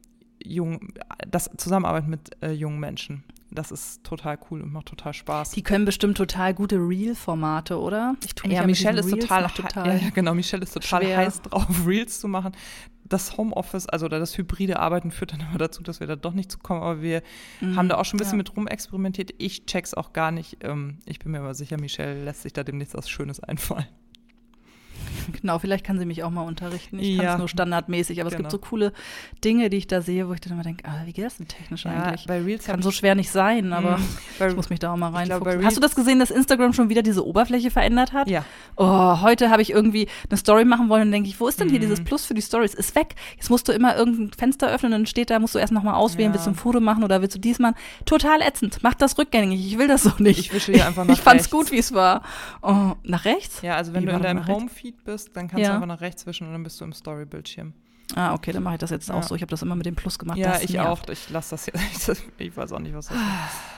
jung, 0.42 0.92
das 1.30 1.50
Zusammenarbeiten 1.56 2.10
mit 2.10 2.30
äh, 2.42 2.52
jungen 2.52 2.80
Menschen. 2.80 3.24
Das 3.50 3.70
ist 3.70 4.02
total 4.02 4.36
cool 4.50 4.62
und 4.62 4.72
macht 4.72 4.86
total 4.86 5.14
Spaß. 5.14 5.50
Die 5.50 5.62
können 5.62 5.84
bestimmt 5.84 6.16
total 6.16 6.54
gute 6.54 6.76
Reel-Formate, 6.76 7.78
oder? 7.78 8.16
Ich 8.24 8.34
tue 8.34 8.50
ja, 8.50 8.66
Michelle 8.66 8.98
ist 8.98 9.10
total, 9.10 9.46
total 9.46 9.86
ja, 9.86 9.94
ja, 10.06 10.10
genau, 10.10 10.34
Michelle 10.34 10.64
ist 10.64 10.72
total 10.72 11.02
schwer. 11.02 11.16
heiß 11.18 11.42
drauf, 11.42 11.66
Reels 11.86 12.18
zu 12.18 12.26
machen 12.26 12.52
das 13.04 13.36
Homeoffice, 13.36 13.86
also 13.86 14.06
oder 14.06 14.18
das 14.18 14.36
hybride 14.36 14.78
Arbeiten 14.78 15.10
führt 15.10 15.32
dann 15.32 15.40
immer 15.40 15.58
dazu, 15.58 15.82
dass 15.82 16.00
wir 16.00 16.06
da 16.06 16.16
doch 16.16 16.32
nicht 16.32 16.50
zukommen. 16.50 16.82
Aber 16.82 17.02
wir 17.02 17.22
mhm, 17.60 17.76
haben 17.76 17.88
da 17.88 17.96
auch 17.96 18.04
schon 18.04 18.16
ein 18.16 18.18
bisschen 18.18 18.34
ja. 18.34 18.38
mit 18.38 18.56
rumexperimentiert. 18.56 19.32
Ich 19.38 19.66
check's 19.66 19.94
auch 19.94 20.12
gar 20.12 20.30
nicht. 20.30 20.58
Ähm, 20.62 20.98
ich 21.04 21.18
bin 21.18 21.32
mir 21.32 21.40
aber 21.40 21.54
sicher, 21.54 21.78
Michelle 21.78 22.24
lässt 22.24 22.42
sich 22.42 22.52
da 22.52 22.64
demnächst 22.64 22.94
was 22.94 23.08
Schönes 23.08 23.40
einfallen. 23.40 23.86
Genau, 25.40 25.58
vielleicht 25.58 25.84
kann 25.84 25.98
sie 25.98 26.06
mich 26.06 26.22
auch 26.22 26.30
mal 26.30 26.42
unterrichten. 26.42 26.98
Ich 26.98 27.16
ja. 27.16 27.22
kann 27.22 27.32
es 27.32 27.38
nur 27.38 27.48
standardmäßig, 27.48 28.20
aber 28.20 28.30
genau. 28.30 28.46
es 28.46 28.52
gibt 28.52 28.62
genau. 28.62 28.62
so 28.62 28.70
coole 28.70 28.92
Dinge, 29.44 29.68
die 29.70 29.76
ich 29.76 29.86
da 29.86 30.00
sehe, 30.00 30.28
wo 30.28 30.32
ich 30.32 30.40
dann 30.40 30.52
immer 30.52 30.62
denke, 30.62 30.84
ah, 30.86 31.02
wie 31.04 31.12
geht 31.12 31.24
das 31.24 31.36
denn 31.36 31.48
technisch 31.48 31.84
ja, 31.84 31.90
eigentlich? 31.92 32.26
Bei 32.26 32.40
Reels 32.40 32.64
kann 32.64 32.82
so 32.82 32.90
schwer 32.90 33.14
nicht 33.14 33.30
sein, 33.30 33.72
aber 33.72 33.98
mhm. 33.98 34.04
ich 34.48 34.56
muss 34.56 34.70
mich 34.70 34.78
da 34.78 34.92
auch 34.92 34.96
mal 34.96 35.10
reinfuchsen. 35.10 35.64
Hast 35.64 35.76
du 35.76 35.80
das 35.80 35.94
gesehen, 35.94 36.18
dass 36.18 36.30
Instagram 36.30 36.72
schon 36.72 36.88
wieder 36.88 37.02
diese 37.02 37.26
Oberfläche 37.26 37.70
verändert 37.70 38.12
hat? 38.12 38.28
Ja. 38.28 38.44
Oh, 38.76 39.20
heute 39.20 39.50
habe 39.50 39.62
ich 39.62 39.70
irgendwie 39.70 40.08
eine 40.28 40.36
Story 40.38 40.64
machen 40.64 40.88
wollen 40.88 41.02
und 41.02 41.12
denke 41.12 41.28
ich, 41.28 41.38
wo 41.40 41.48
ist 41.48 41.60
denn 41.60 41.68
hier 41.68 41.78
mhm. 41.78 41.82
dieses 41.82 42.02
Plus 42.02 42.24
für 42.24 42.34
die 42.34 42.42
Stories? 42.42 42.74
Ist 42.74 42.94
weg. 42.94 43.14
Jetzt 43.36 43.50
musst 43.50 43.68
du 43.68 43.72
immer 43.72 43.96
irgendein 43.96 44.32
Fenster 44.32 44.68
öffnen 44.68 44.92
und 44.92 45.00
dann 45.00 45.06
steht 45.06 45.30
da, 45.30 45.38
musst 45.38 45.54
du 45.54 45.58
erst 45.58 45.72
nochmal 45.72 45.94
auswählen, 45.94 46.30
ja. 46.30 46.34
willst 46.34 46.46
du 46.46 46.50
ein 46.50 46.56
Foto 46.56 46.80
machen 46.80 47.04
oder 47.04 47.20
willst 47.22 47.34
du 47.34 47.40
dies 47.40 47.58
machen? 47.58 47.74
Total 48.04 48.40
ätzend. 48.40 48.78
Mach 48.82 48.94
das 48.94 49.18
rückgängig. 49.18 49.64
Ich 49.66 49.78
will 49.78 49.88
das 49.88 50.02
so 50.02 50.12
nicht. 50.18 50.38
Ich 50.38 50.52
wische 50.52 50.72
hier 50.72 50.86
einfach 50.86 51.04
nach 51.04 51.14
Ich 51.14 51.20
fand's 51.20 51.50
gut, 51.50 51.70
wie 51.70 51.78
es 51.78 51.92
war. 51.92 52.22
Oh, 52.62 52.92
nach 53.02 53.24
rechts? 53.24 53.62
Ja, 53.62 53.76
also 53.76 53.92
wenn 53.92 54.02
wie 54.02 54.06
du 54.06 54.12
in 54.12 54.22
deinem 54.22 54.46
Homefeed 54.46 55.03
bist, 55.04 55.36
dann 55.36 55.48
kannst 55.48 55.62
ja. 55.62 55.70
du 55.70 55.74
einfach 55.74 55.86
nach 55.86 56.00
rechts 56.00 56.26
wischen 56.26 56.46
und 56.46 56.52
dann 56.52 56.62
bist 56.62 56.80
du 56.80 56.84
im 56.84 56.92
Story-Bildschirm. 56.92 57.74
Ah, 58.14 58.34
okay, 58.34 58.52
dann 58.52 58.62
mache 58.62 58.74
ich 58.74 58.80
das 58.80 58.90
jetzt 58.90 59.08
ja. 59.08 59.14
auch 59.14 59.22
so. 59.22 59.34
Ich 59.34 59.42
habe 59.42 59.50
das 59.50 59.62
immer 59.62 59.76
mit 59.76 59.86
dem 59.86 59.94
Plus 59.94 60.18
gemacht. 60.18 60.36
Ja, 60.36 60.60
ich 60.60 60.74
nervt. 60.74 61.08
auch. 61.08 61.12
Ich 61.12 61.30
lasse 61.30 61.50
das 61.52 61.66
jetzt. 61.66 62.22
Ich 62.38 62.56
weiß 62.56 62.72
auch 62.72 62.78
nicht, 62.78 62.94
was 62.94 63.06
das 63.06 63.16
ist. 63.16 63.22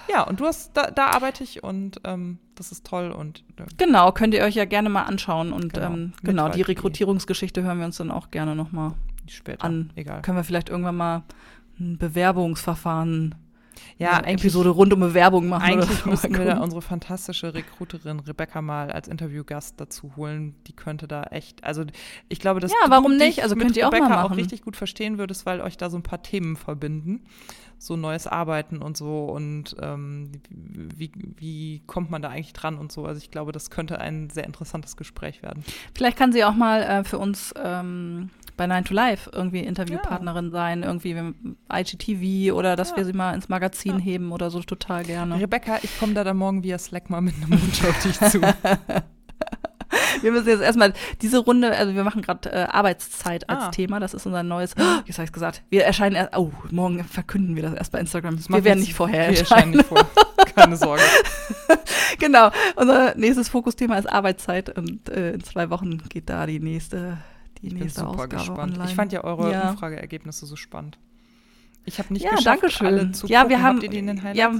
Ja, 0.09 0.23
und 0.23 0.41
du 0.41 0.47
hast, 0.47 0.77
da, 0.77 0.91
da 0.91 1.07
arbeite 1.07 1.45
ich 1.45 1.63
und 1.63 2.01
ähm, 2.05 2.39
das 2.55 2.73
ist 2.73 2.85
toll. 2.85 3.13
Und, 3.13 3.45
äh, 3.57 3.65
genau, 3.77 4.13
könnt 4.13 4.35
ihr 4.35 4.43
euch 4.43 4.55
ja 4.55 4.65
gerne 4.65 4.89
mal 4.89 5.05
anschauen. 5.05 5.53
Und 5.53 5.75
genau, 5.75 5.87
ähm, 5.87 6.13
genau 6.23 6.49
die 6.49 6.63
Rekrutierungsgeschichte 6.63 7.63
hören 7.63 7.79
wir 7.79 7.87
uns 7.87 7.97
dann 7.97 8.11
auch 8.11 8.31
gerne 8.31 8.55
nochmal 8.57 8.93
Später. 9.27 9.65
an. 9.65 9.93
Egal. 9.95 10.23
Können 10.23 10.37
wir 10.37 10.45
vielleicht 10.45 10.69
irgendwann 10.69 10.97
mal 10.97 11.23
ein 11.79 11.99
Bewerbungsverfahren 11.99 13.35
Ja, 13.99 14.19
eine 14.19 14.35
Episode 14.35 14.69
rund 14.71 14.93
um 14.93 15.01
Bewerbung 15.01 15.49
machen. 15.49 15.63
Eigentlich 15.63 16.03
oder 16.03 16.11
müssten 16.11 16.37
wir 16.37 16.45
da 16.45 16.61
unsere 16.61 16.83
fantastische 16.83 17.55
Rekruterin 17.55 18.21
Rebecca 18.21 18.61
mal 18.61 18.93
als 18.93 19.09
Interviewgast 19.09 19.81
dazu 19.81 20.15
holen. 20.17 20.55
Die 20.67 20.75
könnte 20.75 21.09
da 21.09 21.23
echt, 21.25 21.65
also 21.65 21.85
ich 22.29 22.41
glaube, 22.41 22.61
dass 22.61 22.73
ja, 22.73 22.91
warum 22.91 23.17
nicht? 23.17 23.43
Also 23.43 23.57
könnt 23.57 23.77
ihr 23.77 23.89
auch 23.89 23.93
Rebecca 23.93 24.09
mal 24.09 24.23
machen. 24.23 24.33
auch 24.33 24.37
richtig 24.37 24.63
gut 24.63 24.77
verstehen 24.77 25.17
würdest, 25.17 25.47
weil 25.47 25.63
euch 25.63 25.79
da 25.79 25.89
so 25.89 25.97
ein 25.97 26.03
paar 26.03 26.23
Themen 26.23 26.57
verbinden. 26.57 27.23
So 27.79 27.97
neues 27.97 28.27
Arbeiten 28.27 28.79
und 28.79 28.97
so 28.97 29.27
und 29.27 29.77
ähm, 29.83 30.33
wie, 30.49 31.13
wie 31.37 31.83
kommt 31.87 32.11
man 32.11 32.23
da 32.23 32.31
eigentlich 32.31 32.55
dran 32.55 32.79
und 32.79 32.91
so. 32.91 33.05
Also 33.05 33.19
ich 33.19 33.31
glaube, 33.31 33.53
das 33.53 33.69
könnte 33.69 33.99
ein 33.99 34.31
sehr 34.31 34.45
interessantes 34.45 34.97
Gespräch 34.97 35.43
werden. 35.43 35.63
Vielleicht 35.95 36.17
kann 36.17 36.33
sie 36.33 36.45
auch 36.45 36.55
mal 36.55 36.83
äh, 36.83 37.05
für 37.05 37.19
uns 37.19 37.53
ähm, 37.63 38.31
bei 38.57 38.67
Nine 38.67 38.85
to 38.85 38.95
Life 38.95 39.31
irgendwie 39.33 39.61
Interviewpartnerin 39.61 40.47
ja. 40.47 40.51
sein, 40.51 40.83
irgendwie 40.83 41.35
IGTV 41.73 42.55
oder 42.55 42.77
dass 42.77 42.91
ja. 42.91 42.97
wir 42.99 43.05
sie 43.05 43.13
mal 43.13 43.35
ins 43.35 43.49
Magazin 43.49 43.99
ja. 43.99 44.05
heben 44.05 44.33
oder 44.33 44.51
so 44.51 44.61
total 44.61 45.05
gerne. 45.05 45.41
Rebecca, 45.41 45.79
ich 45.83 45.99
komme 45.99 46.15
da 46.15 46.25
dann 46.25 46.37
morgen 46.37 46.63
via 46.63 46.79
Slack 46.79 47.11
mal 47.11 47.21
mit 47.21 47.35
einem 47.37 47.61
Wunsch 47.61 47.85
auf 47.85 48.03
dich 48.03 48.19
zu. 48.31 48.41
wir 50.23 50.33
müssen 50.33 50.49
jetzt 50.49 50.63
erstmal 50.63 50.93
diese 51.23 51.39
Runde, 51.39 51.77
also 51.77 51.95
wir 51.95 52.05
machen 52.05 52.23
gerade 52.23 52.51
äh, 52.51 52.67
Arbeitszeit 52.71 53.49
als 53.49 53.65
ah. 53.65 53.71
Thema, 53.71 54.01
das 54.01 54.15
ist 54.15 54.27
unser 54.27 54.43
neues, 54.43 54.75
oh, 54.79 54.83
jetzt 55.07 55.19
habe 55.19 55.27
ich 55.27 55.33
gesagt, 55.33 55.63
wir 55.71 55.85
erscheinen 55.85 56.17
erst, 56.17 56.37
oh, 56.37 56.53
morgen 56.71 57.05
verkünden 57.05 57.57
wir 57.57 57.63
das 57.63 57.75
erst 57.75 57.93
bei 57.93 58.01
Instagram. 58.01 58.37
Das 58.37 58.49
wir 58.49 58.65
werden 58.65 58.81
nicht 58.81 58.95
vorher 58.95 59.31
wir 59.31 59.39
erscheinen. 59.39 59.73
Nicht 59.73 59.87
vor. 59.87 60.07
Keine 60.55 60.77
Sorge. 60.77 61.03
genau, 62.19 62.51
unser 62.77 63.15
nächstes 63.17 63.49
Fokusthema 63.49 63.99
ist 63.99 64.07
Arbeitszeit 64.07 64.77
und 64.77 65.09
äh, 65.09 65.33
in 65.33 65.43
zwei 65.43 65.71
Wochen 65.71 65.99
geht 66.09 66.31
da 66.31 66.47
die 66.47 66.61
nächste 66.61 67.19
die 67.63 67.69
ich 67.69 67.75
nächste 67.75 68.01
bin 68.01 68.11
super 68.11 68.25
Ausgabe 68.25 68.37
gespannt. 68.37 68.73
online. 68.73 68.91
Ich 68.91 68.95
fand 68.95 69.13
ja 69.13 69.25
eure 69.25 69.53
ja. 69.53 69.71
Umfrageergebnisse 69.71 70.47
so 70.47 70.57
spannend. 70.57 70.99
Ich 71.85 71.99
habe 71.99 72.13
nicht 72.13 72.25
ja, 72.25 72.31
geschafft, 72.31 72.47
danke 72.47 72.71
schön. 72.71 72.87
alle 72.87 73.13
zu 73.13 73.27
ja, 73.27 73.43
gucken. 73.43 73.51
wir 73.51 73.63
haben, 73.63 73.77
Habt 73.77 73.85
ihr 73.85 73.91
die 73.91 73.99
in 73.99 74.07
den 74.09 74.23
Highlights? 74.23 74.39
Ja, 74.39 74.53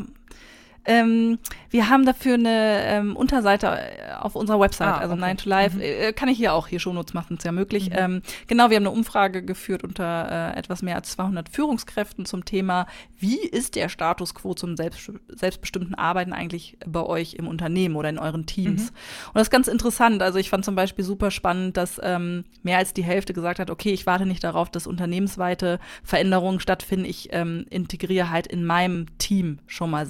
ähm, 0.87 1.39
wir 1.71 1.89
haben 1.89 2.07
dafür 2.07 2.35
eine 2.35 2.83
ähm, 2.85 3.17
Unterseite 3.17 3.67
äh, 3.67 4.13
auf 4.21 4.35
unserer 4.37 4.61
Website, 4.61 4.89
ah, 4.89 4.99
also 4.99 5.13
okay. 5.13 5.21
9 5.21 5.37
to 5.37 5.49
Live. 5.49 5.75
Mhm. 5.75 5.81
Äh, 5.81 6.13
kann 6.13 6.29
ich 6.29 6.39
hier 6.39 6.55
auch, 6.55 6.69
hier 6.69 6.81
Shownotes 6.81 7.13
machen 7.13 7.37
es 7.39 7.45
ja 7.45 7.53
möglich. 7.53 7.91
Mhm. 7.91 7.97
Ähm, 7.97 8.23
genau, 8.47 8.71
wir 8.71 8.77
haben 8.77 8.85
eine 8.85 8.93
Umfrage 8.93 9.45
geführt 9.45 9.85
unter 9.85 10.55
äh, 10.55 10.59
etwas 10.59 10.83
mehr 10.83 10.97
als 10.97 11.11
200 11.13 11.49
Führungskräften 11.49 12.25
zum 12.25 12.45
Thema, 12.45 12.87
wie 13.19 13.39
ist 13.39 13.77
der 13.77 13.89
Status 13.89 14.35
quo 14.35 14.55
zum 14.55 14.77
selbst, 14.77 15.11
selbstbestimmten 15.29 15.95
Arbeiten 15.95 16.33
eigentlich 16.33 16.79
bei 16.87 17.03
euch 17.03 17.35
im 17.35 17.49
Unternehmen 17.49 17.97
oder 17.97 18.09
in 18.09 18.19
euren 18.19 18.47
Teams? 18.47 18.83
Mhm. 18.83 19.29
Und 19.29 19.35
das 19.35 19.43
ist 19.45 19.51
ganz 19.51 19.69
interessant. 19.69 20.23
Also 20.23 20.39
ich 20.39 20.51
fand 20.51 20.65
zum 20.65 20.77
Beispiel 20.77 21.05
super 21.05 21.31
spannend, 21.31 21.77
dass 21.77 22.01
ähm, 22.03 22.45
mehr 22.63 22.79
als 22.79 22.95
die 22.95 23.05
Hälfte 23.05 23.33
gesagt 23.33 23.59
hat, 23.59 23.71
okay, 23.71 23.93
ich 23.93 24.07
warte 24.07 24.27
nicht 24.27 24.45
darauf, 24.45 24.71
dass 24.71 24.87
unternehmensweite 24.87 25.79
Veränderungen 26.05 26.61
stattfinden. 26.61 27.05
Ich 27.05 27.31
ähm, 27.33 27.67
integriere 27.71 28.31
halt 28.31 28.47
in 28.47 28.65
meinem 28.65 29.07
Team 29.19 29.59
schon 29.67 29.91
mal 29.91 30.05
mhm. 30.05 30.09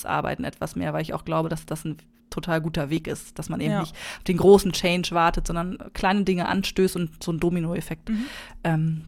Selbstbestimmtes 0.00 0.06
Arbeiten 0.06 0.44
etwas 0.44 0.76
mehr, 0.76 0.92
weil 0.92 1.02
ich 1.02 1.14
auch 1.14 1.24
glaube, 1.24 1.48
dass 1.48 1.66
das 1.66 1.84
ein 1.84 1.96
total 2.30 2.60
guter 2.60 2.90
Weg 2.90 3.08
ist, 3.08 3.38
dass 3.38 3.48
man 3.48 3.60
eben 3.60 3.72
ja. 3.72 3.80
nicht 3.80 3.92
auf 3.92 4.24
den 4.24 4.36
großen 4.36 4.72
Change 4.72 5.10
wartet, 5.12 5.46
sondern 5.46 5.78
kleine 5.94 6.22
Dinge 6.22 6.46
anstößt 6.46 6.96
und 6.96 7.22
so 7.22 7.32
einen 7.32 7.40
Dominoeffekt 7.40 8.08
mhm. 8.08 8.26
ähm, 8.62 9.04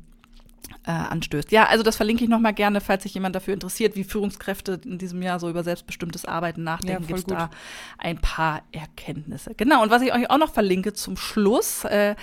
äh, 0.87 0.91
anstößt. 0.91 1.53
Ja, 1.53 1.67
also 1.67 1.83
das 1.83 1.97
verlinke 1.97 2.25
ich 2.25 2.31
nochmal 2.31 2.55
gerne, 2.55 2.81
falls 2.81 3.05
sich 3.05 3.15
jemand 3.15 3.37
dafür 3.37 3.55
interessiert, 3.55 3.97
wie 3.97 4.05
Führungskräfte 4.05 4.81
in 4.85 4.99
diesem 4.99 5.23
Jahr 5.23 5.39
so 5.41 5.49
über 5.49 5.63
selbstbestimmtes 5.63 6.25
Arbeiten 6.25 6.65
nachdenken, 6.65 7.03
ja, 7.03 7.07
gibt 7.07 7.19
es 7.19 7.27
da 7.27 7.51
ein 7.99 8.19
paar 8.19 8.63
Erkenntnisse. 8.73 9.55
Genau, 9.57 9.83
und 9.83 9.91
was 9.91 10.03
ich 10.03 10.13
euch 10.13 10.31
auch 10.31 10.39
noch 10.39 10.53
verlinke 10.53 10.93
zum 10.93 11.17
Schluss, 11.17 11.85
äh, 11.85 12.15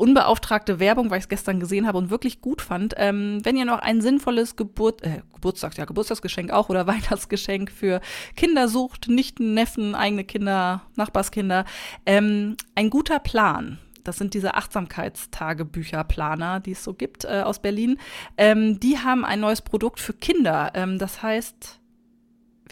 unbeauftragte 0.00 0.80
Werbung, 0.80 1.10
weil 1.10 1.18
ich 1.18 1.24
es 1.24 1.28
gestern 1.28 1.60
gesehen 1.60 1.86
habe 1.86 1.98
und 1.98 2.10
wirklich 2.10 2.40
gut 2.40 2.62
fand. 2.62 2.94
Ähm, 2.96 3.40
wenn 3.44 3.56
ihr 3.56 3.66
noch 3.66 3.80
ein 3.80 4.00
sinnvolles 4.00 4.56
Geburt, 4.56 5.02
äh, 5.02 5.20
Geburtstags, 5.34 5.76
ja, 5.76 5.84
Geburtstagsgeschenk 5.84 6.50
auch 6.50 6.70
oder 6.70 6.86
Weihnachtsgeschenk 6.86 7.70
für 7.70 8.00
Kinder 8.34 8.68
sucht, 8.68 9.08
Nichten, 9.08 9.52
Neffen, 9.52 9.94
eigene 9.94 10.24
Kinder, 10.24 10.82
Nachbarskinder, 10.96 11.66
ähm, 12.06 12.56
ein 12.74 12.88
guter 12.88 13.18
Plan 13.18 13.78
das 14.04 14.18
sind 14.18 14.34
diese 14.34 14.54
Achtsamkeitstagebücherplaner, 14.54 16.60
die 16.60 16.72
es 16.72 16.84
so 16.84 16.92
gibt 16.94 17.24
äh, 17.24 17.42
aus 17.44 17.60
Berlin. 17.60 17.98
Ähm, 18.36 18.80
die 18.80 18.98
haben 18.98 19.24
ein 19.24 19.40
neues 19.40 19.62
Produkt 19.62 20.00
für 20.00 20.12
Kinder. 20.12 20.72
Ähm, 20.74 20.98
das 20.98 21.22
heißt 21.22 21.79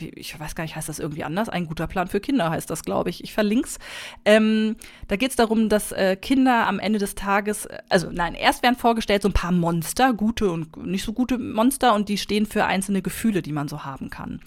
ich 0.01 0.39
weiß 0.39 0.55
gar 0.55 0.65
nicht, 0.65 0.77
heißt 0.77 0.89
das 0.89 0.99
irgendwie 0.99 1.25
anders? 1.25 1.49
Ein 1.49 1.67
guter 1.67 1.87
Plan 1.87 2.09
für 2.09 2.21
Kinder 2.21 2.51
heißt 2.51 2.71
das, 2.71 2.83
glaube 2.83 3.11
ich. 3.11 3.23
Ich 3.23 3.33
verlinke 3.33 3.69
es. 3.69 3.79
Ähm, 4.25 4.77
da 5.09 5.17
geht 5.17 5.31
es 5.31 5.37
darum, 5.37 5.69
dass 5.69 5.93
äh, 5.93 6.17
Kinder 6.17 6.67
am 6.67 6.79
Ende 6.79 6.99
des 6.99 7.15
Tages, 7.15 7.67
äh, 7.67 7.79
also 7.89 8.11
nein, 8.11 8.35
erst 8.35 8.63
werden 8.63 8.77
vorgestellt 8.77 9.23
so 9.23 9.29
ein 9.29 9.35
paar 9.35 9.53
Monster, 9.53 10.13
gute 10.13 10.51
und 10.51 10.77
nicht 10.87 11.05
so 11.05 11.13
gute 11.13 11.39
Monster, 11.39 11.95
und 11.95 12.09
die 12.09 12.19
stehen 12.19 12.47
für 12.47 12.65
einzelne 12.65 13.03
Gefühle, 13.03 13.43
die 13.43 13.53
man 13.53 13.69
so 13.69 13.85
haben 13.85 14.11
kann. 14.11 14.41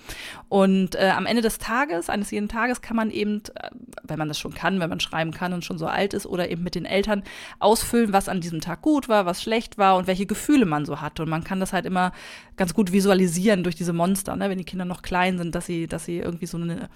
Und 0.50 0.96
äh, 0.96 1.12
am 1.16 1.26
Ende 1.26 1.42
des 1.42 1.58
Tages, 1.58 2.10
eines 2.10 2.32
jeden 2.32 2.48
Tages, 2.48 2.82
kann 2.82 2.96
man 2.96 3.12
eben, 3.12 3.42
äh, 3.56 3.70
wenn 4.04 4.20
man 4.20 4.28
das 4.28 4.40
schon 4.40 4.54
kann, 4.54 4.80
wenn 4.80 4.90
man 4.90 5.00
schreiben 5.00 5.32
kann 5.32 5.54
und 5.54 5.66
schon 5.66 5.78
so 5.78 5.88
alt 5.88 6.14
ist, 6.14 6.26
oder 6.26 6.50
eben 6.50 6.64
mit 6.64 6.76
den 6.76 6.86
Eltern 6.86 7.24
ausfüllen, 7.60 8.14
was 8.14 8.30
an 8.30 8.42
diesem 8.42 8.62
Tag 8.62 8.82
gut 8.82 9.10
war, 9.10 9.26
was 9.26 9.42
schlecht 9.42 9.78
war 9.78 9.98
und 9.98 10.08
welche 10.08 10.26
Gefühle 10.26 10.66
man 10.66 10.86
so 10.86 11.02
hatte. 11.02 11.24
Und 11.24 11.30
man 11.30 11.44
kann 11.44 11.60
das 11.60 11.74
halt 11.74 11.86
immer 11.86 12.12
ganz 12.58 12.74
gut 12.74 12.92
visualisieren 12.92 13.64
durch 13.64 13.76
diese 13.76 13.94
Monster, 13.94 14.36
ne? 14.36 14.50
wenn 14.50 14.58
die 14.58 14.64
Kinder 14.64 14.86
noch 14.86 15.02
klein 15.02 15.38
sind, 15.38 15.41
dass 15.50 15.66
sie, 15.66 15.88
dass 15.88 16.06
sie 16.06 16.20
irgendwie 16.20 16.46
so 16.46 16.58
eine 16.58 16.90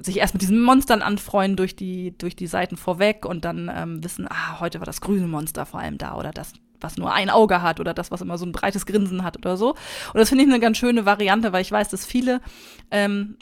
sich 0.00 0.18
erst 0.18 0.34
mit 0.34 0.42
diesen 0.42 0.62
Monstern 0.62 1.02
anfreuen 1.02 1.56
durch 1.56 1.74
die, 1.74 2.16
durch 2.16 2.36
die 2.36 2.46
Seiten 2.46 2.76
vorweg 2.76 3.26
und 3.26 3.44
dann 3.44 3.70
ähm, 3.74 4.02
wissen, 4.02 4.26
ah, 4.30 4.60
heute 4.60 4.78
war 4.80 4.86
das 4.86 5.00
grüne 5.00 5.26
Monster 5.26 5.66
vor 5.66 5.80
allem 5.80 5.98
da 5.98 6.14
oder 6.14 6.30
das, 6.30 6.52
was 6.80 6.96
nur 6.96 7.12
ein 7.12 7.30
Auge 7.30 7.62
hat 7.62 7.80
oder 7.80 7.94
das, 7.94 8.10
was 8.10 8.20
immer 8.20 8.38
so 8.38 8.46
ein 8.46 8.52
breites 8.52 8.86
Grinsen 8.86 9.24
hat 9.24 9.36
oder 9.36 9.56
so. 9.56 9.70
Und 9.70 10.20
das 10.20 10.28
finde 10.28 10.44
ich 10.44 10.50
eine 10.50 10.60
ganz 10.60 10.78
schöne 10.78 11.04
Variante, 11.04 11.52
weil 11.52 11.62
ich 11.62 11.72
weiß, 11.72 11.88
dass 11.88 12.06
viele 12.06 12.40
ähm, 12.90 13.36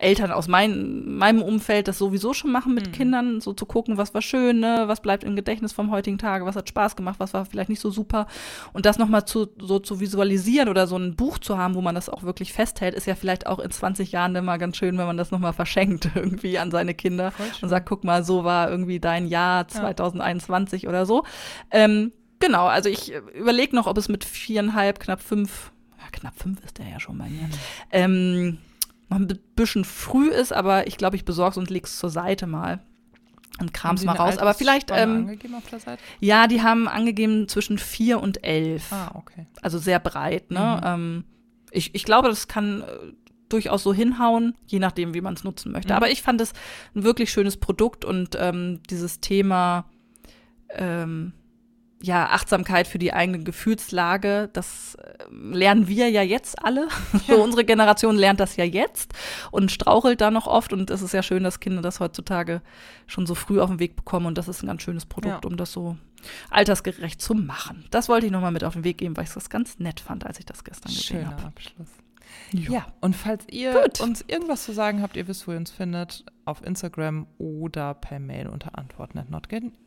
Eltern 0.00 0.32
aus 0.32 0.48
mein, 0.48 1.16
meinem 1.16 1.42
Umfeld 1.42 1.88
das 1.88 1.98
sowieso 1.98 2.32
schon 2.32 2.50
machen 2.50 2.74
mit 2.74 2.88
mhm. 2.88 2.92
Kindern, 2.92 3.40
so 3.40 3.52
zu 3.52 3.66
gucken, 3.66 3.96
was 3.96 4.14
war 4.14 4.22
schön, 4.22 4.60
ne? 4.60 4.84
was 4.86 5.00
bleibt 5.00 5.24
im 5.24 5.36
Gedächtnis 5.36 5.72
vom 5.72 5.90
heutigen 5.90 6.18
Tage, 6.18 6.46
was 6.46 6.56
hat 6.56 6.68
Spaß 6.68 6.96
gemacht, 6.96 7.16
was 7.18 7.34
war 7.34 7.44
vielleicht 7.44 7.68
nicht 7.68 7.80
so 7.80 7.90
super. 7.90 8.26
Und 8.72 8.86
das 8.86 8.98
nochmal 8.98 9.24
zu, 9.24 9.48
so 9.58 9.78
zu 9.78 10.00
visualisieren 10.00 10.68
oder 10.68 10.86
so 10.86 10.96
ein 10.96 11.16
Buch 11.16 11.38
zu 11.38 11.58
haben, 11.58 11.74
wo 11.74 11.80
man 11.80 11.94
das 11.94 12.08
auch 12.08 12.22
wirklich 12.22 12.52
festhält, 12.52 12.94
ist 12.94 13.06
ja 13.06 13.14
vielleicht 13.14 13.46
auch 13.46 13.58
in 13.58 13.70
20 13.70 14.12
Jahren 14.12 14.34
immer 14.34 14.58
ganz 14.58 14.76
schön, 14.76 14.96
wenn 14.98 15.06
man 15.06 15.16
das 15.16 15.30
nochmal 15.30 15.52
verschenkt 15.52 16.10
irgendwie 16.14 16.58
an 16.58 16.70
seine 16.70 16.94
Kinder 16.94 17.32
und 17.60 17.68
sagt, 17.68 17.88
guck 17.88 18.04
mal, 18.04 18.24
so 18.24 18.44
war 18.44 18.70
irgendwie 18.70 19.00
dein 19.00 19.26
Jahr 19.26 19.68
2021 19.68 20.82
ja. 20.82 20.88
oder 20.88 21.06
so. 21.06 21.24
Ähm, 21.70 22.12
genau, 22.38 22.66
also 22.66 22.88
ich 22.88 23.12
überlege 23.34 23.76
noch, 23.76 23.86
ob 23.86 23.98
es 23.98 24.08
mit 24.08 24.24
viereinhalb, 24.24 24.98
knapp 25.00 25.20
fünf, 25.20 25.72
ja, 25.98 26.04
knapp 26.10 26.38
fünf 26.38 26.64
ist 26.64 26.78
der 26.78 26.88
ja 26.88 27.00
schon 27.00 27.18
bei 27.18 27.28
mir. 27.28 27.42
Mhm. 27.42 27.50
Ähm, 27.92 28.58
noch 29.10 29.18
ein 29.18 29.26
bisschen 29.56 29.84
früh 29.84 30.30
ist, 30.30 30.52
aber 30.52 30.86
ich 30.86 30.96
glaube, 30.96 31.16
ich 31.16 31.24
besorge 31.24 31.52
es 31.52 31.56
und 31.58 31.70
lege 31.70 31.86
es 31.86 31.98
zur 31.98 32.10
Seite 32.10 32.46
mal 32.46 32.80
und 33.60 33.74
kram 33.74 33.96
es 33.96 34.04
mal 34.04 34.16
raus. 34.16 34.38
Aber 34.38 34.54
vielleicht. 34.54 34.90
Ähm, 34.90 35.16
angegeben 35.16 35.54
auf 35.54 35.68
der 35.68 35.80
Seite? 35.80 36.02
Ja, 36.20 36.46
die 36.46 36.62
haben 36.62 36.88
angegeben 36.88 37.48
zwischen 37.48 37.78
vier 37.78 38.20
und 38.20 38.44
elf. 38.44 38.92
Ah, 38.92 39.12
okay. 39.14 39.46
Also 39.60 39.78
sehr 39.78 39.98
breit, 39.98 40.50
ne? 40.50 40.80
Mhm. 40.80 40.86
Ähm, 40.86 41.24
ich, 41.72 41.94
ich 41.94 42.04
glaube, 42.04 42.28
das 42.28 42.48
kann 42.48 42.82
äh, 42.82 42.86
durchaus 43.48 43.82
so 43.82 43.92
hinhauen, 43.92 44.54
je 44.66 44.78
nachdem, 44.78 45.14
wie 45.14 45.20
man 45.20 45.34
es 45.34 45.44
nutzen 45.44 45.72
möchte. 45.72 45.92
Mhm. 45.92 45.96
Aber 45.96 46.10
ich 46.10 46.22
fand 46.22 46.40
es 46.40 46.52
ein 46.94 47.02
wirklich 47.02 47.30
schönes 47.30 47.56
Produkt 47.56 48.04
und 48.04 48.36
ähm, 48.38 48.80
dieses 48.88 49.20
Thema 49.20 49.84
ähm, 50.70 51.32
ja, 52.02 52.30
Achtsamkeit 52.30 52.86
für 52.86 52.98
die 52.98 53.12
eigene 53.12 53.40
Gefühlslage, 53.40 54.48
das 54.52 54.94
äh, 54.94 55.24
lernen 55.30 55.86
wir 55.86 56.08
ja 56.08 56.22
jetzt 56.22 56.62
alle. 56.64 56.88
Ja. 57.12 57.20
So, 57.36 57.42
unsere 57.42 57.64
Generation 57.64 58.16
lernt 58.16 58.40
das 58.40 58.56
ja 58.56 58.64
jetzt 58.64 59.12
und 59.52 59.70
strauchelt 59.70 60.20
da 60.20 60.30
noch 60.30 60.46
oft. 60.46 60.72
Und 60.72 60.90
es 60.90 61.02
ist 61.02 61.12
ja 61.12 61.22
schön, 61.22 61.44
dass 61.44 61.60
Kinder 61.60 61.80
das 61.80 62.00
heutzutage 62.00 62.60
schon 63.06 63.26
so 63.26 63.34
früh 63.34 63.60
auf 63.60 63.70
den 63.70 63.78
Weg 63.78 63.94
bekommen. 63.94 64.26
Und 64.26 64.36
das 64.36 64.48
ist 64.48 64.62
ein 64.62 64.66
ganz 64.66 64.82
schönes 64.82 65.06
Produkt, 65.06 65.44
ja. 65.44 65.48
um 65.48 65.56
das 65.56 65.70
so 65.70 65.96
altersgerecht 66.50 67.20
zu 67.20 67.34
machen. 67.34 67.84
Das 67.90 68.08
wollte 68.08 68.26
ich 68.26 68.32
nochmal 68.32 68.52
mit 68.52 68.64
auf 68.64 68.72
den 68.72 68.84
Weg 68.84 68.98
geben, 68.98 69.16
weil 69.16 69.24
ich 69.24 69.32
das 69.32 69.48
ganz 69.48 69.78
nett 69.78 70.00
fand, 70.00 70.26
als 70.26 70.38
ich 70.38 70.46
das 70.46 70.64
gestern 70.64 70.92
gesehen 70.92 71.26
habe. 71.26 71.44
Abschluss. 71.44 71.88
Ja. 72.52 72.70
ja, 72.70 72.86
und 73.00 73.14
falls 73.14 73.44
ihr 73.50 73.72
Gut. 73.72 74.00
uns 74.00 74.24
irgendwas 74.26 74.64
zu 74.64 74.72
sagen 74.72 75.02
habt, 75.02 75.16
ihr 75.16 75.28
wisst, 75.28 75.46
wo 75.46 75.52
ihr 75.52 75.58
uns 75.58 75.70
findet, 75.70 76.24
auf 76.50 76.64
Instagram 76.64 77.26
oder 77.38 77.94
per 77.94 78.18
Mail 78.18 78.48
unter 78.48 78.72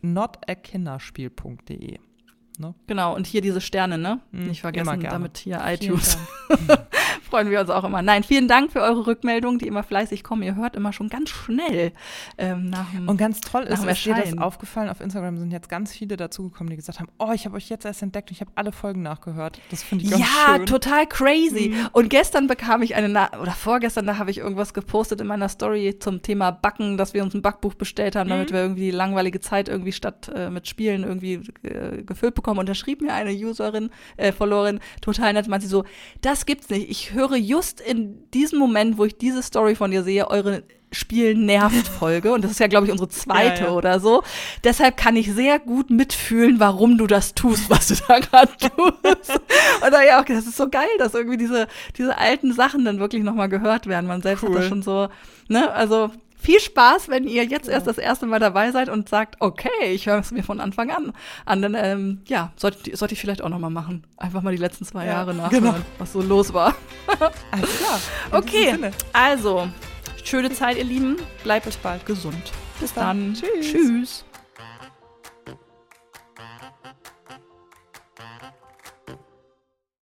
notakinderspiel.de. 0.01 1.99
Ne? 2.59 2.76
Genau, 2.88 3.16
und 3.16 3.26
hier 3.26 3.41
diese 3.41 3.61
Sterne, 3.61 3.97
ne? 3.97 4.20
Mhm, 4.32 4.47
Nicht 4.47 4.61
vergessen, 4.61 4.99
damit 5.01 5.38
hier 5.38 5.59
iTunes. 5.66 6.18
Freuen 7.34 7.49
wir 7.49 7.61
uns 7.61 7.71
auch 7.71 7.84
immer. 7.84 8.03
Nein, 8.03 8.21
vielen 8.21 8.47
Dank 8.47 8.71
für 8.71 8.81
eure 8.81 9.07
Rückmeldungen, 9.07 9.57
die 9.57 9.65
immer 9.65 9.81
fleißig 9.81 10.23
kommen. 10.23 10.43
Ihr 10.43 10.53
hört 10.53 10.75
immer 10.75 10.93
schon 10.93 11.09
ganz 11.09 11.31
schnell 11.31 11.91
ähm, 12.38 12.69
nach 12.69 12.91
dem 12.91 13.09
Und 13.09 13.17
ganz 13.17 13.41
toll 13.41 13.63
ist, 13.63 13.84
ist 13.84 14.05
dir 14.05 14.13
das 14.13 14.38
aufgefallen, 14.38 14.88
auf 14.88 15.01
Instagram 15.01 15.38
sind 15.38 15.51
jetzt 15.51 15.67
ganz 15.67 15.91
viele 15.91 16.15
dazugekommen, 16.15 16.69
die 16.69 16.75
gesagt 16.75 16.99
haben, 16.99 17.09
oh, 17.17 17.31
ich 17.34 17.45
habe 17.45 17.55
euch 17.55 17.69
jetzt 17.69 17.86
erst 17.86 18.03
entdeckt 18.03 18.29
und 18.29 18.36
ich 18.36 18.41
habe 18.41 18.51
alle 18.53 18.71
Folgen 18.71 19.01
nachgehört. 19.01 19.59
Das 19.71 19.81
finde 19.81 20.05
ich 20.05 20.11
ganz 20.11 20.21
ja, 20.21 20.27
schön. 20.27 20.59
Ja, 20.59 20.65
total 20.65 21.07
crazy. 21.07 21.69
Mhm. 21.69 21.89
Und 21.91 22.09
gestern 22.11 22.45
bekam 22.45 22.84
ich 22.84 22.93
eine, 22.93 23.09
Na 23.09 23.31
oder 23.41 23.53
vorgestern, 23.53 24.05
da 24.05 24.19
habe 24.19 24.29
ich 24.29 24.38
irgendwas 24.38 24.75
gepostet 24.75 25.19
in 25.19 25.25
meiner 25.25 25.49
Story 25.49 25.97
zum 25.99 26.21
Thema 26.21 26.51
Backen, 26.51 26.97
dass 26.97 27.15
wir 27.15 27.23
uns 27.23 27.34
ein 27.34 27.41
Backbuch 27.41 27.73
bestellt 27.73 28.15
haben, 28.15 28.29
damit 28.29 28.51
mhm. 28.51 28.53
wir 28.53 28.61
irgendwie 28.61 28.86
die 28.86 28.91
langweilige 28.91 29.39
Zeit 29.39 29.69
irgendwie 29.69 29.91
statt 29.91 30.31
äh, 30.36 30.51
mit 30.51 30.67
Spielen 30.67 31.03
irgendwie 31.03 31.41
äh, 31.63 32.03
gefüllt 32.03 32.36
bekommen 32.36 32.43
bekommen 32.43 32.59
und 32.59 32.69
da 32.69 32.75
schrieb 32.75 33.01
mir 33.01 33.13
eine 33.13 33.31
Userin, 33.31 33.89
äh, 34.17 34.31
Followerin, 34.31 34.79
total 35.01 35.34
nett, 35.34 35.47
meinte 35.47 35.65
sie 35.65 35.71
so, 35.71 35.84
das 36.21 36.45
gibt's 36.45 36.69
nicht. 36.69 36.89
Ich 36.89 37.13
höre 37.13 37.22
höre 37.30 37.38
just 37.38 37.82
in 37.82 38.30
diesem 38.32 38.59
Moment, 38.59 38.97
wo 38.97 39.05
ich 39.05 39.17
diese 39.17 39.41
Story 39.41 39.76
von 39.76 39.91
dir 39.91 40.03
sehe, 40.03 40.30
eure 40.30 40.63
Spiel 40.91 41.34
nervt 41.36 41.88
Folge 41.88 42.34
und 42.34 42.43
das 42.43 42.51
ist 42.51 42.59
ja 42.59 42.67
glaube 42.67 42.86
ich 42.86 42.91
unsere 42.91 43.09
zweite 43.09 43.63
ja, 43.63 43.69
ja. 43.69 43.74
oder 43.74 43.99
so. 43.99 44.21
Deshalb 44.63 44.95
kann 44.95 45.15
ich 45.15 45.32
sehr 45.34 45.57
gut 45.57 45.89
mitfühlen, 45.89 46.59
warum 46.59 46.97
du 46.97 47.07
das 47.07 47.34
tust, 47.34 47.69
was 47.69 47.88
du 47.88 47.95
da 48.07 48.19
gerade 48.19 48.51
tust. 48.57 49.32
und 49.84 49.91
da 49.91 50.03
ja, 50.03 50.21
okay, 50.21 50.36
das 50.36 50.45
ist 50.45 50.57
so 50.57 50.69
geil, 50.69 50.89
dass 50.99 51.13
irgendwie 51.15 51.38
diese 51.38 51.67
diese 51.97 52.17
alten 52.17 52.53
Sachen 52.53 52.86
dann 52.86 52.99
wirklich 52.99 53.24
noch 53.24 53.34
mal 53.34 53.47
gehört 53.47 53.88
werden. 53.88 54.05
Man 54.05 54.21
selbst 54.21 54.43
cool. 54.43 54.49
hat 54.49 54.57
das 54.57 54.67
schon 54.67 54.84
so, 54.84 55.09
ne? 55.47 55.71
Also 55.71 56.11
viel 56.43 56.59
Spaß, 56.59 57.09
wenn 57.09 57.25
ihr 57.25 57.45
jetzt 57.45 57.69
erst 57.69 57.87
das 57.87 57.97
erste 57.97 58.25
Mal 58.25 58.39
dabei 58.39 58.71
seid 58.71 58.89
und 58.89 59.09
sagt, 59.09 59.37
okay, 59.39 59.69
ich 59.91 60.07
höre 60.07 60.19
es 60.19 60.31
mir 60.31 60.43
von 60.43 60.59
Anfang 60.59 60.91
an 60.91 61.13
an. 61.45 61.61
Dann, 61.61 61.75
ähm, 61.75 62.21
ja, 62.27 62.51
sollte, 62.55 62.95
sollte 62.95 63.13
ich 63.13 63.21
vielleicht 63.21 63.41
auch 63.41 63.49
noch 63.49 63.59
mal 63.59 63.69
machen. 63.69 64.03
Einfach 64.17 64.41
mal 64.41 64.51
die 64.51 64.61
letzten 64.61 64.85
zwei 64.85 65.05
ja, 65.05 65.13
Jahre 65.13 65.33
nachhören, 65.33 65.63
genau. 65.63 65.75
was 65.97 66.13
so 66.13 66.21
los 66.21 66.53
war. 66.53 66.75
Alles 67.51 67.77
klar. 67.77 67.99
okay, 68.31 68.77
also, 69.13 69.67
schöne 70.23 70.51
Zeit, 70.51 70.77
ihr 70.77 70.83
Lieben. 70.83 71.17
Bleibt 71.43 71.82
bald 71.82 72.05
gesund. 72.05 72.51
Bis 72.79 72.93
dann. 72.93 73.33
Tschüss. 73.33 73.71
Tschüss. 73.71 74.25